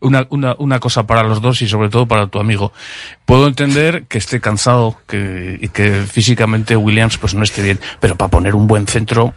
Una, 0.01 0.27
una, 0.29 0.55
una 0.59 0.81
cosa 0.81 1.07
para 1.07 1.23
los 1.23 1.41
dos 1.41 1.63
y 1.63 1.69
sobre 1.69 1.89
todo 1.89 2.07
para 2.07 2.27
tu 2.27 2.39
amigo. 2.39 2.73
Puedo 3.25 3.47
entender 3.47 4.05
que 4.07 4.19
esté 4.19 4.39
cansado 4.39 4.99
que, 5.07 5.59
y 5.59 5.69
que 5.69 6.03
físicamente 6.03 6.77
Williams 6.77 7.17
pues 7.17 7.35
no 7.35 7.43
esté 7.43 7.63
bien, 7.63 7.81
pero 8.01 8.15
para 8.15 8.31
poner 8.31 8.55
un 8.55 8.67
buen 8.67 8.87
centro 8.87 9.33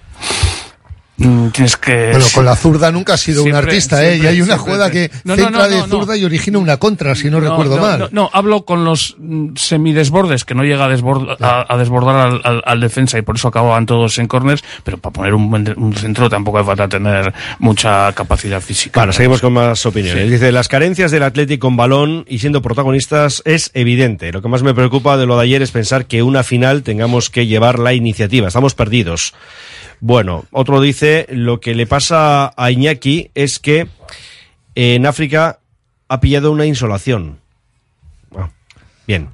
tienes 1.17 1.77
que... 1.77 2.09
Bueno, 2.11 2.25
con 2.33 2.45
la 2.45 2.55
zurda 2.55 2.91
nunca 2.91 3.13
ha 3.15 3.17
sido 3.17 3.41
un 3.41 3.49
Siempre, 3.51 3.71
artista, 3.71 4.03
¿eh? 4.03 4.07
Y 4.07 4.09
siempre, 4.11 4.29
hay 4.29 4.41
una 4.41 4.45
siempre, 4.55 4.63
jugada 4.73 4.91
siempre. 4.91 5.09
que 5.21 5.27
No, 5.27 5.35
no, 5.35 5.43
centra 5.43 5.63
no, 5.63 5.69
de 5.69 5.77
no, 5.79 5.87
no. 5.87 5.99
zurda 5.99 6.17
y 6.17 6.25
origina 6.25 6.59
una 6.59 6.77
contra, 6.77 7.15
si 7.15 7.29
no, 7.29 7.39
recuerdo 7.39 7.75
no, 7.77 7.81
mal. 7.81 7.99
No, 7.99 8.07
no, 8.11 8.29
hablo 8.33 8.65
con 8.65 8.85
los 8.85 9.15
mm, 9.17 9.55
semidesbordes, 9.55 10.45
que 10.45 10.53
no 10.55 10.63
llega 10.63 10.85
a, 10.85 10.89
desbord- 10.89 11.37
a, 11.41 11.65
a 11.73 11.77
desbordar 11.77 12.15
al, 12.15 12.41
al- 12.43 12.63
al 12.65 12.79
defensa 12.79 13.17
y 13.17 13.23
por 13.23 13.35
eso 13.35 13.47
acababan 13.47 13.85
todos 13.85 14.17
en 14.19 14.27
corners, 14.27 14.63
pero 14.83 14.97
para 14.97 15.13
poner 15.13 15.33
un, 15.33 15.49
buen 15.49 15.63
de- 15.63 15.73
un 15.73 15.93
centro 15.95 16.29
tampoco 16.29 16.59
hace 16.59 16.67
falta 16.67 16.87
tener 16.87 17.33
mucha 17.59 18.11
capacidad 18.13 18.61
física. 18.61 18.99
Bueno, 18.99 19.13
seguimos 19.13 19.41
con 19.41 19.53
más 19.53 19.85
opiniones. 19.85 20.25
Sí. 20.25 20.29
Dice, 20.31 20.51
las 20.51 20.67
carencias 20.67 21.09
del 21.11 21.23
Atlético 21.23 21.67
con 21.67 21.75
balón 21.77 22.23
y 22.27 22.39
siendo 22.39 22.61
protagonistas 22.61 23.41
es 23.43 23.71
evidente. 23.73 24.31
Lo 24.31 24.41
que 24.41 24.47
más 24.49 24.61
me 24.63 24.73
preocupa 24.75 25.17
de 25.17 25.25
lo 25.25 25.37
de 25.37 25.43
ayer 25.43 25.61
es 25.63 25.71
pensar 25.71 26.05
que 26.05 26.21
una 26.23 26.43
final 26.43 26.83
tengamos 26.83 27.29
que 27.29 27.47
llevar 27.47 27.79
la 27.79 27.93
iniciativa. 27.93 28.47
Estamos 28.47 28.75
perdidos. 28.75 29.33
Bueno, 29.99 30.45
otro 30.51 30.79
dice, 30.81 31.25
lo 31.29 31.59
que 31.59 31.75
le 31.75 31.87
pasa 31.87 32.53
a 32.55 32.71
Iñaki 32.71 33.31
es 33.33 33.59
que 33.59 33.87
en 34.75 35.05
África 35.05 35.59
ha 36.07 36.19
pillado 36.19 36.51
una 36.51 36.65
insolación. 36.65 37.39
Ah, 38.35 38.49
bien. 39.07 39.29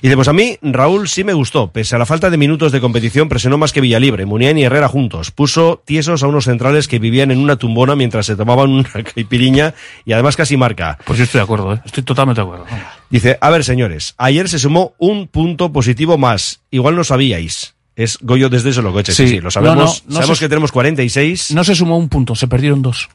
Y 0.00 0.06
dice, 0.06 0.16
pues 0.16 0.28
a 0.28 0.32
mí, 0.32 0.58
Raúl 0.62 1.08
sí 1.08 1.24
me 1.24 1.32
gustó. 1.32 1.70
Pese 1.70 1.96
a 1.96 1.98
la 1.98 2.06
falta 2.06 2.30
de 2.30 2.36
minutos 2.36 2.72
de 2.72 2.80
competición, 2.80 3.28
presionó 3.28 3.58
más 3.58 3.72
que 3.72 3.80
Villalibre, 3.80 4.26
Muniain 4.26 4.58
y 4.58 4.64
Herrera 4.64 4.88
juntos. 4.88 5.30
Puso 5.30 5.82
tiesos 5.84 6.22
a 6.22 6.28
unos 6.28 6.44
centrales 6.44 6.88
que 6.88 6.98
vivían 6.98 7.30
en 7.30 7.38
una 7.38 7.56
tumbona 7.56 7.96
mientras 7.96 8.26
se 8.26 8.36
tomaban 8.36 8.70
una 8.70 8.90
caipiriña 9.14 9.74
y 10.04 10.12
además 10.12 10.36
casi 10.36 10.56
marca. 10.56 10.98
Pues 11.04 11.18
yo 11.18 11.24
estoy 11.24 11.40
de 11.40 11.44
acuerdo, 11.44 11.74
¿eh? 11.74 11.80
estoy 11.84 12.04
totalmente 12.04 12.40
de 12.40 12.46
acuerdo. 12.46 12.66
Dice, 13.10 13.38
a 13.40 13.50
ver 13.50 13.64
señores, 13.64 14.14
ayer 14.18 14.48
se 14.48 14.58
sumó 14.58 14.94
un 14.98 15.28
punto 15.28 15.72
positivo 15.72 16.16
más. 16.16 16.60
Igual 16.70 16.96
no 16.96 17.04
sabíais. 17.04 17.75
Es 17.96 18.18
Goyo 18.20 18.48
desde 18.50 18.70
eso 18.70 18.82
lo 18.82 18.92
coche. 18.92 19.12
Sí, 19.14 19.26
sí, 19.26 19.40
lo 19.40 19.50
sabemos. 19.50 19.76
No, 19.76 19.84
no, 19.84 19.92
no 20.08 20.14
sabemos 20.16 20.38
se- 20.38 20.44
que 20.44 20.48
tenemos 20.50 20.70
46. 20.70 21.50
No 21.52 21.64
se 21.64 21.74
sumó 21.74 21.96
un 21.96 22.08
punto, 22.10 22.34
se 22.34 22.46
perdieron 22.46 22.82
dos. 22.82 23.08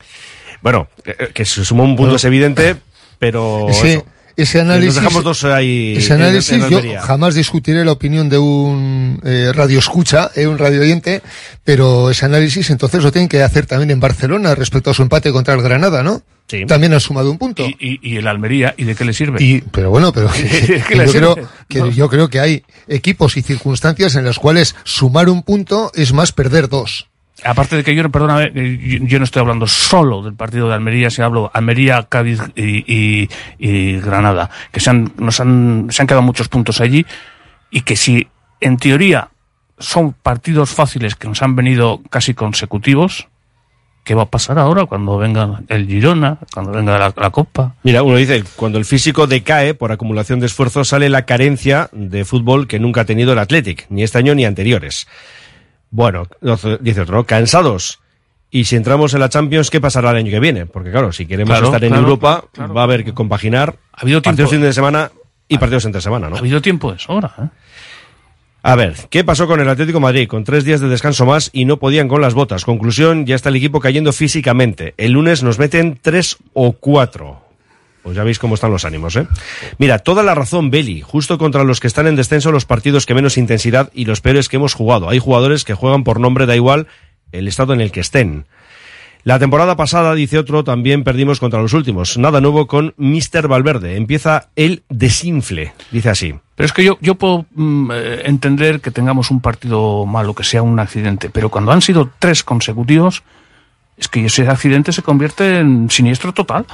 Bueno, 0.61 0.89
que, 1.03 1.15
que 1.33 1.45
se 1.45 1.63
sumó 1.63 1.83
un 1.83 1.95
punto 1.95 2.15
es 2.15 2.23
evidente, 2.25 2.75
pero 3.19 3.67
Ese, 3.69 3.93
eso. 3.93 4.05
Ese 4.37 4.61
análisis, 4.61 4.95
Nos 4.95 5.03
dejamos 5.03 5.23
dos 5.23 5.43
ahí. 5.45 5.95
ese 5.97 6.13
análisis 6.13 6.51
en 6.53 6.69
yo 6.69 6.81
jamás 7.01 7.35
discutiré 7.35 7.83
la 7.85 7.91
opinión 7.91 8.29
de 8.29 8.37
un 8.37 9.19
eh, 9.23 9.51
radio 9.53 9.79
escucha, 9.79 10.31
eh, 10.35 10.47
un 10.47 10.57
radio 10.57 10.81
oyente, 10.81 11.21
pero 11.63 12.09
ese 12.09 12.25
análisis 12.25 12.69
entonces 12.69 13.03
lo 13.03 13.11
tienen 13.11 13.29
que 13.29 13.41
hacer 13.43 13.65
también 13.65 13.91
en 13.91 13.99
Barcelona 13.99 14.55
respecto 14.55 14.89
a 14.91 14.93
su 14.93 15.01
empate 15.01 15.31
contra 15.31 15.53
el 15.53 15.61
Granada, 15.61 16.03
¿no? 16.03 16.21
Sí. 16.47 16.65
También 16.65 16.91
han 16.93 16.99
sumado 16.99 17.31
un 17.31 17.37
punto. 17.37 17.63
Y, 17.65 17.77
y, 17.79 17.99
y 18.01 18.17
el 18.17 18.27
Almería, 18.27 18.73
¿y 18.77 18.83
de 18.83 18.93
qué 18.93 19.05
le 19.05 19.13
sirve? 19.13 19.41
Y, 19.41 19.61
pero 19.61 19.89
bueno, 19.89 20.11
pero 20.11 20.29
que- 20.33 20.43
¿Qué 20.43 20.83
que 20.83 21.05
yo, 21.05 21.11
creo, 21.13 21.35
que 21.69 21.79
No. 21.79 21.89
yo 21.91 22.09
creo 22.09 22.29
que 22.29 22.39
hay 22.41 22.63
equipos 22.89 23.37
y 23.37 23.41
circunstancias 23.41 24.15
en 24.15 24.25
las 24.25 24.37
cuales 24.37 24.75
sumar 24.83 25.29
un 25.29 25.43
punto 25.43 25.91
es 25.95 26.11
más 26.11 26.33
perder 26.33 26.67
dos. 26.67 27.07
Aparte 27.43 27.75
de 27.75 27.83
que 27.83 27.95
yo, 27.95 28.09
perdóname, 28.09 28.51
eh, 28.53 28.99
yo, 29.03 29.17
no 29.17 29.25
estoy 29.25 29.41
hablando 29.41 29.65
solo 29.65 30.21
del 30.21 30.35
partido 30.35 30.67
de 30.67 30.75
Almería, 30.75 31.09
si 31.09 31.21
hablo 31.21 31.49
Almería, 31.53 32.03
Cádiz 32.03 32.39
y, 32.55 33.27
Granada, 33.97 34.49
que 34.71 34.79
se 34.79 34.89
han, 34.89 35.13
nos 35.17 35.39
han, 35.39 35.87
se 35.89 36.01
han 36.01 36.07
quedado 36.07 36.21
muchos 36.21 36.49
puntos 36.49 36.81
allí 36.81 37.05
y 37.71 37.81
que 37.81 37.95
si 37.95 38.27
en 38.59 38.77
teoría 38.77 39.29
son 39.79 40.13
partidos 40.13 40.69
fáciles 40.69 41.15
que 41.15 41.27
nos 41.27 41.41
han 41.41 41.55
venido 41.55 42.01
casi 42.11 42.35
consecutivos, 42.35 43.27
¿qué 44.03 44.13
va 44.13 44.23
a 44.23 44.29
pasar 44.29 44.59
ahora 44.59 44.85
cuando 44.85 45.17
venga 45.17 45.61
el 45.67 45.87
Girona, 45.87 46.37
cuando 46.53 46.71
venga 46.71 46.99
la, 46.99 47.13
la 47.15 47.29
Copa? 47.31 47.73
Mira, 47.81 48.03
uno 48.03 48.17
dice, 48.17 48.43
cuando 48.55 48.77
el 48.77 48.85
físico 48.85 49.25
decae 49.25 49.73
por 49.73 49.91
acumulación 49.91 50.39
de 50.39 50.45
esfuerzo, 50.45 50.83
sale 50.83 51.09
la 51.09 51.25
carencia 51.25 51.89
de 51.91 52.23
fútbol 52.23 52.67
que 52.67 52.79
nunca 52.79 53.01
ha 53.01 53.05
tenido 53.05 53.33
el 53.33 53.39
Athletic, 53.39 53.87
ni 53.89 54.03
este 54.03 54.19
año 54.19 54.35
ni 54.35 54.45
anteriores. 54.45 55.07
Bueno, 55.91 56.27
dice 56.79 57.01
otro, 57.01 57.17
¿no? 57.17 57.23
cansados. 57.25 57.99
Y 58.49 58.65
si 58.65 58.75
entramos 58.75 59.13
en 59.13 59.19
la 59.21 59.29
Champions, 59.29 59.69
¿qué 59.69 59.79
pasará 59.79 60.11
el 60.11 60.17
año 60.17 60.31
que 60.31 60.39
viene? 60.39 60.65
Porque 60.65 60.91
claro, 60.91 61.11
si 61.13 61.25
queremos 61.25 61.51
Claro, 61.51 61.67
estar 61.67 61.83
en 61.83 61.89
claro, 61.91 62.03
Europa, 62.03 62.43
claro. 62.51 62.73
va 62.73 62.81
a 62.81 62.83
haber 62.83 63.05
que 63.05 63.13
compaginar 63.13 63.75
Ha 63.93 64.01
habido 64.01 64.21
partidos 64.21 64.49
tiempo. 64.49 64.61
fin 64.63 64.67
de 64.69 64.73
semana 64.73 65.11
y 65.47 65.57
partidos 65.57 65.85
entre 65.85 66.01
semana, 66.01 66.29
¿no? 66.29 66.35
Ha 66.35 66.39
habido 66.39 66.61
tiempo 66.61 66.91
de 66.91 66.99
sobra, 66.99 67.33
¿eh? 67.39 67.47
A 68.63 68.75
ver, 68.75 68.95
¿qué 69.09 69.23
pasó 69.23 69.47
con 69.47 69.59
el 69.59 69.67
Atlético 69.69 69.97
de 69.97 70.03
Madrid? 70.03 70.27
Con 70.27 70.43
tres 70.43 70.63
días 70.63 70.79
de 70.81 70.87
descanso 70.87 71.25
más 71.25 71.49
y 71.51 71.65
no 71.65 71.77
podían 71.77 72.07
con 72.07 72.21
las 72.21 72.35
botas. 72.35 72.63
Conclusión, 72.63 73.25
ya 73.25 73.35
está 73.35 73.49
el 73.49 73.55
equipo 73.55 73.79
cayendo 73.79 74.13
físicamente. 74.13 74.93
El 74.97 75.13
lunes 75.13 75.41
nos 75.43 75.57
meten 75.57 75.97
tres 76.01 76.37
o 76.53 76.73
cuatro. 76.73 77.41
Pues 78.03 78.15
ya 78.15 78.23
veis 78.23 78.39
cómo 78.39 78.55
están 78.55 78.71
los 78.71 78.85
ánimos, 78.85 79.15
¿eh? 79.15 79.27
Mira, 79.77 79.99
toda 79.99 80.23
la 80.23 80.33
razón, 80.33 80.71
Beli. 80.71 81.01
Justo 81.01 81.37
contra 81.37 81.63
los 81.63 81.79
que 81.79 81.87
están 81.87 82.07
en 82.07 82.15
descenso, 82.15 82.51
los 82.51 82.65
partidos 82.65 83.05
que 83.05 83.13
menos 83.13 83.37
intensidad 83.37 83.91
y 83.93 84.05
los 84.05 84.21
peores 84.21 84.49
que 84.49 84.55
hemos 84.55 84.73
jugado. 84.73 85.09
Hay 85.09 85.19
jugadores 85.19 85.63
que 85.63 85.75
juegan 85.75 86.03
por 86.03 86.19
nombre, 86.19 86.45
da 86.45 86.55
igual 86.55 86.87
el 87.31 87.47
estado 87.47 87.73
en 87.73 87.81
el 87.81 87.91
que 87.91 87.99
estén. 87.99 88.45
La 89.23 89.37
temporada 89.37 89.75
pasada, 89.75 90.15
dice 90.15 90.39
otro, 90.39 90.63
también 90.63 91.03
perdimos 91.03 91.39
contra 91.39 91.61
los 91.61 91.73
últimos. 91.73 92.17
Nada 92.17 92.41
nuevo 92.41 92.65
con 92.65 92.95
Mr. 92.97 93.47
Valverde. 93.47 93.95
Empieza 93.95 94.49
el 94.55 94.81
desinfle, 94.89 95.73
dice 95.91 96.09
así. 96.09 96.33
Pero 96.55 96.65
es 96.65 96.73
que 96.73 96.83
yo, 96.83 96.97
yo 97.01 97.15
puedo 97.15 97.45
mm, 97.53 97.91
eh, 97.93 98.21
entender 98.25 98.81
que 98.81 98.89
tengamos 98.89 99.29
un 99.29 99.39
partido 99.39 100.07
malo, 100.07 100.33
que 100.33 100.43
sea 100.43 100.63
un 100.63 100.79
accidente, 100.79 101.29
pero 101.29 101.49
cuando 101.49 101.71
han 101.71 101.83
sido 101.83 102.09
tres 102.17 102.43
consecutivos, 102.43 103.21
es 104.01 104.07
que 104.07 104.25
ese 104.25 104.47
accidente 104.47 104.91
se 104.91 105.03
convierte 105.03 105.59
en 105.59 105.89
siniestro 105.91 106.33
total. 106.33 106.65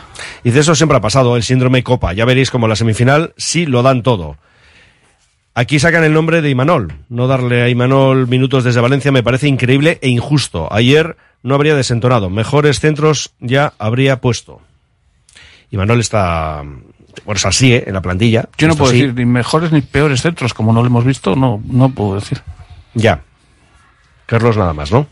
Y 0.46 0.52
de 0.52 0.62
eso 0.62 0.74
siempre 0.76 0.98
ha 0.98 1.02
pasado, 1.02 1.36
el 1.36 1.44
síndrome 1.44 1.84
Copa. 1.84 2.14
Ya 2.14 2.24
veréis 2.24 2.50
como 2.50 2.70
la 2.70 2.78
semifinal 2.78 3.34
sí 3.36 3.66
lo 3.66 3.84
dan 3.84 4.02
todo. 4.02 4.38
Aquí 5.54 5.78
sacan 5.78 6.06
el 6.06 6.14
nombre 6.14 6.42
de 6.42 6.50
Imanol. 6.50 6.94
No 7.10 7.28
darle 7.28 7.64
a 7.64 7.70
Imanol 7.70 8.28
minutos 8.28 8.64
desde 8.64 8.80
Valencia 8.80 9.12
me 9.12 9.24
parece 9.24 9.50
increíble 9.50 10.00
e 10.02 10.08
injusto. 10.08 10.72
Ayer 10.72 11.18
no 11.44 11.56
habría 11.56 11.76
desentonado. 11.76 12.30
Mejores 12.30 12.80
centros 12.80 13.34
ya 13.42 13.74
habría 13.78 14.22
puesto. 14.22 14.62
Imanol 15.70 16.00
está... 16.00 16.64
Bueno, 17.26 17.38
es 17.38 17.46
así, 17.46 17.74
¿eh? 17.74 17.84
En 17.88 17.94
la 17.94 18.02
plantilla. 18.02 18.48
Yo 18.58 18.70
no 18.70 18.76
puedo 18.76 18.94
decir 18.94 19.14
ni 19.14 19.26
mejores 19.26 19.74
ni 19.74 19.82
peores 19.82 20.22
centros, 20.22 20.54
como 20.54 20.72
no 20.72 20.82
lo 20.82 20.88
hemos 20.88 21.04
visto, 21.04 21.36
no, 21.36 21.62
no 21.66 21.90
puedo 21.90 22.16
decir. 22.16 22.42
Ya. 22.94 23.22
Carlos 24.28 24.56
nada 24.56 24.72
más, 24.72 24.92
¿no? 24.94 25.08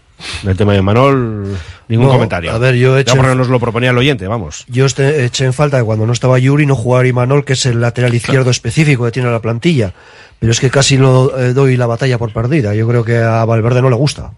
El 0.46 0.56
tema 0.56 0.74
de 0.74 0.80
Imanol, 0.80 1.58
ningún 1.90 2.06
No, 2.08 2.14
comentario. 2.14 2.52
a 2.52 2.58
ver, 2.58 2.76
yo 2.76 2.98
he 2.98 3.02
hecho- 3.02 3.16
nos 3.36 3.50
lo 3.50 3.60
proponía 3.60 3.90
el 3.90 3.98
oyente, 3.98 4.28
vamos. 4.28 4.64
Yo 4.68 4.86
este- 4.86 5.26
eché 5.26 5.46
en 5.46 5.54
falta 5.54 5.78
que 5.78 5.84
cuando 5.84 6.06
no 6.06 6.14
estaba 6.14 6.40
Yuri 6.40 6.66
no 6.66 6.76
jugara 6.76 7.08
Imanol, 7.08 7.44
que 7.44 7.54
es 7.54 7.66
el 7.66 7.82
lateral 7.82 8.14
izquierdo 8.14 8.50
específico 8.50 9.04
que 9.06 9.12
tiene 9.12 9.30
la 9.30 9.42
plantilla. 9.42 9.94
Pero 10.40 10.52
es 10.52 10.60
que 10.60 10.70
casi 10.70 10.98
lo 10.98 11.38
eh, 11.40 11.54
doy 11.54 11.78
la 11.78 11.86
batalla 11.88 12.18
por 12.18 12.32
perdida. 12.34 12.74
Yo 12.76 12.88
creo 12.88 13.04
que 13.04 13.18
a 13.18 13.46
Valverde 13.46 13.82
no 13.82 13.90
le 13.90 13.96
gusta. 13.96 14.32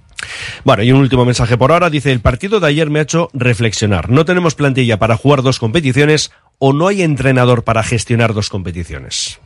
Bueno, 0.63 0.83
y 0.83 0.91
un 0.91 0.99
último 0.99 1.25
mensaje 1.25 1.57
por 1.57 1.71
ahora. 1.71 1.89
Dice, 1.89 2.11
el 2.11 2.19
partido 2.21 2.59
de 2.59 2.67
ayer 2.67 2.89
me 2.89 2.99
ha 2.99 3.03
hecho 3.03 3.29
reflexionar. 3.33 4.09
No 4.09 4.23
tenemos 4.25 4.55
plantilla 4.55 4.97
para 4.97 5.17
jugar 5.17 5.41
dos 5.41 5.59
competiciones 5.59 6.31
o 6.59 6.73
no 6.73 6.87
hay 6.87 7.01
entrenador 7.01 7.63
para 7.63 7.83
gestionar 7.83 8.33
dos 8.33 8.49
competiciones. 8.49 9.39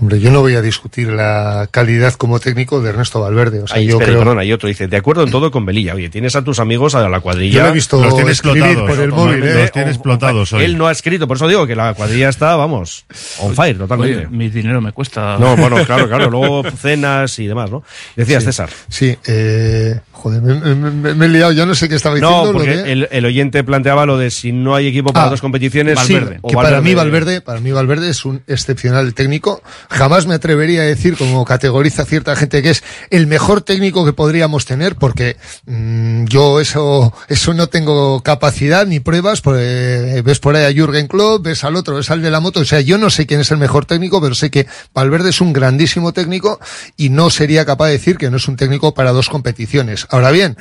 Hombre, 0.00 0.20
yo 0.20 0.30
no 0.30 0.40
voy 0.42 0.54
a 0.54 0.62
discutir 0.62 1.08
la 1.08 1.66
calidad 1.72 2.14
como 2.14 2.38
técnico 2.38 2.80
de 2.80 2.90
Ernesto 2.90 3.20
Valverde. 3.20 3.62
O 3.62 3.66
sea, 3.66 3.78
Ahí, 3.78 3.86
yo 3.86 3.94
espera, 3.94 4.12
creo. 4.12 4.18
perdona, 4.20 4.44
y 4.44 4.52
otro 4.52 4.68
dice, 4.68 4.86
de 4.86 4.96
acuerdo 4.96 5.24
en 5.24 5.30
todo 5.32 5.50
con 5.50 5.66
Belilla. 5.66 5.94
Oye, 5.94 6.08
tienes 6.08 6.36
a 6.36 6.44
tus 6.44 6.60
amigos 6.60 6.94
a 6.94 7.08
la 7.08 7.18
cuadrilla. 7.18 7.56
Yo 7.56 7.62
lo 7.64 7.68
he 7.70 7.72
visto 7.72 8.00
Los 8.00 8.16
explotados. 8.20 8.88
por 8.90 9.00
el 9.00 9.10
Los 9.10 9.18
móvil, 9.18 9.42
¿eh? 9.42 9.70
tiene 9.72 9.90
explotados 9.90 10.52
hoy. 10.52 10.62
Él 10.64 10.78
no 10.78 10.86
ha 10.86 10.92
escrito, 10.92 11.26
por 11.26 11.36
eso 11.36 11.48
digo 11.48 11.66
que 11.66 11.74
la 11.74 11.94
cuadrilla 11.94 12.28
está, 12.28 12.54
vamos, 12.54 13.06
on 13.40 13.56
fire 13.56 13.76
totalmente. 13.76 14.18
Oye, 14.18 14.28
mi 14.28 14.48
dinero 14.50 14.80
me 14.80 14.92
cuesta. 14.92 15.36
No, 15.36 15.56
bueno, 15.56 15.84
claro, 15.84 16.06
claro, 16.08 16.30
luego 16.30 16.62
cenas 16.70 17.36
y 17.40 17.48
demás, 17.48 17.68
¿no? 17.70 17.82
Decías, 18.14 18.44
Sí. 18.44 18.46
César. 18.46 18.70
Sí, 18.88 19.16
eh, 19.26 19.98
joder, 20.12 20.40
me, 20.42 20.54
me- 20.74 20.90
me- 20.92 21.14
me 21.14 21.26
he 21.26 21.28
liado, 21.28 21.50
ya 21.50 21.66
no 21.66 21.74
sé 21.74 21.88
qué 21.88 21.96
estaba 21.96 22.14
diciendo. 22.14 22.38
No, 22.38 22.46
lo 22.46 22.52
porque 22.52 22.76
de- 22.76 22.92
el, 22.92 23.08
el 23.10 23.24
oyente 23.24 23.64
planteaba 23.64 24.06
lo 24.06 24.16
de 24.16 24.30
si 24.30 24.52
no 24.52 24.76
hay 24.76 24.86
equipo 24.86 25.12
para 25.12 25.26
Ah, 25.26 25.30
dos 25.30 25.40
competiciones, 25.40 25.98
Sí, 26.00 26.12
Valverde. 26.14 26.40
que 26.48 26.54
para 26.54 26.80
mí 26.80 26.94
Valverde, 26.94 27.40
para 27.40 27.58
mí 27.58 27.72
Valverde 27.72 28.10
es 28.10 28.24
un 28.24 28.42
excepcional 28.46 29.12
técnico. 29.14 29.60
Jamás 29.88 30.26
me 30.26 30.34
atrevería 30.34 30.82
a 30.82 30.84
decir, 30.84 31.16
como 31.16 31.44
categoriza 31.44 32.04
cierta 32.04 32.36
gente, 32.36 32.62
que 32.62 32.70
es 32.70 32.82
el 33.10 33.26
mejor 33.26 33.62
técnico 33.62 34.04
que 34.04 34.12
podríamos 34.12 34.66
tener, 34.66 34.96
porque 34.96 35.36
mm, 35.66 36.24
yo 36.24 36.60
eso, 36.60 37.12
eso 37.28 37.54
no 37.54 37.68
tengo 37.68 38.22
capacidad 38.22 38.86
ni 38.86 39.00
pruebas. 39.00 39.40
pues, 39.40 39.60
eh, 39.60 40.22
ves 40.24 40.38
por 40.40 40.56
ahí 40.56 40.64
a 40.64 40.72
Jürgen 40.72 41.08
Klopp, 41.08 41.44
ves 41.44 41.64
al 41.64 41.76
otro, 41.76 41.96
ves 41.96 42.10
al 42.10 42.22
de 42.22 42.30
la 42.30 42.40
moto. 42.40 42.60
O 42.60 42.64
sea, 42.64 42.80
yo 42.80 42.98
no 42.98 43.10
sé 43.10 43.26
quién 43.26 43.40
es 43.40 43.50
el 43.50 43.58
mejor 43.58 43.86
técnico, 43.86 44.20
pero 44.20 44.34
sé 44.34 44.50
que 44.50 44.66
Valverde 44.94 45.30
es 45.30 45.40
un 45.40 45.52
grandísimo 45.52 46.12
técnico 46.12 46.60
y 46.96 47.08
no 47.08 47.30
sería 47.30 47.64
capaz 47.64 47.86
de 47.86 47.92
decir 47.92 48.18
que 48.18 48.30
no 48.30 48.36
es 48.36 48.48
un 48.48 48.56
técnico 48.56 48.94
para 48.94 49.12
dos 49.12 49.28
competiciones. 49.28 50.06
Ahora 50.10 50.30
bien, 50.30 50.56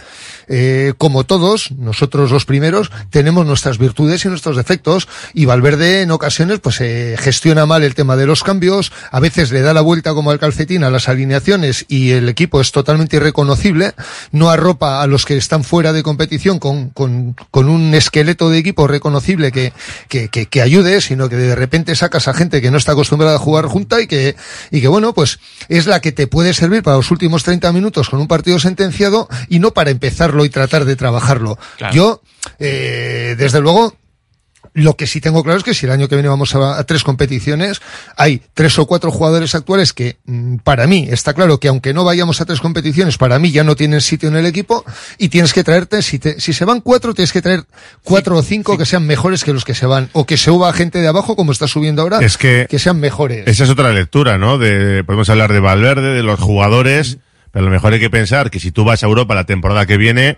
eh, 0.47 0.93
como 0.97 1.25
todos, 1.25 1.71
nosotros 1.71 2.31
los 2.31 2.45
primeros, 2.45 2.91
tenemos 3.09 3.45
nuestras 3.45 3.77
virtudes 3.77 4.25
y 4.25 4.29
nuestros 4.29 4.55
defectos 4.55 5.07
y 5.33 5.45
Valverde 5.45 6.01
en 6.01 6.11
ocasiones 6.11 6.59
pues 6.59 6.79
eh, 6.81 7.15
gestiona 7.19 7.65
mal 7.65 7.83
el 7.83 7.95
tema 7.95 8.15
de 8.15 8.25
los 8.25 8.43
cambios, 8.43 8.91
a 9.17 9.19
veces 9.19 9.51
le 9.51 9.61
da 9.61 9.73
la 9.73 9.81
vuelta 9.81 10.13
como 10.13 10.29
al 10.29 10.37
calcetín 10.37 10.83
a 10.83 10.91
las 10.91 11.09
alineaciones 11.09 11.85
y 11.87 12.11
el 12.11 12.29
equipo 12.29 12.61
es 12.61 12.71
totalmente 12.71 13.15
irreconocible, 13.15 13.95
no 14.31 14.51
arropa 14.51 15.01
a 15.01 15.07
los 15.07 15.25
que 15.25 15.35
están 15.35 15.63
fuera 15.63 15.91
de 15.91 16.03
competición 16.03 16.59
con, 16.59 16.91
con, 16.91 17.35
con 17.49 17.67
un 17.67 17.95
esqueleto 17.95 18.51
de 18.51 18.59
equipo 18.59 18.85
reconocible 18.85 19.51
que, 19.51 19.73
que, 20.07 20.29
que, 20.29 20.45
que 20.45 20.61
ayude, 20.61 21.01
sino 21.01 21.29
que 21.29 21.35
de 21.35 21.55
repente 21.55 21.95
sacas 21.95 22.27
a 22.27 22.35
gente 22.35 22.61
que 22.61 22.69
no 22.69 22.77
está 22.77 22.91
acostumbrada 22.91 23.37
a 23.37 23.39
jugar 23.39 23.65
junta 23.65 23.99
y 23.99 24.05
que, 24.05 24.35
y 24.69 24.81
que 24.81 24.87
bueno, 24.87 25.15
pues 25.15 25.39
es 25.67 25.87
la 25.87 25.99
que 25.99 26.11
te 26.11 26.27
puede 26.27 26.53
servir 26.53 26.83
para 26.83 26.97
los 26.97 27.09
últimos 27.09 27.43
30 27.43 27.73
minutos 27.73 28.11
con 28.11 28.19
un 28.19 28.27
partido 28.27 28.59
sentenciado 28.59 29.27
y 29.49 29.57
no 29.57 29.71
para 29.71 29.89
empezarlo 29.89 30.45
y 30.45 30.49
tratar 30.49 30.85
de 30.85 30.95
trabajarlo. 30.95 31.57
Claro. 31.77 31.95
Yo, 31.95 32.21
eh, 32.59 33.33
desde 33.35 33.61
luego, 33.61 33.95
lo 34.77 34.95
que 34.95 35.07
sí 35.07 35.19
tengo 35.21 35.43
claro 35.43 35.57
es 35.57 35.63
que 35.63 35.73
si 35.73 35.85
el 35.87 35.91
año 35.91 36.07
que 36.07 36.15
viene 36.15 36.29
vamos 36.29 36.53
a, 36.53 36.77
a 36.77 36.83
tres 36.83 37.03
competiciones, 37.03 37.81
hay 38.15 38.41
tres 38.53 38.77
o 38.77 38.85
cuatro 38.85 39.09
jugadores 39.11 39.55
actuales 39.55 39.91
que, 39.91 40.17
mm, 40.25 40.57
para 40.57 40.85
mí, 40.85 41.07
está 41.09 41.33
claro 41.33 41.59
que 41.59 41.67
aunque 41.67 41.93
no 41.95 42.03
vayamos 42.03 42.41
a 42.41 42.45
tres 42.45 42.59
competiciones, 42.59 43.17
para 43.17 43.39
mí 43.39 43.51
ya 43.51 43.63
no 43.63 43.75
tienen 43.75 44.01
sitio 44.01 44.29
en 44.29 44.35
el 44.35 44.45
equipo 44.45 44.85
y 45.17 45.29
tienes 45.29 45.51
que 45.53 45.63
traerte, 45.63 46.01
si, 46.03 46.19
te- 46.19 46.39
si 46.39 46.53
se 46.53 46.63
van 46.63 46.81
cuatro, 46.81 47.13
tienes 47.15 47.31
que 47.33 47.41
traer 47.41 47.63
cuatro 48.03 48.37
o 48.37 48.43
cinco 48.43 48.77
que 48.77 48.85
sean 48.85 49.05
mejores 49.07 49.43
que 49.43 49.51
los 49.51 49.65
que 49.65 49.73
se 49.73 49.85
van. 49.87 50.09
O 50.13 50.25
que 50.25 50.37
se 50.37 50.45
suba 50.45 50.71
gente 50.73 50.99
de 51.01 51.07
abajo, 51.07 51.35
como 51.35 51.51
está 51.51 51.67
subiendo 51.67 52.03
ahora, 52.03 52.19
Es 52.19 52.37
que- 52.37 52.67
sean 52.77 52.99
mejores. 52.99 53.47
Esa 53.47 53.63
es 53.63 53.69
otra 53.71 53.91
lectura, 53.91 54.37
¿no? 54.37 54.57
De, 54.59 55.03
podemos 55.03 55.27
hablar 55.29 55.51
de 55.51 55.59
Valverde, 55.59 56.13
de 56.13 56.21
los 56.23 56.39
jugadores, 56.39 57.17
pero 57.51 57.63
a 57.65 57.69
lo 57.69 57.71
mejor 57.73 57.93
hay 57.93 57.99
que 57.99 58.09
pensar 58.11 58.51
que 58.51 58.59
si 58.59 58.71
tú 58.71 58.83
vas 58.85 59.01
a 59.01 59.07
Europa 59.07 59.33
la 59.33 59.45
temporada 59.45 59.87
que 59.87 59.97
viene, 59.97 60.37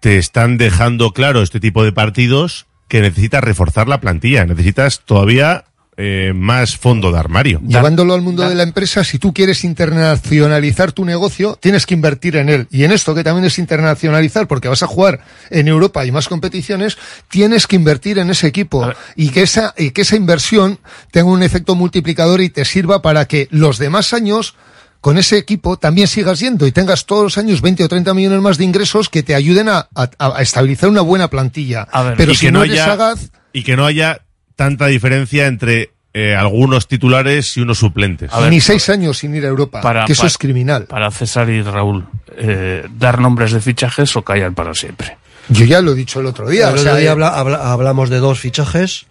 te 0.00 0.16
están 0.16 0.56
dejando 0.56 1.12
claro 1.12 1.42
este 1.42 1.60
tipo 1.60 1.84
de 1.84 1.92
partidos 1.92 2.66
que 2.92 3.00
necesitas 3.00 3.42
reforzar 3.42 3.88
la 3.88 4.02
plantilla, 4.02 4.44
necesitas 4.44 5.00
todavía 5.06 5.64
eh, 5.96 6.34
más 6.34 6.76
fondo 6.76 7.10
de 7.10 7.18
armario. 7.18 7.58
Llevándolo 7.66 8.12
al 8.12 8.20
mundo 8.20 8.46
de 8.46 8.54
la 8.54 8.64
empresa, 8.64 9.02
si 9.02 9.18
tú 9.18 9.32
quieres 9.32 9.64
internacionalizar 9.64 10.92
tu 10.92 11.06
negocio, 11.06 11.56
tienes 11.58 11.86
que 11.86 11.94
invertir 11.94 12.36
en 12.36 12.50
él. 12.50 12.68
Y 12.70 12.84
en 12.84 12.92
esto 12.92 13.14
que 13.14 13.24
también 13.24 13.46
es 13.46 13.58
internacionalizar, 13.58 14.46
porque 14.46 14.68
vas 14.68 14.82
a 14.82 14.86
jugar 14.86 15.20
en 15.48 15.68
Europa 15.68 16.04
y 16.04 16.12
más 16.12 16.28
competiciones, 16.28 16.98
tienes 17.30 17.66
que 17.66 17.76
invertir 17.76 18.18
en 18.18 18.28
ese 18.28 18.46
equipo. 18.46 18.86
Y 19.16 19.30
que 19.30 19.40
esa, 19.40 19.72
y 19.78 19.92
que 19.92 20.02
esa 20.02 20.16
inversión 20.16 20.78
tenga 21.12 21.30
un 21.30 21.42
efecto 21.42 21.74
multiplicador 21.74 22.42
y 22.42 22.50
te 22.50 22.66
sirva 22.66 23.00
para 23.00 23.24
que 23.24 23.48
los 23.50 23.78
demás 23.78 24.12
años 24.12 24.54
con 25.02 25.18
ese 25.18 25.36
equipo 25.36 25.76
también 25.76 26.06
sigas 26.08 26.38
yendo 26.40 26.66
y 26.66 26.72
tengas 26.72 27.04
todos 27.04 27.24
los 27.24 27.36
años 27.38 27.60
20 27.60 27.84
o 27.84 27.88
30 27.88 28.14
millones 28.14 28.40
más 28.40 28.56
de 28.56 28.64
ingresos 28.64 29.08
que 29.10 29.22
te 29.22 29.34
ayuden 29.34 29.68
a, 29.68 29.88
a- 29.94 30.10
a 30.18 30.40
estabilizar 30.40 30.88
una 30.88 31.02
buena 31.02 31.28
plantilla. 31.28 31.86
Pero 32.16 32.32
y 32.32 32.34
si 32.36 32.46
que 32.46 32.52
no, 32.52 32.60
no 32.60 32.64
eres 32.64 32.76
haya, 32.80 32.86
sagaz, 32.86 33.30
y 33.52 33.62
que 33.64 33.76
no 33.76 33.84
haya 33.84 34.22
tanta 34.56 34.86
diferencia 34.86 35.46
entre 35.48 35.90
eh, 36.14 36.36
algunos 36.36 36.86
titulares 36.88 37.56
y 37.56 37.60
unos 37.62 37.78
suplentes. 37.78 38.30
ni 38.48 38.60
seis 38.60 38.88
años 38.90 39.18
sin 39.18 39.34
ir 39.34 39.44
a 39.44 39.48
Europa, 39.48 39.80
Para- 39.80 40.04
que 40.04 40.12
eso 40.12 40.20
para- 40.22 40.28
es 40.28 40.38
criminal. 40.38 40.84
Para 40.84 41.10
César 41.10 41.50
y 41.50 41.62
Raúl, 41.62 42.06
eh, 42.36 42.86
dar 42.96 43.18
nombres 43.20 43.50
de 43.52 43.60
fichajes 43.60 44.14
o 44.16 44.22
callar 44.22 44.52
para 44.54 44.72
siempre. 44.72 45.16
Yo 45.48 45.64
ya 45.64 45.80
lo 45.80 45.92
he 45.92 45.94
dicho 45.96 46.20
el 46.20 46.26
otro 46.26 46.48
día. 46.48 46.66
el 46.68 46.74
otro 46.74 46.82
sea, 46.84 46.94
día 46.96 47.08
eh, 47.08 47.10
habla- 47.12 47.36
habla- 47.36 47.72
hablamos 47.72 48.08
de 48.08 48.18
dos 48.18 48.38
fichajes. 48.38 49.06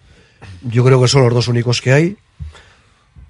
Yo 0.62 0.86
creo 0.86 1.02
que 1.02 1.10
son 1.10 1.24
los 1.24 1.34
dos 1.34 1.50
únicos 1.50 1.82
que 1.82 1.92
hay. 1.92 2.18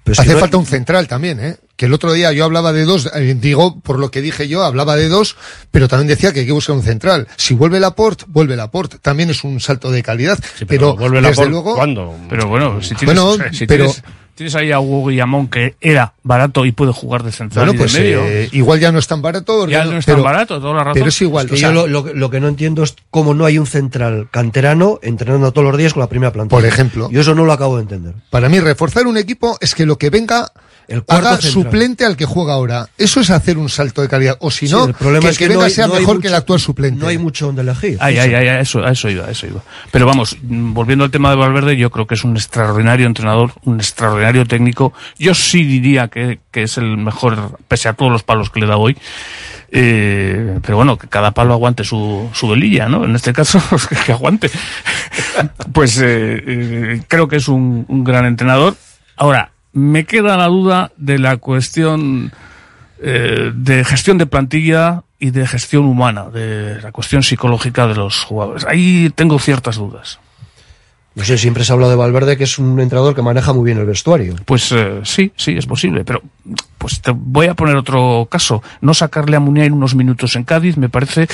Pero 0.04 0.12
es 0.12 0.18
que 0.18 0.22
Hace 0.22 0.34
no- 0.34 0.38
falta 0.40 0.56
un 0.58 0.66
central 0.66 1.08
también, 1.08 1.40
¿eh? 1.40 1.56
Que 1.82 1.86
el 1.86 1.94
otro 1.94 2.12
día 2.12 2.30
yo 2.30 2.44
hablaba 2.44 2.72
de 2.72 2.84
dos, 2.84 3.10
eh, 3.12 3.34
digo, 3.36 3.80
por 3.80 3.98
lo 3.98 4.12
que 4.12 4.20
dije 4.22 4.46
yo, 4.46 4.62
hablaba 4.62 4.94
de 4.94 5.08
dos, 5.08 5.34
pero 5.72 5.88
también 5.88 6.06
decía 6.06 6.32
que 6.32 6.38
hay 6.38 6.46
que 6.46 6.52
buscar 6.52 6.76
un 6.76 6.82
central. 6.84 7.26
Si 7.34 7.54
vuelve 7.54 7.80
Laporte, 7.80 8.24
vuelve 8.28 8.54
Laporte. 8.54 8.98
También 9.00 9.30
es 9.30 9.42
un 9.42 9.58
salto 9.58 9.90
de 9.90 10.00
calidad. 10.00 10.38
pero, 10.68 10.94
vuelve 10.94 11.16
desde 11.16 11.30
Laporte, 11.30 11.50
luego, 11.50 11.74
¿cuándo? 11.74 12.14
Pero 12.30 12.46
bueno, 12.46 12.80
si 12.80 12.94
tienes, 12.94 13.16
Bueno, 13.20 13.44
si 13.52 13.66
pero- 13.66 13.86
tienes, 13.86 14.04
tienes 14.34 14.54
ahí 14.54 14.72
a 14.72 14.80
Hugo 14.80 15.08
Guillamón 15.08 15.48
que 15.48 15.74
era 15.80 16.14
barato 16.22 16.64
y 16.64 16.72
puede 16.72 16.92
jugar 16.92 17.22
de 17.22 17.32
central 17.32 17.66
bueno, 17.66 17.74
y 17.74 17.78
pues 17.78 17.92
de 17.92 18.00
medio. 18.00 18.22
eh, 18.24 18.48
igual 18.52 18.80
ya 18.80 18.92
no 18.92 18.98
es 18.98 19.06
tan 19.06 19.22
barato. 19.22 19.66
Ya 19.68 19.80
porque 19.80 19.92
no 19.94 19.98
es 19.98 20.06
tan 20.06 20.14
pero- 20.16 20.24
barato, 20.24 20.60
toda 20.60 20.74
la 20.74 20.80
razón. 20.84 20.94
Pero 20.94 21.06
es 21.08 21.22
igual. 21.22 21.44
Es 21.46 21.50
que 21.50 21.56
o 21.56 21.58
sea, 21.58 21.68
yo 21.72 21.86
lo, 21.86 21.86
lo- 22.04 22.14
lo 22.14 22.30
que 22.30 22.40
no 22.40 22.48
entiendo 22.48 22.82
es 22.82 22.94
cómo 23.10 23.34
no 23.34 23.44
hay 23.44 23.58
un 23.58 23.66
central 23.66 24.28
canterano 24.30 24.98
entrenando 25.02 25.52
todos 25.52 25.68
los 25.68 25.76
días 25.78 25.92
con 25.94 26.00
la 26.00 26.08
primera 26.08 26.32
plantilla. 26.32 26.58
Por 26.60 26.66
ejemplo. 26.68 27.08
Yo 27.10 27.20
eso 27.20 27.34
no 27.34 27.44
lo 27.44 27.52
acabo 27.52 27.76
de 27.76 27.82
entender. 27.82 28.14
Para 28.30 28.48
mí, 28.48 28.58
reforzar 28.60 29.06
un 29.06 29.16
equipo 29.16 29.56
es 29.60 29.74
que 29.74 29.86
lo 29.86 29.98
que 29.98 30.10
venga 30.10 30.50
El 30.88 31.04
haga 31.08 31.32
central. 31.36 31.52
suplente 31.52 32.04
al 32.04 32.16
que 32.16 32.24
juega 32.24 32.54
ahora. 32.54 32.88
Eso 32.98 33.20
es 33.20 33.30
hacer 33.30 33.58
un 33.58 33.68
salto 33.68 34.02
de 34.02 34.08
calidad. 34.08 34.36
O 34.40 34.50
si 34.50 34.66
Sí, 34.66 34.72
no, 34.74 34.86
el 34.86 34.94
problema 34.94 35.20
que 35.24 35.28
es 35.30 35.32
el 35.32 35.38
que, 35.38 35.44
que 35.44 35.48
no 35.48 35.54
venga 35.60 35.66
hay- 35.66 35.72
sea 35.72 35.86
no 35.86 35.94
mejor 35.94 36.06
mucho- 36.16 36.20
que 36.22 36.28
el 36.28 36.34
actual 36.34 36.60
suplente. 36.60 37.00
No 37.00 37.08
hay 37.08 37.18
mucho 37.18 37.46
donde 37.46 37.62
elegir. 37.62 37.98
Ay, 38.00 38.18
ay, 38.18 38.34
ay, 38.34 38.60
eso, 38.60 38.80
a 38.84 38.90
eso 38.92 39.08
iba, 39.10 39.26
a 39.26 39.30
eso 39.30 39.46
iba. 39.46 39.60
Pero 39.90 40.06
vamos, 40.06 40.36
mm, 40.42 40.72
volviendo 40.74 41.04
al 41.04 41.10
tema 41.10 41.30
de 41.30 41.36
Valverde, 41.36 41.76
yo 41.76 41.90
creo 41.90 42.06
que 42.06 42.14
es 42.14 42.24
un 42.24 42.36
extraordinario 42.36 43.06
entrenador, 43.06 43.52
un 43.64 43.76
extraordinario 43.78 44.21
técnico. 44.46 44.92
Yo 45.18 45.34
sí 45.34 45.64
diría 45.64 46.08
que, 46.08 46.40
que 46.50 46.62
es 46.64 46.78
el 46.78 46.96
mejor, 46.96 47.58
pese 47.68 47.88
a 47.88 47.94
todos 47.94 48.10
los 48.10 48.22
palos 48.22 48.50
que 48.50 48.60
le 48.60 48.66
da 48.66 48.76
hoy. 48.76 48.96
Eh, 49.74 50.58
pero 50.62 50.76
bueno, 50.76 50.98
que 50.98 51.08
cada 51.08 51.30
palo 51.30 51.54
aguante 51.54 51.82
su, 51.82 52.28
su 52.34 52.46
velilla, 52.48 52.88
¿no? 52.88 53.04
En 53.04 53.16
este 53.16 53.32
caso, 53.32 53.60
que, 54.06 54.12
aguante. 54.12 54.50
pues 55.72 55.98
eh, 55.98 56.42
eh, 56.46 57.02
creo 57.08 57.26
que 57.26 57.36
es 57.36 57.48
un, 57.48 57.86
un 57.88 58.04
gran 58.04 58.26
entrenador. 58.26 58.76
Ahora, 59.16 59.52
me 59.72 60.04
queda 60.04 60.36
la 60.36 60.46
duda 60.46 60.92
de 60.96 61.18
la 61.18 61.38
cuestión 61.38 62.32
de 63.02 63.84
gestión 63.84 64.16
de 64.16 64.26
plantilla 64.26 65.02
y 65.18 65.32
de 65.32 65.44
gestión 65.44 65.86
humana, 65.86 66.30
de 66.30 66.80
la 66.80 66.92
cuestión 66.92 67.24
psicológica 67.24 67.88
de 67.88 67.96
los 67.96 68.22
jugadores. 68.22 68.64
Ahí 68.64 69.10
tengo 69.16 69.40
ciertas 69.40 69.74
dudas. 69.74 70.20
No 71.14 71.24
sé, 71.24 71.36
siempre 71.36 71.62
se 71.64 71.72
ha 71.72 71.74
hablado 71.74 71.90
de 71.90 71.96
Valverde 71.96 72.36
que 72.38 72.44
es 72.44 72.58
un 72.58 72.80
entrenador 72.80 73.14
que 73.14 73.20
maneja 73.22 73.52
muy 73.52 73.64
bien 73.66 73.78
el 73.78 73.84
vestuario. 73.86 74.34
Pues 74.46 74.72
eh, 74.72 75.00
sí, 75.04 75.32
sí, 75.36 75.56
es 75.58 75.66
posible, 75.66 76.04
pero 76.04 76.22
pues 76.78 77.00
te 77.02 77.10
voy 77.14 77.46
a 77.48 77.54
poner 77.54 77.76
otro 77.76 78.26
caso. 78.30 78.62
No 78.80 78.94
sacarle 78.94 79.36
a 79.36 79.40
Muniain 79.40 79.72
unos 79.74 79.94
minutos 79.94 80.36
en 80.36 80.44
Cádiz 80.44 80.76
me 80.76 80.88
parece... 80.88 81.28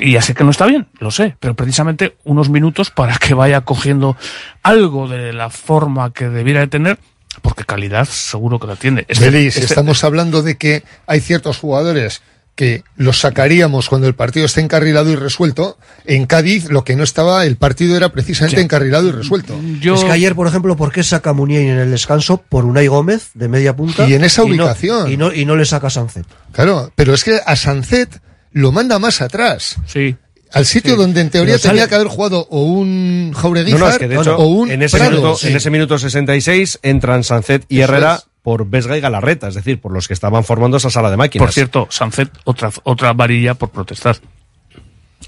Y 0.00 0.12
ya 0.12 0.22
sé 0.22 0.34
que 0.34 0.42
no 0.42 0.50
está 0.50 0.66
bien, 0.66 0.88
lo 0.98 1.12
sé, 1.12 1.36
pero 1.38 1.54
precisamente 1.54 2.16
unos 2.24 2.48
minutos 2.50 2.90
para 2.90 3.16
que 3.16 3.32
vaya 3.32 3.60
cogiendo 3.60 4.16
algo 4.64 5.06
de 5.06 5.32
la 5.32 5.50
forma 5.50 6.12
que 6.12 6.28
debiera 6.28 6.60
de 6.60 6.66
tener, 6.66 6.98
porque 7.42 7.64
calidad 7.64 8.04
seguro 8.06 8.58
que 8.58 8.66
la 8.66 8.74
tiene. 8.74 9.04
Este- 9.08 9.30
Belis, 9.30 9.54
este- 9.56 9.66
estamos 9.66 10.02
hablando 10.02 10.42
de 10.42 10.56
que 10.56 10.82
hay 11.06 11.20
ciertos 11.20 11.58
jugadores 11.58 12.22
que 12.58 12.82
los 12.96 13.20
sacaríamos 13.20 13.88
cuando 13.88 14.08
el 14.08 14.16
partido 14.16 14.44
esté 14.46 14.60
encarrilado 14.60 15.08
y 15.10 15.14
resuelto. 15.14 15.78
En 16.04 16.26
Cádiz 16.26 16.68
lo 16.70 16.82
que 16.82 16.96
no 16.96 17.04
estaba, 17.04 17.46
el 17.46 17.54
partido 17.56 17.96
era 17.96 18.08
precisamente 18.08 18.56
Sí. 18.56 18.62
encarrilado 18.64 19.06
y 19.06 19.12
resuelto. 19.12 19.54
Es 19.80 20.02
que 20.02 20.10
ayer, 20.10 20.34
por 20.34 20.48
ejemplo, 20.48 20.76
¿por 20.76 20.90
qué 20.90 21.04
saca 21.04 21.32
Muniain 21.32 21.68
en 21.68 21.78
el 21.78 21.92
descanso 21.92 22.42
por 22.48 22.64
Unai 22.64 22.88
Gómez 22.88 23.30
de 23.34 23.46
media 23.46 23.76
punta? 23.76 24.08
Y 24.08 24.14
en 24.14 24.24
esa 24.24 24.42
ubicación. 24.42 25.08
Y 25.08 25.16
no, 25.16 25.32
y 25.32 25.44
no, 25.44 25.54
le 25.54 25.64
saca 25.66 25.88
Sancet. 25.88 26.26
Claro, 26.50 26.90
pero 26.96 27.14
es 27.14 27.22
que 27.22 27.38
a 27.46 27.54
Sancet 27.54 28.20
lo 28.50 28.72
manda 28.72 28.98
más 28.98 29.20
atrás. 29.20 29.76
Sí. 29.86 30.16
Al 30.52 30.66
sitio 30.66 30.94
Sí. 30.94 30.98
donde 30.98 31.20
en 31.20 31.30
teoría 31.30 31.58
sale- 31.58 31.74
tenía 31.74 31.88
que 31.88 31.94
haber 31.94 32.08
jugado 32.08 32.48
o 32.50 32.62
un 32.64 33.32
Jaureguizar 33.36 33.78
No, 33.78 33.86
no, 33.86 33.92
es 33.92 33.98
que 33.98 34.08
de 34.08 34.16
hecho, 34.16 34.36
o 34.36 34.46
un 34.48 34.70
en, 34.72 34.82
ese 34.82 34.96
Prado. 34.96 35.12
minuto, 35.12 35.36
Sí. 35.36 35.46
en 35.46 35.56
ese 35.56 35.70
minuto 35.70 35.96
66 35.96 36.80
entran 36.82 37.22
Sancet 37.22 37.64
y 37.68 37.80
Eso 37.82 37.92
Herrera 37.92 38.14
es. 38.16 38.24
Por 38.48 38.66
Vesga 38.66 38.96
y 38.96 39.02
Galarreta, 39.02 39.48
es 39.48 39.56
decir, 39.56 39.78
por 39.78 39.92
los 39.92 40.08
que 40.08 40.14
estaban 40.14 40.42
formando 40.42 40.78
esa 40.78 40.88
sala 40.88 41.10
de 41.10 41.18
máquinas. 41.18 41.44
Por 41.44 41.52
cierto, 41.52 41.86
Sancet, 41.90 42.30
otra, 42.44 42.70
otra 42.84 43.12
varilla 43.12 43.52
por 43.52 43.68
protestar. 43.68 44.16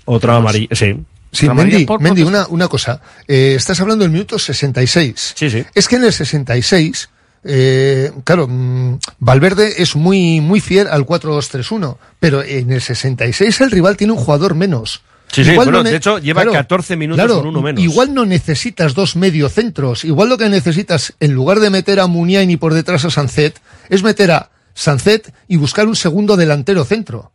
Otra 0.07 0.37
amarilla, 0.37 0.75
sí. 0.75 0.99
Sí, 1.31 1.47
amarilla 1.47 1.81
Mendy, 1.81 2.03
Mendy, 2.03 2.23
una, 2.23 2.47
una 2.49 2.67
cosa. 2.69 3.03
Eh, 3.29 3.53
estás 3.59 3.79
hablando 3.79 4.05
del 4.05 4.11
minuto 4.11 4.39
66. 4.39 5.35
Sí, 5.37 5.51
sí. 5.51 5.63
Es 5.75 5.87
que 5.87 5.97
en 5.97 6.05
el 6.05 6.15
66, 6.15 7.11
eh, 7.45 8.11
claro, 8.25 8.49
mm, 8.49 9.01
Valverde 9.19 9.83
es 9.83 9.97
muy, 9.97 10.41
muy 10.41 10.63
fiel 10.63 10.89
al 10.89 11.05
4-2-3-1, 11.05 11.99
pero 12.19 12.43
en 12.43 12.73
el 12.73 12.81
66 12.81 13.61
el 13.61 13.71
rival 13.71 13.99
tiene 13.99 14.15
un 14.15 14.19
jugador 14.19 14.55
menos. 14.55 15.03
Sí, 15.33 15.45
sí, 15.45 15.55
bueno, 15.55 15.71
no 15.73 15.83
de 15.85 15.95
hecho, 15.97 16.19
lleva 16.19 16.45
14 16.45 16.97
minutos 16.97 17.25
claro, 17.25 17.39
con 17.41 17.49
uno 17.49 17.63
menos. 17.63 17.83
Igual 17.83 18.13
no 18.15 18.27
necesitas 18.27 18.95
dos 18.95 19.15
mediocentros. 19.17 20.05
Igual 20.05 20.29
lo 20.29 20.39
que 20.39 20.49
necesitas, 20.49 21.15
en 21.21 21.33
lugar 21.35 21.61
de 21.61 21.71
meter 21.71 22.01
a 22.01 22.07
Muniain 22.07 22.51
y 22.51 22.57
por 22.57 22.75
detrás 22.75 23.05
a 23.05 23.11
Sancet, 23.11 23.61
es 23.89 24.03
meter 24.03 24.31
a 24.33 24.51
Sancet 24.75 25.33
y 25.49 25.57
buscar 25.57 25.87
un 25.87 25.95
segundo 25.97 26.37
delantero 26.37 26.85
centro. 26.85 27.31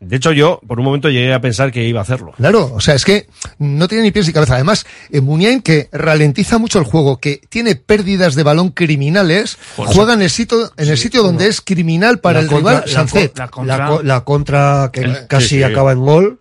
De 0.00 0.14
hecho, 0.14 0.30
yo 0.30 0.60
por 0.66 0.78
un 0.78 0.84
momento 0.84 1.10
llegué 1.10 1.34
a 1.34 1.40
pensar 1.40 1.72
que 1.72 1.84
iba 1.84 1.98
a 1.98 2.02
hacerlo. 2.04 2.32
Claro, 2.36 2.72
o 2.72 2.80
sea, 2.80 2.94
es 2.94 3.04
que 3.04 3.26
no 3.58 3.88
tiene 3.88 4.04
ni 4.04 4.10
pies 4.12 4.28
ni 4.28 4.32
cabeza. 4.32 4.54
Además, 4.54 4.86
en 5.10 5.24
Muniain, 5.24 5.60
que 5.60 5.88
ralentiza 5.90 6.58
mucho 6.58 6.78
el 6.78 6.84
juego, 6.84 7.18
que 7.18 7.40
tiene 7.48 7.74
pérdidas 7.74 8.36
de 8.36 8.44
balón 8.44 8.70
criminales, 8.70 9.58
Joder. 9.76 9.94
juega 9.96 10.14
en 10.14 10.22
el 10.22 10.30
sitio, 10.30 10.70
en 10.76 10.88
el 10.88 10.98
sitio 10.98 11.24
donde 11.24 11.48
es 11.48 11.60
criminal 11.60 12.20
para 12.20 12.38
La 12.38 12.42
el 12.44 12.48
contra- 12.48 12.70
rival, 12.74 12.84
la 12.86 12.92
Sancet. 12.92 13.38
La, 13.38 13.48
co- 13.48 14.02
la 14.04 14.20
contra 14.24 14.90
que 14.92 15.00
El- 15.00 15.26
casi 15.26 15.48
sí, 15.48 15.56
sí. 15.56 15.62
acaba 15.64 15.90
en 15.90 15.98
gol 16.00 16.40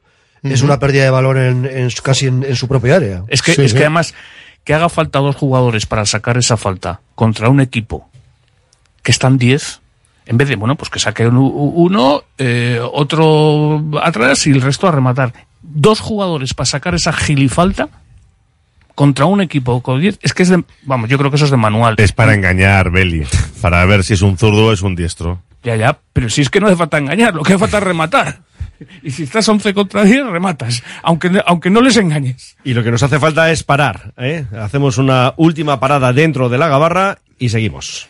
es 0.52 0.62
una 0.62 0.80
pérdida 0.80 1.04
de 1.04 1.10
balón 1.10 1.66
en, 1.66 1.90
casi 2.04 2.28
en, 2.28 2.44
en 2.44 2.56
su 2.56 2.68
propia 2.68 2.96
área. 2.96 3.24
Es 3.28 3.42
que, 3.42 3.52
es 3.52 3.74
que 3.74 3.80
además, 3.80 4.14
que 4.64 4.74
haga 4.74 4.90
falta 4.90 5.20
dos 5.20 5.36
jugadores 5.36 5.86
para 5.86 6.06
sacar 6.06 6.38
esa 6.38 6.58
falta 6.58 7.02
contra 7.16 7.50
un 7.50 7.62
equipo 7.62 8.10
que 9.02 9.12
están 9.12 9.38
10, 9.38 9.80
en 10.26 10.38
vez 10.38 10.50
de, 10.50 10.58
bueno, 10.58 10.76
pues 10.76 10.90
que 10.90 11.00
saque 11.00 11.26
uno, 11.26 11.42
uno, 11.44 12.24
eh, 12.38 12.82
otro 12.82 13.82
atrás 14.04 14.46
y 14.48 14.52
el 14.52 14.62
resto 14.62 14.88
a 14.88 14.92
rematar. 14.92 15.34
Dos 15.62 16.02
jugadores 16.02 16.54
para 16.54 16.66
sacar 16.66 16.96
esa 16.96 17.14
gilifalta 17.14 17.88
contra 18.94 19.26
un 19.26 19.40
equipo 19.40 19.82
con 19.82 20.02
10, 20.02 20.20
es 20.22 20.34
que 20.34 20.44
es 20.44 20.50
de, 20.50 20.64
vamos, 20.84 21.10
yo 21.10 21.18
creo 21.18 21.30
que 21.30 21.38
eso 21.38 21.46
es 21.46 21.52
de 21.52 21.58
manual. 21.58 21.96
Es 21.98 22.12
para 22.12 22.34
engañar, 22.34 22.92
Beli. 22.92 23.26
Para 23.62 23.86
ver 23.86 24.04
si 24.04 24.16
es 24.16 24.22
un 24.22 24.38
zurdo 24.38 24.66
o 24.66 24.74
es 24.74 24.82
un 24.82 24.96
diestro. 24.96 25.42
Ya, 25.64 25.76
ya, 25.76 25.98
pero 26.12 26.30
si 26.30 26.42
es 26.42 26.50
que 26.50 26.60
no 26.60 26.68
hace 26.68 26.76
falta 26.76 26.98
engañar, 26.98 27.34
lo 27.34 27.44
que 27.44 27.54
hace 27.54 27.60
falta 27.60 27.78
es 27.78 27.84
rematar. 27.84 28.40
Y 29.04 29.12
si 29.12 29.24
estás 29.24 29.48
11 29.48 29.74
contra 29.74 30.04
10, 30.04 30.28
rematas, 30.28 30.84
aunque, 31.04 31.42
aunque 31.46 31.70
no 31.70 31.82
les 31.82 31.98
engañes. 31.98 32.58
Y 32.64 32.74
lo 32.74 32.84
que 32.84 32.92
nos 32.92 33.04
hace 33.04 33.20
falta 33.20 33.52
es 33.52 33.64
parar. 33.64 34.14
¿eh? 34.18 34.46
Hacemos 34.60 34.98
una 34.98 35.34
última 35.38 35.80
parada 35.80 36.14
dentro 36.14 36.50
de 36.50 36.58
la 36.58 36.68
gabarra 36.68 37.20
y 37.40 37.50
seguimos. 37.50 38.10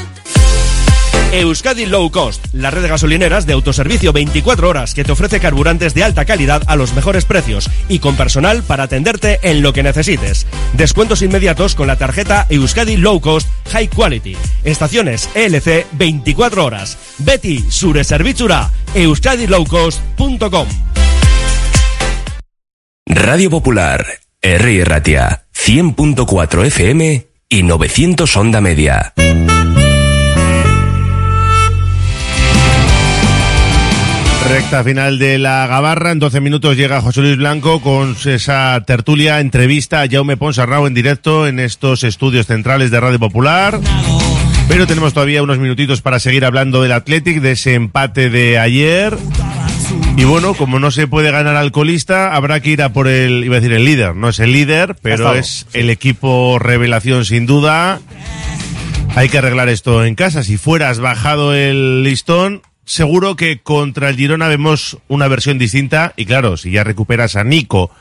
Euskadi 1.31 1.85
Low 1.85 2.11
Cost, 2.11 2.45
la 2.51 2.71
red 2.71 2.81
de 2.81 2.89
gasolineras 2.89 3.45
de 3.45 3.53
autoservicio 3.53 4.11
24 4.11 4.67
horas 4.67 4.93
que 4.93 5.05
te 5.05 5.13
ofrece 5.13 5.39
carburantes 5.39 5.93
de 5.93 6.03
alta 6.03 6.25
calidad 6.25 6.61
a 6.67 6.75
los 6.75 6.93
mejores 6.93 7.23
precios 7.23 7.69
y 7.87 7.99
con 7.99 8.17
personal 8.17 8.63
para 8.63 8.83
atenderte 8.83 9.39
en 9.43 9.61
lo 9.61 9.71
que 9.71 9.81
necesites. 9.81 10.45
Descuentos 10.73 11.21
inmediatos 11.21 11.73
con 11.73 11.87
la 11.87 11.95
tarjeta 11.95 12.47
Euskadi 12.49 12.97
Low 12.97 13.21
Cost 13.21 13.47
High 13.71 13.87
Quality. 13.87 14.35
Estaciones 14.65 15.29
ELC 15.33 15.87
24 15.93 16.65
horas. 16.65 16.97
Betty 17.19 17.63
Sure 17.69 18.03
Servizura, 18.03 18.69
euskadilowcost.com. 18.93 20.67
Radio 23.05 23.49
Popular, 23.49 24.05
R. 24.41 24.85
Ratia, 24.85 25.45
100.4 25.55 26.65
FM 26.65 27.27
y 27.47 27.63
900 27.63 28.35
Onda 28.35 28.59
Media. 28.59 29.13
Recta 34.49 34.83
final 34.83 35.19
de 35.19 35.37
la 35.37 35.65
Gabarra. 35.67 36.11
En 36.11 36.19
12 36.19 36.41
minutos 36.41 36.75
llega 36.75 37.01
José 37.01 37.21
Luis 37.21 37.37
Blanco 37.37 37.81
con 37.81 38.15
esa 38.25 38.81
tertulia, 38.85 39.39
entrevista 39.39 40.01
a 40.01 40.07
Jaume 40.09 40.37
Ponsarrao 40.37 40.87
en 40.87 40.93
directo 40.93 41.47
en 41.47 41.59
estos 41.59 42.03
estudios 42.03 42.47
centrales 42.47 42.91
de 42.91 42.99
Radio 42.99 43.19
Popular. 43.19 43.79
Pero 44.67 44.87
tenemos 44.87 45.13
todavía 45.13 45.43
unos 45.43 45.57
minutitos 45.57 46.01
para 46.01 46.19
seguir 46.19 46.45
hablando 46.45 46.81
del 46.81 46.91
Athletic, 46.91 47.41
de 47.41 47.51
ese 47.51 47.73
empate 47.73 48.29
de 48.29 48.57
ayer. 48.57 49.17
Y 50.17 50.23
bueno, 50.23 50.53
como 50.53 50.79
no 50.79 50.91
se 50.91 51.07
puede 51.07 51.31
ganar 51.31 51.55
al 51.55 51.71
colista, 51.71 52.35
habrá 52.35 52.59
que 52.59 52.71
ir 52.71 52.81
a 52.81 52.93
por 52.93 53.07
el, 53.07 53.43
iba 53.43 53.57
a 53.57 53.59
decir 53.59 53.75
el 53.75 53.85
líder, 53.85 54.15
no 54.15 54.29
es 54.29 54.39
el 54.39 54.51
líder, 54.51 54.95
pero 55.01 55.33
es 55.35 55.67
el 55.73 55.89
equipo 55.89 56.59
revelación 56.59 57.25
sin 57.25 57.45
duda. 57.45 57.99
Hay 59.15 59.29
que 59.29 59.39
arreglar 59.39 59.69
esto 59.69 60.05
en 60.05 60.15
casa. 60.15 60.43
Si 60.43 60.57
fueras 60.57 60.99
bajado 60.99 61.53
el 61.53 62.03
listón, 62.03 62.61
seguro 62.85 63.35
que 63.35 63.59
contra 63.59 64.09
el 64.09 64.15
Girona 64.15 64.47
vemos 64.47 64.97
una 65.07 65.27
versión 65.27 65.57
distinta. 65.57 66.13
Y 66.15 66.25
claro, 66.25 66.57
si 66.57 66.71
ya 66.71 66.83
recuperas 66.83 67.35
a 67.35 67.43
Nico, 67.43 67.91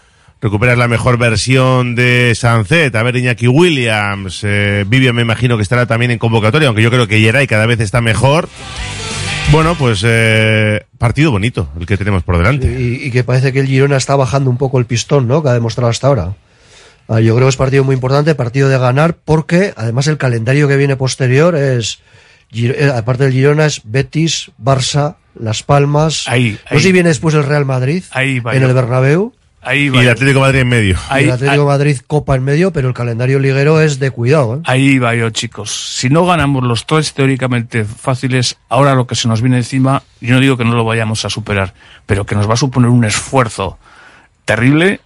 recuperas 0.40 0.78
la 0.78 0.88
mejor 0.88 1.18
versión 1.18 1.94
de 1.94 2.32
Sancet, 2.34 2.94
a 2.94 3.02
ver 3.02 3.16
Iñaki 3.16 3.48
Williams, 3.48 4.40
eh, 4.42 4.84
Vivian 4.86 5.14
me 5.14 5.22
imagino 5.22 5.56
que 5.56 5.62
estará 5.62 5.86
también 5.86 6.10
en 6.10 6.18
convocatoria, 6.18 6.68
aunque 6.68 6.82
yo 6.82 6.90
creo 6.90 7.06
que 7.06 7.20
Yeray 7.20 7.46
cada 7.46 7.66
vez 7.66 7.80
está 7.80 8.00
mejor. 8.00 8.48
Bueno, 9.52 9.74
pues 9.74 10.02
eh, 10.06 10.84
partido 10.96 11.32
bonito 11.32 11.68
el 11.78 11.84
que 11.84 11.96
tenemos 11.96 12.22
por 12.22 12.38
delante. 12.38 12.68
Y, 12.80 13.10
que 13.10 13.24
parece 13.24 13.52
que 13.52 13.60
el 13.60 13.66
Girona 13.66 13.96
está 13.96 14.14
bajando 14.14 14.48
un 14.48 14.56
poco 14.56 14.78
el 14.78 14.86
pistón, 14.86 15.26
¿no? 15.26 15.42
Que 15.42 15.48
ha 15.48 15.54
demostrado 15.54 15.90
hasta 15.90 16.06
ahora. 16.06 16.34
Ah, 17.08 17.20
yo 17.20 17.34
creo 17.34 17.46
que 17.46 17.50
es 17.50 17.56
partido 17.56 17.82
muy 17.82 17.94
importante, 17.94 18.36
partido 18.36 18.68
de 18.68 18.78
ganar, 18.78 19.16
porque 19.24 19.74
además 19.76 20.06
el 20.06 20.18
calendario 20.18 20.68
que 20.68 20.76
viene 20.76 20.94
posterior 20.94 21.56
es, 21.56 21.98
Eh, 22.52 22.90
aparte 22.94 23.24
del 23.24 23.32
Girona, 23.32 23.66
es 23.66 23.80
Betis, 23.84 24.50
Barça, 24.62 25.16
Las 25.38 25.62
Palmas. 25.62 26.24
Ahí, 26.26 26.52
No 26.70 26.76
ahí. 26.76 26.78
sé 26.78 26.86
si 26.88 26.92
viene 26.92 27.08
después 27.10 27.34
el 27.34 27.44
Real 27.44 27.64
Madrid 27.64 28.02
Ahí 28.10 28.40
va 28.40 28.54
en 28.54 28.62
yo. 28.62 28.68
el 28.68 28.74
Bernabéu. 28.74 29.32
Ahí 29.62 29.82
Y 29.84 29.88
va 29.90 29.98
el 30.00 30.06
yo. 30.06 30.12
Atlético 30.12 30.40
Madrid 30.40 30.60
en 30.60 30.68
medio. 30.68 30.94
y 30.94 31.12
Ahí- 31.12 31.24
el 31.24 31.30
Atlético 31.32 31.60
de 31.60 31.66
Madrid 31.66 31.98
Copa 32.06 32.34
en 32.34 32.42
medio, 32.44 32.72
pero 32.72 32.88
el 32.88 32.94
calendario 32.94 33.38
liguero 33.38 33.80
es 33.80 33.98
de 33.98 34.10
cuidado. 34.10 34.56
¿eh? 34.56 34.60
Ahí 34.64 34.98
va 34.98 35.14
yo, 35.14 35.28
chicos. 35.30 35.70
Si 35.96 36.08
no 36.08 36.24
ganamos 36.26 36.64
los 36.64 36.86
tres 36.86 37.12
teóricamente 37.12 37.84
fáciles, 37.84 38.56
ahora 38.70 38.94
lo 38.94 39.06
que 39.06 39.14
se 39.14 39.28
nos 39.28 39.42
viene 39.42 39.58
encima, 39.58 40.02
yo 40.20 40.34
no 40.34 40.40
digo 40.40 40.56
que 40.56 40.64
no 40.64 40.72
lo 40.74 40.84
vayamos 40.84 41.24
a 41.26 41.30
superar, 41.30 41.74
pero 42.06 42.24
que 42.24 42.34
nos 42.34 42.48
va 42.48 42.54
a 42.54 42.56
suponer 42.56 42.88
un 42.90 43.04
esfuerzo 43.04 43.78
terrible. 44.44 45.00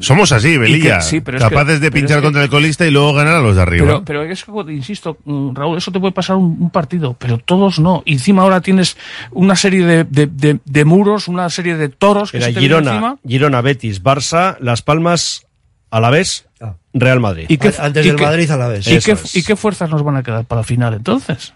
Somos 0.00 0.32
así, 0.32 0.58
Belilla. 0.58 0.98
Que- 0.98 1.02
sí, 1.04 1.20
pero 1.22 1.38
es 1.38 1.42
capaces 1.42 1.74
que- 1.78 1.80
de 1.80 1.90
pero 1.90 2.00
pinchar 2.02 2.16
es 2.18 2.20
que- 2.20 2.26
contra 2.26 2.42
el 2.42 2.50
colista 2.50 2.86
y 2.86 2.90
luego 2.90 3.14
ganar 3.14 3.36
a 3.36 3.40
los 3.40 3.56
de 3.56 3.62
arriba. 3.62 3.86
Pero, 3.86 4.04
pero 4.04 4.22
es 4.24 4.44
que, 4.44 4.52
insisto, 4.72 5.16
mm, 5.24 5.54
Raúl, 5.54 5.78
eso 5.78 5.90
te 5.90 5.98
puede 5.98 6.12
pasar 6.12 6.36
un, 6.36 6.56
un 6.60 6.68
partido, 6.70 7.16
pero 7.18 7.38
todos 7.38 7.78
no. 7.78 8.02
Y 8.04 8.12
encima 8.14 8.42
ahora 8.42 8.60
tienes 8.60 8.98
una 9.30 9.56
serie 9.56 9.86
de, 9.86 10.04
de, 10.04 10.26
de- 10.26 10.58
de 10.62 10.84
muros, 10.84 11.26
una 11.28 11.48
serie 11.48 11.76
de 11.76 11.88
toros 11.88 12.30
que 12.32 12.36
Era 12.36 12.48
se 12.48 12.52
te 12.52 12.60
Girona, 12.60 12.90
encima. 12.92 13.16
Girona, 13.26 13.60
Betis, 13.62 14.02
Barça, 14.02 14.56
Las 14.60 14.82
Palmas, 14.82 15.46
Alavés, 15.90 16.44
Real 16.92 17.20
Madrid. 17.20 17.46
¿Y 17.48 17.56
qué- 17.56 17.72
Antes 17.78 18.04
y 18.04 18.08
del 18.08 18.16
qué- 18.16 18.24
Madrid 18.24 18.50
a 18.50 18.56
la 18.58 18.68
vez. 18.68 18.86
¿Y 18.86 18.98
qué, 19.00 19.12
es. 19.12 19.36
¿Y 19.36 19.42
qué 19.42 19.56
fuerzas 19.56 19.88
nos 19.90 20.02
van 20.02 20.16
a 20.16 20.22
quedar 20.22 20.44
para 20.44 20.60
la 20.60 20.64
final 20.66 20.92
entonces? 20.94 21.54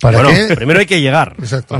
¿Para 0.00 0.22
bueno, 0.22 0.30
qué? 0.48 0.54
primero 0.56 0.80
hay 0.80 0.86
que 0.86 1.00
llegar. 1.00 1.34
Exacto. 1.38 1.74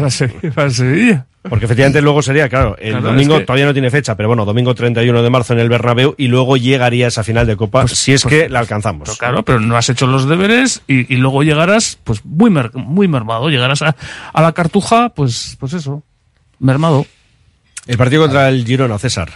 Para 0.55 0.71
Sevilla. 0.71 1.27
Porque 1.49 1.65
efectivamente 1.65 2.03
luego 2.03 2.21
sería, 2.21 2.51
claro, 2.51 2.77
el 2.79 2.91
Claro, 2.93 3.07
domingo 3.09 3.35
es 3.37 3.41
que- 3.41 3.47
todavía 3.47 3.65
no 3.65 3.73
tiene 3.73 3.91
fecha, 3.91 4.15
pero 4.15 4.29
bueno, 4.29 4.45
domingo 4.45 4.75
31 4.75 5.23
de 5.23 5.31
marzo 5.31 5.55
en 5.55 5.61
el 5.61 5.71
Bernabéu 5.71 6.15
y 6.19 6.27
luego 6.29 6.59
llegaría 6.59 7.07
esa 7.07 7.25
final 7.25 7.47
de 7.47 7.57
Copa 7.57 7.81
Pues- 7.83 7.99
si 7.99 8.13
es 8.13 8.23
pues- 8.23 8.35
que 8.35 8.49
la 8.51 8.59
alcanzamos. 8.59 9.09
Pero 9.09 9.17
claro, 9.17 9.43
pero 9.43 9.59
no 9.59 9.75
has 9.79 9.89
hecho 9.89 10.07
los 10.07 10.29
deberes 10.29 10.83
y, 10.87 11.13
y 11.13 11.17
luego 11.17 11.43
llegarás 11.43 11.99
pues 12.05 12.23
muy 12.27 12.51
mer- 12.51 12.73
muy 12.75 13.09
mermado. 13.09 13.49
Llegarás 13.49 13.81
a, 13.81 13.97
a 14.35 14.43
la 14.43 14.53
cartuja, 14.53 15.09
pues, 15.11 15.57
pues 15.59 15.73
eso, 15.73 16.03
mermado. 16.59 17.07
El 17.87 17.97
partido 17.97 18.21
contra 18.23 18.49
el 18.51 18.67
Girona, 18.67 18.99
César. 18.99 19.31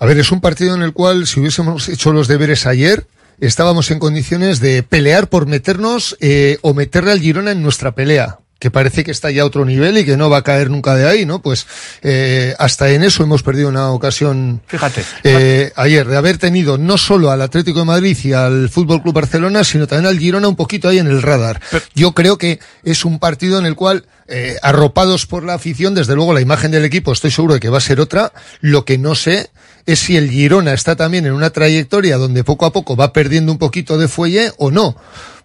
A 0.00 0.04
ver, 0.06 0.18
es 0.18 0.32
un 0.32 0.40
partido 0.40 0.74
en 0.74 0.82
el 0.82 0.92
cual, 0.92 1.28
si 1.28 1.38
hubiésemos 1.38 1.88
hecho 1.88 2.12
los 2.12 2.26
deberes 2.26 2.66
ayer, 2.66 3.06
estábamos 3.40 3.90
en 3.92 4.00
condiciones 4.00 4.58
de 4.58 4.82
pelear 4.82 5.28
por 5.28 5.46
meternos 5.46 6.16
eh, 6.20 6.58
o 6.62 6.74
meterle 6.74 7.12
al 7.12 7.20
Girona 7.20 7.52
en 7.52 7.62
nuestra 7.62 7.92
pelea 7.92 8.40
que 8.58 8.70
parece 8.70 9.04
que 9.04 9.10
está 9.10 9.30
ya 9.30 9.42
a 9.42 9.44
otro 9.44 9.64
nivel 9.64 9.98
y 9.98 10.04
que 10.04 10.16
no 10.16 10.30
va 10.30 10.38
a 10.38 10.42
caer 10.42 10.70
nunca 10.70 10.94
de 10.94 11.06
ahí, 11.06 11.26
¿no? 11.26 11.42
Pues 11.42 11.66
eh, 12.02 12.54
hasta 12.58 12.90
en 12.90 13.04
eso 13.04 13.22
hemos 13.22 13.42
perdido 13.42 13.68
una 13.68 13.90
ocasión 13.90 14.62
Fíjate. 14.66 15.04
eh, 15.24 15.72
ayer 15.76 16.06
de 16.06 16.16
haber 16.16 16.38
tenido 16.38 16.78
no 16.78 16.96
solo 16.96 17.30
al 17.30 17.42
Atlético 17.42 17.80
de 17.80 17.84
Madrid 17.84 18.16
y 18.24 18.32
al 18.32 18.70
Fútbol 18.70 19.02
Club 19.02 19.14
Barcelona, 19.14 19.62
sino 19.62 19.86
también 19.86 20.06
al 20.06 20.18
Girona 20.18 20.48
un 20.48 20.56
poquito 20.56 20.88
ahí 20.88 20.98
en 20.98 21.06
el 21.06 21.20
radar. 21.20 21.60
Yo 21.94 22.12
creo 22.12 22.38
que 22.38 22.58
es 22.82 23.04
un 23.04 23.18
partido 23.18 23.58
en 23.58 23.66
el 23.66 23.74
cual, 23.74 24.06
eh, 24.26 24.56
arropados 24.62 25.26
por 25.26 25.44
la 25.44 25.54
afición, 25.54 25.94
desde 25.94 26.14
luego 26.14 26.32
la 26.32 26.40
imagen 26.40 26.70
del 26.70 26.84
equipo 26.84 27.12
estoy 27.12 27.30
seguro 27.30 27.54
de 27.54 27.60
que 27.60 27.68
va 27.68 27.78
a 27.78 27.82
ser 27.82 28.00
otra. 28.00 28.32
Lo 28.60 28.86
que 28.86 28.96
no 28.96 29.14
sé 29.14 29.50
es 29.84 29.98
si 29.98 30.16
el 30.16 30.30
Girona 30.30 30.72
está 30.72 30.96
también 30.96 31.26
en 31.26 31.32
una 31.32 31.50
trayectoria 31.50 32.16
donde 32.16 32.42
poco 32.42 32.64
a 32.64 32.72
poco 32.72 32.96
va 32.96 33.12
perdiendo 33.12 33.52
un 33.52 33.58
poquito 33.58 33.98
de 33.98 34.08
fuelle 34.08 34.52
o 34.56 34.70
no. 34.70 34.96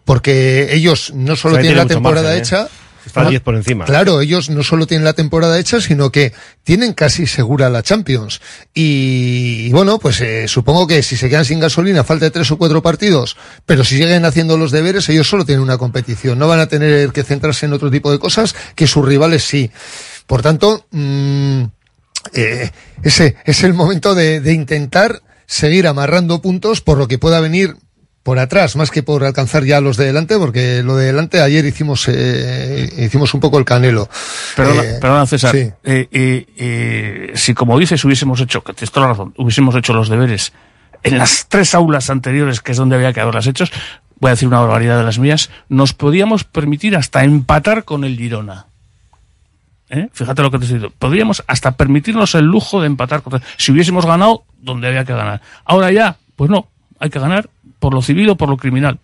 Porque 0.05 0.73
ellos 0.73 1.11
no 1.13 1.35
solo 1.35 1.59
tienen 1.59 1.77
la 1.77 1.85
temporada 1.85 2.29
margen, 2.29 2.39
¿eh? 2.39 2.41
hecha, 2.41 2.67
Está 3.05 3.27
10 3.27 3.41
por 3.41 3.55
encima. 3.55 3.85
Claro, 3.85 4.21
ellos 4.21 4.49
no 4.49 4.63
solo 4.63 4.87
tienen 4.87 5.05
la 5.05 5.13
temporada 5.13 5.59
hecha, 5.59 5.81
sino 5.81 6.11
que 6.11 6.33
tienen 6.63 6.93
casi 6.93 7.27
segura 7.27 7.69
la 7.69 7.83
Champions. 7.83 8.41
Y, 8.73 9.65
y 9.67 9.71
bueno, 9.71 9.99
pues 9.99 10.21
eh, 10.21 10.47
supongo 10.47 10.87
que 10.87 11.01
si 11.03 11.17
se 11.17 11.29
quedan 11.29 11.45
sin 11.45 11.59
gasolina, 11.59 12.03
falta 12.03 12.25
de 12.25 12.31
tres 12.31 12.51
o 12.51 12.57
cuatro 12.57 12.81
partidos, 12.81 13.37
pero 13.65 13.83
si 13.83 13.97
siguen 13.97 14.25
haciendo 14.25 14.57
los 14.57 14.71
deberes, 14.71 15.09
ellos 15.09 15.27
solo 15.27 15.45
tienen 15.45 15.63
una 15.63 15.77
competición. 15.77 16.37
No 16.37 16.47
van 16.47 16.59
a 16.59 16.67
tener 16.67 17.11
que 17.11 17.23
centrarse 17.23 17.65
en 17.65 17.73
otro 17.73 17.89
tipo 17.89 18.11
de 18.11 18.19
cosas 18.19 18.55
que 18.75 18.87
sus 18.87 19.05
rivales 19.05 19.43
sí. 19.43 19.71
Por 20.27 20.41
tanto, 20.41 20.85
mm, 20.91 21.63
eh, 22.33 22.71
ese 23.03 23.35
es 23.45 23.63
el 23.63 23.73
momento 23.73 24.15
de, 24.15 24.41
de 24.41 24.53
intentar 24.53 25.21
seguir 25.45 25.87
amarrando 25.87 26.41
puntos 26.41 26.81
por 26.81 26.97
lo 26.97 27.07
que 27.07 27.17
pueda 27.17 27.39
venir 27.41 27.75
por 28.23 28.37
atrás, 28.37 28.75
más 28.75 28.91
que 28.91 29.01
por 29.01 29.23
alcanzar 29.23 29.63
ya 29.63 29.81
los 29.81 29.97
de 29.97 30.05
delante, 30.05 30.37
porque 30.37 30.83
lo 30.83 30.95
de 30.95 31.07
delante 31.07 31.41
ayer 31.41 31.65
hicimos 31.65 32.07
eh, 32.07 32.89
hicimos 32.99 33.33
un 33.33 33.39
poco 33.39 33.57
el 33.57 33.65
canelo. 33.65 34.07
Perdona, 34.55 34.83
Eh, 34.83 34.97
perdona 35.01 35.25
César. 35.25 35.51
sí. 35.51 35.71
Eh, 35.83 36.07
eh, 36.11 36.45
eh, 36.57 37.31
si 37.35 37.53
como 37.53 37.79
dices 37.79 38.03
hubiésemos 38.05 38.39
hecho, 38.41 38.63
que 38.63 38.73
tienes 38.73 38.91
toda 38.91 39.07
la 39.07 39.13
razón, 39.13 39.33
hubiésemos 39.37 39.75
hecho 39.75 39.93
los 39.93 40.07
deberes 40.09 40.53
en 41.03 41.17
las 41.17 41.47
tres 41.47 41.73
aulas 41.73 42.11
anteriores, 42.11 42.61
que 42.61 42.73
es 42.73 42.77
donde 42.77 42.95
había 42.95 43.11
que 43.11 43.21
haberlas 43.21 43.47
hechos, 43.47 43.71
voy 44.19 44.29
a 44.29 44.31
decir 44.33 44.47
una 44.47 44.59
barbaridad 44.59 44.99
de 44.99 45.03
las 45.03 45.17
mías, 45.17 45.49
nos 45.67 45.93
podíamos 45.93 46.43
permitir 46.43 46.95
hasta 46.95 47.23
empatar 47.23 47.85
con 47.85 48.03
el 48.03 48.17
Girona. 48.17 48.67
¿Eh? 49.89 50.09
Fíjate 50.13 50.43
lo 50.43 50.51
que 50.51 50.59
te 50.59 50.65
estoy 50.65 50.77
diciendo. 50.77 50.95
Podríamos 50.99 51.43
hasta 51.47 51.71
permitirnos 51.71 52.35
el 52.35 52.45
lujo 52.45 52.79
de 52.81 52.87
empatar 52.87 53.23
con 53.23 53.41
si 53.57 53.71
hubiésemos 53.71 54.05
ganado 54.05 54.43
donde 54.59 54.87
había 54.87 55.03
que 55.05 55.13
ganar. 55.13 55.41
Ahora 55.65 55.91
ya, 55.91 56.17
pues 56.35 56.49
no, 56.51 56.69
hay 56.99 57.09
que 57.09 57.19
ganar 57.19 57.49
por 57.81 57.93
lo 57.93 58.01
civil 58.01 58.29
o 58.29 58.37
por 58.37 58.47
lo 58.47 58.55
criminal. 58.55 58.99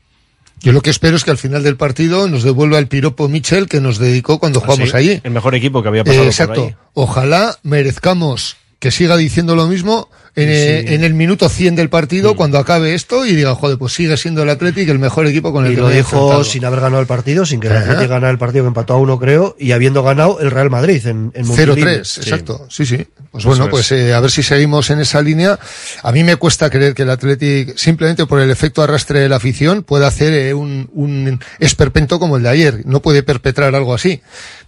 Yo 0.61 0.71
lo 0.71 0.81
que 0.81 0.89
espero 0.89 1.17
es 1.17 1.23
que 1.23 1.31
al 1.31 1.37
final 1.37 1.61
del 1.63 1.75
partido 1.77 2.27
nos 2.29 2.43
devuelva 2.43 2.79
el 2.79 2.87
piropo 2.87 3.27
Michel 3.27 3.67
que 3.67 3.81
nos 3.81 3.97
dedicó 3.99 4.39
cuando 4.39 4.59
jugamos 4.61 4.89
Ah, 4.93 4.99
Sí, 4.99 5.09
allí. 5.09 5.21
El 5.23 5.31
mejor 5.31 5.53
equipo 5.55 5.81
que 5.83 5.89
había 5.89 6.03
pasado 6.03 6.23
Eh, 6.23 6.27
exacto. 6.27 6.61
por 6.61 6.69
ahí. 6.69 6.75
Ojalá 6.93 7.59
merezcamos 7.63 8.55
que 8.79 8.91
siga 8.91 9.17
diciendo 9.17 9.55
lo 9.55 9.67
mismo 9.67 10.09
en, 10.35 10.49
eh, 10.49 10.93
en 10.93 11.03
el 11.03 11.15
minuto 11.15 11.49
100 11.49 11.75
del 11.75 11.89
partido 11.89 12.35
cuando 12.35 12.59
acabe 12.59 12.93
esto 12.93 13.25
y 13.25 13.35
diga, 13.35 13.55
joder, 13.55 13.79
pues 13.79 13.93
sigue 13.93 14.15
siendo 14.17 14.43
el 14.43 14.49
Athletic 14.49 14.87
el 14.87 14.99
mejor 14.99 15.25
equipo 15.25 15.51
con 15.51 15.65
el 15.65 15.71
Y 15.71 15.75
que 15.75 15.81
lo 15.81 15.89
dijo 15.89 16.15
enfrentado". 16.15 16.43
sin 16.43 16.63
haber 16.63 16.81
ganado 16.81 17.01
el 17.01 17.07
partido, 17.07 17.43
sin 17.43 17.59
que 17.59 17.67
el. 17.67 17.77
Athletic 17.77 18.07
ganara 18.07 18.29
el 18.29 18.37
partido 18.37 18.63
que 18.65 18.67
empató 18.67 18.93
a 18.93 18.97
uno, 18.97 19.17
creo, 19.17 19.55
y 19.57 19.71
habiendo 19.71 20.03
ganado 20.03 20.39
el 20.39 20.51
Real 20.51 20.69
Madrid 20.69 21.03
en, 21.07 21.31
en 21.33 21.47
Montilivi. 21.47 21.81
0-3, 21.81 22.17
exacto. 22.19 22.67
Sí, 22.69 22.85
sí. 22.85 23.03
Pues 23.31 23.45
bueno, 23.45 23.65
es. 23.65 23.69
pues 23.71 23.91
eh, 23.93 24.13
a 24.13 24.19
ver 24.19 24.29
si 24.29 24.43
seguimos 24.43 24.91
en 24.91 24.99
esa 24.99 25.23
línea. 25.23 25.57
A 26.03 26.11
mí 26.11 26.23
me 26.23 26.35
cuesta 26.35 26.69
creer 26.69 26.93
que 26.93 27.01
el 27.01 27.09
Athletic, 27.09 27.75
simplemente 27.75 28.27
por 28.27 28.39
el 28.39 28.51
efecto 28.51 28.83
arrastre 28.83 29.21
de 29.21 29.29
la 29.29 29.37
afición, 29.37 29.81
pueda 29.81 30.05
hacer 30.05 30.33
eh, 30.33 30.53
un, 30.53 30.87
un 30.93 31.39
esperpento 31.59 32.19
como 32.19 32.37
el 32.37 32.43
de 32.43 32.49
ayer. 32.49 32.81
No 32.85 33.01
puede 33.01 33.23
perpetrar 33.23 33.73
algo 33.73 33.95
así. 33.95 34.21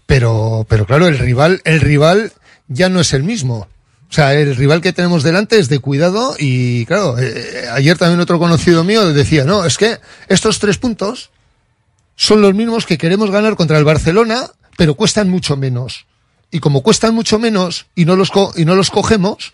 Pero, 0.07 0.65
pero 0.67 0.87
claro, 0.87 1.05
el 1.05 1.19
rival, 1.19 1.61
el 1.63 1.79
rival 1.79 2.33
ya 2.67 2.89
no 2.89 2.99
es 2.99 3.13
el 3.13 3.21
mismo. 3.21 3.67
O 4.09 4.13
sea, 4.13 4.33
el 4.33 4.55
rival 4.55 4.81
que 4.81 4.91
tenemos 4.93 5.21
delante 5.21 5.59
es 5.59 5.69
de 5.69 5.79
cuidado 5.79 6.35
y 6.39 6.85
claro, 6.87 7.17
eh, 7.19 7.67
ayer 7.71 7.95
también 7.97 8.19
otro 8.19 8.39
conocido 8.39 8.83
mío 8.83 9.13
decía, 9.13 9.43
no, 9.45 9.65
es 9.65 9.77
que 9.77 9.99
estos 10.27 10.57
tres 10.59 10.77
puntos 10.79 11.29
son 12.15 12.41
los 12.41 12.55
mismos 12.55 12.85
que 12.87 12.97
queremos 12.97 13.29
ganar 13.29 13.55
contra 13.55 13.77
el 13.77 13.83
Barcelona, 13.85 14.47
pero 14.77 14.95
cuestan 14.95 15.29
mucho 15.29 15.55
menos. 15.57 16.07
Y 16.51 16.59
como 16.59 16.81
cuestan 16.81 17.13
mucho 17.13 17.37
menos 17.37 17.85
y 17.93 18.05
no 18.05 18.15
los, 18.15 18.31
co- 18.31 18.51
y 18.55 18.65
no 18.65 18.73
los 18.75 18.89
cogemos, 18.89 19.53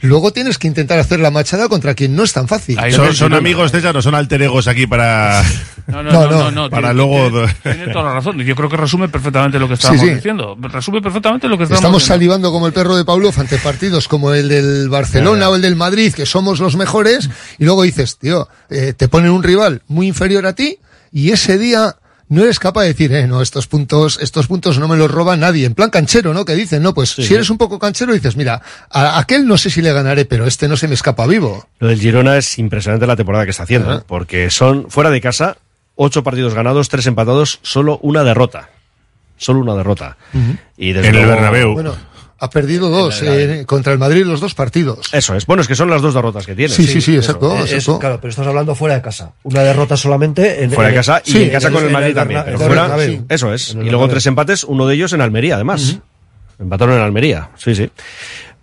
luego 0.00 0.32
tienes 0.32 0.58
que 0.58 0.66
intentar 0.68 0.98
hacer 0.98 1.20
la 1.20 1.30
machada 1.30 1.68
contra 1.68 1.94
quien 1.94 2.14
no 2.16 2.22
es 2.24 2.32
tan 2.32 2.48
fácil. 2.48 2.78
¿Son, 2.92 3.14
son 3.14 3.34
amigos, 3.34 3.70
César, 3.72 3.96
o 3.96 4.02
son 4.02 4.14
alter 4.14 4.42
egos 4.42 4.66
aquí 4.68 4.86
para. 4.86 5.42
No, 5.86 6.02
no, 6.02 6.10
no, 6.12 6.30
no, 6.30 6.50
no, 6.50 6.70
para 6.70 6.88
tiene- 6.88 6.94
luego. 6.94 7.30
Tiene, 7.30 7.54
tiene 7.76 7.92
toda 7.92 8.04
la 8.06 8.14
razón. 8.14 8.38
Yo 8.38 8.56
creo 8.56 8.70
que 8.70 8.76
resume 8.78 9.10
perfectamente 9.10 9.58
lo 9.58 9.68
que 9.68 9.74
estábamos 9.74 10.00
Sí, 10.00 10.08
sí. 10.08 10.14
diciendo. 10.14 10.56
Resume 10.58 11.02
perfectamente 11.02 11.46
lo 11.46 11.58
que 11.58 11.64
estábamos 11.64 11.80
Estamos 11.82 12.02
diciendo. 12.02 12.14
salivando 12.14 12.52
como 12.52 12.66
el 12.66 12.72
perro 12.72 12.96
de 12.96 13.04
Pavlov 13.04 13.38
ante 13.38 13.58
partidos 13.58 14.08
como 14.08 14.32
el 14.32 14.48
del 14.48 14.88
Barcelona 14.88 15.50
o 15.50 15.56
el 15.56 15.60
del 15.60 15.76
Madrid, 15.76 16.14
que 16.14 16.24
somos 16.24 16.58
los 16.58 16.76
mejores, 16.76 17.28
y 17.58 17.66
luego 17.66 17.82
dices, 17.82 18.16
tío, 18.16 18.48
eh, 18.70 18.94
te 18.96 19.08
ponen 19.08 19.30
un 19.30 19.42
rival 19.42 19.82
muy 19.86 20.06
inferior 20.06 20.46
a 20.46 20.54
ti, 20.54 20.78
y 21.12 21.32
ese 21.32 21.58
día 21.58 21.96
no 22.28 22.42
eres 22.42 22.58
capaz 22.58 22.82
de 22.82 22.88
decir, 22.88 23.12
eh, 23.12 23.26
no, 23.26 23.42
estos 23.42 23.66
puntos, 23.66 24.18
estos 24.20 24.46
puntos 24.46 24.78
no 24.78 24.88
me 24.88 24.96
los 24.96 25.10
roba 25.10 25.36
nadie. 25.36 25.66
En 25.66 25.74
plan 25.74 25.90
canchero, 25.90 26.32
¿no? 26.32 26.44
Que 26.44 26.54
dicen, 26.54 26.82
no, 26.82 26.94
pues 26.94 27.10
si 27.10 27.34
eres 27.34 27.50
un 27.50 27.58
poco 27.58 27.78
canchero, 27.78 28.12
dices, 28.12 28.36
mira, 28.36 28.62
a 28.90 29.18
aquel 29.18 29.46
no 29.46 29.58
sé 29.58 29.70
si 29.70 29.82
le 29.82 29.92
ganaré, 29.92 30.24
pero 30.24 30.46
este 30.46 30.68
no 30.68 30.76
se 30.76 30.88
me 30.88 30.94
escapa 30.94 31.26
vivo. 31.26 31.68
Lo 31.78 31.88
del 31.88 32.00
Girona 32.00 32.36
es 32.36 32.58
impresionante 32.58 33.06
la 33.06 33.16
temporada 33.16 33.44
que 33.44 33.50
está 33.50 33.64
haciendo, 33.64 33.94
¿eh? 33.94 34.00
porque 34.06 34.50
son 34.50 34.90
fuera 34.90 35.10
de 35.10 35.20
casa, 35.20 35.56
ocho 35.94 36.22
partidos 36.22 36.54
ganados, 36.54 36.88
tres 36.88 37.06
empatados, 37.06 37.60
solo 37.62 37.98
una 38.02 38.24
derrota. 38.24 38.70
Solo 39.36 39.60
una 39.60 39.74
derrota. 39.74 40.16
Y 40.76 40.92
desde 40.92 41.08
En 41.08 41.16
el 41.16 41.26
Bernabéu. 41.26 41.72
Bueno, 41.72 41.96
ha 42.38 42.50
perdido 42.50 42.90
dos, 42.90 43.22
eh, 43.22 43.64
contra 43.66 43.92
el 43.92 43.98
Madrid 43.98 44.24
los 44.24 44.40
dos 44.40 44.54
partidos. 44.54 45.08
Eso 45.12 45.34
es. 45.34 45.46
Bueno, 45.46 45.62
es 45.62 45.68
que 45.68 45.74
son 45.74 45.88
las 45.88 46.02
dos 46.02 46.14
derrotas 46.14 46.44
que 46.46 46.54
tiene. 46.54 46.72
Sí, 46.74 46.86
sí, 46.86 47.00
sí, 47.00 47.16
exacto, 47.16 47.54
Eh, 47.56 47.62
es- 47.64 47.72
exacto. 47.72 47.98
claro, 48.00 48.18
pero 48.20 48.30
estás 48.30 48.46
hablando 48.46 48.74
fuera 48.74 48.96
de 48.96 49.02
casa. 49.02 49.32
Una 49.44 49.60
derrota 49.62 49.96
solamente 49.96 50.62
en 50.64 50.70
Fuera 50.72 50.90
de 50.90 50.96
casa 50.96 51.22
y 51.24 51.30
sí, 51.30 51.42
en 51.44 51.50
casa 51.50 51.70
con 51.70 51.84
el 51.84 51.90
Madrid 51.90 52.14
también. 52.14 52.42
Pero 52.44 52.58
fuera, 52.58 52.96
eso 53.28 53.52
es. 53.54 53.70
Y 53.74 53.88
luego 53.90 54.08
tres 54.08 54.26
empates, 54.26 54.64
uno 54.64 54.86
de 54.86 54.94
ellos 54.94 55.12
en 55.12 55.20
Almería, 55.20 55.54
además. 55.54 55.98
Empataron 56.58 56.96
en 56.96 57.02
Almería, 57.02 57.50
sí, 57.56 57.74
sí. 57.74 57.90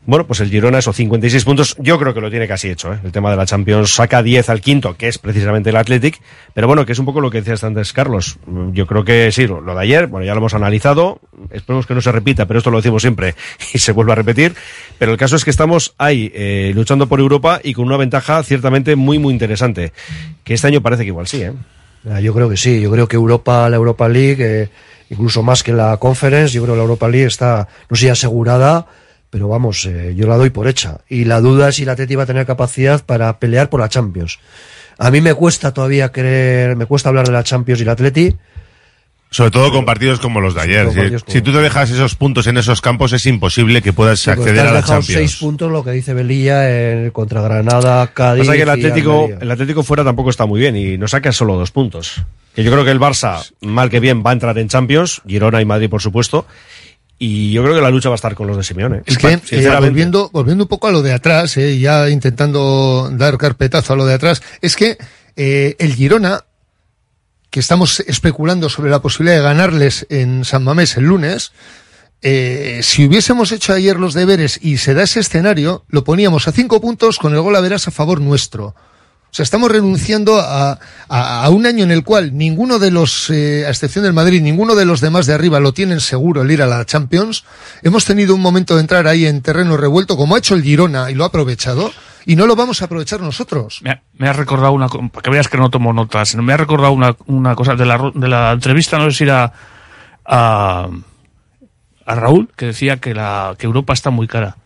Bueno, 0.03 0.25
pues 0.25 0.39
el 0.39 0.49
Girona, 0.49 0.79
eso, 0.79 0.93
56 0.93 1.45
puntos, 1.45 1.75
yo 1.77 1.99
creo 1.99 2.11
que 2.15 2.21
lo 2.21 2.31
tiene 2.31 2.47
casi 2.47 2.69
hecho, 2.71 2.91
¿eh? 2.91 2.99
El 3.03 3.11
tema 3.11 3.29
de 3.29 3.37
la 3.37 3.45
Champions 3.45 3.93
saca 3.93 4.23
10 4.23 4.49
al 4.49 4.59
quinto, 4.59 4.97
que 4.97 5.07
es 5.07 5.19
precisamente 5.19 5.69
el 5.69 5.75
Athletic, 5.75 6.19
pero 6.55 6.65
bueno, 6.65 6.87
que 6.87 6.93
es 6.93 6.99
un 6.99 7.05
poco 7.05 7.21
lo 7.21 7.29
que 7.29 7.41
decías 7.41 7.63
antes, 7.63 7.93
Carlos. 7.93 8.39
Yo 8.71 8.87
creo 8.87 9.05
que 9.05 9.31
sí, 9.31 9.45
lo 9.45 9.61
de 9.61 9.79
ayer, 9.79 10.07
bueno, 10.07 10.25
ya 10.25 10.33
lo 10.33 10.39
hemos 10.39 10.55
analizado, 10.55 11.21
esperemos 11.51 11.85
que 11.85 11.93
no 11.93 12.01
se 12.01 12.11
repita, 12.11 12.47
pero 12.47 12.57
esto 12.57 12.71
lo 12.71 12.77
decimos 12.77 13.03
siempre 13.03 13.35
y 13.73 13.77
se 13.77 13.91
vuelve 13.91 14.13
a 14.13 14.15
repetir, 14.15 14.55
pero 14.97 15.11
el 15.11 15.19
caso 15.19 15.35
es 15.35 15.45
que 15.45 15.51
estamos 15.51 15.93
ahí, 15.99 16.31
eh, 16.33 16.71
luchando 16.73 17.07
por 17.07 17.19
Europa 17.19 17.61
y 17.63 17.75
con 17.75 17.85
una 17.85 17.97
ventaja 17.97 18.41
ciertamente 18.41 18.95
muy, 18.95 19.19
muy 19.19 19.33
interesante, 19.33 19.93
que 20.43 20.55
este 20.55 20.65
año 20.65 20.81
parece 20.81 21.03
que 21.03 21.09
igual 21.09 21.27
sí, 21.27 21.43
¿eh? 21.43 21.53
Ah, 22.09 22.19
Yo 22.19 22.33
creo 22.33 22.49
que 22.49 22.57
sí, 22.57 22.81
yo 22.81 22.89
creo 22.89 23.07
que 23.07 23.17
Europa, 23.17 23.69
la 23.69 23.75
Europa 23.75 24.09
League, 24.09 24.63
eh, 24.63 24.69
incluso 25.11 25.43
más 25.43 25.61
que 25.61 25.73
la 25.73 25.97
Conference, 25.97 26.55
yo 26.55 26.63
creo 26.63 26.73
que 26.73 26.77
la 26.77 26.83
Europa 26.83 27.07
League 27.07 27.27
está, 27.27 27.67
no 27.87 27.95
sé 27.95 28.09
asegurada, 28.09 28.87
pero 29.31 29.47
vamos, 29.47 29.85
eh, 29.85 30.13
yo 30.15 30.27
la 30.27 30.37
doy 30.37 30.51
por 30.51 30.67
hecha. 30.67 30.99
Y 31.09 31.25
la 31.25 31.39
duda 31.41 31.69
es 31.69 31.75
si 31.77 31.85
la 31.85 31.93
Atleti 31.93 32.13
va 32.15 32.23
a 32.23 32.27
tener 32.27 32.45
capacidad 32.45 33.03
para 33.03 33.39
pelear 33.39 33.69
por 33.69 33.79
la 33.79 33.89
Champions. 33.89 34.37
A 34.99 35.09
mí 35.09 35.19
me 35.21 35.33
cuesta 35.33 35.73
todavía 35.73 36.11
creer, 36.11 36.75
me 36.75 36.85
cuesta 36.85 37.09
hablar 37.09 37.25
de 37.25 37.31
la 37.33 37.43
Champions 37.43 37.81
y 37.81 37.85
la 37.85 37.93
Atleti. 37.93 38.35
Sobre 39.33 39.49
todo 39.49 39.71
con 39.71 39.85
partidos 39.85 40.19
como 40.19 40.41
los 40.41 40.53
de 40.53 40.61
ayer. 40.61 40.89
Si, 40.89 40.95
partidos 40.97 41.23
como- 41.23 41.33
si 41.33 41.41
tú 41.41 41.53
te 41.53 41.59
dejas 41.59 41.89
esos 41.89 42.15
puntos 42.15 42.47
en 42.47 42.57
esos 42.57 42.81
campos, 42.81 43.13
es 43.13 43.25
imposible 43.25 43.81
que 43.81 43.93
puedas 43.93 44.19
Sí, 44.19 44.29
acceder 44.29 44.55
te 44.55 44.59
has 44.59 44.67
a 44.67 44.71
la 44.73 44.81
dejado 44.81 44.99
Champions. 44.99 45.17
seis 45.31 45.35
puntos, 45.37 45.71
lo 45.71 45.83
que 45.85 45.91
dice 45.91 46.13
Belilla, 46.13 46.91
en, 46.91 47.11
contra 47.11 47.41
Granada, 47.41 48.05
Cádiz. 48.07 48.41
Pasa 48.41 48.57
que 48.57 48.63
el 48.63 48.67
y 48.67 48.71
Atlético, 48.71 49.29
el 49.39 49.49
Atlético 49.49 49.83
fuera 49.83 50.03
tampoco 50.03 50.29
está 50.29 50.45
muy 50.45 50.59
bien 50.59 50.75
y 50.75 50.97
nos 50.97 51.11
saca 51.11 51.31
solo 51.31 51.55
dos 51.55 51.71
puntos. 51.71 52.21
Que 52.53 52.65
yo 52.65 52.71
creo 52.73 52.83
que 52.83 52.91
el 52.91 52.99
Barça, 52.99 53.49
mal 53.61 53.89
que 53.89 54.01
bien, 54.01 54.21
va 54.21 54.31
a 54.31 54.33
entrar 54.33 54.57
en 54.57 54.67
Champions, 54.67 55.21
Girona 55.25 55.61
y 55.61 55.65
Madrid, 55.65 55.89
por 55.89 56.01
supuesto. 56.01 56.45
Y 57.23 57.51
yo 57.51 57.61
creo 57.61 57.75
que 57.75 57.81
la 57.81 57.91
lucha 57.91 58.09
va 58.09 58.15
a 58.15 58.17
estar 58.17 58.33
con 58.33 58.47
los 58.47 58.57
de 58.57 58.63
Simeone. 58.63 59.03
Es 59.05 59.19
que, 59.19 59.39
eh, 59.51 59.69
volviendo, 59.79 60.31
volviendo 60.33 60.63
un 60.63 60.67
poco 60.67 60.87
a 60.87 60.91
lo 60.91 61.03
de 61.03 61.13
atrás, 61.13 61.55
eh, 61.55 61.77
ya 61.77 62.09
intentando 62.09 63.11
dar 63.13 63.37
carpetazo 63.37 63.93
a 63.93 63.95
lo 63.95 64.07
de 64.07 64.15
atrás, 64.15 64.41
es 64.59 64.75
que 64.75 64.97
eh, 65.35 65.75
el 65.77 65.93
Girona, 65.93 66.45
que 67.51 67.59
estamos 67.59 67.99
especulando 67.99 68.69
sobre 68.69 68.89
la 68.89 69.03
posibilidad 69.03 69.37
de 69.37 69.43
ganarles 69.43 70.07
en 70.09 70.43
San 70.45 70.63
Mamés 70.63 70.97
el 70.97 71.03
lunes, 71.03 71.51
eh, 72.23 72.79
si 72.81 73.05
hubiésemos 73.05 73.51
hecho 73.51 73.73
ayer 73.73 73.97
los 73.97 74.15
deberes 74.15 74.57
y 74.59 74.77
se 74.77 74.95
da 74.95 75.03
ese 75.03 75.19
escenario, 75.19 75.85
lo 75.89 76.03
poníamos 76.03 76.47
a 76.47 76.51
cinco 76.51 76.81
puntos 76.81 77.19
con 77.19 77.35
el 77.35 77.41
gol 77.41 77.55
a 77.55 77.61
verás 77.61 77.87
a 77.87 77.91
favor 77.91 78.19
nuestro. 78.19 78.73
O 79.31 79.33
sea, 79.33 79.43
estamos 79.43 79.71
renunciando 79.71 80.39
a, 80.41 80.77
a- 81.07 81.43
a 81.45 81.49
un 81.49 81.65
año 81.65 81.85
en 81.85 81.91
el 81.91 82.03
cual 82.03 82.37
ninguno 82.37 82.79
de 82.79 82.91
los, 82.91 83.29
eh, 83.29 83.63
a 83.65 83.69
excepción 83.69 84.03
del 84.03 84.11
Madrid, 84.13 84.41
ninguno 84.41 84.75
de 84.75 84.83
los 84.83 84.99
demás 84.99 85.25
de 85.25 85.33
arriba 85.33 85.61
lo 85.61 85.71
tienen 85.73 86.01
seguro 86.01 86.41
el 86.41 86.51
ir 86.51 86.61
a 86.61 86.67
la 86.67 86.83
Champions. 86.85 87.45
Hemos 87.81 88.03
tenido 88.03 88.35
un 88.35 88.41
momento 88.41 88.75
de 88.75 88.81
entrar 88.81 89.07
ahí 89.07 89.25
en 89.25 89.41
terreno 89.41 89.77
revuelto, 89.77 90.17
como 90.17 90.35
ha 90.35 90.39
hecho 90.39 90.53
el 90.53 90.63
Girona 90.63 91.09
y 91.09 91.15
lo 91.15 91.23
ha 91.23 91.27
aprovechado, 91.27 91.91
y 92.25 92.35
no 92.35 92.45
lo 92.45 92.57
vamos 92.57 92.81
a 92.81 92.85
aprovechar 92.85 93.21
nosotros. 93.21 93.79
Me 93.83 93.91
ha, 93.91 94.01
me 94.17 94.27
ha 94.27 94.33
recordado 94.33 94.73
una, 94.73 94.89
para 94.89 95.21
que 95.23 95.29
veas 95.29 95.47
que 95.47 95.57
no 95.57 95.69
tomo 95.69 95.93
notas, 95.93 96.35
me 96.35 96.51
ha 96.51 96.57
recordado 96.57 96.91
una, 96.91 97.15
una 97.27 97.55
cosa 97.55 97.75
de 97.75 97.85
la, 97.85 98.11
de 98.13 98.27
la 98.27 98.51
entrevista, 98.51 98.97
no 98.97 99.09
sé 99.09 99.17
si 99.17 99.23
era 99.23 99.53
a, 100.25 100.89
a 102.05 102.15
Raúl, 102.15 102.49
que 102.57 102.65
decía 102.67 102.97
que, 102.97 103.13
la, 103.13 103.55
que 103.57 103.65
Europa 103.65 103.93
está 103.93 104.09
muy 104.09 104.27
cara. 104.27 104.57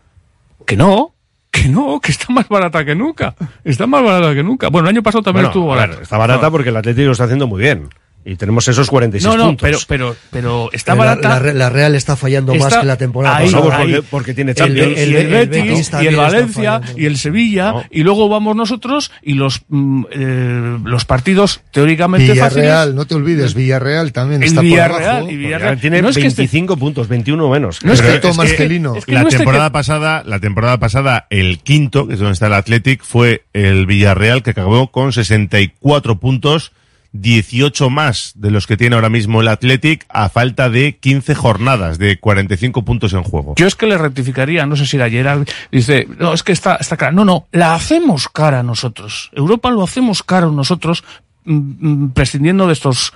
Que 0.66 0.76
no, 0.76 1.14
que 1.62 1.68
no, 1.68 2.00
que 2.00 2.12
está 2.12 2.32
más 2.32 2.48
barata 2.48 2.84
que 2.84 2.94
nunca. 2.94 3.34
Está 3.64 3.86
más 3.86 4.02
barata 4.02 4.34
que 4.34 4.42
nunca. 4.42 4.68
Bueno, 4.68 4.88
el 4.88 4.94
año 4.94 5.02
pasado 5.02 5.22
también 5.22 5.46
Bueno, 5.46 5.48
estuvo 5.50 5.70
ver, 5.70 5.78
barata. 5.88 6.02
está 6.02 6.18
barata 6.18 6.50
porque 6.50 6.68
el 6.70 6.76
Atlético 6.76 7.06
lo 7.06 7.12
está 7.12 7.24
haciendo 7.24 7.46
muy 7.46 7.60
bien. 7.62 7.88
Y 8.28 8.34
tenemos 8.34 8.66
esos 8.66 8.90
46 8.90 9.24
No, 9.32 9.36
no, 9.40 9.46
puntos. 9.50 9.86
pero, 9.86 10.10
pero, 10.10 10.16
pero 10.32 10.70
está 10.72 10.94
La- 10.96 10.98
barata. 10.98 11.28
La, 11.28 11.38
Re- 11.38 11.54
la 11.54 11.70
Real 11.70 11.94
está 11.94 12.16
fallando 12.16 12.54
más 12.56 12.76
que 12.76 12.84
la 12.84 12.96
temporada 12.96 13.36
ahí, 13.36 13.52
pasada. 13.52 13.78
Porque, 13.78 14.02
porque 14.10 14.34
tiene 14.34 14.50
el, 14.50 14.56
Champions. 14.56 14.98
y 14.98 15.00
el 15.00 15.14
el 15.16 15.26
Betis, 15.28 15.62
Betis 15.64 15.90
y 16.02 16.06
el 16.08 16.16
Valencia 16.16 16.80
y 16.96 17.06
el 17.06 17.18
Sevilla 17.18 17.86
y 17.88 18.02
luego 18.02 18.28
vamos 18.28 18.56
nosotros 18.56 19.12
y 19.22 19.34
los 19.34 19.62
mm, 19.68 20.04
eh, 20.10 20.78
los 20.84 21.04
partidos 21.04 21.60
teóricamente 21.70 22.32
Villarreal, 22.32 22.78
fáciles 22.78 22.94
no 22.96 23.04
te 23.06 23.14
olvides, 23.14 23.54
Villarreal 23.54 24.12
también 24.12 24.42
el 24.42 24.48
está 24.48 24.60
Villarreal 24.60 24.92
por 25.00 25.02
abajo. 25.04 25.30
y 25.30 25.36
Villarreal 25.36 25.80
tiene 25.80 26.02
no 26.02 26.08
es 26.08 26.16
que 26.16 26.26
esté- 26.26 26.42
25 26.42 26.76
puntos, 26.76 27.06
21 27.06 27.48
menos. 27.48 27.84
No 27.84 27.92
es 27.92 28.02
que- 28.02 28.12
es 28.14 28.20
que- 28.20 28.32
Marcelino. 28.32 28.96
es 28.96 29.06
que 29.06 29.12
la 29.12 29.22
no 29.22 29.28
temporada 29.28 29.66
que- 29.68 29.72
pasada, 29.72 30.24
la 30.26 30.40
temporada 30.40 30.78
pasada, 30.78 31.26
el 31.30 31.60
quinto, 31.60 32.08
que 32.08 32.14
es 32.14 32.18
donde 32.18 32.32
está 32.32 32.48
el 32.48 32.54
Athletic, 32.54 33.04
fue 33.04 33.44
el 33.52 33.86
Villarreal 33.86 34.42
que 34.42 34.50
acabó 34.50 34.90
con 34.90 35.12
64 35.12 36.18
puntos, 36.18 36.72
18 37.20 37.90
más 37.90 38.32
de 38.34 38.50
los 38.50 38.66
que 38.66 38.76
tiene 38.76 38.96
ahora 38.96 39.08
mismo 39.08 39.40
el 39.40 39.48
Athletic 39.48 40.04
a 40.08 40.28
falta 40.28 40.70
de 40.70 40.96
15 40.96 41.34
jornadas 41.34 41.98
de 41.98 42.18
45 42.18 42.84
puntos 42.84 43.12
en 43.12 43.22
juego. 43.22 43.54
Yo 43.56 43.66
es 43.66 43.74
que 43.74 43.86
le 43.86 43.98
rectificaría, 43.98 44.66
no 44.66 44.76
sé 44.76 44.86
si 44.86 44.96
era 44.96 45.10
Gerard, 45.10 45.46
dice, 45.70 46.06
no, 46.18 46.32
es 46.32 46.42
que 46.42 46.52
está, 46.52 46.76
está 46.76 46.96
cara. 46.96 47.12
No, 47.12 47.24
no, 47.24 47.46
la 47.52 47.74
hacemos 47.74 48.28
cara 48.28 48.62
nosotros. 48.62 49.30
Europa 49.32 49.70
lo 49.70 49.82
hacemos 49.82 50.22
cara 50.22 50.46
nosotros, 50.46 51.04
mm, 51.44 51.54
mm, 51.54 52.10
prescindiendo 52.10 52.66
de 52.66 52.72
estos 52.72 53.12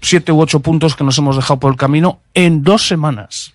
siete 0.00 0.32
u 0.32 0.40
ocho 0.40 0.60
puntos 0.60 0.96
que 0.96 1.04
nos 1.04 1.16
hemos 1.18 1.36
dejado 1.36 1.60
por 1.60 1.72
el 1.72 1.78
camino 1.78 2.20
en 2.34 2.62
dos 2.62 2.86
semanas. 2.86 3.51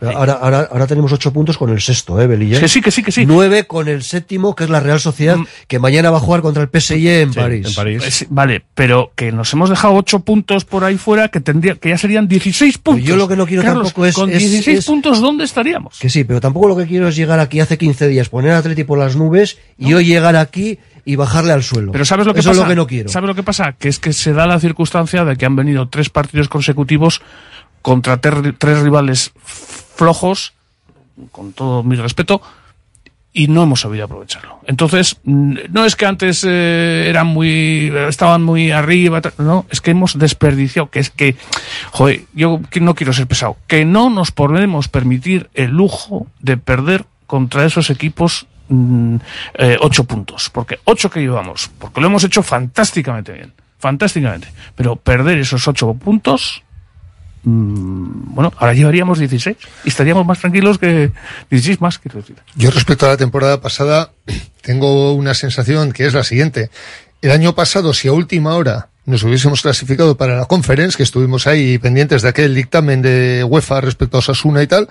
Pero 0.00 0.16
Ahora, 0.16 0.32
ahora, 0.34 0.68
ahora 0.72 0.86
tenemos 0.86 1.12
ocho 1.12 1.30
puntos 1.32 1.58
con 1.58 1.68
el 1.68 1.78
sexto, 1.80 2.18
¿eh, 2.20 2.26
Belilla? 2.26 2.58
Que 2.58 2.68
sí, 2.68 2.80
que 2.80 2.90
sí, 2.90 3.02
que 3.02 3.12
sí. 3.12 3.26
Nueve 3.26 3.66
con 3.66 3.86
el 3.86 4.02
séptimo, 4.02 4.54
que 4.54 4.64
es 4.64 4.70
la 4.70 4.80
Real 4.80 4.98
Sociedad, 4.98 5.36
que 5.68 5.78
mañana 5.78 6.10
va 6.10 6.16
a 6.16 6.20
jugar 6.20 6.40
contra 6.40 6.62
el 6.62 6.68
PSG 6.70 7.06
en 7.06 7.34
París. 7.34 7.66
en 7.68 7.74
París. 7.74 7.98
Pues 7.98 8.26
vale, 8.30 8.64
pero 8.74 9.12
que 9.14 9.30
nos 9.30 9.52
hemos 9.52 9.68
dejado 9.68 9.92
ocho 9.94 10.20
puntos 10.20 10.64
por 10.64 10.84
ahí 10.84 10.96
fuera 10.96 11.28
que 11.28 11.40
tendría, 11.40 11.74
que 11.74 11.90
ya 11.90 11.98
serían 11.98 12.26
16 12.28 12.78
puntos. 12.78 13.04
yo 13.04 13.16
lo 13.16 13.28
que 13.28 13.36
no 13.36 13.46
quiero 13.46 13.62
Carlos, 13.62 13.88
tampoco 13.88 14.06
es- 14.06 14.14
Con 14.14 14.30
es- 14.30 14.38
16 14.38 14.78
es- 14.78 14.86
puntos, 14.86 15.20
¿dónde 15.20 15.44
estaríamos? 15.44 15.98
Que 15.98 16.08
sí, 16.08 16.24
pero 16.24 16.40
tampoco 16.40 16.68
lo 16.68 16.76
que 16.76 16.86
quiero 16.86 17.08
es 17.08 17.16
llegar 17.16 17.38
aquí 17.38 17.60
hace 17.60 17.76
15 17.76 18.08
días, 18.08 18.30
poner 18.30 18.52
a 18.52 18.58
Atleti 18.58 18.84
por 18.84 18.98
las 18.98 19.16
nubes 19.16 19.58
y 19.76 19.92
hoy 19.92 20.06
llegar 20.06 20.34
aquí 20.36 20.78
y 21.04 21.16
bajarle 21.16 21.52
al 21.52 21.62
suelo. 21.62 21.92
Pero 21.92 22.06
¿sabes 22.06 22.26
lo 22.26 22.32
que 22.32 22.40
Eso 22.40 22.48
pasa? 22.48 22.62
es 22.62 22.64
lo 22.66 22.70
que 22.70 22.76
no 22.76 22.86
quiero. 22.86 23.10
¿Sabes 23.10 23.28
lo 23.28 23.34
que 23.34 23.42
pasa? 23.42 23.72
Que 23.78 23.90
es 23.90 23.98
que 23.98 24.14
se 24.14 24.32
da 24.32 24.46
la 24.46 24.58
circunstancia 24.58 25.26
de 25.26 25.36
que 25.36 25.44
han 25.44 25.54
venido 25.54 25.86
tres 25.90 26.08
partidos 26.08 26.48
consecutivos 26.48 27.20
contra 27.84 28.16
tres 28.16 28.80
rivales 28.80 29.32
flojos, 29.44 30.54
con 31.30 31.52
todo 31.52 31.82
mi 31.82 31.96
respeto, 31.96 32.40
y 33.30 33.48
no 33.48 33.62
hemos 33.62 33.82
sabido 33.82 34.06
aprovecharlo. 34.06 34.60
Entonces, 34.66 35.18
no 35.24 35.84
es 35.84 35.94
que 35.94 36.06
antes 36.06 36.46
eh, 36.48 37.04
eran 37.10 37.26
muy, 37.26 37.92
estaban 38.08 38.42
muy 38.42 38.70
arriba, 38.70 39.20
no, 39.36 39.66
es 39.68 39.82
que 39.82 39.90
hemos 39.90 40.18
desperdiciado, 40.18 40.88
que 40.88 41.00
es 41.00 41.10
que, 41.10 41.36
joder, 41.90 42.22
yo 42.32 42.58
no 42.80 42.94
quiero 42.94 43.12
ser 43.12 43.26
pesado, 43.26 43.58
que 43.66 43.84
no 43.84 44.08
nos 44.08 44.30
podemos 44.30 44.88
permitir 44.88 45.50
el 45.52 45.72
lujo 45.72 46.26
de 46.40 46.56
perder 46.56 47.04
contra 47.26 47.66
esos 47.66 47.90
equipos 47.90 48.46
mm, 48.70 49.16
eh, 49.58 49.76
ocho 49.82 50.04
puntos, 50.04 50.48
porque 50.48 50.78
ocho 50.84 51.10
que 51.10 51.20
llevamos, 51.20 51.70
porque 51.78 52.00
lo 52.00 52.06
hemos 52.06 52.24
hecho 52.24 52.42
fantásticamente 52.42 53.32
bien, 53.32 53.52
fantásticamente, 53.78 54.48
pero 54.74 54.96
perder 54.96 55.36
esos 55.36 55.68
ocho 55.68 55.92
puntos, 55.92 56.62
bueno, 57.44 58.52
ahora 58.56 58.72
llevaríamos 58.72 59.18
16 59.18 59.56
y 59.84 59.88
estaríamos 59.88 60.24
más 60.26 60.38
tranquilos 60.38 60.78
que 60.78 61.12
16 61.50 61.80
más, 61.80 61.98
quiero 61.98 62.20
decir. 62.20 62.36
Yo 62.56 62.70
respecto 62.70 63.06
a 63.06 63.10
la 63.10 63.16
temporada 63.16 63.60
pasada 63.60 64.10
tengo 64.62 65.12
una 65.12 65.34
sensación 65.34 65.92
que 65.92 66.06
es 66.06 66.14
la 66.14 66.24
siguiente. 66.24 66.70
El 67.20 67.30
año 67.30 67.54
pasado, 67.54 67.94
si 67.94 68.08
a 68.08 68.12
última 68.12 68.54
hora 68.54 68.88
nos 69.06 69.22
hubiésemos 69.22 69.62
clasificado 69.62 70.16
para 70.16 70.36
la 70.36 70.46
conference, 70.46 70.96
que 70.96 71.02
estuvimos 71.02 71.46
ahí 71.46 71.78
pendientes 71.78 72.22
de 72.22 72.28
aquel 72.28 72.54
dictamen 72.54 73.02
de 73.02 73.44
UEFA 73.44 73.82
respecto 73.82 74.16
a 74.16 74.20
Osasuna 74.20 74.62
y 74.62 74.66
tal, 74.66 74.88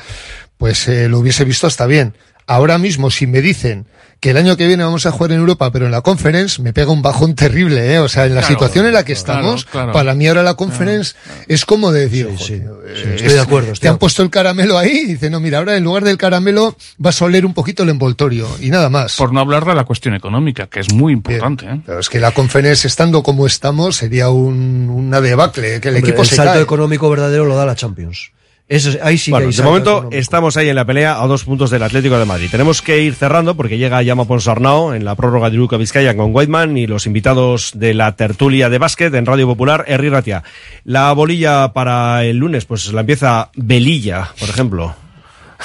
pues 0.58 0.88
eh, 0.88 1.10
lo 1.10 1.20
hubiese 1.20 1.46
visto 1.46 1.66
hasta 1.66 1.88
bien. 1.88 2.14
Ahora 2.48 2.78
mismo, 2.78 3.10
si 3.12 3.28
me 3.28 3.42
dicen 3.42 3.88
que 4.20 4.30
el 4.30 4.38
año 4.38 4.56
que 4.56 4.68
viene 4.68 4.84
vamos 4.86 5.06
a 5.06 5.12
jugar 5.12 5.34
en 5.34 5.40
Europa, 5.40 5.70
pero 5.72 5.86
en 5.86 5.92
la 5.92 6.00
conference, 6.02 6.62
me 6.62 6.72
pega 6.72 6.92
un 6.92 7.02
bajón 7.02 7.36
terrible, 7.36 7.94
¿eh? 7.94 8.00
O 8.00 8.08
sea, 8.08 8.26
en 8.26 8.34
la 8.36 8.40
Claro, 8.40 8.54
situación 8.54 8.86
en 8.86 8.94
la 8.94 9.04
que 9.04 9.12
estamos, 9.12 9.66
claro. 9.66 9.92
para 9.92 10.14
mí 10.14 10.28
ahora 10.30 10.44
la 10.44 10.54
conference 10.54 11.14
es 11.50 11.66
como 11.66 11.92
de 11.92 12.02
decir, 12.08 12.30
"Joder, 12.38 12.62
eh, 12.88 13.16
estoy 13.18 13.34
de 13.34 13.40
acuerdo, 13.42 13.74
estoy 13.74 13.82
te 13.82 13.88
han 13.90 13.98
puesto 13.98 14.24
el 14.24 14.30
caramelo 14.30 14.78
ahí 14.78 14.92
y 14.92 15.06
dice, 15.08 15.30
no, 15.30 15.42
mira, 15.42 15.58
ahora 15.58 15.76
en 15.76 15.84
lugar 15.84 16.06
del 16.06 16.18
caramelo 16.18 16.78
vas 16.98 17.22
a 17.22 17.26
oler 17.26 17.46
un 17.46 17.54
poquito 17.54 17.84
el 17.84 17.90
envoltorio 17.90 18.48
y 18.62 18.70
nada 18.70 18.90
más. 18.90 19.18
Por 19.18 19.34
no 19.34 19.42
hablar 19.42 19.66
de 19.66 19.76
la 19.76 19.84
cuestión 19.84 20.14
económica, 20.16 20.68
que 20.68 20.80
es 20.80 20.94
muy 20.94 21.12
importante. 21.12 21.66
¿eh? 21.66 21.82
Pero 21.86 22.00
es 22.00 22.08
que 22.08 22.22
la 22.22 22.32
conference, 22.32 22.88
estando 22.88 23.24
como 23.24 23.46
estamos, 23.46 23.98
sería 23.98 24.30
un, 24.30 24.90
una 24.90 25.20
debacle, 25.20 25.82
que 25.82 25.90
el 25.90 25.96
Hombre, 25.96 26.10
equipo 26.12 26.22
el 26.24 26.28
se 26.30 26.36
salto 26.38 26.54
cae. 26.54 26.62
económico 26.62 27.10
verdadero 27.10 27.44
lo 27.46 27.58
da 27.58 27.66
la 27.66 27.76
Champions. 27.76 28.32
Eso, 28.70 28.90
es- 28.90 29.00
ahí 29.02 29.18
sí 29.18 29.26
que 29.26 29.32
bueno, 29.32 29.48
hay 29.48 29.54
de 29.56 29.64
momento 29.64 29.92
económico. 29.92 30.18
estamos 30.18 30.58
ahí 30.58 30.70
en 30.70 30.76
la 30.76 30.86
pelea 30.86 31.22
a 31.22 31.28
dos 31.28 31.44
puntos 31.44 31.70
del 31.70 31.84
Atlético 31.84 32.18
de 32.18 32.26
Madrid. 32.26 32.48
Tenemos 32.50 32.82
que 32.82 33.02
ir 33.02 33.14
cerrando 33.14 33.56
porque 33.56 33.78
llega 33.78 34.02
Llama 34.02 34.26
Ponsarnau 34.26 34.94
en 34.94 35.04
la 35.06 35.16
prórroga 35.16 35.50
de 35.50 35.58
Luca 35.58 35.78
Vizcaya 35.78 36.16
con 36.16 36.34
Whiteman 36.34 36.78
y 36.78 36.88
los 36.88 37.06
invitados 37.06 37.72
de 37.76 37.94
la 37.94 38.16
tertulia 38.16 38.70
de 38.70 38.78
básquet 38.78 39.14
en 39.14 39.26
Radio 39.26 39.48
Popular, 39.48 39.84
Herri 39.88 40.10
Ratia. 40.10 40.44
La 40.86 41.12
bolilla 41.14 41.74
para 41.74 42.24
el 42.24 42.38
lunes, 42.38 42.66
pues 42.66 42.92
la 42.94 43.02
empieza 43.02 43.50
Belilla, 43.56 44.32
por 44.40 44.50
ejemplo. 44.50 44.96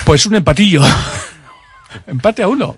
Pues 0.05 0.27
un 0.27 0.35
empatillo. 0.35 0.83
Empate 2.07 2.43
a 2.43 2.49
uno. 2.49 2.77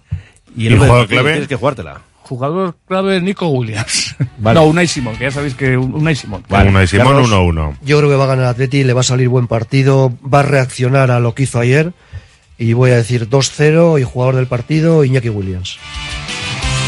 Y 0.56 0.66
el, 0.66 0.78
jugador 0.78 1.06
clave 1.06 1.30
tienes 1.32 1.48
que 1.48 1.56
jugártela. 1.56 2.00
Jugador 2.22 2.76
clave 2.86 3.20
Nico 3.20 3.48
Williams. 3.48 3.99
Vale. 4.38 4.58
No, 4.60 4.66
Unai 4.66 4.86
Simón, 4.86 5.16
que 5.16 5.24
ya 5.24 5.30
sabéis 5.30 5.54
que 5.54 5.76
un- 5.76 5.94
Unai 5.94 6.14
Simón. 6.14 6.42
Unai 6.48 6.86
Simón, 6.86 7.06
Carlos. 7.06 7.30
1-1. 7.30 7.76
Yo 7.82 7.98
creo 7.98 8.10
que 8.10 8.16
va 8.16 8.24
a 8.24 8.28
ganar 8.28 8.44
el 8.44 8.50
Atleti, 8.50 8.84
le 8.84 8.92
va 8.92 9.00
a 9.00 9.04
salir 9.04 9.28
buen 9.28 9.46
partido, 9.46 10.12
va 10.22 10.40
a 10.40 10.42
reaccionar 10.42 11.10
a 11.10 11.20
lo 11.20 11.34
que 11.34 11.44
hizo 11.44 11.58
ayer 11.58 11.92
y 12.58 12.72
voy 12.74 12.90
a 12.90 12.96
decir 12.96 13.28
2-0 13.28 13.98
y 13.98 14.04
jugador 14.04 14.36
del 14.36 14.46
partido 14.46 15.04
Iñaki 15.04 15.30
Williams. 15.30 15.78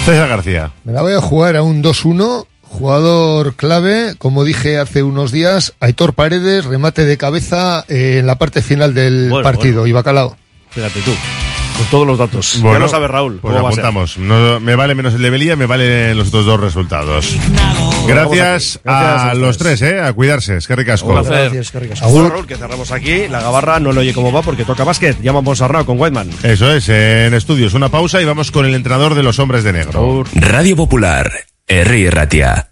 César 0.05 0.29
García. 0.29 0.73
Me 0.85 0.93
la 0.93 1.03
voy 1.03 1.13
a 1.15 1.21
jugar 1.21 1.57
a 1.57 1.63
un 1.63 1.83
2-1. 1.83 2.47
Jugador 2.63 3.55
clave, 3.55 4.15
como 4.17 4.45
dije 4.45 4.79
hace 4.79 5.03
unos 5.03 5.31
días, 5.31 5.75
Aitor 5.79 6.15
Paredes, 6.15 6.65
remate 6.65 7.05
de 7.05 7.19
cabeza 7.19 7.85
eh, 7.89 8.17
en 8.19 8.27
la 8.27 8.37
parte 8.39 8.63
final 8.63 8.95
del 8.95 9.29
Bueno, 9.29 9.43
partido. 9.45 9.75
bueno. 9.81 9.87
Y 9.89 9.93
Bacalao. 9.93 10.37
Fíjate 10.71 11.01
tú, 11.03 11.13
con 11.83 11.91
todos 11.91 12.07
los 12.07 12.19
datos. 12.19 12.55
ya 12.55 12.63
Bueno, 12.63 12.79
lo 12.81 12.89
sabe 12.89 13.09
Raúl. 13.09 13.39
Pues 13.41 13.53
¿cómo 13.53 13.65
va 13.65 13.71
a 13.71 13.73
ser? 13.73 13.85
apuntamos. 13.85 14.19
No, 14.19 14.61
me 14.61 14.77
vale 14.77 14.95
menos 14.95 15.15
el 15.15 15.23
de 15.23 15.31
Belía, 15.31 15.57
me 15.57 15.67
valen 15.67 16.17
los 16.17 16.29
otros 16.29 16.47
dos 16.47 16.61
resultados. 16.61 17.37
Gracias, 18.07 18.07
Gracias 18.07 18.81
a 18.85 19.31
a 19.31 19.35
los 19.35 19.59
tres, 19.59 19.83
¿eh? 19.83 20.01
A 20.01 20.13
cuidarse. 20.13 20.57
Es 20.57 20.67
que 20.67 20.77
ricasco. 20.77 21.09
Un 21.09 21.23
placer. 21.23 21.65
Bueno, 22.03 22.29
Raúl, 22.31 22.47
que 22.47 22.57
cerramos 22.57 22.91
aquí. 22.93 23.29
La 23.29 23.41
gabarra 23.41 23.81
no 23.81 23.93
lo 23.93 24.01
oye 24.01 24.13
cómo 24.13 24.33
va 24.33 24.43
porque 24.43 24.65
toca 24.65 24.85
básquet. 24.85 25.21
Llama 25.23 25.43
Ponsarnau 25.43 25.85
con 25.85 26.01
Whiteman. 26.01 26.31
Eso 26.43 26.73
es, 26.73 26.89
en 26.89 27.35
estudios. 27.35 27.75
Una 27.75 27.89
pausa 27.89 28.21
y 28.21 28.25
vamos 28.25 28.51
con 28.51 28.67
el 28.67 28.75
entrenador 28.75 29.15
de 29.15 29.23
los 29.23 29.39
hombres 29.39 29.65
de 29.65 29.73
negro. 29.73 30.25
Radio 30.35 30.77
Popular, 30.77 31.31
Herri 31.67 32.11
Ratia. 32.11 32.72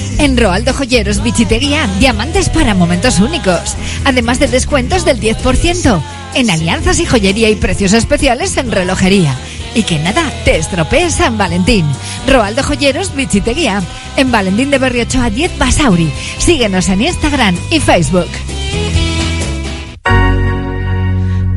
En 0.17 0.37
Roaldo 0.37 0.73
Joyeros 0.73 1.23
Bichitería, 1.23 1.87
diamantes 1.99 2.49
para 2.49 2.73
momentos 2.73 3.19
únicos. 3.19 3.75
Además 4.05 4.39
de 4.39 4.47
descuentos 4.47 5.05
del 5.05 5.19
10%. 5.19 6.01
En 6.35 6.49
alianzas 6.49 6.99
y 6.99 7.05
joyería 7.05 7.49
y 7.49 7.55
precios 7.55 7.93
especiales 7.93 8.55
en 8.57 8.71
relojería. 8.71 9.35
Y 9.75 9.83
que 9.83 9.99
nada 9.99 10.23
te 10.45 10.57
estropee 10.57 11.09
San 11.09 11.37
Valentín. 11.37 11.85
Roaldo 12.27 12.63
Joyeros 12.63 13.15
Bichitería. 13.15 13.81
En 14.17 14.31
Valentín 14.31 14.69
de 14.71 14.77
Berriocho 14.77 15.21
a 15.21 15.29
10 15.29 15.57
Basauri. 15.57 16.11
Síguenos 16.37 16.89
en 16.89 17.01
Instagram 17.01 17.57
y 17.69 17.79
Facebook. 17.79 18.29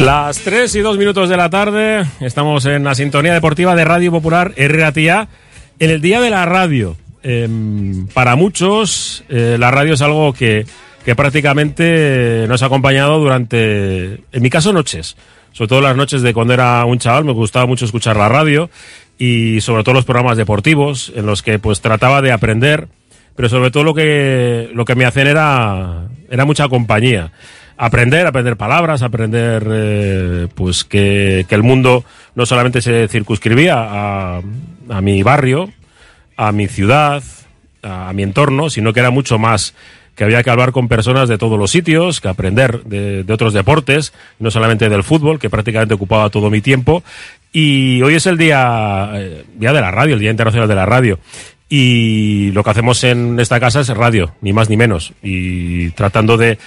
Las 0.00 0.38
3 0.38 0.74
y 0.76 0.80
2 0.80 0.96
minutos 0.96 1.28
de 1.28 1.36
la 1.36 1.50
tarde, 1.50 2.06
estamos 2.20 2.64
en 2.64 2.84
la 2.84 2.94
sintonía 2.94 3.34
deportiva 3.34 3.76
de 3.76 3.84
Radio 3.84 4.10
Popular 4.10 4.54
RATIA, 4.56 5.28
en 5.78 5.90
el 5.90 6.00
Día 6.00 6.22
de 6.22 6.30
la 6.30 6.46
Radio. 6.46 6.96
Em, 7.22 8.06
para 8.06 8.34
muchos, 8.34 9.24
eh, 9.28 9.56
la 9.60 9.70
radio 9.70 9.92
es 9.92 10.00
algo 10.00 10.32
que, 10.32 10.64
que 11.04 11.14
prácticamente 11.14 12.46
nos 12.48 12.62
ha 12.62 12.66
acompañado 12.66 13.18
durante, 13.18 14.20
en 14.32 14.42
mi 14.42 14.48
caso, 14.48 14.72
noches. 14.72 15.18
Sobre 15.52 15.68
todo 15.68 15.80
las 15.82 15.96
noches 15.96 16.22
de 16.22 16.32
cuando 16.32 16.54
era 16.54 16.82
un 16.86 16.98
chaval, 16.98 17.26
me 17.26 17.32
gustaba 17.32 17.66
mucho 17.66 17.84
escuchar 17.84 18.16
la 18.16 18.30
radio 18.30 18.70
y 19.18 19.60
sobre 19.60 19.84
todo 19.84 19.94
los 19.94 20.06
programas 20.06 20.38
deportivos 20.38 21.12
en 21.14 21.26
los 21.26 21.42
que 21.42 21.58
pues 21.58 21.82
trataba 21.82 22.22
de 22.22 22.32
aprender, 22.32 22.88
pero 23.36 23.50
sobre 23.50 23.70
todo 23.70 23.84
lo 23.84 23.92
que, 23.92 24.70
lo 24.72 24.86
que 24.86 24.94
me 24.94 25.04
hacían 25.04 25.26
era, 25.26 26.08
era 26.30 26.46
mucha 26.46 26.68
compañía 26.68 27.32
aprender, 27.80 28.26
aprender 28.26 28.58
palabras, 28.58 29.00
aprender 29.00 29.66
eh, 29.70 30.48
pues 30.54 30.84
que, 30.84 31.46
que, 31.48 31.54
el 31.54 31.62
mundo 31.62 32.04
no 32.34 32.44
solamente 32.44 32.82
se 32.82 33.08
circunscribía 33.08 33.74
a, 33.78 34.42
a, 34.90 35.00
mi 35.00 35.22
barrio, 35.22 35.72
a 36.36 36.52
mi 36.52 36.68
ciudad, 36.68 37.22
a, 37.82 38.12
mi 38.12 38.22
entorno, 38.22 38.68
sino 38.68 38.92
que 38.92 39.00
era 39.00 39.08
mucho 39.08 39.38
más 39.38 39.74
que 40.14 40.24
había 40.24 40.42
que 40.42 40.50
hablar 40.50 40.72
con 40.72 40.88
personas 40.88 41.30
de 41.30 41.38
todos 41.38 41.58
los 41.58 41.70
sitios, 41.70 42.20
que 42.20 42.28
aprender 42.28 42.82
de, 42.82 43.24
otros 43.32 43.54
deportes, 43.54 44.12
no 44.38 44.50
solamente 44.50 44.90
del 44.90 45.02
fútbol, 45.02 45.38
que 45.38 45.48
prácticamente 45.48 45.94
ocupaba 45.94 46.28
todo 46.28 46.50
mi 46.50 46.60
tiempo. 46.60 47.02
Y 47.50 48.02
hoy 48.02 48.16
es 48.16 48.26
el 48.26 48.36
día, 48.36 49.10
eh, 49.14 49.44
día 49.56 49.72
de 49.72 49.80
la 49.80 49.90
radio, 49.90 50.14
el 50.14 50.20
Día 50.20 50.30
Internacional 50.30 50.68
de 50.68 50.74
la 50.74 50.84
Radio. 50.84 51.18
Y 51.70 52.50
lo 52.50 52.62
que 52.62 52.70
hacemos 52.70 53.02
en 53.04 53.40
esta 53.40 53.58
casa 53.58 53.80
es 53.80 53.88
radio, 53.88 54.34
ni 54.42 54.52
más 54.52 54.68
ni 54.68 54.76
menos. 54.76 55.14
Y 55.22 55.90
tratando 55.92 56.36
de, 56.36 56.58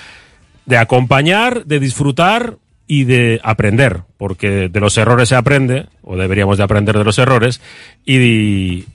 de 0.66 0.78
acompañar, 0.78 1.66
de 1.66 1.80
disfrutar 1.80 2.58
y 2.88 3.06
de 3.06 3.40
aprender, 3.44 4.02
porque 4.18 4.70
de 4.70 4.80
los 4.80 4.98
errores 4.98 5.30
se 5.30 5.36
aprende, 5.36 5.88
o 6.04 6.18
deberíamos 6.18 6.58
de 6.58 6.64
aprender 6.64 6.98
de 6.98 7.04
los 7.04 7.18
errores, 7.18 7.62
y 8.06 8.86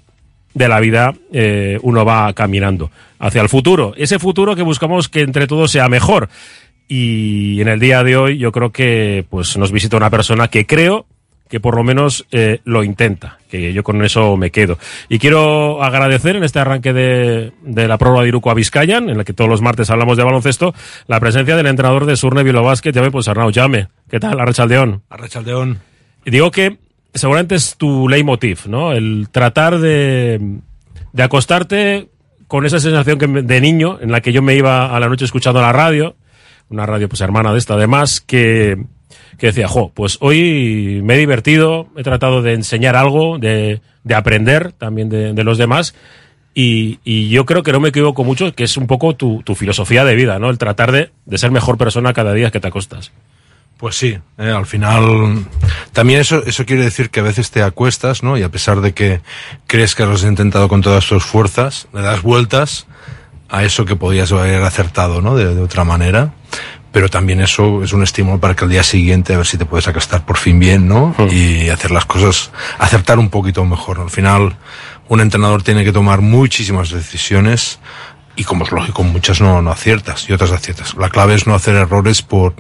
de, 0.55 0.69
la 0.69 0.81
vida 0.81 1.15
eh, 1.32 1.78
uno 1.82 2.05
va 2.05 2.32
caminando 2.32 2.90
hacia 3.19 3.43
el 3.43 3.49
futuro. 3.49 3.95
Ese 3.97 4.19
futuro 4.19 4.55
que 4.57 4.62
buscamos 4.62 5.09
que 5.09 5.20
entre 5.20 5.47
todos 5.47 5.70
sea 5.70 5.89
mejor. 5.89 6.28
Y 6.86 7.61
en 7.61 7.69
el 7.69 7.81
día 7.81 8.03
de 8.03 8.16
hoy 8.16 8.39
yo 8.39 8.51
creo 8.51 8.73
que 8.73 9.24
pues 9.28 9.57
nos 9.57 9.73
visita 9.73 9.97
una 9.97 10.11
persona 10.11 10.49
que 10.49 10.66
creo 10.66 11.07
que 11.48 11.60
por 11.60 11.76
lo 11.76 11.84
menos 11.84 12.26
eh, 12.30 12.60
lo 12.64 12.84
intenta, 12.84 13.38
que 13.48 13.72
yo 13.72 13.82
con 13.82 14.04
eso 14.04 14.36
me 14.36 14.50
quedo. 14.50 14.78
Y 15.08 15.18
quiero 15.18 15.82
agradecer 15.82 16.36
en 16.36 16.44
este 16.44 16.58
arranque 16.58 16.92
de, 16.92 17.52
de 17.62 17.88
la 17.88 17.98
prueba 17.98 18.22
de 18.22 18.28
Iruko 18.28 18.50
a 18.50 18.54
Vizcayan, 18.54 19.08
en 19.08 19.18
la 19.18 19.24
que 19.24 19.32
todos 19.32 19.48
los 19.48 19.62
martes 19.62 19.90
hablamos 19.90 20.16
de 20.16 20.24
baloncesto, 20.24 20.74
la 21.06 21.20
presencia 21.20 21.56
del 21.56 21.66
entrenador 21.66 22.06
de 22.06 22.16
Surne 22.16 22.42
Bilobasket, 22.42 22.94
llame 22.94 23.10
pues 23.10 23.28
Arnau 23.28 23.50
Llame. 23.50 23.88
¿Qué 24.10 24.20
tal, 24.20 24.38
Arrachaldeón? 24.40 25.02
Arrachaldeón. 25.08 25.78
Y 26.24 26.30
digo 26.30 26.50
que 26.50 26.76
seguramente 27.14 27.54
es 27.54 27.76
tu 27.76 28.08
leitmotiv, 28.08 28.66
¿no? 28.66 28.92
El 28.92 29.28
tratar 29.30 29.78
de, 29.78 30.58
de 31.12 31.22
acostarte 31.22 32.08
con 32.46 32.64
esa 32.64 32.80
sensación 32.80 33.18
que 33.18 33.28
me, 33.28 33.42
de 33.42 33.60
niño 33.60 33.98
en 34.00 34.10
la 34.10 34.20
que 34.20 34.32
yo 34.32 34.42
me 34.42 34.54
iba 34.54 34.94
a 34.94 35.00
la 35.00 35.08
noche 35.08 35.24
escuchando 35.24 35.60
la 35.60 35.72
radio, 35.72 36.16
una 36.70 36.86
radio 36.86 37.08
pues 37.08 37.20
hermana 37.20 37.52
de 37.52 37.58
esta 37.58 37.74
además, 37.74 38.20
que 38.20 38.78
que 39.36 39.48
decía, 39.48 39.68
jo, 39.68 39.92
pues 39.94 40.18
hoy 40.20 41.00
me 41.05 41.14
he 41.14 41.18
divertido, 41.18 41.88
he 41.96 42.02
tratado 42.02 42.42
de 42.42 42.55
enseñar 42.55 42.96
algo, 42.96 43.38
de, 43.38 43.80
de 44.05 44.14
aprender 44.14 44.72
también 44.72 45.09
de, 45.09 45.32
de 45.32 45.44
los 45.44 45.59
demás. 45.59 45.94
Y, 46.55 46.98
y, 47.05 47.28
yo 47.28 47.46
creo 47.46 47.62
que 47.62 47.70
no 47.70 47.78
me 47.78 47.90
equivoco 47.90 48.24
mucho, 48.24 48.52
que 48.52 48.64
es 48.64 48.76
un 48.76 48.88
poco 48.88 49.14
tu, 49.14 49.42
tu 49.44 49.55
filosofía 49.55 50.05
de 50.05 50.16
vida, 50.16 50.40
¿no? 50.40 50.50
El 50.50 50.59
tratar 50.59 50.90
de, 50.90 51.12
de, 51.24 51.38
ser 51.38 51.52
mejor 51.52 51.78
persona 51.78 52.12
cada 52.12 52.32
día 52.32 52.50
que 52.50 52.59
te 52.59 52.66
acostas. 52.66 53.12
Pues 53.76 53.94
sí, 53.94 54.18
eh, 54.38 54.50
al 54.50 54.66
final 54.66 55.46
también 55.92 56.18
eso, 56.18 56.42
eso 56.44 56.66
quiere 56.66 56.82
decir 56.82 57.10
que 57.10 57.20
a 57.20 57.22
veces 57.22 57.52
te 57.52 57.62
acuestas, 57.62 58.24
¿no? 58.24 58.36
Y 58.36 58.42
a 58.42 58.48
pesar 58.48 58.80
de 58.80 58.92
que 58.92 59.20
crees 59.68 59.94
que 59.94 60.05
lo 60.05 60.14
has 60.14 60.24
intentado 60.24 60.68
con 60.68 60.82
todas 60.82 61.06
tus 61.06 61.24
fuerzas, 61.24 61.86
le 61.94 62.00
das 62.00 62.22
vueltas 62.22 62.88
a 63.48 63.62
eso 63.62 63.84
que 63.84 63.94
podías 63.94 64.32
haber 64.32 64.60
acertado, 64.62 65.22
¿no? 65.22 65.36
De, 65.36 65.55
de 65.55 65.62
otra 65.62 65.84
manera 65.84 66.32
pero 66.98 67.08
también 67.08 67.40
eso 67.40 67.84
es 67.84 67.92
un 67.92 68.02
estímulo 68.02 68.40
para 68.40 68.56
que 68.56 68.64
al 68.64 68.70
día 68.70 68.82
siguiente 68.82 69.32
a 69.32 69.36
ver 69.36 69.46
si 69.46 69.56
te 69.56 69.64
puedes 69.64 69.86
acostar 69.86 70.26
por 70.26 70.36
fin 70.36 70.58
bien, 70.58 70.88
¿no? 70.88 71.14
Uh 71.16 71.28
-huh. 71.28 71.32
Y 71.32 71.68
hacer 71.68 71.92
las 71.92 72.06
cosas, 72.06 72.50
acertar 72.76 73.20
un 73.20 73.28
poquito 73.30 73.64
mejor. 73.64 74.00
Al 74.00 74.10
final, 74.10 74.56
un 75.06 75.20
entrenador 75.20 75.62
tiene 75.62 75.84
que 75.84 75.92
tomar 75.92 76.22
muchísimas 76.22 76.90
decisiones 76.90 77.78
y 78.34 78.42
como 78.42 78.64
es 78.64 78.72
lógico, 78.72 79.04
muchas 79.04 79.40
no, 79.40 79.62
no 79.62 79.70
aciertas 79.70 80.28
y 80.28 80.32
otras 80.32 80.50
aciertas. 80.50 80.96
La 80.96 81.08
clave 81.08 81.36
es 81.36 81.46
no 81.46 81.54
hacer 81.54 81.76
errores 81.76 82.22
por, 82.22 82.54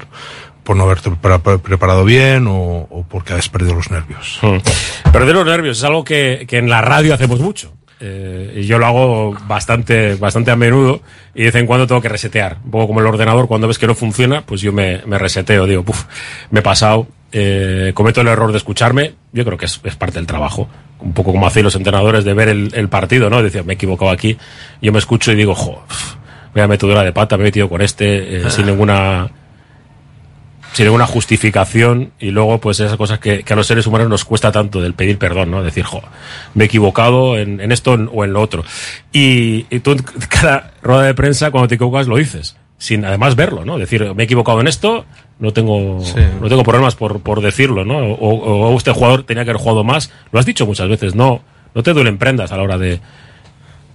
por 0.62 0.76
no 0.76 0.84
haberte 0.84 1.10
preparado 1.10 2.04
bien 2.04 2.46
o, 2.46 2.86
o 2.90 3.04
porque 3.08 3.32
has 3.32 3.48
perdido 3.48 3.74
los 3.74 3.90
nervios. 3.90 4.38
-huh. 4.40 4.62
Perder 5.10 5.34
los 5.34 5.46
nervios 5.46 5.78
es 5.78 5.82
algo 5.82 6.04
que, 6.04 6.46
que 6.48 6.58
en 6.58 6.70
la 6.70 6.80
radio 6.80 7.12
hacemos 7.12 7.40
mucho. 7.40 7.72
Eh, 8.00 8.60
y 8.60 8.62
yo 8.62 8.78
lo 8.78 8.86
hago 8.86 9.36
bastante, 9.46 10.14
bastante 10.14 10.52
a 10.52 10.56
menudo 10.56 11.02
y 11.34 11.40
de 11.40 11.44
vez 11.46 11.54
en 11.56 11.66
cuando 11.66 11.86
tengo 11.86 12.00
que 12.00 12.08
resetear. 12.08 12.58
Un 12.64 12.70
poco 12.70 12.88
como 12.88 13.00
el 13.00 13.06
ordenador, 13.06 13.48
cuando 13.48 13.66
ves 13.66 13.78
que 13.78 13.86
no 13.86 13.94
funciona, 13.94 14.42
pues 14.42 14.60
yo 14.60 14.72
me, 14.72 15.02
me 15.06 15.18
reseteo. 15.18 15.66
Digo, 15.66 15.82
puf, 15.82 16.04
me 16.50 16.60
he 16.60 16.62
pasado, 16.62 17.08
eh, 17.32 17.92
cometo 17.94 18.20
el 18.20 18.28
error 18.28 18.52
de 18.52 18.58
escucharme. 18.58 19.14
Yo 19.32 19.44
creo 19.44 19.58
que 19.58 19.66
es, 19.66 19.80
es 19.84 19.96
parte 19.96 20.18
del 20.18 20.26
trabajo. 20.26 20.68
Un 21.00 21.12
poco 21.12 21.32
como 21.32 21.46
hacéis 21.46 21.64
los 21.64 21.76
entrenadores 21.76 22.24
de 22.24 22.34
ver 22.34 22.48
el, 22.48 22.70
el 22.74 22.88
partido, 22.88 23.30
¿no? 23.30 23.42
Decía, 23.42 23.62
me 23.62 23.74
he 23.74 23.76
equivocado 23.76 24.10
aquí. 24.10 24.36
Yo 24.82 24.92
me 24.92 24.98
escucho 24.98 25.32
y 25.32 25.36
digo, 25.36 25.54
jo, 25.54 25.82
me 26.54 26.66
metido 26.66 27.00
de 27.00 27.12
pata, 27.12 27.36
me 27.36 27.44
he 27.44 27.46
metido 27.46 27.68
con 27.68 27.82
este, 27.82 28.38
eh, 28.38 28.50
sin 28.50 28.66
ninguna 28.66 29.30
sin 30.72 30.84
ninguna 30.86 31.06
justificación 31.06 32.12
y 32.18 32.30
luego 32.30 32.58
pues 32.58 32.80
esas 32.80 32.96
cosas 32.96 33.18
que, 33.18 33.42
que, 33.42 33.52
a 33.52 33.56
los 33.56 33.66
seres 33.66 33.86
humanos 33.86 34.08
nos 34.08 34.24
cuesta 34.24 34.52
tanto 34.52 34.80
del 34.80 34.94
pedir 34.94 35.18
perdón, 35.18 35.50
¿no? 35.50 35.62
Decir, 35.62 35.84
jo, 35.84 36.02
me 36.54 36.64
he 36.64 36.66
equivocado 36.66 37.36
en, 37.36 37.60
en 37.60 37.72
esto 37.72 37.92
o 37.92 38.24
en 38.24 38.32
lo 38.32 38.40
otro. 38.40 38.64
Y, 39.12 39.66
y, 39.70 39.80
tú 39.80 39.92
en 39.92 39.98
cada 40.28 40.72
rueda 40.82 41.02
de 41.02 41.14
prensa 41.14 41.50
cuando 41.50 41.68
te 41.68 41.76
equivocas 41.76 42.06
lo 42.06 42.16
dices, 42.16 42.56
sin 42.78 43.04
además 43.04 43.34
verlo, 43.34 43.64
¿no? 43.64 43.78
Decir, 43.78 44.14
me 44.14 44.22
he 44.22 44.26
equivocado 44.26 44.60
en 44.60 44.68
esto, 44.68 45.04
no 45.38 45.52
tengo, 45.52 46.00
sí. 46.04 46.20
no 46.40 46.48
tengo 46.48 46.62
problemas 46.62 46.94
por, 46.94 47.20
por 47.20 47.40
decirlo, 47.40 47.84
¿no? 47.84 47.98
O, 47.98 48.70
o, 48.70 48.76
este 48.76 48.92
jugador 48.92 49.24
tenía 49.24 49.44
que 49.44 49.50
haber 49.50 49.62
jugado 49.62 49.84
más, 49.84 50.12
lo 50.32 50.38
has 50.38 50.46
dicho 50.46 50.66
muchas 50.66 50.88
veces, 50.88 51.14
no, 51.14 51.42
no 51.74 51.82
te 51.82 51.92
duelen 51.92 52.18
prendas 52.18 52.52
a 52.52 52.56
la 52.56 52.62
hora 52.62 52.78
de, 52.78 53.00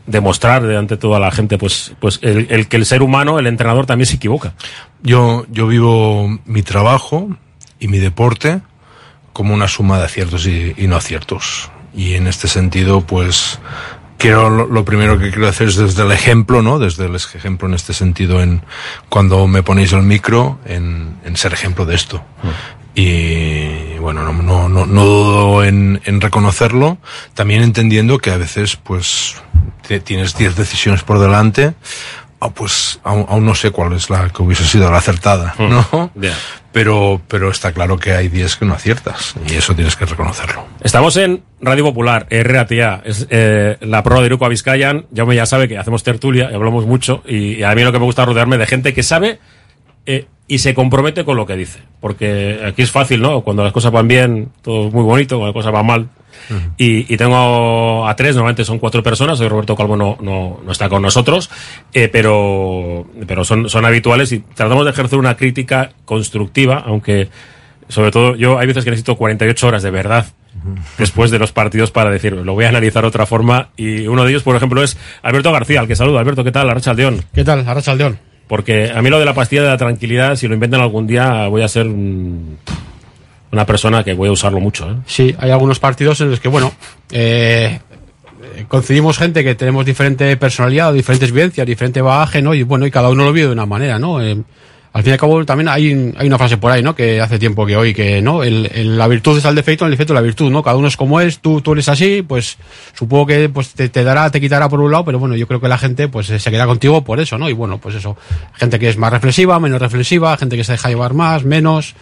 demostrar 0.06 0.64
de 0.64 0.78
ante 0.78 0.98
toda 0.98 1.20
la 1.20 1.32
gente 1.32 1.58
pues 1.58 1.94
pues 2.00 2.20
el, 2.22 2.48
el, 2.50 2.68
que 2.68 2.78
el 2.78 2.86
ser 2.86 3.02
humano 3.02 3.40
el 3.40 3.48
entrenador 3.48 3.86
también 3.86 4.06
se 4.06 4.16
equivoca. 4.16 4.54
Yo 5.02 5.46
yo 5.50 5.68
vivo 5.68 6.40
mi 6.46 6.62
trabajo 6.62 7.30
y 7.80 7.88
mi 7.88 8.00
deporte 8.00 8.62
como 9.32 9.54
una 9.54 9.68
suma 9.68 9.98
de 9.98 10.06
aciertos 10.06 10.46
y, 10.46 10.74
y 10.78 10.88
no 10.88 10.96
aciertos. 10.96 11.72
Y 11.96 12.14
en 12.14 12.28
este 12.28 12.48
sentido 12.48 13.02
pues 13.02 13.60
quiero 14.18 14.50
lo, 14.50 14.68
lo, 14.68 14.86
primero 14.86 15.18
que 15.18 15.32
quiero 15.32 15.48
hacer 15.48 15.70
es 15.70 15.76
desde 15.76 16.04
el 16.04 16.12
ejemplo 16.12 16.62
no 16.62 16.80
desde 16.80 17.06
el 17.06 17.16
ejemplo 17.16 17.68
en 17.68 17.74
este 17.74 17.94
sentido 17.94 18.42
en 18.42 18.62
cuando 19.10 19.48
me 19.48 19.64
ponéis 19.64 19.94
el 19.94 20.04
micro 20.04 20.60
en, 20.66 21.18
en 21.24 21.38
ser 21.38 21.54
ejemplo 21.54 21.86
de 21.86 21.96
esto. 21.96 22.18
Mm. 22.44 22.50
Y 22.96 23.83
bueno, 24.04 24.22
no, 24.26 24.34
no, 24.34 24.68
no, 24.68 24.86
no 24.86 25.06
dudo 25.06 25.64
en, 25.64 26.02
en, 26.04 26.20
reconocerlo, 26.20 26.98
también 27.36 27.64
entendiendo 27.64 28.18
que 28.18 28.32
a 28.32 28.38
veces 28.38 28.76
pues 28.76 29.36
te, 29.88 30.02
tienes 30.02 30.36
10 30.36 30.58
decisiones 30.58 31.04
por 31.04 31.20
delante, 31.20 31.74
o 32.40 32.52
pues 32.52 33.00
aún, 33.06 33.26
aún, 33.30 33.46
no 33.46 33.56
sé 33.56 33.72
cuál 33.72 33.94
es 33.94 34.10
la 34.10 34.28
que 34.28 34.44
hubiese 34.44 34.66
sido 34.66 34.92
la 34.92 34.98
acertada, 34.98 35.56
¿no? 35.58 36.12
Yeah. 36.20 36.36
Pero, 36.74 37.22
pero 37.30 37.50
está 37.50 37.72
claro 37.72 37.98
que 37.98 38.12
hay 38.12 38.28
10 38.28 38.58
que 38.58 38.66
no 38.66 38.74
aciertas 38.74 39.36
y 39.48 39.54
eso 39.54 39.74
tienes 39.74 39.96
que 39.96 40.06
reconocerlo. 40.06 40.68
Estamos 40.82 41.16
en 41.16 41.42
Radio 41.62 41.86
Popular, 41.86 42.28
RATA, 42.30 43.04
es 43.06 43.26
eh, 43.30 43.78
la 43.80 44.04
prueba 44.04 44.22
de 44.22 44.26
Iruko 44.26 44.46
a 44.46 44.50
Vizcayan, 44.50 45.06
ya 45.12 45.24
me 45.24 45.34
ya 45.34 45.46
sabe 45.46 45.70
que 45.70 45.78
hacemos 45.78 46.04
tertulia 46.04 46.50
y 46.52 46.56
hablamos 46.56 46.86
mucho 46.86 47.24
y, 47.26 47.54
y 47.54 47.64
a 47.64 47.74
mí 47.74 47.84
lo 47.84 47.94
que 47.94 48.00
me 48.00 48.06
gusta 48.06 48.26
rodearme 48.26 48.58
de 48.58 48.66
gente 48.66 48.94
que 48.94 49.02
sabe 49.02 49.40
eh, 50.06 50.26
y 50.48 50.60
se 50.60 50.74
compromete 50.74 51.24
con 51.24 51.38
lo 51.38 51.46
que 51.46 51.56
dice. 51.56 51.80
Porque 52.00 52.62
aquí 52.66 52.82
es 52.82 52.92
fácil, 52.92 53.22
¿no? 53.22 53.42
Cuando 53.42 53.64
las 53.64 53.72
cosas 53.72 53.92
van 53.92 54.08
bien, 54.08 54.50
todo 54.62 54.88
es 54.88 54.94
muy 54.94 55.04
bonito, 55.04 55.38
cuando 55.38 55.48
las 55.48 55.54
cosas 55.54 55.72
van 55.72 55.86
mal. 55.86 56.02
Uh 56.50 56.54
-huh. 56.54 56.74
y, 56.78 57.14
y, 57.14 57.18
tengo 57.18 58.08
a 58.08 58.16
tres, 58.16 58.36
normalmente 58.36 58.66
son 58.66 58.80
cuatro 58.80 59.04
personas, 59.04 59.40
hoy 59.40 59.48
Roberto 59.48 59.76
Calvo 59.76 59.96
no, 59.96 60.18
no, 60.20 60.60
no 60.66 60.72
está 60.72 60.90
con 60.90 61.02
nosotros, 61.02 61.50
eh, 61.94 62.10
pero, 62.12 63.06
pero 63.28 63.46
son, 63.46 63.70
son 63.70 63.86
habituales 63.86 64.32
y 64.32 64.40
tratamos 64.40 64.84
de 64.84 64.92
ejercer 64.92 65.20
una 65.20 65.38
crítica 65.38 65.92
constructiva, 66.06 66.84
aunque 66.86 67.30
sobre 67.88 68.12
todo 68.12 68.36
yo 68.36 68.58
hay 68.58 68.66
veces 68.68 68.84
que 68.84 68.90
necesito 68.90 69.16
48 69.16 69.68
horas 69.68 69.84
de 69.84 69.92
verdad 69.92 70.26
después 70.98 71.32
de 71.32 71.40
los 71.40 71.52
partidos 71.52 71.92
para 71.92 72.10
decir, 72.10 72.34
lo 72.34 72.54
voy 72.54 72.66
a 72.66 72.70
analizar 72.70 73.04
de 73.04 73.08
otra 73.08 73.26
forma. 73.26 73.70
Y 73.76 74.08
uno 74.08 74.24
de 74.24 74.32
ellos, 74.32 74.44
por 74.44 74.56
ejemplo, 74.56 74.84
es 74.84 74.98
Alberto 75.22 75.52
García, 75.52 75.80
al 75.80 75.88
que 75.88 75.96
saludo. 75.96 76.20
Alberto, 76.20 76.44
¿qué 76.44 76.52
tal? 76.52 76.70
Arracha 76.70 76.92
Aldeón. 76.92 77.24
¿Qué 77.34 77.44
tal? 77.44 77.68
Arracha 77.68 77.92
Aldeón. 77.92 78.20
Porque 78.48 78.92
a 78.92 79.02
mí 79.02 79.10
lo 79.10 79.20
de 79.20 79.26
la 79.26 79.34
pastilla 79.34 79.64
de 79.64 79.70
la 79.70 79.78
tranquilidad, 79.78 80.36
si 80.36 80.48
lo 80.48 80.54
inventan 80.54 80.82
algún 80.82 81.08
día, 81.08 81.48
voy 81.48 81.62
a 81.62 81.68
ser 81.68 81.88
un, 81.88 82.58
una 83.52 83.66
persona 83.66 84.04
que 84.04 84.14
voy 84.14 84.30
a 84.30 84.32
usarlo 84.32 84.60
mucho. 84.60 84.90
¿eh? 84.90 84.96
Sí, 85.06 85.36
hay 85.40 85.52
algunos 85.52 85.80
partidos 85.80 86.20
en 86.22 86.32
los 86.32 86.40
que, 86.40 86.50
bueno, 86.50 86.74
eh, 87.12 87.80
coincidimos 88.68 89.18
gente 89.18 89.44
que 89.44 89.56
tenemos 89.56 89.86
diferente 89.86 90.36
personalidad, 90.38 90.92
diferentes 90.92 91.32
vivencias, 91.32 91.66
diferente 91.66 92.02
bagaje, 92.02 92.42
¿no? 92.42 92.54
Y 92.54 92.64
bueno, 92.64 92.86
y 92.86 92.92
cada 92.92 93.10
uno 93.10 93.24
lo 93.26 93.32
vive 93.32 93.48
de 93.48 93.54
una 93.54 93.66
manera, 93.66 94.00
¿no? 94.00 94.22
Eh, 94.22 94.42
al 94.94 95.02
fin 95.02 95.10
y 95.10 95.14
al 95.14 95.20
cabo 95.20 95.44
también 95.44 95.68
hay, 95.70 96.14
hay 96.16 96.28
una 96.28 96.38
frase 96.38 96.58
por 96.58 96.72
ahí, 96.72 96.84
¿no? 96.84 96.94
Que 96.96 97.20
hace 97.20 97.40
tiempo 97.40 97.66
que 97.66 97.76
oí 97.76 97.94
que, 97.96 98.22
¿no? 98.22 98.44
El, 98.44 98.70
el- 98.74 98.96
la 98.98 99.08
virtud 99.08 99.36
está 99.38 99.50
el 99.50 99.56
defecto, 99.56 99.86
el 99.86 99.92
defecto 99.92 100.14
es 100.14 100.16
la 100.16 100.22
virtud, 100.22 100.52
¿no? 100.52 100.62
Cada 100.62 100.78
uno 100.78 100.88
es 100.88 100.96
como 100.96 101.20
es, 101.20 101.40
tú, 101.40 101.62
tú 101.62 101.74
eres 101.74 101.90
así, 101.90 102.22
pues 102.22 102.58
supongo 102.94 103.26
que 103.26 103.50
pues 103.50 103.70
te, 103.74 103.90
te 103.90 104.04
dará, 104.04 104.30
te 104.30 104.40
quitará 104.40 104.70
por 104.70 104.80
un 104.82 104.92
lado, 104.92 105.04
pero 105.06 105.18
bueno, 105.18 105.36
yo 105.36 105.48
creo 105.48 105.60
que 105.60 105.68
la 105.68 105.80
gente 105.80 106.08
pues 106.10 106.28
se 106.28 106.52
queda 106.52 106.68
contigo 106.68 107.04
por 107.04 107.20
eso, 107.20 107.38
¿no? 107.40 107.50
Y 107.50 107.54
bueno, 107.54 107.80
pues 107.80 107.96
eso, 107.96 108.16
gente 108.54 108.78
que 108.78 108.88
es 108.90 108.98
más 108.98 109.12
reflexiva, 109.12 109.60
menos 109.60 109.82
reflexiva, 109.82 110.38
gente 110.38 110.56
que 110.58 110.64
se 110.64 110.74
deja 110.74 110.90
llevar 110.90 111.16
más, 111.16 111.44
menos, 111.44 111.96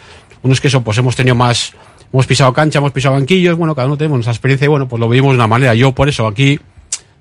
unos 0.44 0.60
que 0.60 0.68
eso, 0.68 0.82
pues 0.84 0.98
hemos 0.98 1.16
tenido 1.16 1.36
más, 1.36 1.74
hemos 2.12 2.28
pisado 2.28 2.52
cancha, 2.52 2.80
hemos 2.80 2.92
pisado 2.92 3.16
banquillos, 3.16 3.56
bueno, 3.58 3.74
cada 3.74 3.88
uno 3.88 3.96
tenemos 3.96 4.18
nuestra 4.18 4.34
experiencia 4.34 4.66
y 4.66 4.68
bueno, 4.68 4.90
pues 4.90 5.00
lo 5.00 5.08
vivimos 5.08 5.32
de 5.32 5.36
una 5.36 5.48
manera. 5.48 5.74
Yo 5.76 5.94
por 5.94 6.10
eso 6.10 6.28
aquí, 6.28 6.60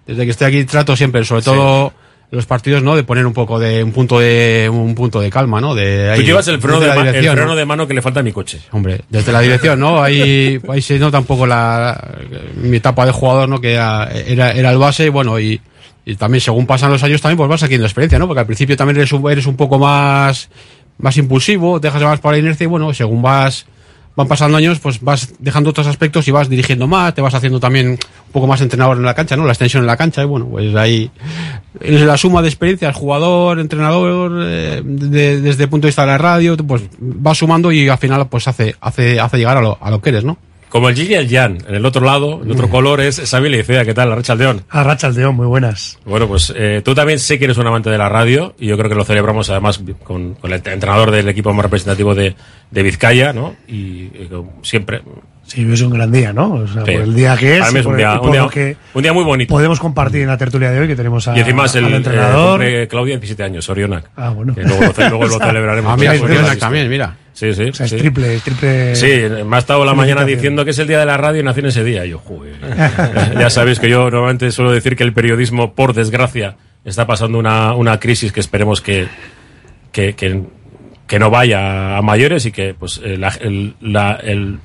desde 0.04 0.24
que 0.24 0.30
estoy 0.32 0.46
aquí 0.48 0.64
trato 0.64 0.96
siempre, 0.96 1.24
sobre 1.24 1.42
todo 1.42 1.92
los 2.32 2.46
partidos, 2.46 2.82
¿no? 2.82 2.94
De 2.94 3.02
poner 3.02 3.26
un 3.26 3.32
poco 3.32 3.58
de 3.58 3.82
un 3.82 3.90
punto 3.92 4.20
de 4.20 4.68
un 4.72 4.94
punto 4.94 5.20
de 5.20 5.30
calma, 5.30 5.60
¿no? 5.60 5.74
De 5.74 6.12
Tú 6.14 6.20
ahí- 6.20 6.26
llevas 6.26 6.46
el 6.48 6.60
freno, 6.60 6.78
de, 6.78 6.86
ma- 6.88 7.08
el 7.10 7.24
freno 7.24 7.44
¿no? 7.46 7.56
de 7.56 7.64
mano 7.64 7.86
que 7.88 7.94
le 7.94 8.02
falta 8.02 8.20
a 8.20 8.22
mi 8.22 8.30
coche. 8.32 8.60
Hombre, 8.70 9.00
desde 9.08 9.32
la 9.32 9.40
dirección, 9.40 9.80
¿no? 9.80 10.00
Ahí, 10.02 10.60
ahí 10.68 10.80
se 10.80 10.98
nota 10.98 11.18
un 11.18 11.24
poco 11.24 11.46
la, 11.46 12.18
mi 12.54 12.76
etapa 12.76 13.04
de 13.04 13.12
jugador, 13.12 13.48
¿no? 13.48 13.60
Que 13.60 13.72
era, 13.72 14.08
era, 14.12 14.52
era 14.52 14.70
el 14.70 14.78
base 14.78 15.06
y 15.06 15.08
bueno, 15.08 15.40
y, 15.40 15.60
y 16.04 16.14
también 16.14 16.40
según 16.40 16.66
pasan 16.66 16.90
los 16.92 17.02
años 17.02 17.20
también 17.20 17.36
pues 17.36 17.48
vas 17.48 17.62
adquiriendo 17.64 17.86
experiencia, 17.86 18.18
¿no? 18.18 18.28
Porque 18.28 18.40
al 18.40 18.46
principio 18.46 18.76
también 18.76 18.96
eres 18.98 19.12
un, 19.12 19.28
eres 19.28 19.46
un 19.46 19.56
poco 19.56 19.78
más, 19.80 20.48
más 20.98 21.16
impulsivo, 21.16 21.80
dejas 21.80 22.02
más 22.02 22.20
para 22.20 22.34
la 22.36 22.38
inercia 22.38 22.64
y 22.64 22.68
bueno, 22.68 22.94
según 22.94 23.22
vas, 23.22 23.66
van 24.16 24.26
pasando 24.28 24.56
años, 24.56 24.80
pues 24.80 25.00
vas 25.00 25.32
dejando 25.38 25.70
otros 25.70 25.86
aspectos 25.86 26.26
y 26.28 26.30
vas 26.30 26.48
dirigiendo 26.48 26.86
más, 26.86 27.14
te 27.14 27.22
vas 27.22 27.32
haciendo 27.34 27.60
también 27.60 27.88
un 27.90 27.98
poco 28.32 28.46
más 28.46 28.60
entrenador 28.60 28.96
en 28.96 29.04
la 29.04 29.14
cancha, 29.14 29.36
¿no? 29.36 29.44
La 29.46 29.52
extensión 29.52 29.82
en 29.82 29.86
la 29.86 29.96
cancha 29.96 30.22
y 30.22 30.26
bueno, 30.26 30.46
pues 30.46 30.74
ahí 30.74 31.10
es 31.80 32.00
la 32.02 32.16
suma 32.16 32.42
de 32.42 32.48
experiencias, 32.48 32.94
jugador, 32.94 33.58
entrenador, 33.60 34.32
eh, 34.44 34.82
de- 34.84 35.40
desde 35.40 35.64
el 35.64 35.68
punto 35.70 35.86
de 35.86 35.90
vista 35.90 36.02
de 36.02 36.08
la 36.08 36.18
radio, 36.18 36.56
pues 36.58 36.82
vas 36.98 37.38
sumando 37.38 37.70
y 37.72 37.88
al 37.88 37.98
final 37.98 38.26
pues 38.28 38.46
hace, 38.48 38.74
hace, 38.80 39.20
hace 39.20 39.38
llegar 39.38 39.56
a 39.56 39.62
lo, 39.62 39.78
a 39.80 39.90
lo 39.90 40.00
que 40.02 40.10
eres, 40.10 40.24
¿no? 40.24 40.36
Como 40.70 40.88
el 40.88 40.94
Gigi 40.94 41.12
y 41.12 41.16
el 41.16 41.28
Jan, 41.28 41.58
en 41.66 41.74
el 41.74 41.84
otro 41.84 42.04
lado, 42.04 42.42
el 42.44 42.52
otro 42.52 42.70
color 42.70 43.00
es 43.00 43.20
Xavi 43.20 43.48
Leicea. 43.48 43.84
¿Qué 43.84 43.92
tal, 43.92 44.12
Arracha 44.12 44.34
Aldeón? 44.34 44.62
Arracha 44.70 45.08
Aldeón, 45.08 45.34
muy 45.34 45.46
buenas. 45.48 45.98
Bueno, 46.04 46.28
pues 46.28 46.52
eh, 46.56 46.80
tú 46.84 46.94
también 46.94 47.18
sé 47.18 47.40
que 47.40 47.46
eres 47.46 47.58
un 47.58 47.66
amante 47.66 47.90
de 47.90 47.98
la 47.98 48.08
radio 48.08 48.54
y 48.56 48.68
yo 48.68 48.78
creo 48.78 48.88
que 48.88 48.94
lo 48.94 49.04
celebramos 49.04 49.50
además 49.50 49.82
con, 50.04 50.34
con 50.34 50.52
el 50.52 50.62
entrenador 50.64 51.10
del 51.10 51.28
equipo 51.28 51.52
más 51.52 51.64
representativo 51.64 52.14
de, 52.14 52.36
de 52.70 52.82
Vizcaya, 52.84 53.32
¿no? 53.32 53.56
Y 53.66 54.04
eh, 54.14 54.28
siempre. 54.62 55.02
Sí, 55.52 55.66
es 55.68 55.80
un 55.82 55.90
gran 55.90 56.12
día, 56.12 56.32
¿no? 56.32 56.52
O 56.52 56.66
sea, 56.68 56.84
Sí. 56.84 56.92
por 56.92 57.00
el 57.02 57.12
día 57.12 57.36
que 57.36 57.54
es. 57.54 57.58
Para 57.58 57.72
mí 57.72 57.78
y 57.78 57.80
es 57.80 57.86
un 57.86 57.96
día- 57.96 58.12
y 58.12 58.14
un 58.14 58.20
por 58.20 58.30
día- 58.30 58.40
lo 58.42 58.48
que 58.50 58.76
un 58.94 59.02
día 59.02 59.12
muy 59.12 59.24
bonito. 59.24 59.52
Podemos 59.52 59.80
compartir 59.80 60.20
en 60.22 60.28
la 60.28 60.38
tertulia 60.38 60.70
de 60.70 60.78
hoy 60.78 60.86
que 60.86 60.94
tenemos 60.94 61.26
a, 61.26 61.36
y 61.36 61.40
encima 61.40 61.64
es 61.66 61.74
el, 61.74 61.86
al 61.86 61.92
eh, 61.92 61.96
entrenador. 61.96 62.60
cumple 62.60 62.86
Claudia 62.88 63.14
17 63.16 63.42
años, 63.42 63.68
Orionac. 63.68 64.10
Ah, 64.16 64.30
bueno. 64.30 64.54
Que 64.54 64.62
luego, 64.62 64.84
lo, 64.84 64.92
ce- 64.92 65.08
luego 65.08 65.26
lo 65.26 65.38
celebraremos. 65.44 65.92
Ah, 65.92 65.96
mira, 65.96 66.12
todos. 66.14 66.24
Orionac 66.30 66.58
también, 66.58 66.88
mira. 66.88 67.16
Sí, 67.32 67.52
sí. 67.52 67.64
o 67.64 67.74
sea, 67.74 67.86
es 67.86 67.90
sí. 67.90 67.96
triple, 67.98 68.34
es 68.36 68.42
triple. 68.44 68.94
Sí, 68.94 69.22
me 69.44 69.56
ha 69.56 69.58
estado 69.58 69.84
la 69.84 69.94
mañana 69.94 70.24
diciendo 70.24 70.64
que 70.64 70.70
es 70.70 70.78
el 70.78 70.86
día 70.86 71.00
de 71.00 71.06
la 71.06 71.16
radio 71.16 71.40
y 71.40 71.42
nació 71.42 71.62
en 71.62 71.66
ese 71.70 71.82
día. 71.82 72.06
Y 72.06 72.10
yo, 72.10 72.18
joder. 72.18 72.54
ya 73.38 73.50
sabéis 73.50 73.80
que 73.80 73.88
yo 73.88 74.08
normalmente 74.10 74.52
suelo 74.52 74.70
decir 74.70 74.94
que 74.94 75.02
el 75.02 75.12
periodismo, 75.12 75.74
por 75.74 75.94
desgracia, 75.94 76.56
está 76.84 77.06
pasando 77.08 77.38
una, 77.38 77.74
una 77.74 77.98
crisis 77.98 78.30
que 78.30 78.40
esperemos 78.40 78.80
que, 78.80 79.08
que, 79.90 80.14
que, 80.14 80.42
que 81.06 81.18
no 81.18 81.30
vaya 81.30 81.96
a 81.96 82.02
mayores 82.02 82.46
y 82.46 82.52
que 82.52 82.74
pues 82.78 83.00
eh, 83.02 83.16
la- 83.16 83.36
el, 83.40 83.74
la- 83.80 84.18
el, 84.22 84.58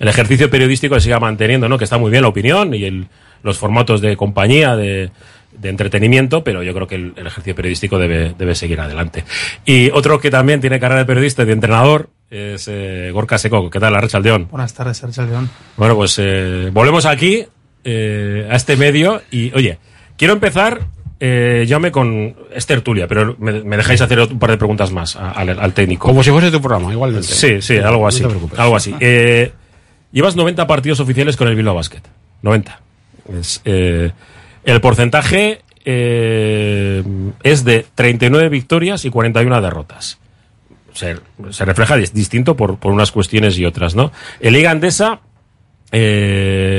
el 0.00 0.08
ejercicio 0.08 0.50
periodístico 0.50 0.96
se 0.96 1.02
siga 1.02 1.20
manteniendo, 1.20 1.68
¿no? 1.68 1.78
Que 1.78 1.84
está 1.84 1.96
muy 1.98 2.10
bien 2.10 2.22
la 2.22 2.28
opinión 2.28 2.74
y 2.74 2.84
el, 2.84 3.06
los 3.44 3.56
formatos 3.58 4.00
de 4.00 4.16
compañía, 4.16 4.74
de, 4.74 5.10
de 5.52 5.68
entretenimiento, 5.68 6.42
pero 6.42 6.62
yo 6.64 6.74
creo 6.74 6.86
que 6.88 6.96
el, 6.96 7.12
el 7.16 7.26
ejercicio 7.28 7.54
periodístico 7.54 7.98
debe, 7.98 8.34
debe 8.36 8.54
seguir 8.56 8.80
adelante. 8.80 9.24
Y 9.64 9.90
otro 9.90 10.18
que 10.18 10.30
también 10.30 10.60
tiene 10.60 10.80
carrera 10.80 11.00
de 11.00 11.06
periodista 11.06 11.42
y 11.42 11.46
de 11.46 11.52
entrenador 11.52 12.08
es 12.30 12.66
eh, 12.68 13.10
Gorka 13.12 13.38
Seco. 13.38 13.68
¿Qué 13.70 13.78
tal, 13.80 13.94
Arracha 13.94 14.16
Aldeón? 14.18 14.48
Buenas 14.50 14.74
tardes, 14.74 15.02
Archa 15.04 15.24
León. 15.24 15.48
Bueno, 15.76 15.94
pues 15.96 16.16
eh, 16.18 16.70
volvemos 16.72 17.04
aquí, 17.06 17.44
eh, 17.84 18.48
a 18.50 18.56
este 18.56 18.76
medio, 18.76 19.22
y 19.30 19.52
oye, 19.54 19.78
quiero 20.16 20.34
empezar, 20.34 20.80
eh, 21.18 21.64
llame 21.66 21.90
con. 21.90 22.34
Es 22.54 22.66
tertulia, 22.66 23.06
pero 23.08 23.36
me, 23.38 23.62
me 23.64 23.76
dejáis 23.76 24.00
hacer 24.00 24.20
un 24.20 24.38
par 24.38 24.50
de 24.50 24.56
preguntas 24.58 24.92
más 24.92 25.16
a- 25.16 25.32
al, 25.32 25.50
al 25.58 25.74
técnico. 25.74 26.06
Como 26.06 26.22
si 26.22 26.30
fuese 26.30 26.50
tu 26.50 26.60
programa, 26.62 26.92
igualmente. 26.92 27.26
Sí, 27.28 27.60
sí, 27.60 27.76
algo 27.78 28.02
No 28.02 28.06
así. 28.08 28.22
te. 28.22 28.60
Algo 28.60 28.76
así. 28.76 28.94
Eh, 29.00 29.52
llevas 30.12 30.36
90 30.36 30.66
partidos 30.66 31.00
oficiales 31.00 31.36
con 31.36 31.48
el 31.48 31.54
Bilbao 31.56 31.74
Basket. 31.74 32.02
90. 32.42 32.80
Es, 33.38 33.60
eh, 33.64 34.12
el 34.64 34.80
porcentaje 34.80 35.62
eh, 35.84 37.02
es 37.42 37.64
de 37.64 37.86
39 37.94 38.48
victorias 38.48 39.04
y 39.04 39.10
41 39.10 39.60
derrotas. 39.60 40.18
Se, 40.92 41.16
se 41.50 41.64
refleja 41.64 41.96
dis- 41.96 42.12
distinto 42.12 42.56
por, 42.56 42.78
por 42.78 42.92
unas 42.92 43.12
cuestiones 43.12 43.56
y 43.58 43.64
otras, 43.64 43.94
¿no? 43.94 44.10
En 44.40 44.52
Liga 44.54 44.70
Andesa, 44.70 45.20
eh, 45.92 46.78